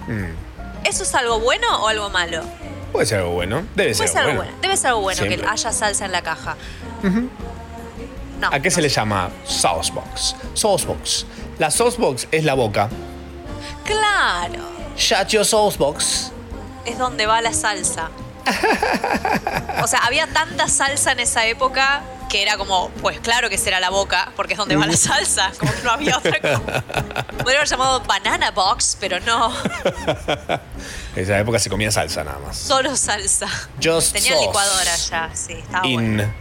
mm. 0.07 0.85
¿Eso 0.85 1.03
es 1.03 1.13
algo 1.15 1.39
bueno 1.41 1.67
o 1.83 1.87
algo 1.89 2.09
malo? 2.09 2.41
Puede 2.95 3.07
ser 3.07 3.19
algo 3.19 3.31
bueno. 3.31 3.57
Debe 3.75 3.93
Puede 3.93 3.95
ser 3.95 4.07
ser 4.07 4.21
algo 4.21 4.35
bueno. 4.37 4.51
Debe 4.61 4.77
ser 4.77 4.87
algo 4.87 5.01
bueno 5.01 5.17
Siempre. 5.17 5.41
que 5.41 5.47
haya 5.47 5.71
salsa 5.73 6.05
en 6.05 6.13
la 6.13 6.21
caja. 6.21 6.55
No. 8.39 8.49
¿A 8.49 8.59
qué 8.61 8.71
se 8.71 8.81
le 8.81 8.87
llama 8.87 9.29
saucebox? 9.45 10.33
Saucebox. 10.53 11.25
La 11.59 11.71
saucebox 11.71 12.29
es 12.31 12.45
la 12.45 12.53
boca. 12.53 12.87
Claro. 13.83 14.63
Shut 14.95 15.27
your 15.27 15.43
saucebox. 15.45 16.31
Es 16.85 16.97
donde 16.97 17.25
va 17.25 17.41
la 17.41 17.51
salsa. 17.51 18.09
O 19.83 19.87
sea, 19.87 19.99
había 19.99 20.25
tanta 20.27 20.69
salsa 20.69 21.11
en 21.11 21.19
esa 21.19 21.45
época 21.45 22.01
que 22.29 22.41
era 22.41 22.57
como, 22.57 22.89
pues 23.01 23.19
claro 23.19 23.49
que 23.49 23.57
será 23.57 23.79
la 23.79 23.89
boca, 23.89 24.31
porque 24.37 24.53
es 24.53 24.57
donde 24.57 24.75
va 24.77 24.87
la 24.87 24.95
salsa, 24.97 25.51
como 25.59 25.71
que 25.71 25.81
no 25.83 25.91
había 25.91 26.17
otra 26.17 26.39
cosa. 26.39 26.81
Podría 27.37 27.57
haber 27.59 27.67
llamado 27.67 27.99
Banana 28.01 28.51
Box, 28.51 28.97
pero 28.99 29.19
no, 29.19 29.53
En 31.15 31.23
esa 31.23 31.39
época 31.39 31.59
se 31.59 31.69
comía 31.69 31.91
salsa 31.91 32.23
nada 32.23 32.39
más. 32.39 32.57
solo 32.57 32.95
salsa. 32.95 33.47
Just 33.81 34.13
Tenía 34.13 34.31
sauce. 34.33 34.45
licuadora 34.47 34.95
ya, 35.09 35.29
sí, 35.33 35.53
estaba 35.53 35.81
bueno. 35.87 36.23
In 36.23 36.33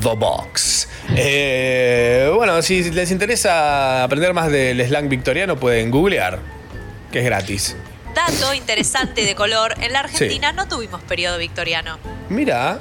the 0.00 0.14
box. 0.16 0.88
Eh, 1.16 2.30
bueno, 2.34 2.60
si 2.62 2.90
les 2.90 3.10
interesa 3.10 4.02
aprender 4.04 4.32
más 4.34 4.50
del 4.50 4.84
slang 4.86 5.08
victoriano, 5.08 5.56
pueden 5.56 5.90
googlear, 5.90 6.40
que 7.12 7.20
es 7.20 7.24
gratis. 7.24 7.76
Dato 8.14 8.52
interesante 8.54 9.24
de 9.24 9.34
color, 9.34 9.74
en 9.80 9.92
la 9.92 10.00
Argentina 10.00 10.52
no 10.52 10.66
tuvimos 10.68 11.00
periodo 11.02 11.38
victoriano. 11.38 11.98
Mira, 12.28 12.78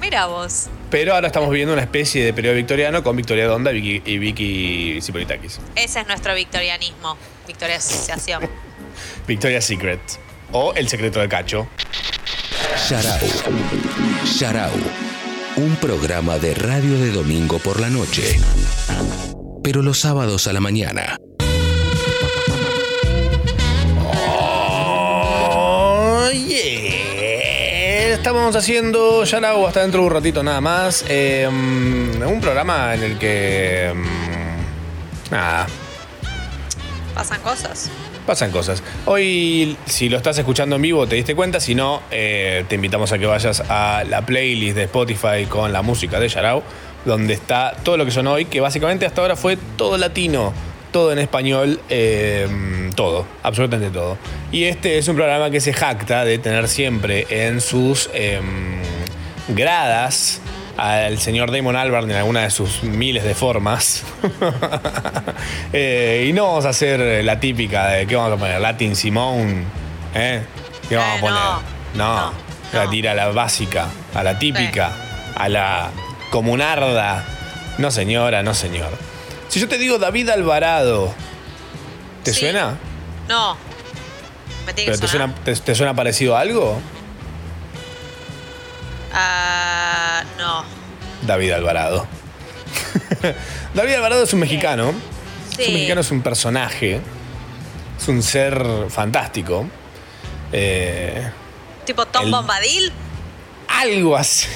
Mira 0.00 0.26
vos. 0.26 0.66
pero 0.90 1.14
ahora 1.14 1.28
estamos 1.28 1.48
viviendo 1.50 1.72
una 1.72 1.82
especie 1.82 2.24
de 2.24 2.32
periodo 2.32 2.54
victoriano 2.54 3.02
con 3.02 3.16
Victoria 3.16 3.46
Donda 3.46 3.72
y 3.72 4.18
Vicky, 4.18 5.00
Zipolitakis. 5.02 5.58
Ese 5.74 6.00
es 6.00 6.06
nuestro 6.06 6.34
victorianismo, 6.34 7.16
Victoria 7.46 7.76
Asociación. 7.76 8.48
Victoria's 9.26 9.64
Secret. 9.64 10.00
O 10.52 10.72
El 10.74 10.88
secreto 10.88 11.20
de 11.20 11.28
Cacho. 11.28 11.66
Sharau. 12.88 13.18
Sharau. 14.24 14.72
Un 15.56 15.76
programa 15.76 16.38
de 16.38 16.54
radio 16.54 16.98
de 16.98 17.10
domingo 17.10 17.58
por 17.58 17.80
la 17.80 17.88
noche. 17.90 18.38
Pero 19.62 19.82
los 19.82 19.98
sábados 19.98 20.46
a 20.46 20.52
la 20.52 20.60
mañana. 20.60 21.16
Oh, 24.98 26.28
yeah. 26.30 28.14
Estamos 28.14 28.54
haciendo 28.56 29.24
Yarau 29.24 29.66
hasta 29.66 29.80
dentro 29.82 30.00
de 30.00 30.06
un 30.06 30.12
ratito 30.12 30.42
nada 30.42 30.60
más. 30.60 31.04
Eh, 31.08 31.48
mm, 31.50 32.22
un 32.22 32.40
programa 32.40 32.94
en 32.94 33.02
el 33.02 33.18
que. 33.18 33.92
mm, 33.94 35.32
Nada, 35.32 35.66
Pasan 37.14 37.40
cosas. 37.40 37.90
Pasan 38.26 38.50
cosas. 38.50 38.82
Hoy, 39.06 39.76
si 39.86 40.08
lo 40.08 40.16
estás 40.16 40.36
escuchando 40.38 40.76
en 40.76 40.82
vivo, 40.82 41.06
te 41.06 41.16
diste 41.16 41.34
cuenta. 41.34 41.60
Si 41.60 41.74
no, 41.74 42.02
eh, 42.10 42.64
te 42.68 42.74
invitamos 42.74 43.12
a 43.12 43.18
que 43.18 43.26
vayas 43.26 43.62
a 43.68 44.04
la 44.08 44.26
playlist 44.26 44.76
de 44.76 44.84
Spotify 44.84 45.46
con 45.48 45.72
la 45.72 45.82
música 45.82 46.20
de 46.20 46.28
Yarau, 46.28 46.62
donde 47.04 47.34
está 47.34 47.74
todo 47.82 47.96
lo 47.96 48.04
que 48.04 48.10
sonó 48.10 48.32
hoy, 48.32 48.44
que 48.44 48.60
básicamente 48.60 49.06
hasta 49.06 49.22
ahora 49.22 49.36
fue 49.36 49.56
todo 49.76 49.96
latino, 49.96 50.52
todo 50.92 51.12
en 51.12 51.18
español, 51.18 51.80
eh, 51.88 52.90
todo, 52.94 53.26
absolutamente 53.42 53.90
todo. 53.90 54.18
Y 54.50 54.64
este 54.64 54.98
es 54.98 55.08
un 55.08 55.16
programa 55.16 55.50
que 55.50 55.60
se 55.60 55.72
jacta 55.72 56.24
de 56.24 56.38
tener 56.38 56.68
siempre 56.68 57.26
en 57.30 57.60
sus 57.60 58.10
em, 58.12 58.80
gradas 59.48 60.40
al 60.76 61.18
señor 61.18 61.50
Damon 61.50 61.74
Albarn 61.76 62.10
en 62.10 62.16
alguna 62.16 62.42
de 62.42 62.50
sus 62.50 62.82
miles 62.82 63.24
de 63.24 63.34
formas. 63.34 64.04
Eh, 65.72 66.26
y 66.28 66.32
no 66.32 66.44
vamos 66.46 66.64
a 66.64 66.70
hacer 66.70 67.22
la 67.24 67.38
típica 67.38 67.88
de 67.88 68.06
¿qué 68.06 68.16
vamos 68.16 68.32
a 68.32 68.36
poner? 68.36 68.60
Latin 68.60 68.96
Simone. 68.96 69.64
¿eh? 70.14 70.42
¿Qué 70.88 70.96
vamos 70.96 71.18
a 71.18 71.20
poner? 71.20 71.40
No, 71.94 72.32
la 72.72 72.90
tira 72.90 73.10
a 73.12 73.14
la 73.14 73.28
básica, 73.28 73.86
a 74.14 74.22
la 74.22 74.38
típica, 74.38 74.92
a 75.36 75.48
la 75.48 75.90
comunarda. 76.30 77.24
No 77.78 77.90
señora, 77.90 78.42
no 78.42 78.54
señor. 78.54 78.90
Si 79.48 79.60
yo 79.60 79.68
te 79.68 79.76
digo 79.76 79.98
David 79.98 80.30
Alvarado, 80.30 81.12
¿te 82.22 82.32
Sí. 82.32 82.40
suena? 82.40 82.76
No. 83.28 83.56
Me 84.66 84.72
tiene 84.72 84.90
¿Pero 84.92 84.96
que 85.00 85.06
te 85.06 85.08
suena, 85.08 85.34
te, 85.44 85.54
te 85.56 85.74
suena 85.74 85.94
parecido 85.94 86.36
a 86.36 86.40
algo? 86.40 86.80
Ah, 89.12 90.05
no. 90.38 90.64
David 91.26 91.52
Alvarado. 91.52 92.06
David 93.74 93.94
Alvarado 93.94 94.22
es 94.22 94.32
un 94.32 94.40
mexicano. 94.40 94.90
Es 95.50 95.56
Sí. 95.56 95.64
un 95.68 95.72
mexicano, 95.74 96.00
es 96.02 96.10
un 96.10 96.22
personaje. 96.22 97.00
Es 98.00 98.08
un 98.08 98.22
ser 98.22 98.62
fantástico. 98.90 99.66
Eh, 100.52 101.30
Tipo 101.86 102.04
Tom 102.06 102.24
El- 102.26 102.30
Bombadil. 102.30 102.92
algo 103.68 104.16
así. 104.16 104.46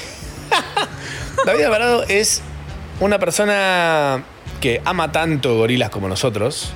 David 1.45 1.63
Alvarado 1.63 2.03
es 2.07 2.41
una 2.99 3.17
persona 3.19 4.23
que 4.59 4.81
ama 4.85 5.11
tanto 5.11 5.55
gorilas 5.57 5.89
como 5.89 6.07
nosotros. 6.07 6.71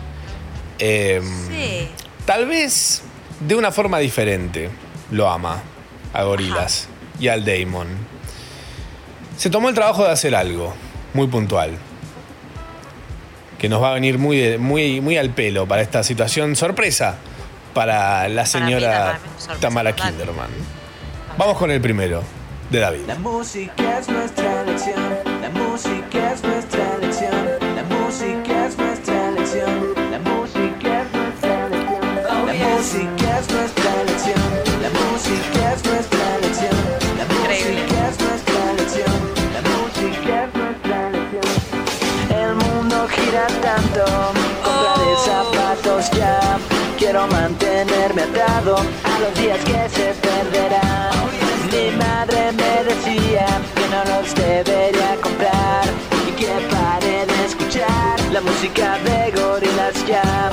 Eh, 0.79 1.21
Sí. 1.49 1.87
Tal 2.25 2.47
vez 2.47 3.03
de 3.41 3.53
una 3.55 3.71
forma 3.71 3.99
diferente 3.99 4.71
lo 5.11 5.29
ama 5.29 5.61
a 6.13 6.23
gorilas 6.23 6.87
y 7.19 7.27
al 7.27 7.45
Damon. 7.45 7.87
Se 9.37 9.49
tomó 9.49 9.69
el 9.69 9.75
trabajo 9.75 10.03
de 10.03 10.11
hacer 10.11 10.35
algo 10.35 10.73
muy 11.13 11.27
puntual. 11.27 11.71
Que 13.57 13.69
nos 13.69 13.81
va 13.81 13.91
a 13.91 13.93
venir 13.93 14.17
muy, 14.17 14.57
muy, 14.57 15.01
muy 15.01 15.17
al 15.17 15.29
pelo 15.29 15.67
para 15.67 15.81
esta 15.81 16.03
situación 16.03 16.55
sorpresa 16.55 17.17
para 17.73 18.27
la 18.29 18.45
señora 18.45 18.89
Tamara, 18.89 19.19
sorpresa 19.37 19.59
Tamara 19.59 19.95
total. 19.95 20.11
Kinderman. 20.11 20.49
Vamos 21.37 21.57
con 21.57 21.71
el 21.71 21.81
primero, 21.81 22.23
de 22.69 22.79
David. 22.79 23.01
La 23.07 23.15
música 23.15 23.99
es 23.99 24.07
nuestra 24.09 24.61
elección, 24.61 24.95
la 25.41 25.49
música 25.49 26.33
es 26.33 26.43
nuestra 26.43 26.95
elección, 26.95 27.31
la 27.75 27.83
música 27.83 28.65
es 28.67 28.77
nuestra 28.77 29.29
elección, 29.29 29.93
la 30.11 30.19
música 30.19 31.01
es 31.01 31.13
nuestra 31.13 31.67
elección, 31.67 32.23
la 32.47 32.53
música 32.53 33.14
mantenerme 47.27 48.23
atado 48.23 48.77
a 48.77 49.19
los 49.19 49.33
días 49.39 49.59
que 49.59 49.89
se 49.89 50.13
perderán. 50.21 51.11
Mi 51.71 51.91
madre 51.97 52.51
me 52.51 52.83
decía 52.83 53.45
que 53.75 53.87
no 53.89 54.03
los 54.11 54.35
debería 54.35 55.15
comprar 55.21 55.85
y 56.27 56.31
que 56.31 56.47
pare 56.71 57.25
de 57.25 57.45
escuchar 57.45 58.19
la 58.31 58.41
música 58.41 58.97
de 58.99 59.31
gorilas 59.31 60.05
ya. 60.07 60.51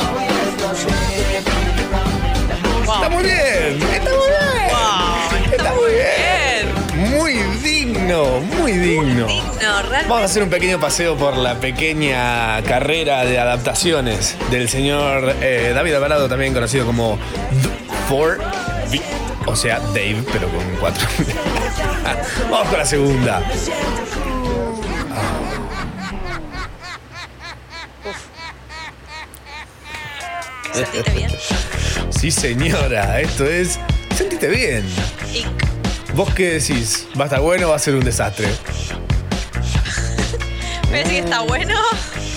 Está 2.85 3.09
muy 3.09 3.23
bien, 3.25 3.83
está 3.93 4.11
muy 4.11 4.29
bien. 4.29 5.53
está 5.53 5.73
muy 5.75 5.91
bien. 5.93 6.63
Muy 7.11 7.33
digno, 7.63 8.41
muy 8.59 8.73
digno. 8.73 9.52
Realmente. 9.83 10.09
Vamos 10.09 10.23
a 10.23 10.25
hacer 10.27 10.43
un 10.43 10.51
pequeño 10.51 10.81
paseo 10.81 11.17
por 11.17 11.37
la 11.37 11.61
pequeña 11.61 12.63
carrera 12.63 13.25
de 13.25 13.39
adaptaciones 13.39 14.37
del 14.51 14.69
señor 14.69 15.35
eh, 15.41 15.73
David 15.75 15.95
Alvarado, 15.95 16.29
también 16.29 16.55
conocido 16.55 16.87
como 16.87 17.19
For 18.09 18.39
o 19.47 19.57
sea, 19.57 19.81
Dave, 19.81 20.23
pero 20.33 20.49
con 20.49 20.65
cuatro. 20.79 21.07
Vamos 22.51 22.69
con 22.69 22.79
la 22.79 22.87
segunda. 22.87 23.43
¿Sentiste 30.73 31.11
bien? 31.11 31.31
Sí, 32.11 32.31
señora, 32.31 33.21
esto 33.21 33.45
es. 33.45 33.79
Sentite 34.17 34.49
bien. 34.49 34.85
¿Vos 36.15 36.33
qué 36.35 36.55
decís? 36.55 37.09
¿Va 37.19 37.25
a 37.25 37.27
estar 37.27 37.41
bueno 37.41 37.67
o 37.67 37.71
va 37.71 37.77
a 37.77 37.79
ser 37.79 37.95
un 37.95 38.05
desastre? 38.05 38.49
Me 40.93 40.99
decís 40.99 41.13
que 41.13 41.19
está 41.21 41.41
bueno. 41.41 41.75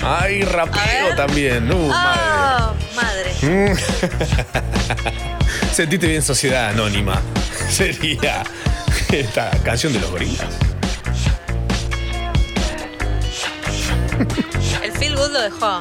Ay, 0.04 0.42
rapero 0.44 1.16
también. 1.16 1.72
Uh, 1.72 1.92
Ah, 1.94 2.74
madre. 2.96 3.34
madre. 3.42 3.74
Mm. 3.74 5.72
Sentite 5.74 6.08
bien, 6.08 6.22
sociedad 6.24 6.70
anónima. 6.70 7.22
Sería 7.70 8.44
esta 9.12 9.52
canción 9.64 9.94
de 9.94 10.00
los 10.00 10.10
gorilas. 10.12 10.48
El 14.84 14.92
feel 14.94 15.16
good 15.16 15.32
lo 15.32 15.42
dejó. 15.42 15.80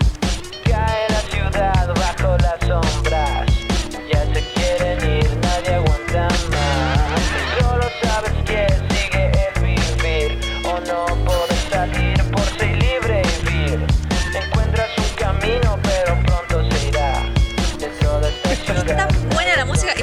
Cae 0.64 1.06
la 1.08 1.20
ciudad 1.30 1.94
bajo 1.94 2.36
las 2.38 2.58
sombras. 2.66 3.13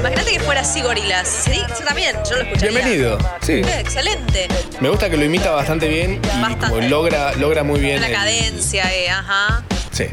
Imagínate 0.02 0.32
que 0.32 0.40
fuera 0.40 0.60
así 0.62 0.82
gorilas. 0.82 1.28
Sí, 1.28 1.60
yo 1.78 1.84
también, 1.84 2.16
yo 2.28 2.34
lo 2.36 2.42
escucharía. 2.42 2.70
Bienvenido. 2.70 3.18
Sí. 3.40 3.52
Eh, 3.52 3.78
excelente. 3.80 4.48
Me 4.80 4.88
gusta 4.88 5.08
que 5.08 5.16
lo 5.16 5.24
imita 5.24 5.52
bastante 5.52 5.86
bien 5.86 6.14
y 6.14 6.18
Bastante. 6.40 6.66
como 6.66 6.80
logra, 6.88 7.32
logra 7.36 7.62
muy 7.62 7.78
bien. 7.78 8.00
La 8.00 8.08
el- 8.08 8.12
cadencia, 8.12 8.92
eh, 8.92 9.08
ajá. 9.08 9.62
Sí. 9.92 10.06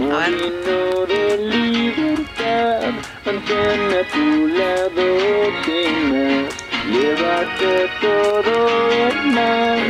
A 0.00 0.28
ver. 0.28 0.30
de 1.08 1.36
libertad, 1.38 2.92
mantén 3.24 3.80
a 3.98 4.12
tu 4.12 4.46
lado 4.58 5.06
sin 5.64 5.94
más. 6.12 6.54
Lleva 6.88 7.36
que 7.58 7.88
todo 8.00 8.56
es 9.08 9.16
más. 9.34 9.80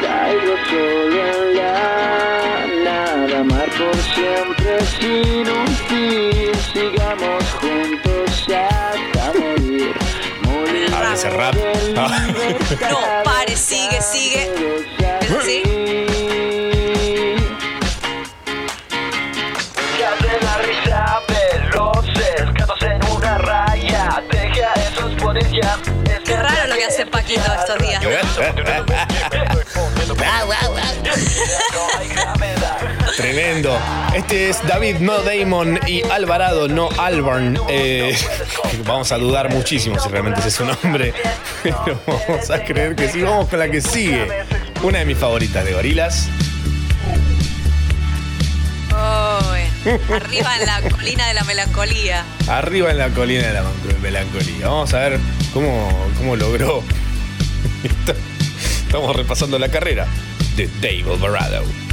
Caigo 0.00 0.54
solo 0.70 1.20
en 1.26 1.56
la 1.56 1.75
No, 12.80 13.22
pare, 13.24 13.56
sigue, 13.56 14.00
sigue. 14.02 15.05
Tremendo. 33.16 33.78
Este 34.14 34.50
es 34.50 34.62
David, 34.66 34.96
no 34.98 35.22
Damon, 35.22 35.80
y 35.86 36.02
Alvarado, 36.02 36.68
no 36.68 36.90
Albarn. 36.98 37.58
Eh, 37.66 38.14
vamos 38.86 39.10
a 39.10 39.16
dudar 39.16 39.48
muchísimo 39.48 39.98
si 39.98 40.10
realmente 40.10 40.40
ese 40.40 40.48
es 40.48 40.54
su 40.54 40.66
nombre. 40.66 41.14
Pero 41.62 41.98
vamos 42.06 42.50
a 42.50 42.62
creer 42.62 42.94
que 42.94 43.08
sí. 43.08 43.22
Vamos 43.22 43.48
con 43.48 43.58
la 43.58 43.70
que 43.70 43.80
sigue. 43.80 44.28
Una 44.82 44.98
de 44.98 45.06
mis 45.06 45.16
favoritas 45.16 45.64
de 45.64 45.72
gorilas. 45.72 46.28
Uy, 48.90 49.92
arriba 50.14 50.56
en 50.60 50.66
la 50.66 50.82
colina 50.90 51.26
de 51.28 51.34
la 51.34 51.44
melancolía. 51.44 52.24
Arriba 52.48 52.90
en 52.90 52.98
la 52.98 53.08
colina 53.08 53.46
de 53.46 53.54
la 53.54 53.64
melancolía. 54.02 54.68
Vamos 54.68 54.92
a 54.92 54.98
ver 54.98 55.20
cómo, 55.54 56.10
cómo 56.18 56.36
logró. 56.36 56.82
Estamos 58.86 59.16
repasando 59.16 59.58
la 59.58 59.70
carrera 59.70 60.06
de 60.54 60.68
Dave 60.82 61.04
Alvarado. 61.14 61.85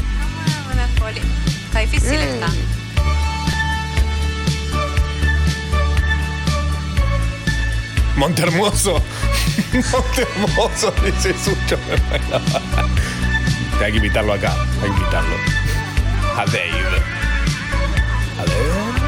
Ah, 1.21 1.23
melancolía. 1.23 1.65
Está 1.65 1.79
difícil 1.79 2.19
esta. 2.19 2.47
Montermoso. 8.15 9.01
Montermoso, 9.91 10.93
dice 11.03 11.33
Sucho. 11.33 11.77
Hay 13.83 13.91
que 13.91 13.97
invitarlo 13.97 14.33
acá. 14.33 14.53
Hay 14.81 14.89
que 14.89 14.97
invitarlo. 14.97 15.35
A 16.37 16.45
Dave. 16.45 17.01
A 18.39 18.43
ver. 18.43 19.03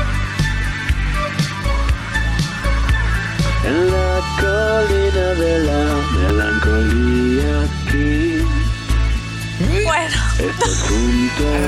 En 3.63 3.91
la 3.91 4.21
colina 4.39 5.27
de 5.33 5.59
la 5.59 5.81
melancolía 6.17 7.61
aquí. 7.61 8.34
Bueno, 9.59 10.15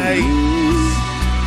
Ay. 0.06 0.22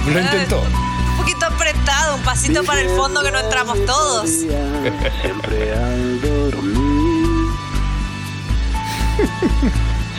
Lo 0.07 0.21
intentó. 0.21 0.61
un 0.63 1.17
poquito 1.19 1.47
apretado, 1.47 2.17
un 2.17 2.23
pasito 2.23 2.65
para 2.65 2.81
el 2.81 2.89
fondo 2.91 3.23
que 3.23 3.31
no 3.31 3.41
entramos 3.41 3.85
todos. 3.85 4.31
Siempre 4.31 5.73
al 5.75 6.21
dormir. 6.21 7.27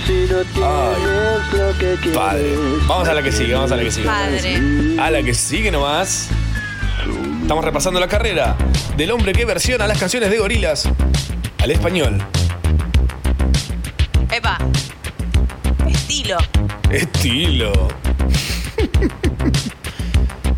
Si 0.05 0.25
no 0.31 0.43
tienes 0.43 1.53
lo 1.53 1.77
que 1.77 1.95
quieres. 2.01 2.17
Padre. 2.17 2.55
Vamos 2.87 3.07
a 3.07 3.13
la 3.13 3.23
que 3.23 3.31
sigue, 3.31 3.53
vamos 3.53 3.71
a 3.71 3.75
la 3.75 3.83
que 3.83 3.91
sigue. 3.91 4.07
Padre. 4.07 4.61
A 4.99 5.09
la 5.09 5.23
que 5.23 5.33
sigue 5.33 5.71
nomás. 5.71 6.27
Estamos 7.41 7.65
repasando 7.65 7.99
la 7.99 8.07
carrera 8.07 8.55
del 8.95 9.11
hombre 9.11 9.33
que 9.33 9.43
versiona 9.45 9.87
las 9.87 9.97
canciones 9.97 10.29
de 10.29 10.37
gorilas 10.37 10.87
al 11.59 11.71
español. 11.71 12.23
Estilo. 16.39 16.71
Estilo. 16.91 17.71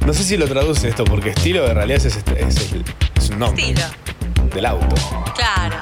No 0.06 0.14
sé 0.14 0.24
si 0.24 0.38
lo 0.38 0.48
traduce 0.48 0.90
esto, 0.90 1.04
porque 1.06 1.30
estilo 1.30 1.66
en 1.68 1.76
realidad 1.76 2.06
es, 2.06 2.16
este- 2.18 2.44
es 2.44 2.72
el- 2.74 2.84
es 3.16 3.30
un 3.30 3.40
nombre 3.40 3.64
Estilo. 3.72 3.88
del 4.54 4.66
auto. 4.66 4.96
Claro. 5.36 5.78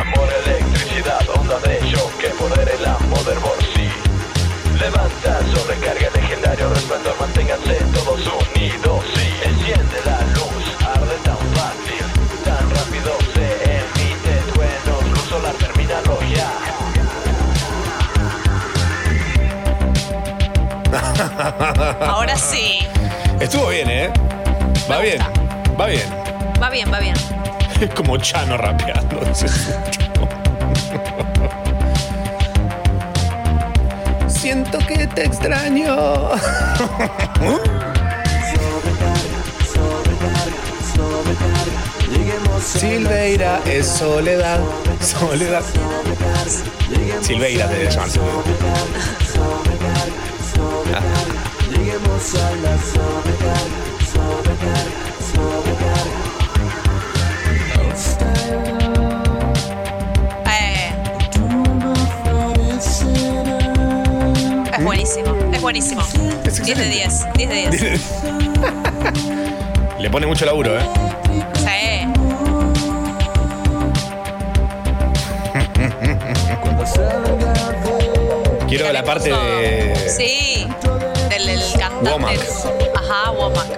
Amor, 0.00 0.28
electricidad, 0.46 1.20
onda 1.36 1.58
de 1.60 1.80
shock, 1.90 2.16
que 2.18 2.28
poder 2.28 2.70
el 2.78 2.86
amo 2.86 3.16
del 3.24 3.38
por 3.38 3.56
sí. 3.74 3.88
Levanta, 4.80 5.40
sobrecarga 5.54 6.08
legendario, 6.14 6.68
resplandor, 6.70 7.14
manténganse 7.20 7.74
todos 7.94 8.20
unidos. 8.20 8.61
Ahora 22.00 22.36
sí. 22.36 22.86
Estuvo 23.40 23.68
bien, 23.68 23.90
¿eh? 23.90 24.12
Va 24.90 25.00
bien, 25.00 25.20
va 25.78 25.86
bien. 25.86 26.06
Va 26.62 26.70
bien, 26.70 26.92
va 26.92 27.00
bien. 27.00 27.14
Es 27.80 27.90
como 27.94 28.16
Chano 28.18 28.56
rapeando. 28.56 29.20
Siento 34.28 34.78
que 34.78 35.06
te 35.08 35.24
extraño. 35.24 36.30
Silveira 42.60 43.60
es 43.66 43.86
soledad, 43.86 44.60
soledad. 45.00 45.62
Silveira 47.20 47.68
te 47.68 47.74
debe 47.74 47.90
llamar 47.90 48.08
Lleguemos 51.70 52.34
a 52.34 52.50
la 52.56 52.76
sobrecarga, 52.76 53.80
sobrecarga, 54.12 54.82
sobrecarga. 55.32 56.20
Eh, 60.50 60.92
es 64.76 64.84
buenísimo, 64.84 65.34
es 65.50 65.60
buenísimo. 65.62 66.02
10 66.44 66.78
de 66.78 66.84
10, 66.84 67.26
10 67.36 67.48
de 67.48 67.54
10. 67.70 68.00
Le 69.98 70.10
pone 70.10 70.26
mucho 70.26 70.44
laburo, 70.44 70.78
¿eh? 70.78 70.82
Quiero 78.74 78.90
la 78.90 79.04
parte 79.04 79.28
de. 79.28 79.94
Sí. 80.08 80.66
Del, 81.28 81.44
del 81.46 81.62
cantante. 81.78 82.10
Womack. 82.10 82.38
Ajá, 82.96 83.30
Womack. 83.32 83.68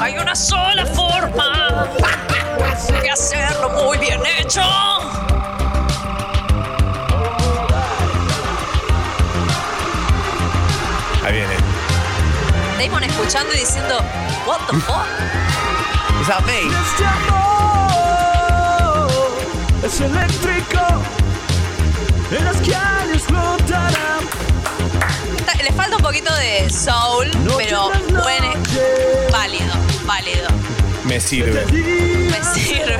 Hay 0.00 0.18
una 0.18 0.34
sola 0.34 0.84
forma 0.84 1.88
de 3.00 3.08
hacerlo 3.08 3.68
muy 3.68 3.98
bien 3.98 4.20
hecho. 4.40 4.62
Ahí 11.22 11.34
viene. 11.34 11.54
Damon 12.80 13.04
escuchando 13.04 13.54
y 13.54 13.58
diciendo, 13.58 14.00
What 14.44 14.58
the 14.68 14.76
fuck? 14.80 15.06
Este 16.28 17.04
amor 17.04 17.45
es 19.84 20.00
eléctrico, 20.00 20.80
en 22.30 22.44
las 22.44 22.56
calles 22.56 23.22
flotarán. 23.22 24.24
Está- 25.38 25.62
Le 25.62 25.72
falta 25.72 25.96
un 25.96 26.02
poquito 26.02 26.34
de 26.36 26.68
soul, 26.70 27.30
pero 27.56 27.90
bueno, 28.22 28.52
válido, 29.30 29.74
válido. 30.04 30.48
Me 31.04 31.20
sirve. 31.20 31.64
Me 31.72 32.42
sirve. 32.54 32.96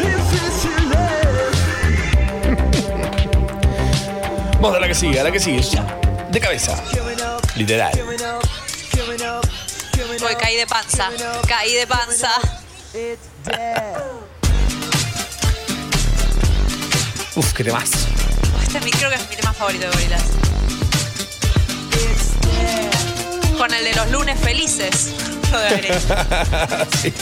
Vamos 4.60 4.76
a 4.76 4.80
la 4.80 4.86
que 4.88 4.94
sigue, 4.94 5.20
a 5.20 5.24
la 5.24 5.32
que 5.32 5.40
sigue. 5.40 5.62
Ya. 5.62 5.82
De 6.30 6.38
cabeza. 6.40 6.76
Literal. 7.56 7.92
Uy, 10.22 10.34
caí 10.38 10.56
de 10.56 10.66
panza, 10.66 11.08
caí 11.48 11.74
de 11.74 11.86
panza. 11.86 12.30
Uf, 17.40 17.54
qué 17.54 17.64
temazo. 17.64 17.96
Este 18.62 18.76
es 18.76 18.84
mi, 18.84 18.90
creo 18.90 19.08
que 19.08 19.16
es 19.16 19.30
mi 19.30 19.34
tema 19.34 19.54
favorito 19.54 19.86
de 19.86 19.92
Gorilas. 19.92 20.24
Con 23.56 23.72
el 23.72 23.82
de 23.82 23.94
los 23.94 24.10
lunes 24.10 24.38
felices. 24.38 25.08
Lo 25.50 25.58
de 25.58 25.68
agregar. 25.68 26.86
sí. 27.00 27.14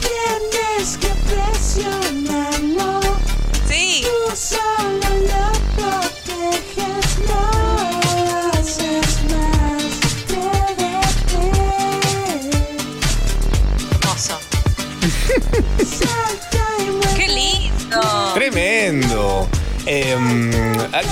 Tienes 0.00 0.96
que 0.96 1.12
presionarlo. 1.32 3.00
Sí. 3.68 4.02
Tú 4.02 4.36
solo 4.36 5.08
lo 5.28 5.49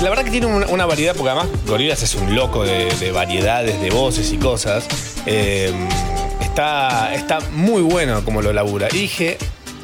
la 0.02 0.10
verdad 0.10 0.24
que 0.24 0.30
tiene 0.30 0.46
una, 0.46 0.66
una 0.66 0.86
variedad, 0.86 1.14
porque 1.14 1.30
además 1.30 1.48
Gorilas 1.66 2.02
es 2.02 2.14
un 2.14 2.34
loco 2.34 2.64
de, 2.64 2.86
de 3.00 3.12
variedades, 3.12 3.80
de 3.80 3.90
voces 3.90 4.32
y 4.32 4.38
cosas. 4.38 4.86
Eh, 5.26 5.72
está, 6.40 7.14
está 7.14 7.40
muy 7.52 7.82
bueno 7.82 8.24
como 8.24 8.42
lo 8.42 8.52
labura. 8.52 8.88
Y 8.92 8.98
dije, 8.98 9.38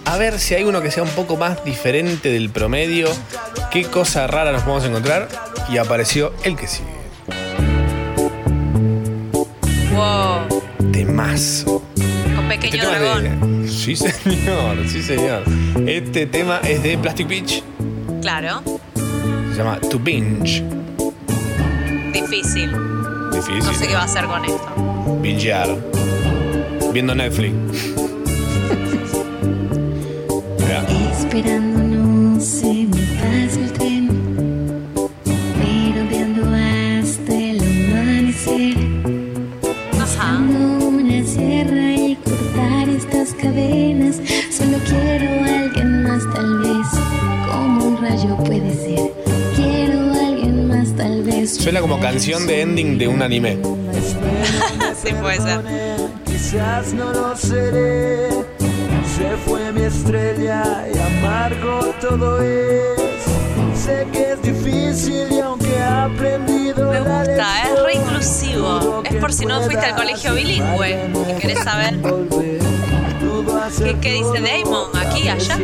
a 0.05 0.17
ver 0.17 0.39
si 0.39 0.55
hay 0.55 0.65
uno 0.65 0.83
que 0.83 0.91
sea 0.91 1.03
un 1.03 1.09
poco 1.11 1.37
más 1.37 1.65
diferente 1.65 2.31
del 2.31 2.51
promedio. 2.51 3.09
¿Qué 3.71 3.85
cosa 3.85 4.27
rara 4.27 4.53
nos 4.53 4.63
podemos 4.63 4.85
encontrar? 4.85 5.29
Y 5.71 5.79
apareció 5.79 6.33
el 6.45 6.57
que 6.57 6.67
sigue. 6.69 6.89
Wow. 9.93 10.63
Temazo. 10.93 11.83
Con 12.37 12.49
pequeño 12.49 12.75
Este 12.75 12.87
es 12.97 13.01
dragón. 13.01 13.63
de- 13.63 13.69
Sí, 13.69 13.97
señor, 13.97 14.77
sí, 14.89 15.03
señor. 15.03 15.43
Este 15.87 16.27
tema 16.27 16.61
es 16.65 16.83
de 16.83 16.99
Plastic 16.99 17.27
Beach. 17.29 17.63
Claro. 18.21 18.63
Se 19.55 19.63
llama 19.63 19.79
To 19.89 20.01
Binge. 20.01 20.65
Difícil. 22.13 22.73
Difícil. 23.31 23.59
No 23.61 23.73
sé 23.73 23.87
qué 23.87 23.95
va 23.95 24.01
a 24.01 24.05
hacer 24.05 24.25
con 24.25 24.45
esto. 24.45 25.21
Bingear. 25.23 25.69
Viendo 26.93 27.15
Netflix. 27.15 27.55
Esperando 31.13 31.74
Suena 51.65 51.81
como 51.81 51.99
canción 51.99 52.47
de 52.47 52.61
ending 52.61 52.99
de 52.99 53.09
un 53.09 53.23
anime. 53.23 53.53
sí, 55.03 55.15
puede 55.15 55.41
ser. 55.41 55.61
Quizás 56.27 56.93
no 56.93 57.11
lo 57.11 57.35
seré. 57.35 58.29
Se 59.17 59.35
fue 59.47 59.73
mi 59.73 59.85
estrella 59.85 60.87
y 60.93 60.99
amargo 60.99 61.95
todo 62.03 62.43
es. 62.43 63.01
Sé 63.75 64.07
que 64.13 64.33
es 64.33 64.43
difícil 64.43 65.33
y 65.33 65.41
aunque 65.41 65.75
he 65.75 65.83
aprendido. 65.83 66.91
Me 66.91 67.01
gusta, 67.01 67.63
es 67.63 67.83
re 67.83 67.95
inclusivo. 67.95 69.03
Es 69.03 69.15
por 69.15 69.33
si 69.33 69.47
no 69.47 69.63
fuiste 69.63 69.87
al 69.87 69.97
colegio 69.97 70.35
bilingüe 70.35 71.11
y 71.31 71.41
querés 71.41 71.61
saber 71.61 71.99
qué, 73.79 73.97
qué 74.03 74.13
dice 74.13 74.39
Damon 74.39 74.95
aquí, 74.95 75.29
allá. 75.29 75.59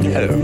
Claro. 0.00 0.34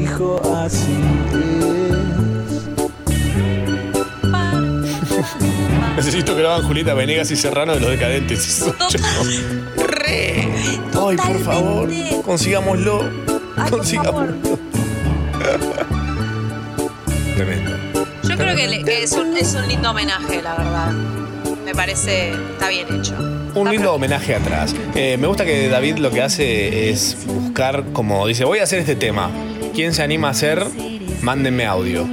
Necesito 5.97 6.37
que 6.37 6.43
lo 6.43 6.53
hagan 6.53 6.67
Julieta 6.67 6.95
Venegas 6.95 7.31
y 7.31 7.37
Serrano 7.37 7.75
de 7.75 7.81
los 7.81 7.91
decadentes. 7.91 8.65
Re. 9.77 10.49
Ay, 10.95 11.17
por 11.17 11.39
favor, 11.41 11.89
consigámoslo. 12.25 13.09
Consigámoslo. 13.71 14.35
Tremendo. 17.37 17.71
Yo 18.29 18.37
creo 18.37 18.57
que, 18.57 18.69
le- 18.69 18.83
que 18.85 19.03
es, 19.03 19.13
un, 19.13 19.37
es 19.37 19.55
un 19.55 19.67
lindo 19.69 19.91
homenaje, 19.91 20.43
la 20.43 20.55
verdad. 20.57 20.93
Me 21.65 21.75
parece, 21.75 22.31
está 22.31 22.69
bien 22.69 22.87
hecho. 22.95 23.15
Un 23.55 23.71
lindo 23.71 23.95
homenaje 23.95 24.35
atrás. 24.35 24.75
Eh, 24.95 25.17
me 25.19 25.27
gusta 25.27 25.45
que 25.45 25.69
David 25.69 25.97
lo 25.99 26.11
que 26.11 26.23
hace 26.23 26.91
es 26.91 27.17
buscar, 27.27 27.85
como 27.93 28.27
dice, 28.27 28.45
voy 28.45 28.59
a 28.59 28.65
hacer 28.65 28.81
este 28.81 28.97
tema. 28.97 29.31
¿Quién 29.75 29.95
se 29.95 30.03
anima 30.03 30.29
a 30.29 30.31
hacer? 30.33 30.65
Mándenme 31.23 31.67
audio. 31.67 32.07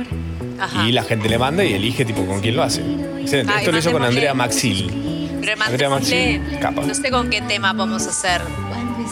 Ajá. 0.59 0.87
Y 0.87 0.91
la 0.91 1.03
gente 1.03 1.29
le 1.29 1.37
manda 1.37 1.63
y 1.63 1.73
elige 1.73 2.05
tipo 2.05 2.25
con 2.25 2.41
quién 2.41 2.55
lo 2.55 2.63
hace. 2.63 2.81
Excelente. 3.27 3.51
Ay, 3.53 3.59
Esto 3.59 3.71
lo 3.73 3.77
hizo 3.79 3.91
con. 3.91 4.03
Andrea 4.03 4.33
Maxil. 4.33 5.37
Pero 5.41 5.61
Andrea 5.63 5.89
Maxil, 5.89 6.41
capa. 6.61 6.81
no 6.81 6.93
sé 6.93 7.11
con 7.11 7.29
qué 7.29 7.41
tema 7.41 7.73
podemos 7.75 8.05
hacer. 8.07 8.41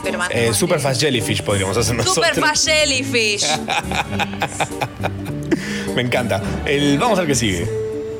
Pero 0.04 0.16
Eh, 0.16 0.18
mandémosle. 0.18 0.54
Super 0.54 0.80
Fast 0.80 1.02
Jellyfish 1.02 1.42
podríamos 1.44 1.76
hacer 1.78 1.96
nosotros. 1.96 2.26
Super 2.28 2.42
Fast 2.48 2.68
Jellyfish. 2.68 3.46
Me 5.96 6.02
encanta. 6.02 6.42
El, 6.66 6.98
vamos 6.98 7.20
al 7.20 7.28
que 7.28 7.36
sigue. 7.36 7.70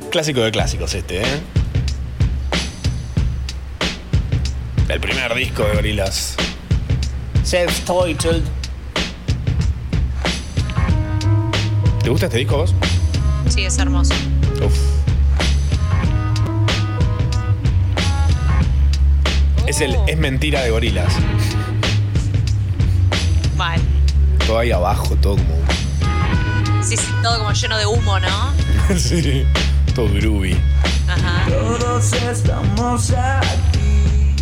Clásico 0.10 0.42
de 0.42 0.52
clásicos 0.52 0.94
este, 0.94 1.22
¿eh? 1.22 1.26
El 4.90 5.00
primer 5.00 5.34
disco 5.36 5.64
de 5.64 5.74
Gorillaz. 5.76 6.36
Self-titled. 7.44 8.44
¿Te 12.04 12.10
gusta 12.10 12.26
este 12.28 12.38
disco 12.40 12.58
vos? 12.58 12.74
Sí, 13.50 13.64
es 13.66 13.78
hermoso. 13.78 14.14
Uf. 14.64 14.74
Es 19.68 19.82
el 19.82 19.98
Es 20.08 20.18
mentira 20.18 20.62
de 20.62 20.70
Gorillaz. 20.70 21.14
Mal. 23.58 23.82
Todo 24.46 24.60
ahí 24.60 24.72
abajo, 24.72 25.16
todo 25.16 25.38
como. 25.38 26.84
Sí, 26.84 26.96
sí, 26.98 27.08
todo 27.24 27.40
como 27.40 27.52
lleno 27.52 27.78
de 27.78 27.86
humo, 27.88 28.20
¿no? 28.20 28.54
sí. 28.98 29.44
Todo 29.96 30.08
groovy. 30.14 30.56
Ajá. 31.08 31.46
Todos 31.50 32.14
estamos 32.14 33.12
aquí 33.12 34.36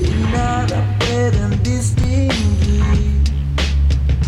y 0.00 0.32
nada 0.32 0.96
pueden 0.98 1.62
distinguir. 1.62 3.22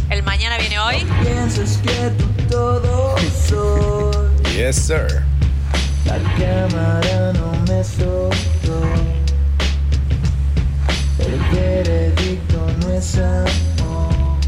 El 0.08 0.22
mañana 0.22 0.58
viene 0.58 0.78
hoy. 0.78 1.06
Piensas 1.22 1.78
que 1.78 2.10
tú 2.18 2.26
todo 2.48 3.16
soy. 3.48 4.54
Yes, 4.54 4.76
sir. 4.76 5.24
La 6.04 6.16
cámara 6.38 7.32
no 7.32 7.52
me 7.66 7.82
soltó. 8.70 8.86
El 11.18 11.38
veredicto 11.54 12.58
no 12.80 12.88
es 12.90 13.16
amor. 13.18 14.38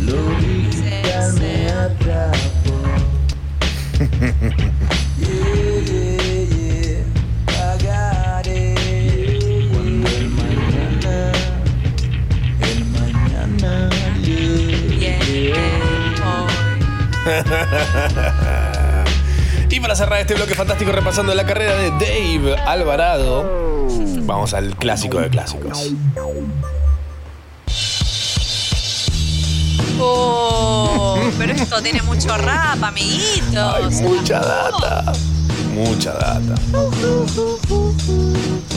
Lo 0.00 0.20
digital 0.40 1.32
me 1.34 1.70
atrapó. 1.70 2.78
Yeah, 5.18 5.78
yeah, 5.86 6.44
yeah. 6.50 7.04
Pagaré 7.46 8.64
cuando 9.72 10.08
el 10.08 10.28
mañana, 10.30 11.16
el 12.60 12.80
mañana 12.86 13.72
llegue. 14.20 15.52
Para 19.82 19.96
cerrar 19.96 20.20
este 20.20 20.34
bloque 20.34 20.54
fantástico 20.54 20.92
repasando 20.92 21.34
la 21.34 21.44
carrera 21.44 21.74
de 21.74 21.90
Dave 21.90 22.56
Alvarado, 22.64 23.88
vamos 24.20 24.54
al 24.54 24.76
clásico 24.76 25.18
de 25.18 25.28
clásicos. 25.28 25.92
Oh, 30.00 31.18
pero 31.36 31.52
esto 31.52 31.82
tiene 31.82 32.00
mucho 32.02 32.36
rap, 32.38 32.82
amiguitos. 32.82 33.74
Hay 33.74 33.90
mucha 34.02 34.40
data. 34.40 35.12
Mucha 35.74 36.12
data. 36.12 36.54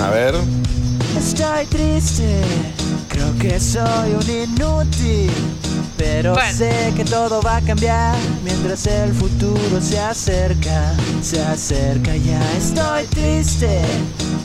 A 0.02 0.10
ver. 0.10 0.36
Estoy 1.18 1.66
triste, 1.68 2.42
creo 3.10 3.38
que 3.40 3.60
soy 3.60 4.14
un 4.14 4.30
inútil. 4.30 5.32
Pero 5.98 6.36
sé 6.54 6.94
que 6.96 7.06
todo 7.06 7.42
va 7.42 7.58
a 7.58 7.62
cambiar 7.62 8.16
mientras 8.44 8.86
el 8.88 9.14
futuro 9.14 9.82
se 9.82 10.00
acerca, 10.00 10.94
se 11.22 11.42
acerca 11.42 12.16
ya. 12.18 12.42
Estoy 12.58 13.06
triste, 13.06 13.82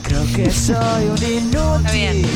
creo 0.03 0.25
que 0.35 0.51
soy 0.51 1.05
un 1.07 1.23
inútil. 1.23 2.27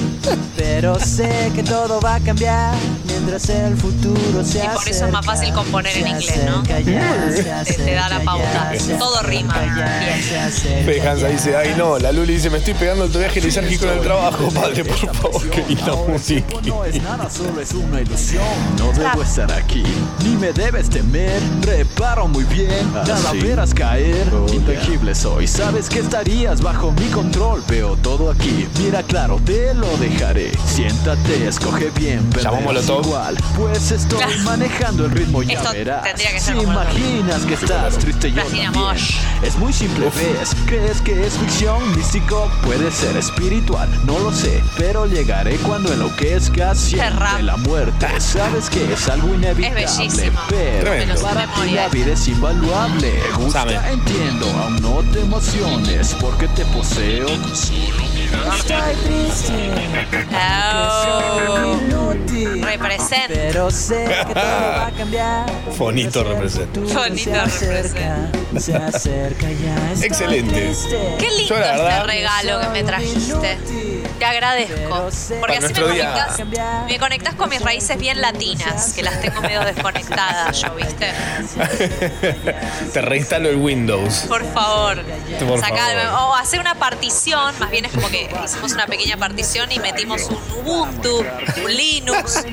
Pero 0.56 0.98
sé 0.98 1.50
que 1.54 1.62
todo 1.62 2.00
va 2.00 2.16
a 2.16 2.20
cambiar 2.20 2.74
mientras 3.06 3.48
el 3.50 3.76
futuro 3.76 4.44
se 4.44 4.58
Y 4.58 4.60
acerca. 4.60 4.74
por 4.74 4.88
eso 4.88 5.06
es 5.06 5.12
más 5.12 5.26
fácil 5.26 5.52
componer 5.52 5.96
en 5.96 6.08
inglés, 6.08 6.40
¿no? 6.46 6.64
ya, 6.64 7.64
se 7.64 7.74
Te, 7.74 7.82
te 7.84 7.94
da 7.94 8.08
la 8.08 8.20
pauta. 8.20 8.72
Todo 8.98 9.22
rima. 9.22 9.54
Bien. 9.58 10.84
Fe 10.84 11.00
Hansa 11.08 11.28
dice, 11.28 11.56
ay 11.56 11.74
no, 11.76 11.98
la 11.98 12.12
Luli 12.12 12.34
dice, 12.34 12.50
me 12.50 12.58
estoy 12.58 12.74
pegando 12.74 13.04
el 13.04 13.10
viaje 13.10 13.40
lisérgico 13.40 13.86
en 13.86 13.92
el 13.98 14.00
trabajo, 14.00 14.48
padre, 14.50 14.84
por 14.84 14.96
favor, 15.14 15.50
que 15.50 15.62
música. 16.08 16.46
No 16.64 16.84
es 16.84 17.02
nada, 17.02 17.28
solo 17.30 17.60
es 17.60 17.72
una 17.72 18.00
ilusión. 18.00 18.44
No 18.78 18.92
debo 18.92 19.22
estar 19.22 19.50
aquí, 19.52 19.82
ni 20.24 20.36
me 20.36 20.52
debes 20.52 20.88
temer. 20.88 21.40
Reparo 21.62 22.28
muy 22.28 22.44
bien, 22.44 22.92
nada 22.92 23.30
sí. 23.30 23.38
verás 23.38 23.74
caer. 23.74 24.26
Intangible 24.52 25.14
soy, 25.14 25.46
sabes 25.46 25.88
que 25.88 26.00
estarías 26.00 26.60
bajo 26.60 26.92
mi 26.92 27.06
control. 27.06 27.53
Veo 27.68 27.96
todo 27.96 28.30
aquí, 28.30 28.66
mira 28.78 29.02
claro, 29.02 29.40
te 29.44 29.72
lo 29.74 29.96
dejaré. 29.98 30.52
Siéntate, 30.66 31.48
escoge 31.48 31.90
bien. 31.96 32.28
Molotov 32.64 33.04
igual, 33.06 33.36
pues 33.56 33.90
estoy 33.90 34.18
Claro. 34.18 34.32
manejando 34.44 35.04
el 35.06 35.10
ritmo 35.12 35.42
ya 35.42 35.54
Esto 35.54 35.72
verás. 35.72 36.02
tendría 36.04 36.32
que 36.32 36.40
ser 36.40 36.56
si 36.56 36.62
imaginas 36.62 37.42
que 37.44 37.54
estás 37.54 37.98
triste 37.98 38.32
yo 38.32 38.42
también. 38.42 38.72
Es 39.42 39.56
muy 39.56 39.72
simple, 39.72 40.06
ves, 40.06 40.54
crees 40.66 41.00
que 41.02 41.26
es 41.26 41.34
ficción, 41.34 41.94
místico, 41.96 42.50
puede 42.64 42.90
ser 42.90 43.16
espiritual, 43.16 43.88
no 44.04 44.18
lo 44.18 44.32
sé, 44.32 44.62
pero 44.78 45.06
llegaré 45.06 45.56
cuando 45.58 45.92
enloquezca 45.92 46.74
siempre 46.74 47.42
la 47.42 47.56
muerte. 47.58 48.06
Sabes 48.20 48.68
que 48.70 48.92
es 48.92 49.08
algo 49.08 49.34
inevitable, 49.34 49.86
bellísimo. 49.86 50.40
pero 50.48 50.90
para 51.22 51.46
ti 51.54 51.70
la 51.72 51.88
vida 51.88 52.12
es 52.12 52.28
invaluable. 52.28 53.12
Gusta, 53.36 53.90
entiendo, 53.90 54.46
aún 54.62 54.80
no 54.82 55.02
te 55.12 55.20
emociones 55.20 56.14
porque 56.20 56.48
te 56.48 56.64
poseo. 56.66 57.26
Estoy 57.52 58.94
triste. 59.04 59.52
Oh. 61.48 62.14
Representa. 62.62 63.28
Pero 63.28 63.70
sé 63.70 64.04
que 64.04 64.34
todo 64.34 64.42
va 64.44 64.86
a 64.86 64.90
cambiar. 64.96 65.46
Fonito 65.76 66.24
representa. 66.24 66.80
Se 68.58 68.74
acerca 68.76 69.46
ya. 69.50 69.76
Estoy 69.92 70.06
Excelente. 70.06 70.54
triste. 70.54 71.16
Qué 71.18 71.30
lindo 71.30 71.56
este 71.56 72.02
regalo 72.04 72.60
que 72.60 72.68
me 72.68 72.82
trajiste. 72.84 73.58
Te 74.18 74.24
agradezco. 74.24 75.08
Porque 75.40 75.40
Para 75.40 75.66
así 75.66 75.74
me 75.74 75.80
conectás, 75.80 76.38
me 76.88 76.98
conectás 76.98 77.34
con 77.34 77.50
mis 77.50 77.60
raíces 77.60 77.98
bien 77.98 78.20
latinas, 78.20 78.92
que 78.94 79.02
las 79.02 79.20
tengo 79.20 79.40
medio 79.40 79.60
desconectadas 79.64 80.60
yo, 80.60 80.74
¿viste? 80.74 81.10
Te 82.92 83.00
reinstalo 83.02 83.48
el 83.48 83.56
Windows. 83.56 84.24
Por 84.28 84.44
favor. 84.52 85.02
Por 85.46 85.58
Sacá- 85.60 85.76
favor. 86.06 86.28
o 86.30 86.34
hacer 86.36 86.60
una 86.60 86.76
partición, 86.76 87.33
más 87.34 87.70
bien 87.70 87.84
es 87.84 87.92
como 87.92 88.08
que 88.08 88.30
hicimos 88.44 88.72
una 88.72 88.86
pequeña 88.86 89.16
partición 89.16 89.70
y 89.72 89.78
metimos 89.78 90.22
un 90.30 90.36
Ubuntu, 90.64 91.24
un 91.64 91.74
Linux, 91.74 92.44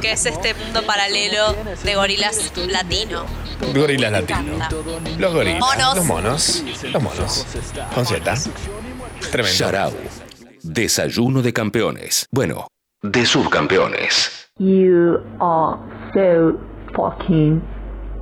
que 0.00 0.12
es 0.12 0.26
este 0.26 0.54
mundo 0.54 0.82
paralelo 0.84 1.54
de 1.82 1.94
gorilas 1.94 2.52
latino. 2.68 3.24
Gorilas 3.74 4.12
latinos. 4.12 4.72
Los 5.18 5.34
gorilas. 5.34 5.60
Monos. 5.60 5.96
Los 5.96 6.04
monos. 6.04 6.64
Los 6.92 7.02
monos. 7.02 7.46
Con 7.94 8.06
Z. 8.06 8.34
Tremendo. 9.30 9.58
Sharau. 9.58 9.92
Desayuno 10.62 11.42
de 11.42 11.52
campeones. 11.52 12.26
Bueno, 12.30 12.68
de 13.02 13.26
subcampeones. 13.26 14.50
You 14.58 15.18
are 15.40 15.78
so 16.14 16.58
fucking 16.94 17.62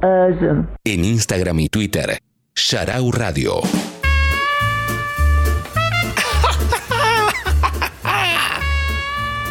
awesome. 0.03 0.67
En 0.85 1.05
Instagram 1.05 1.61
y 1.61 1.69
Twitter, 1.69 2.19
Sharau 2.55 3.13
Radio. 3.13 3.61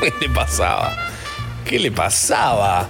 ¿Qué 0.04 0.14
le 0.20 0.30
pasaba? 0.30 0.94
¿Qué 1.64 1.80
le 1.80 1.92
pasaba? 1.92 2.90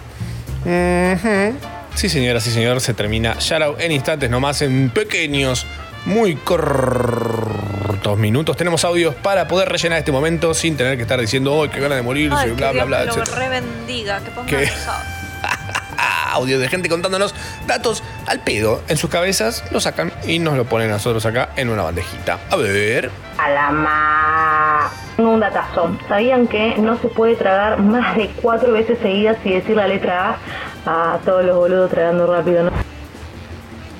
Sí, 1.96 2.10
señora, 2.10 2.40
sí, 2.40 2.50
señor. 2.50 2.82
Se 2.82 2.96
termina 2.96 3.38
Yarao 3.38 3.78
en 3.80 3.92
instantes 3.92 4.32
nomás, 4.32 4.64
en 4.64 4.90
pequeños, 4.90 5.68
muy 6.06 6.36
cortos 6.36 8.18
minutos. 8.18 8.58
Tenemos 8.58 8.84
audios 8.84 9.14
para 9.14 9.48
poder 9.48 9.70
rellenar 9.70 10.00
este 10.00 10.12
momento 10.12 10.56
sin 10.56 10.76
tener 10.76 10.96
que 10.96 11.04
estar 11.04 11.20
diciendo, 11.20 11.54
oh, 11.54 11.70
qué 11.70 11.80
ganas 11.80 11.98
de 11.98 12.02
morirse, 12.02 12.36
Ay, 12.36 12.52
bla, 12.52 12.72
que 12.72 12.84
bla, 12.84 12.86
Dios 12.86 12.88
bla, 12.88 13.00
me 13.00 13.06
lo 13.06 13.24
etc. 13.24 13.36
rebendiga, 13.36 14.20
que 14.22 14.32
ponga. 14.32 14.58
Audios 16.32 16.60
de 16.60 16.68
gente 16.68 16.90
contándonos 16.90 17.36
datos 17.68 18.02
al 18.26 18.40
pedo 18.40 18.82
en 18.88 18.98
sus 18.98 19.12
cabezas, 19.12 19.64
lo 19.70 19.80
sacan 19.80 20.12
y 20.26 20.40
nos 20.40 20.58
lo 20.58 20.66
ponen 20.66 20.90
a 20.90 20.94
nosotros 20.94 21.24
acá 21.28 21.50
en 21.58 21.70
una 21.70 21.84
bandejita. 21.84 22.40
A 22.50 22.56
ver. 22.56 23.12
A 23.38 23.50
la 23.50 23.72
ma. 23.72 24.92
Un 25.18 25.40
datazo. 25.40 25.96
¿Sabían 26.08 26.48
que 26.48 26.76
no 26.78 26.98
se 26.98 27.08
puede 27.08 27.36
tragar 27.36 27.80
más 27.80 28.16
de 28.16 28.30
cuatro 28.42 28.72
veces 28.74 28.98
seguidas 29.00 29.38
y 29.44 29.54
decir 29.54 29.76
la 29.76 29.88
letra 29.88 30.38
A 30.86 31.14
a 31.14 31.18
todos 31.20 31.46
los 31.46 31.56
boludos 31.56 31.90
tragando 31.92 32.26
rápido? 32.28 32.64
¿no? 32.64 32.72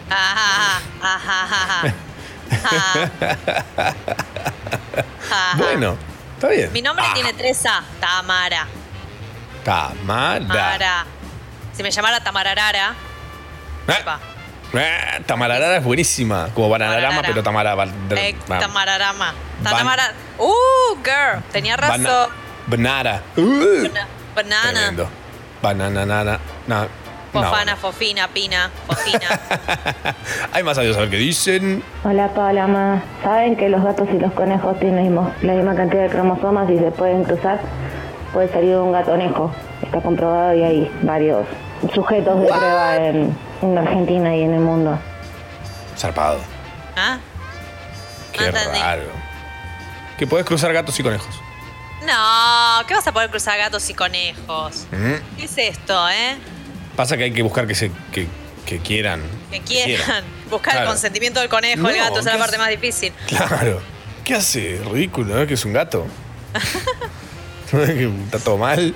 Ajá, 0.10 0.82
ajá, 1.02 1.44
ajá, 1.44 1.82
ajá. 1.82 3.10
Ajá. 5.32 5.58
Bueno, 5.58 5.98
está 6.36 6.48
bien. 6.50 6.72
Mi 6.74 6.82
nombre 6.82 7.06
tiene 7.14 7.34
tres 7.34 7.66
A, 7.66 7.84
Tamara. 8.00 8.68
Tamara. 9.64 10.46
Tamara. 10.48 11.06
Si 11.74 11.82
me 11.84 11.90
llamara 11.92 12.20
Tamararara. 12.20 12.94
epa, 13.88 14.20
Eh, 14.74 15.22
Tamararara 15.26 15.78
es 15.78 15.84
buenísima. 15.84 16.50
Como 16.54 16.70
Bananarama, 16.70 17.22
pero 17.22 17.44
Tamara. 17.44 17.76
Val- 17.76 17.92
eh, 18.12 18.36
Tamararama. 18.48 19.34
Ban- 19.64 19.78
Tamara. 19.78 20.04
Uh, 20.40 20.96
girl. 21.04 21.44
Tenía 21.52 21.78
Bana- 21.78 22.10
razón. 22.10 22.30
Banara. 22.68 23.22
Uh, 23.38 23.42
Bana- 23.84 24.08
Banana. 24.36 24.72
tremendo. 24.72 25.08
Bananana. 25.62 26.40
No, 26.68 26.82
no. 26.84 26.88
Fofana, 27.34 27.76
fofina, 27.76 28.28
pina, 28.28 28.70
fofina. 28.88 29.28
Hay 30.54 30.62
más 30.64 30.78
audios 30.78 30.96
a 30.98 31.02
ver 31.02 31.10
qué 31.10 31.18
dicen. 31.18 31.84
Hola 32.04 32.28
Palama, 32.34 33.02
¿saben 33.24 33.56
que 33.56 33.70
los 33.70 33.84
gatos 33.84 34.08
y 34.14 34.20
los 34.20 34.32
conejos 34.34 34.80
tienen 34.80 34.98
la 34.98 35.02
misma, 35.04 35.32
la 35.42 35.54
misma 35.54 35.76
cantidad 35.76 36.04
de 36.04 36.10
cromosomas 36.10 36.70
y 36.70 36.78
se 36.78 36.92
pueden 36.92 37.24
cruzar? 37.24 37.60
Puede 38.34 38.50
salir 38.50 38.76
un 38.76 38.92
gatonejo, 38.92 39.52
está 39.82 40.00
comprobado 40.02 40.54
y 40.56 40.64
hay 40.64 40.92
varios 41.02 41.48
sujetos 41.96 42.40
de 42.42 42.48
prueba 42.48 42.96
en, 42.98 43.36
en 43.64 43.78
Argentina 43.78 44.36
y 44.36 44.42
en 44.44 44.54
el 44.54 44.60
mundo. 44.60 45.00
Zarpado. 45.98 46.40
¿Ah? 46.96 47.18
Qué 48.32 48.52
raro. 48.52 49.04
Que 50.18 50.28
podés 50.28 50.46
cruzar 50.46 50.74
gatos 50.74 51.00
y 51.00 51.04
conejos. 51.04 51.40
No, 52.06 52.86
¿qué 52.88 52.94
vas 52.94 53.08
a 53.08 53.12
poder 53.14 53.30
cruzar 53.30 53.58
gatos 53.58 53.90
y 53.90 53.94
conejos? 53.94 54.86
Mm. 54.92 55.38
¿Qué 55.38 55.46
es 55.46 55.58
esto, 55.58 56.10
eh? 56.10 56.36
Pasa 56.96 57.16
que 57.18 57.24
hay 57.24 57.32
que 57.34 57.42
buscar 57.42 57.66
que 57.66 57.76
se 57.76 57.92
que, 58.12 58.28
que 58.66 58.80
quieran. 58.80 59.22
Que 59.52 59.62
quieran 59.62 60.24
buscar 60.50 60.74
Claro. 60.74 60.88
el 60.88 60.92
consentimiento 60.94 61.40
del 61.40 61.50
conejo, 61.50 61.88
el 61.88 61.98
No, 61.98 62.04
gato, 62.04 62.20
esa 62.20 62.20
es 62.20 62.26
la 62.26 62.32
¿qué 62.34 62.38
parte 62.40 62.56
hace? 62.56 62.64
más 62.64 62.70
difícil. 62.70 63.14
Claro. 63.28 63.82
¿Qué 64.24 64.36
hace? 64.36 64.82
Ridículo, 64.92 65.36
¿no? 65.36 65.48
Que 65.48 65.54
es 65.54 65.66
un 65.66 65.74
gato. 65.74 66.06
Está 67.72 68.40
todo 68.40 68.58
mal. 68.58 68.94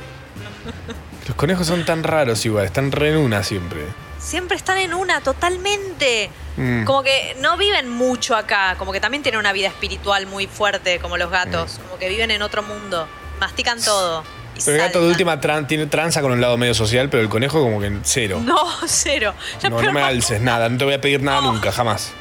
Los 1.28 1.36
conejos 1.36 1.68
son 1.68 1.86
tan 1.86 2.04
raros 2.04 2.46
igual, 2.46 2.66
están 2.66 2.92
re 2.92 3.10
en 3.12 3.18
una 3.18 3.44
siempre. 3.44 3.82
Siempre 4.28 4.58
están 4.58 4.78
en 4.78 4.94
una, 4.94 5.22
totalmente. 5.22 6.30
Mm. 6.58 6.84
Como 6.84 7.02
que 7.02 7.38
no 7.40 7.56
viven 7.56 7.88
mucho 7.88 8.36
acá, 8.36 8.76
como 8.78 8.92
que 8.92 9.00
también 9.00 9.24
tienen 9.24 9.40
una 9.40 9.54
vida 9.54 9.68
espiritual 9.70 10.26
muy 10.28 10.48
fuerte, 10.48 11.00
como 11.00 11.16
los 11.16 11.30
gatos, 11.32 11.80
como 11.86 11.98
que 11.98 12.10
viven 12.10 12.30
en 12.32 12.42
otro 12.42 12.62
mundo, 12.62 13.08
mastican 13.40 13.82
todo. 13.82 14.24
Pero 14.66 14.76
el 14.76 14.84
gato 14.84 15.02
de 15.02 15.08
última 15.08 15.40
tran- 15.40 15.66
tiene 15.68 15.86
tranza 15.86 16.22
con 16.22 16.32
un 16.34 16.42
lado 16.42 16.58
medio 16.58 16.74
social, 16.74 17.10
pero 17.10 17.24
el 17.24 17.30
conejo 17.30 17.62
como 17.62 17.80
que 17.80 17.90
cero. 18.04 18.42
No, 18.44 18.58
cero. 18.88 19.34
Ya, 19.62 19.70
No, 19.70 19.82
no 19.82 19.94
me 19.94 20.02
alces 20.02 20.42
nada, 20.42 20.68
no 20.68 20.78
te 20.78 20.84
voy 20.84 20.96
a 20.96 21.00
pedir 21.00 21.22
nada 21.24 21.40
nunca, 21.42 21.72
jamás. 21.72 22.12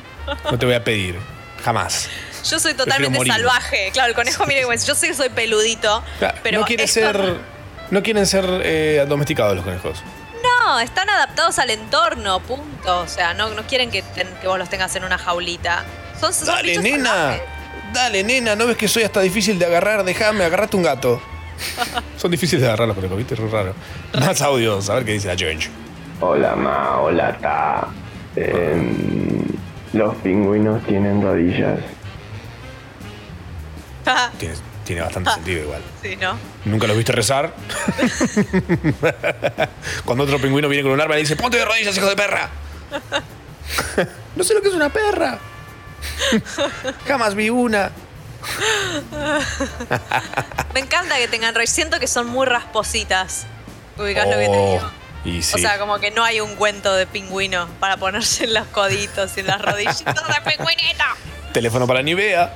No 0.50 0.56
te 0.58 0.64
voy 0.66 0.74
a 0.76 0.84
pedir, 0.84 1.18
jamás. 1.64 2.08
Yo 2.48 2.60
soy 2.60 2.74
totalmente 2.74 3.18
salvaje. 3.26 3.90
Claro, 3.92 4.10
el 4.10 4.14
conejo, 4.14 4.46
mire, 4.46 4.64
dice, 4.70 4.86
yo 4.86 4.94
sé 4.94 5.08
que 5.08 5.14
soy 5.14 5.30
peludito, 5.30 6.04
Claro, 6.20 6.38
pero 6.44 6.60
no 6.60 6.66
quiere 6.66 6.84
esto 6.84 7.00
ser. 7.00 7.36
No 7.90 8.02
quieren 8.02 8.26
ser 8.26 8.44
eh, 8.62 9.04
domesticados 9.08 9.56
los 9.56 9.64
conejos. 9.64 10.02
No, 10.42 10.78
están 10.80 11.08
adaptados 11.10 11.58
al 11.58 11.70
entorno, 11.70 12.40
punto. 12.40 13.00
O 13.00 13.08
sea, 13.08 13.34
no, 13.34 13.50
no 13.50 13.62
quieren 13.66 13.90
que, 13.90 14.02
ten- 14.02 14.32
que 14.40 14.48
vos 14.48 14.58
los 14.58 14.68
tengas 14.68 14.94
en 14.96 15.04
una 15.04 15.18
jaulita. 15.18 15.84
Son, 16.20 16.32
Dale, 16.46 16.78
nena. 16.78 17.10
salvajes. 17.10 17.42
Dale, 17.92 18.24
nena, 18.24 18.56
¿no 18.56 18.66
ves 18.66 18.76
que 18.76 18.88
soy 18.88 19.04
hasta 19.04 19.20
difícil 19.20 19.58
de 19.58 19.66
agarrar? 19.66 20.04
Déjame, 20.04 20.44
agarrate 20.44 20.76
un 20.76 20.82
gato. 20.82 21.20
Son 22.18 22.30
difíciles 22.30 22.60
de 22.62 22.66
agarrar 22.68 22.88
los 22.88 22.94
conejos, 22.96 23.16
¿viste? 23.16 23.34
Es 23.34 23.50
raro. 23.50 23.74
Más 24.20 24.42
audios, 24.42 24.90
a 24.90 24.94
ver 24.96 25.04
qué 25.04 25.12
dice 25.12 25.28
la 25.28 25.36
George. 25.36 25.70
Hola 26.20 26.54
Ma, 26.56 26.98
hola 27.00 27.36
Ta. 27.38 27.88
Em, 28.34 29.44
los 29.94 30.14
pingüinos 30.16 30.82
tienen 30.84 31.22
rodillas. 31.22 31.78
tiene 34.86 35.02
bastante 35.02 35.30
sentido 35.32 35.62
igual. 35.62 35.82
Sí, 36.00 36.16
¿no? 36.16 36.38
¿Nunca 36.64 36.86
los 36.86 36.96
viste 36.96 37.12
rezar? 37.12 37.52
Cuando 40.04 40.24
otro 40.24 40.40
pingüino 40.40 40.68
viene 40.68 40.84
con 40.84 40.92
un 40.92 41.00
arma 41.00 41.14
y 41.14 41.18
le 41.18 41.22
dice, 41.22 41.36
ponte 41.36 41.58
de 41.58 41.64
rodillas, 41.64 41.96
hijo 41.96 42.06
de 42.06 42.16
perra. 42.16 42.48
no 44.36 44.44
sé 44.44 44.54
lo 44.54 44.62
que 44.62 44.68
es 44.68 44.74
una 44.74 44.88
perra. 44.88 45.38
Jamás 47.06 47.34
vi 47.34 47.50
una. 47.50 47.90
Me 50.72 50.80
encanta 50.80 51.16
que 51.16 51.26
tengan 51.26 51.54
rey. 51.54 51.66
Siento 51.66 51.98
que 51.98 52.06
son 52.06 52.28
muy 52.28 52.46
raspositas. 52.46 53.46
Ubicás 53.98 54.26
lo 54.26 54.38
que 54.38 54.46
te 54.46 54.56
digo. 54.56 54.90
y 55.24 55.42
sí. 55.42 55.56
O 55.56 55.58
sea, 55.58 55.80
como 55.80 55.98
que 55.98 56.12
no 56.12 56.22
hay 56.22 56.40
un 56.40 56.54
cuento 56.54 56.94
de 56.94 57.08
pingüino 57.08 57.66
para 57.80 57.96
ponerse 57.96 58.44
en 58.44 58.54
los 58.54 58.66
coditos 58.68 59.36
y 59.36 59.40
en 59.40 59.48
las 59.48 59.60
rodillitas 59.60 60.14
de 60.14 60.50
pingüinito. 60.50 61.04
Teléfono 61.52 61.88
para 61.88 62.02
Nivea. 62.02 62.54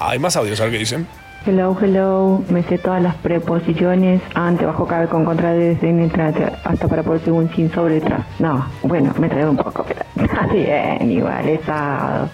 Hay 0.00 0.18
más 0.18 0.36
audios, 0.36 0.60
a 0.60 0.64
ver 0.64 0.72
qué 0.72 0.78
dicen. 0.78 1.06
Hello, 1.46 1.76
hello, 1.80 2.44
me 2.48 2.62
sé 2.64 2.78
todas 2.78 3.02
las 3.02 3.14
preposiciones, 3.16 4.20
ante, 4.34 4.66
bajo, 4.66 4.86
cabe, 4.86 5.08
con, 5.08 5.24
contra, 5.24 5.52
desde, 5.52 5.92
mientras, 5.92 6.34
hasta 6.64 6.88
para 6.88 7.02
por 7.02 7.22
según, 7.24 7.50
sin, 7.54 7.72
sobre, 7.72 8.00
tras. 8.00 8.26
No, 8.38 8.68
bueno, 8.82 9.14
me 9.18 9.28
traigo 9.28 9.50
un 9.50 9.56
poco, 9.56 9.84
pero 9.86 10.04
está 10.24 10.46
bien, 10.46 11.10
igual, 11.10 11.48
esa... 11.48 12.28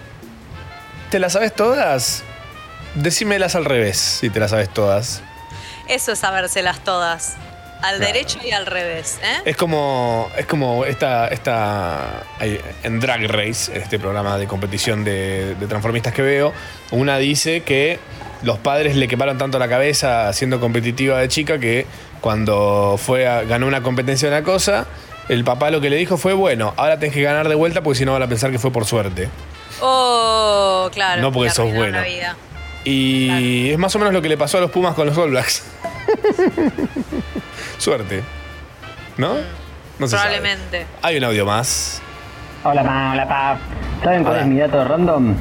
¿Te 1.09 1.19
las 1.19 1.33
sabes 1.33 1.53
todas? 1.53 2.23
Decímelas 2.95 3.55
al 3.55 3.65
revés, 3.65 3.97
si 3.97 4.29
te 4.29 4.39
las 4.39 4.51
sabes 4.51 4.69
todas. 4.69 5.21
Eso 5.87 6.11
es 6.11 6.19
sabérselas 6.19 6.79
todas. 6.79 7.37
Al 7.81 7.99
derecho 7.99 8.39
y 8.43 8.51
al 8.51 8.65
revés. 8.65 9.19
¿eh? 9.23 9.41
Es 9.45 9.55
como, 9.57 10.29
es 10.37 10.45
como 10.45 10.85
esta, 10.85 11.27
esta 11.27 12.23
en 12.83 12.99
Drag 12.99 13.27
Race, 13.27 13.71
este 13.77 13.99
programa 13.99 14.37
de 14.37 14.47
competición 14.47 15.03
de, 15.03 15.55
de 15.55 15.67
transformistas 15.67 16.13
que 16.13 16.21
veo, 16.21 16.53
una 16.91 17.17
dice 17.17 17.61
que 17.61 17.99
los 18.41 18.57
padres 18.59 18.95
le 18.95 19.07
quemaron 19.07 19.37
tanto 19.37 19.57
la 19.59 19.67
cabeza 19.69 20.31
siendo 20.33 20.59
competitiva 20.59 21.19
de 21.19 21.27
chica 21.27 21.59
que 21.59 21.85
cuando 22.21 22.99
fue 23.03 23.27
a- 23.27 23.43
ganó 23.43 23.67
una 23.67 23.81
competencia 23.81 24.29
de 24.29 24.35
una 24.37 24.43
cosa, 24.45 24.85
el 25.29 25.43
papá 25.43 25.69
lo 25.71 25.79
que 25.81 25.89
le 25.89 25.95
dijo 25.97 26.17
fue, 26.17 26.33
bueno, 26.33 26.73
ahora 26.77 26.99
tenés 26.99 27.13
que 27.13 27.21
ganar 27.21 27.47
de 27.49 27.55
vuelta 27.55 27.81
porque 27.81 27.99
si 27.99 28.05
no 28.05 28.13
van 28.13 28.23
a 28.23 28.27
pensar 28.27 28.51
que 28.51 28.59
fue 28.59 28.71
por 28.71 28.85
suerte. 28.85 29.29
Oh, 29.81 30.89
claro. 30.93 31.21
No 31.21 31.31
porque 31.31 31.49
sos 31.51 31.73
bueno. 31.73 31.97
la 31.99 32.03
vida. 32.03 32.35
Y 32.83 33.71
es 33.71 33.77
más 33.79 33.95
o 33.95 33.99
menos 33.99 34.13
lo 34.13 34.21
que 34.21 34.29
le 34.29 34.37
pasó 34.37 34.57
a 34.59 34.61
los 34.61 34.69
Pumas 34.71 34.93
con 34.93 35.07
los 35.07 35.17
All 35.17 35.31
Blacks. 35.31 35.63
Suerte. 37.85 38.23
¿No? 39.15 39.35
No 39.99 40.07
se 40.07 40.17
sabe. 40.17 40.37
Probablemente. 40.39 40.87
Hay 41.03 41.17
un 41.17 41.23
audio 41.23 41.45
más. 41.45 42.01
Hola, 42.63 42.83
pa, 42.83 43.11
hola, 43.11 43.27
pa. 43.27 43.59
¿Saben 44.03 44.23
cuál 44.23 44.33
Hola. 44.33 44.41
es 44.41 44.47
mi 44.47 44.57
dato 44.57 44.83
random? 44.83 45.35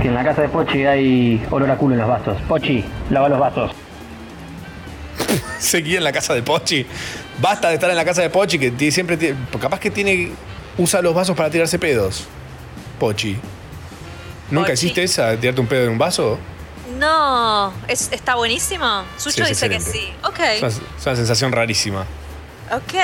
Que 0.00 0.08
en 0.08 0.14
la 0.14 0.24
casa 0.24 0.40
de 0.40 0.48
Pochi 0.48 0.86
hay 0.86 1.46
olor 1.50 1.70
a 1.70 1.76
culo 1.76 1.92
en 1.92 2.00
los 2.00 2.08
vasos. 2.08 2.38
Pochi, 2.48 2.82
lava 3.10 3.28
los 3.28 3.38
vasos. 3.38 3.72
Seguí 5.58 5.94
en 5.94 6.04
la 6.04 6.12
casa 6.12 6.32
de 6.32 6.42
Pochi. 6.42 6.86
Basta 7.42 7.68
de 7.68 7.74
estar 7.74 7.90
en 7.90 7.96
la 7.96 8.04
casa 8.06 8.22
de 8.22 8.30
Pochi, 8.30 8.58
que 8.58 8.90
siempre 8.90 9.18
tiene. 9.18 9.36
Capaz 9.60 9.78
que 9.78 9.90
tiene. 9.90 10.32
Usa 10.78 11.02
los 11.02 11.14
vasos 11.14 11.36
para 11.36 11.50
tirarse 11.50 11.78
pedos. 11.78 12.26
Pochi. 12.98 13.36
¿Nunca 14.50 14.68
Pochi. 14.68 14.72
hiciste 14.72 15.02
esa, 15.02 15.32
de 15.32 15.36
tirarte 15.36 15.60
un 15.60 15.66
pedo 15.66 15.84
en 15.84 15.90
un 15.90 15.98
vaso? 15.98 16.38
No, 16.98 17.72
¿es, 17.88 18.08
¿está 18.12 18.34
buenísimo? 18.36 19.04
Sucho 19.16 19.44
dice 19.46 19.68
que 19.68 19.80
sí. 19.80 20.12
Ok, 20.24 20.38
Es 20.40 20.58
una, 20.62 20.68
es 20.68 21.06
una 21.06 21.16
sensación 21.16 21.52
rarísima. 21.52 22.04
ok. 22.70 22.94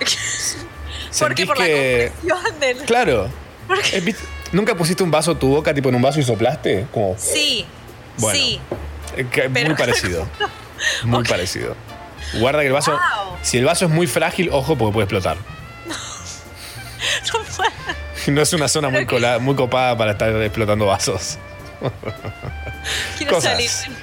¿Por 1.18 1.34
qué? 1.34 1.46
Por 1.46 1.56
que. 1.56 2.12
la 2.24 2.34
compresión 2.34 2.60
del... 2.60 2.76
Claro. 2.84 3.28
Eh. 3.92 4.14
¿Nunca 4.52 4.74
pusiste 4.74 5.02
un 5.02 5.10
vaso, 5.10 5.36
tu 5.36 5.48
boca, 5.48 5.72
tipo 5.74 5.88
en 5.88 5.94
un 5.94 6.02
vaso 6.02 6.20
y 6.20 6.22
soplaste? 6.22 6.86
Como. 6.92 7.14
Sí, 7.18 7.64
Bueno. 8.18 8.38
sí. 8.38 8.60
eh, 9.16 9.26
Pero- 9.30 9.50
Muy 9.68 9.74
parecido. 9.76 10.26
Muy 11.04 11.24
parecido. 11.24 11.74
Guarda 12.34 12.60
que 12.60 12.66
el 12.68 12.72
vaso. 12.72 12.92
Wow. 12.92 13.36
Si 13.42 13.58
el 13.58 13.64
vaso 13.64 13.86
es 13.86 13.90
muy 13.90 14.06
frágil, 14.06 14.50
ojo, 14.52 14.76
porque 14.76 14.92
puede 14.94 15.04
explotar. 15.04 15.36
No 17.32 17.40
puedo. 17.56 17.70
No 18.34 18.42
es 18.42 18.52
una 18.52 18.68
zona 18.68 18.88
muy, 18.90 19.06
muy 19.40 19.54
copada 19.54 19.96
para 19.96 20.12
estar 20.12 20.30
explotando 20.42 20.86
vasos. 20.86 21.38
Quiero 23.18 23.34
Cosas 23.34 23.52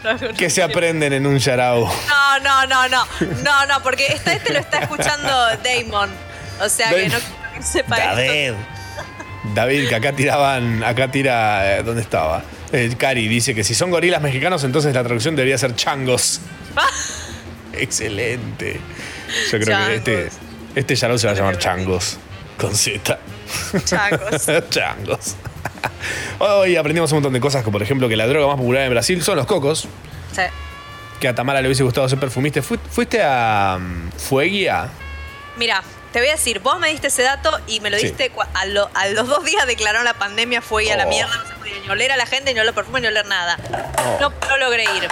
salir. 0.03 0.33
Que 0.35 0.49
se 0.49 0.61
aprenden 0.61 1.13
en 1.13 1.25
un 1.25 1.37
yarao. 1.39 1.85
No, 2.07 2.39
no, 2.39 2.67
no, 2.67 2.87
no. 2.89 3.05
No, 3.43 3.65
no, 3.65 3.81
porque 3.83 4.07
esta, 4.07 4.33
este 4.33 4.53
lo 4.53 4.59
está 4.59 4.79
escuchando 4.79 5.27
Damon. 5.63 6.09
O 6.61 6.69
sea 6.69 6.89
que 6.89 7.09
no 7.09 7.17
quiero 7.17 7.25
que 7.55 7.63
sepa 7.63 7.97
esto. 8.21 8.57
David, 9.53 9.89
que 9.89 9.95
acá 9.95 10.11
tiraban. 10.13 10.83
Acá 10.83 11.09
tira. 11.11 11.77
eh, 11.79 11.83
¿Dónde 11.83 12.01
estaba? 12.01 12.43
Eh, 12.71 12.93
Cari 12.97 13.27
dice 13.27 13.53
que 13.55 13.63
si 13.63 13.73
son 13.75 13.91
gorilas 13.91 14.21
mexicanos, 14.21 14.63
entonces 14.63 14.93
la 14.93 15.03
traducción 15.03 15.35
debería 15.35 15.57
ser 15.57 15.75
changos. 15.75 16.41
Excelente. 17.73 18.79
Yo 19.51 19.59
creo 19.59 19.65
Changos. 19.67 19.87
que 19.87 19.95
este, 19.95 20.29
este 20.75 20.95
yarao 20.95 21.17
se 21.17 21.27
va 21.27 21.33
a 21.33 21.35
llamar 21.35 21.57
changos. 21.57 22.17
Con 22.57 22.75
Z. 22.75 23.17
Changos. 23.85 24.45
changos. 24.69 25.35
Hoy 26.39 26.75
aprendimos 26.75 27.11
un 27.11 27.17
montón 27.17 27.33
de 27.33 27.39
cosas, 27.39 27.63
como 27.63 27.73
por 27.73 27.83
ejemplo 27.83 28.07
que 28.09 28.15
la 28.15 28.27
droga 28.27 28.47
más 28.47 28.57
popular 28.57 28.83
en 28.83 28.89
Brasil 28.91 29.21
son 29.23 29.37
los 29.37 29.45
cocos. 29.45 29.87
Sí. 30.33 30.41
Que 31.19 31.27
a 31.29 31.35
Tamara 31.35 31.61
le 31.61 31.67
hubiese 31.67 31.83
gustado 31.83 32.07
ser 32.09 32.19
perfumista. 32.19 32.61
Fu- 32.61 32.77
¿Fuiste 32.91 33.21
a 33.23 33.77
um, 33.79 34.11
Fueguia? 34.11 34.89
Mira, 35.57 35.81
te 36.11 36.19
voy 36.19 36.27
a 36.27 36.33
decir, 36.33 36.59
vos 36.59 36.77
me 36.79 36.89
diste 36.89 37.07
ese 37.07 37.23
dato 37.23 37.57
y 37.67 37.79
me 37.79 37.89
lo 37.89 37.97
Sí. 37.97 38.07
diste 38.07 38.31
cua- 38.33 38.47
a, 38.53 38.65
lo- 38.65 38.89
a 38.93 39.07
los 39.07 39.27
dos 39.27 39.43
días 39.45 39.65
declararon 39.65 40.03
la 40.05 40.13
pandemia, 40.15 40.61
fue 40.61 40.91
a 40.91 40.97
la 40.97 41.05
Oh. 41.05 41.09
mierda, 41.09 41.35
no 41.37 41.45
se 41.47 41.53
podía 41.55 41.79
ni 41.79 41.89
oler 41.89 42.11
a 42.11 42.17
la 42.17 42.25
gente, 42.25 42.53
ni 42.53 42.59
oler 42.59 42.73
perfume, 42.73 42.99
ni 43.01 43.07
oler 43.07 43.25
nada. 43.25 43.57
Oh. 43.97 44.17
No, 44.19 44.33
no 44.49 44.57
logré 44.57 44.83
ir. 44.83 45.07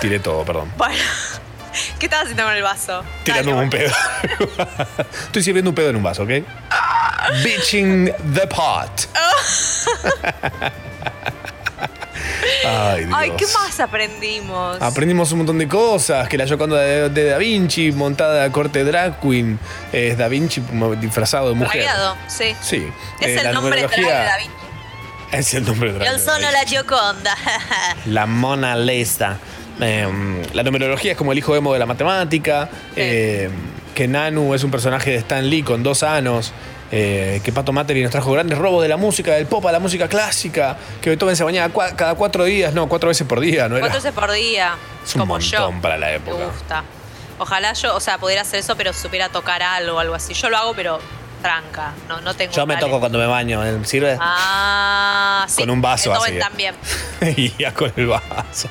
Tiré 0.00 0.18
todo, 0.18 0.44
perdón. 0.44 0.72
Bueno, 0.76 0.94
¿qué 1.98 2.06
estabas 2.06 2.24
haciendo 2.26 2.44
con 2.44 2.54
el 2.54 2.62
vaso? 2.62 3.04
Tirándome 3.24 3.62
un 3.64 3.70
pedo. 3.70 3.92
Estoy 5.26 5.42
sirviendo 5.42 5.70
un 5.70 5.74
pedo 5.74 5.90
en 5.90 5.96
un 5.96 6.02
vaso, 6.02 6.22
¿ok? 6.22 6.30
Bitching 7.44 8.12
the 8.34 8.46
pot. 8.46 9.08
Ay, 12.64 13.04
Dios. 13.04 13.16
Ay, 13.18 13.32
¿qué 13.36 13.44
más 13.46 13.78
aprendimos? 13.80 14.80
Aprendimos 14.80 15.30
un 15.32 15.38
montón 15.38 15.58
de 15.58 15.68
cosas, 15.68 16.28
que 16.28 16.36
la 16.38 16.44
Yoconda 16.44 16.78
de, 16.80 17.08
de 17.10 17.24
Da 17.30 17.38
Vinci, 17.38 17.92
montada 17.92 18.44
a 18.44 18.50
corte 18.52 18.84
drag 18.84 19.20
queen, 19.20 19.58
es 19.92 20.16
Da 20.16 20.28
Vinci 20.28 20.62
disfrazado 21.00 21.48
de 21.50 21.54
mujer. 21.54 21.82
Dragueado, 21.82 22.16
sí. 22.28 22.54
Sí. 22.62 22.88
Es 23.20 23.28
Eh, 23.28 23.40
el 23.46 23.52
nombre 23.54 23.80
drag 23.82 23.90
de 23.96 24.02
Da 24.02 24.36
Vinci. 24.38 24.52
Es 25.32 25.54
el 25.54 25.64
nombre 25.66 25.92
drag. 25.92 26.08
Yo 26.12 26.18
sono 26.18 26.50
la 26.50 26.60
Gioconda. 26.64 27.34
La 28.06 28.26
Mona 28.26 28.76
Lisa. 28.76 29.38
Eh, 29.80 30.42
la 30.54 30.62
numerología 30.62 31.12
es 31.12 31.18
como 31.18 31.32
el 31.32 31.38
hijo 31.38 31.54
emo 31.56 31.72
de 31.72 31.78
la 31.78 31.86
matemática. 31.86 32.68
eh, 32.96 33.50
que 33.94 34.06
Nanu 34.08 34.52
es 34.54 34.62
un 34.62 34.70
personaje 34.70 35.10
de 35.10 35.16
Stan 35.16 35.48
Lee 35.48 35.62
con 35.62 35.82
dos 35.82 36.02
anos. 36.02 36.52
eh, 36.92 37.40
que 37.44 37.50
Pato 37.50 37.72
Materi 37.72 38.00
nos 38.02 38.12
trajo 38.12 38.30
grandes 38.30 38.56
robos 38.58 38.80
de 38.82 38.88
la 38.88 38.96
música, 38.96 39.32
del 39.32 39.46
pop 39.46 39.66
a 39.66 39.72
la 39.72 39.80
música 39.80 40.06
clásica. 40.08 40.76
Que 41.00 41.10
Beethoven 41.10 41.34
se 41.34 41.42
bañaba 41.42 41.72
cua- 41.74 41.96
cada 41.96 42.14
cuatro 42.14 42.44
días, 42.44 42.72
no, 42.74 42.88
cuatro 42.88 43.08
veces 43.08 43.26
por 43.26 43.40
día, 43.40 43.68
¿no 43.68 43.76
era? 43.76 43.86
Cuatro 43.88 43.98
veces 44.02 44.12
por 44.12 44.30
día. 44.30 44.76
Es 45.04 45.14
un 45.16 45.20
como 45.22 45.34
montón 45.34 45.74
yo. 45.74 45.82
para 45.82 45.96
la 45.98 46.06
Me 46.08 46.14
época. 46.16 46.44
gusta. 46.46 46.84
Ojalá 47.38 47.72
yo, 47.72 47.96
o 47.96 48.00
sea, 48.00 48.18
pudiera 48.18 48.42
hacer 48.42 48.60
eso, 48.60 48.76
pero 48.76 48.92
supiera 48.92 49.28
tocar 49.30 49.62
algo 49.64 49.96
o 49.96 49.98
algo 49.98 50.14
así. 50.14 50.32
Yo 50.32 50.48
lo 50.48 50.56
hago, 50.58 50.74
pero 50.74 51.00
tranca. 51.42 51.92
No, 52.08 52.20
no 52.20 52.34
tengo. 52.34 52.52
Yo 52.52 52.66
me 52.66 52.74
talento. 52.74 52.86
toco 52.86 53.00
cuando 53.00 53.18
me 53.18 53.26
baño, 53.26 53.64
¿eh? 53.66 53.78
¿sirve? 53.84 54.16
Ah, 54.20 55.44
sí. 55.48 55.56
Con 55.60 55.70
un 55.70 55.82
vaso 55.82 56.10
Beethoven 56.10 56.32
así. 56.34 56.38
también. 56.40 56.74
y 57.36 57.52
ya 57.58 57.74
con 57.74 57.92
el 57.96 58.06
vaso. 58.06 58.68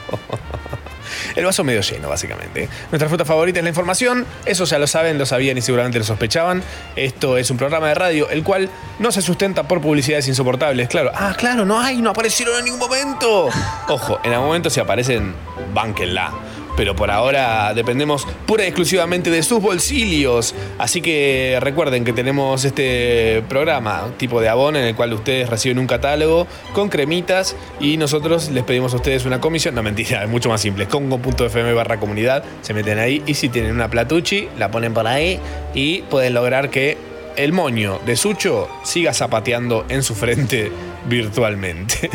El 1.36 1.46
vaso 1.46 1.64
medio 1.64 1.82
lleno, 1.82 2.10
básicamente. 2.10 2.70
Nuestra 2.92 3.08
fruta 3.10 3.26
favorita 3.26 3.60
es 3.60 3.64
la 3.64 3.70
información. 3.70 4.26
Eso 4.46 4.66
ya 4.66 4.80
lo 4.80 4.88
saben, 4.88 5.18
lo 5.18 5.26
sabían 5.26 5.58
y 5.58 5.62
seguramente 5.62 6.00
lo 6.00 6.06
sospechaban. 6.06 6.64
Esto 6.96 7.38
es 7.38 7.50
un 7.52 7.58
programa 7.58 7.88
de 7.88 7.96
radio, 7.96 8.30
el 8.30 8.44
cual 8.44 8.70
no 9.00 9.12
se 9.12 9.22
sustenta 9.22 9.64
por 9.68 9.82
publicidades 9.82 10.28
insoportables. 10.28 10.90
Claro. 10.90 11.12
Ah, 11.14 11.36
claro, 11.38 11.66
no 11.66 11.80
hay, 11.80 12.02
no 12.02 12.12
aparecieron 12.12 12.58
en 12.60 12.66
ningún 12.66 12.80
momento. 12.80 13.50
Ojo, 13.88 14.20
en 14.24 14.34
algún 14.34 14.48
momento 14.48 14.70
si 14.70 14.80
aparecen, 14.80 15.34
bánquenla. 15.74 16.32
Pero 16.76 16.96
por 16.96 17.12
ahora 17.12 17.74
dependemos 17.74 18.28
pura 18.46 18.64
y 18.64 18.68
exclusivamente 18.68 19.30
de 19.30 19.44
sus 19.44 19.62
bolsillos. 19.62 20.54
Así 20.78 21.02
que 21.02 21.58
recuerden 21.62 22.04
que 22.04 22.14
tenemos 22.14 22.66
este 22.66 23.44
programa, 23.48 24.10
tipo 24.18 24.42
de 24.42 24.50
abón, 24.50 24.76
en 24.76 24.86
el 24.86 24.96
cual 24.96 25.14
ustedes 25.14 25.50
reciben 25.50 25.80
un 25.80 25.88
catálogo 25.88 26.48
con 26.74 26.90
cremitas 26.90 27.56
y 27.80 27.98
nosotros 27.98 28.50
les 28.50 28.64
pedimos 28.64 28.94
a 28.94 28.98
ustedes 28.98 29.26
una 29.26 29.40
comisión. 29.40 29.76
No, 29.76 29.84
mentira, 29.84 30.24
es 30.24 30.30
mucho 30.30 30.50
más 30.50 30.62
simple. 30.62 30.88
Congo.fm 30.88 31.74
barra 31.74 32.00
comunidad, 32.00 32.44
se 32.62 32.74
meten 32.74 33.00
ahí 33.00 33.24
y 33.26 33.34
si 33.36 33.50
tienen 33.50 33.72
una 33.72 33.90
platucci, 33.90 34.50
la 34.58 34.72
ponen 34.72 34.94
por 34.94 35.08
ahí 35.08 35.40
y 35.74 36.02
pueden 36.04 36.34
lograr 36.34 36.70
que 36.70 37.15
el 37.38 37.54
moño 37.54 38.00
de 38.06 38.16
Sucho 38.16 38.70
siga 38.84 39.14
zapateando 39.14 39.86
en 39.90 40.04
su 40.04 40.16
frente 40.16 40.72
virtualmente. 41.06 42.10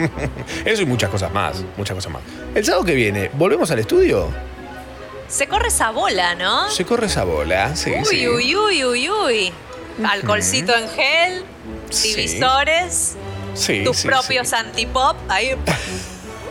Eso 0.64 0.82
y 0.82 0.86
muchas 0.86 1.10
cosas 1.10 1.32
más, 1.32 1.62
muchas 1.76 1.94
cosas 1.94 2.12
más. 2.12 2.22
El 2.54 2.64
sábado 2.64 2.84
que 2.84 2.94
viene, 2.94 3.30
¿volvemos 3.34 3.70
al 3.70 3.78
estudio? 3.78 4.28
Se 5.28 5.46
corre 5.46 5.68
esa 5.68 5.90
bola, 5.90 6.34
¿no? 6.34 6.70
Se 6.70 6.84
corre 6.84 7.06
esa 7.06 7.24
bola, 7.24 7.74
sí, 7.76 7.92
uy, 7.98 8.04
sí. 8.04 8.28
uy, 8.28 8.56
uy, 8.56 8.84
uy, 8.84 9.10
uy. 9.10 9.52
Alcoholcito 10.04 10.76
en 10.76 10.88
gel, 10.88 11.44
divisores, 12.02 13.16
Sí, 13.54 13.84
tus 13.84 14.02
propios 14.02 14.52
antipop. 14.52 15.16
Ahí. 15.28 15.54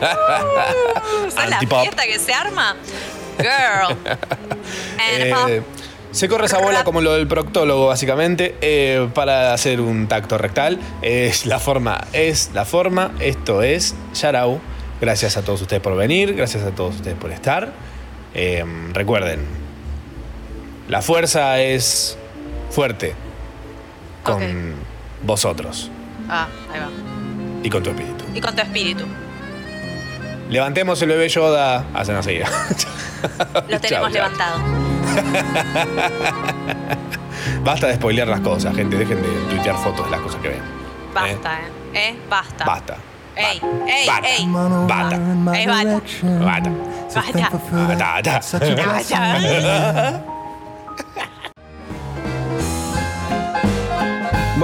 ¿Sabes 0.00 1.50
la 1.50 1.58
fiesta 1.58 2.04
que 2.04 2.18
se 2.18 2.32
arma? 2.32 2.76
Girl. 3.38 3.96
And 4.98 5.34
pop. 5.34 5.83
Se 6.14 6.28
corre 6.28 6.46
esa 6.46 6.58
bola 6.58 6.84
como 6.84 7.00
lo 7.00 7.12
del 7.14 7.26
proctólogo, 7.26 7.86
básicamente, 7.88 8.54
eh, 8.60 9.08
para 9.14 9.52
hacer 9.52 9.80
un 9.80 10.06
tacto 10.06 10.38
rectal. 10.38 10.78
Es 11.02 11.44
la 11.44 11.58
forma, 11.58 12.04
es 12.12 12.50
la 12.54 12.64
forma. 12.64 13.10
Esto 13.18 13.62
es 13.62 13.96
Yarau. 14.14 14.60
Gracias 15.00 15.36
a 15.36 15.42
todos 15.42 15.60
ustedes 15.62 15.82
por 15.82 15.96
venir, 15.96 16.34
gracias 16.34 16.62
a 16.62 16.70
todos 16.70 16.94
ustedes 16.94 17.16
por 17.18 17.32
estar. 17.32 17.72
Eh, 18.32 18.64
recuerden, 18.92 19.40
la 20.88 21.02
fuerza 21.02 21.60
es 21.60 22.16
fuerte 22.70 23.14
con 24.22 24.40
vosotros 25.24 25.90
Ah, 26.28 26.46
ahí 26.72 26.78
va. 26.80 26.88
y 27.64 27.68
con 27.70 27.82
tu 27.82 27.90
espíritu. 27.90 28.24
Y 28.34 28.40
con 28.40 28.54
tu 28.54 28.62
espíritu. 28.62 29.04
Levantemos 30.48 31.02
el 31.02 31.08
bebé 31.08 31.28
Yoda. 31.28 31.84
Hacen 31.94 32.14
así. 32.16 32.38
Lo 33.68 33.76
tenemos 33.80 33.90
chau. 33.90 34.08
levantado. 34.10 34.60
Basta 37.62 37.86
de 37.88 37.94
spoilear 37.94 38.26
las 38.28 38.40
cosas, 38.40 38.74
gente. 38.74 38.96
Dejen 38.96 39.22
de 39.22 39.28
tuitear 39.50 39.76
fotos 39.76 40.04
de 40.06 40.10
las 40.10 40.20
cosas 40.20 40.40
que 40.42 40.48
ven. 40.48 40.62
Basta, 41.14 41.60
¿eh? 41.60 41.64
¿Eh? 41.94 42.16
Basta. 42.28 42.64
Basta. 42.64 42.96
Ey, 43.36 43.60
ey, 43.88 44.08
ey. 44.24 44.46
Basta. 44.86 45.16
Ey, 45.56 45.66
basta. 45.66 46.00
Basta. 46.40 46.70
Basta. 47.14 47.50
Basta. 47.94 48.40
Basta. 48.76 49.38
Basta. 49.40 50.24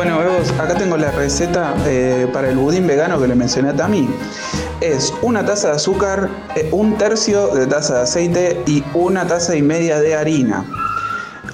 Bueno, 0.00 0.18
Bebos, 0.18 0.50
acá 0.52 0.76
tengo 0.76 0.96
la 0.96 1.10
receta 1.10 1.74
eh, 1.86 2.26
para 2.32 2.48
el 2.48 2.56
budín 2.56 2.86
vegano 2.86 3.20
que 3.20 3.28
le 3.28 3.34
mencioné 3.34 3.68
a 3.68 3.76
Tami. 3.76 4.08
Es 4.80 5.12
una 5.20 5.44
taza 5.44 5.68
de 5.68 5.74
azúcar, 5.74 6.30
eh, 6.56 6.70
un 6.72 6.96
tercio 6.96 7.48
de 7.48 7.66
taza 7.66 7.96
de 7.96 8.00
aceite 8.00 8.62
y 8.66 8.82
una 8.94 9.26
taza 9.26 9.54
y 9.56 9.60
media 9.60 10.00
de 10.00 10.14
harina. 10.14 10.64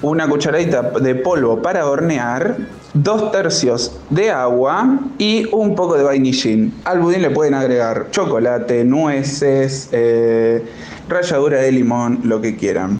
Una 0.01 0.29
cucharadita 0.29 0.81
de 0.81 1.15
polvo 1.15 1.61
para 1.61 1.89
hornear, 1.89 2.55
dos 2.93 3.33
tercios 3.33 3.99
de 4.09 4.31
agua 4.31 4.97
y 5.17 5.49
un 5.51 5.75
poco 5.75 5.97
de 5.97 6.03
vainillín. 6.03 6.73
Al 6.85 7.01
budín 7.01 7.23
le 7.23 7.31
pueden 7.31 7.53
agregar 7.53 8.11
chocolate, 8.11 8.85
nueces, 8.85 9.89
eh, 9.91 10.63
ralladura 11.09 11.57
de 11.57 11.73
limón, 11.73 12.21
lo 12.23 12.39
que 12.39 12.55
quieran. 12.55 12.95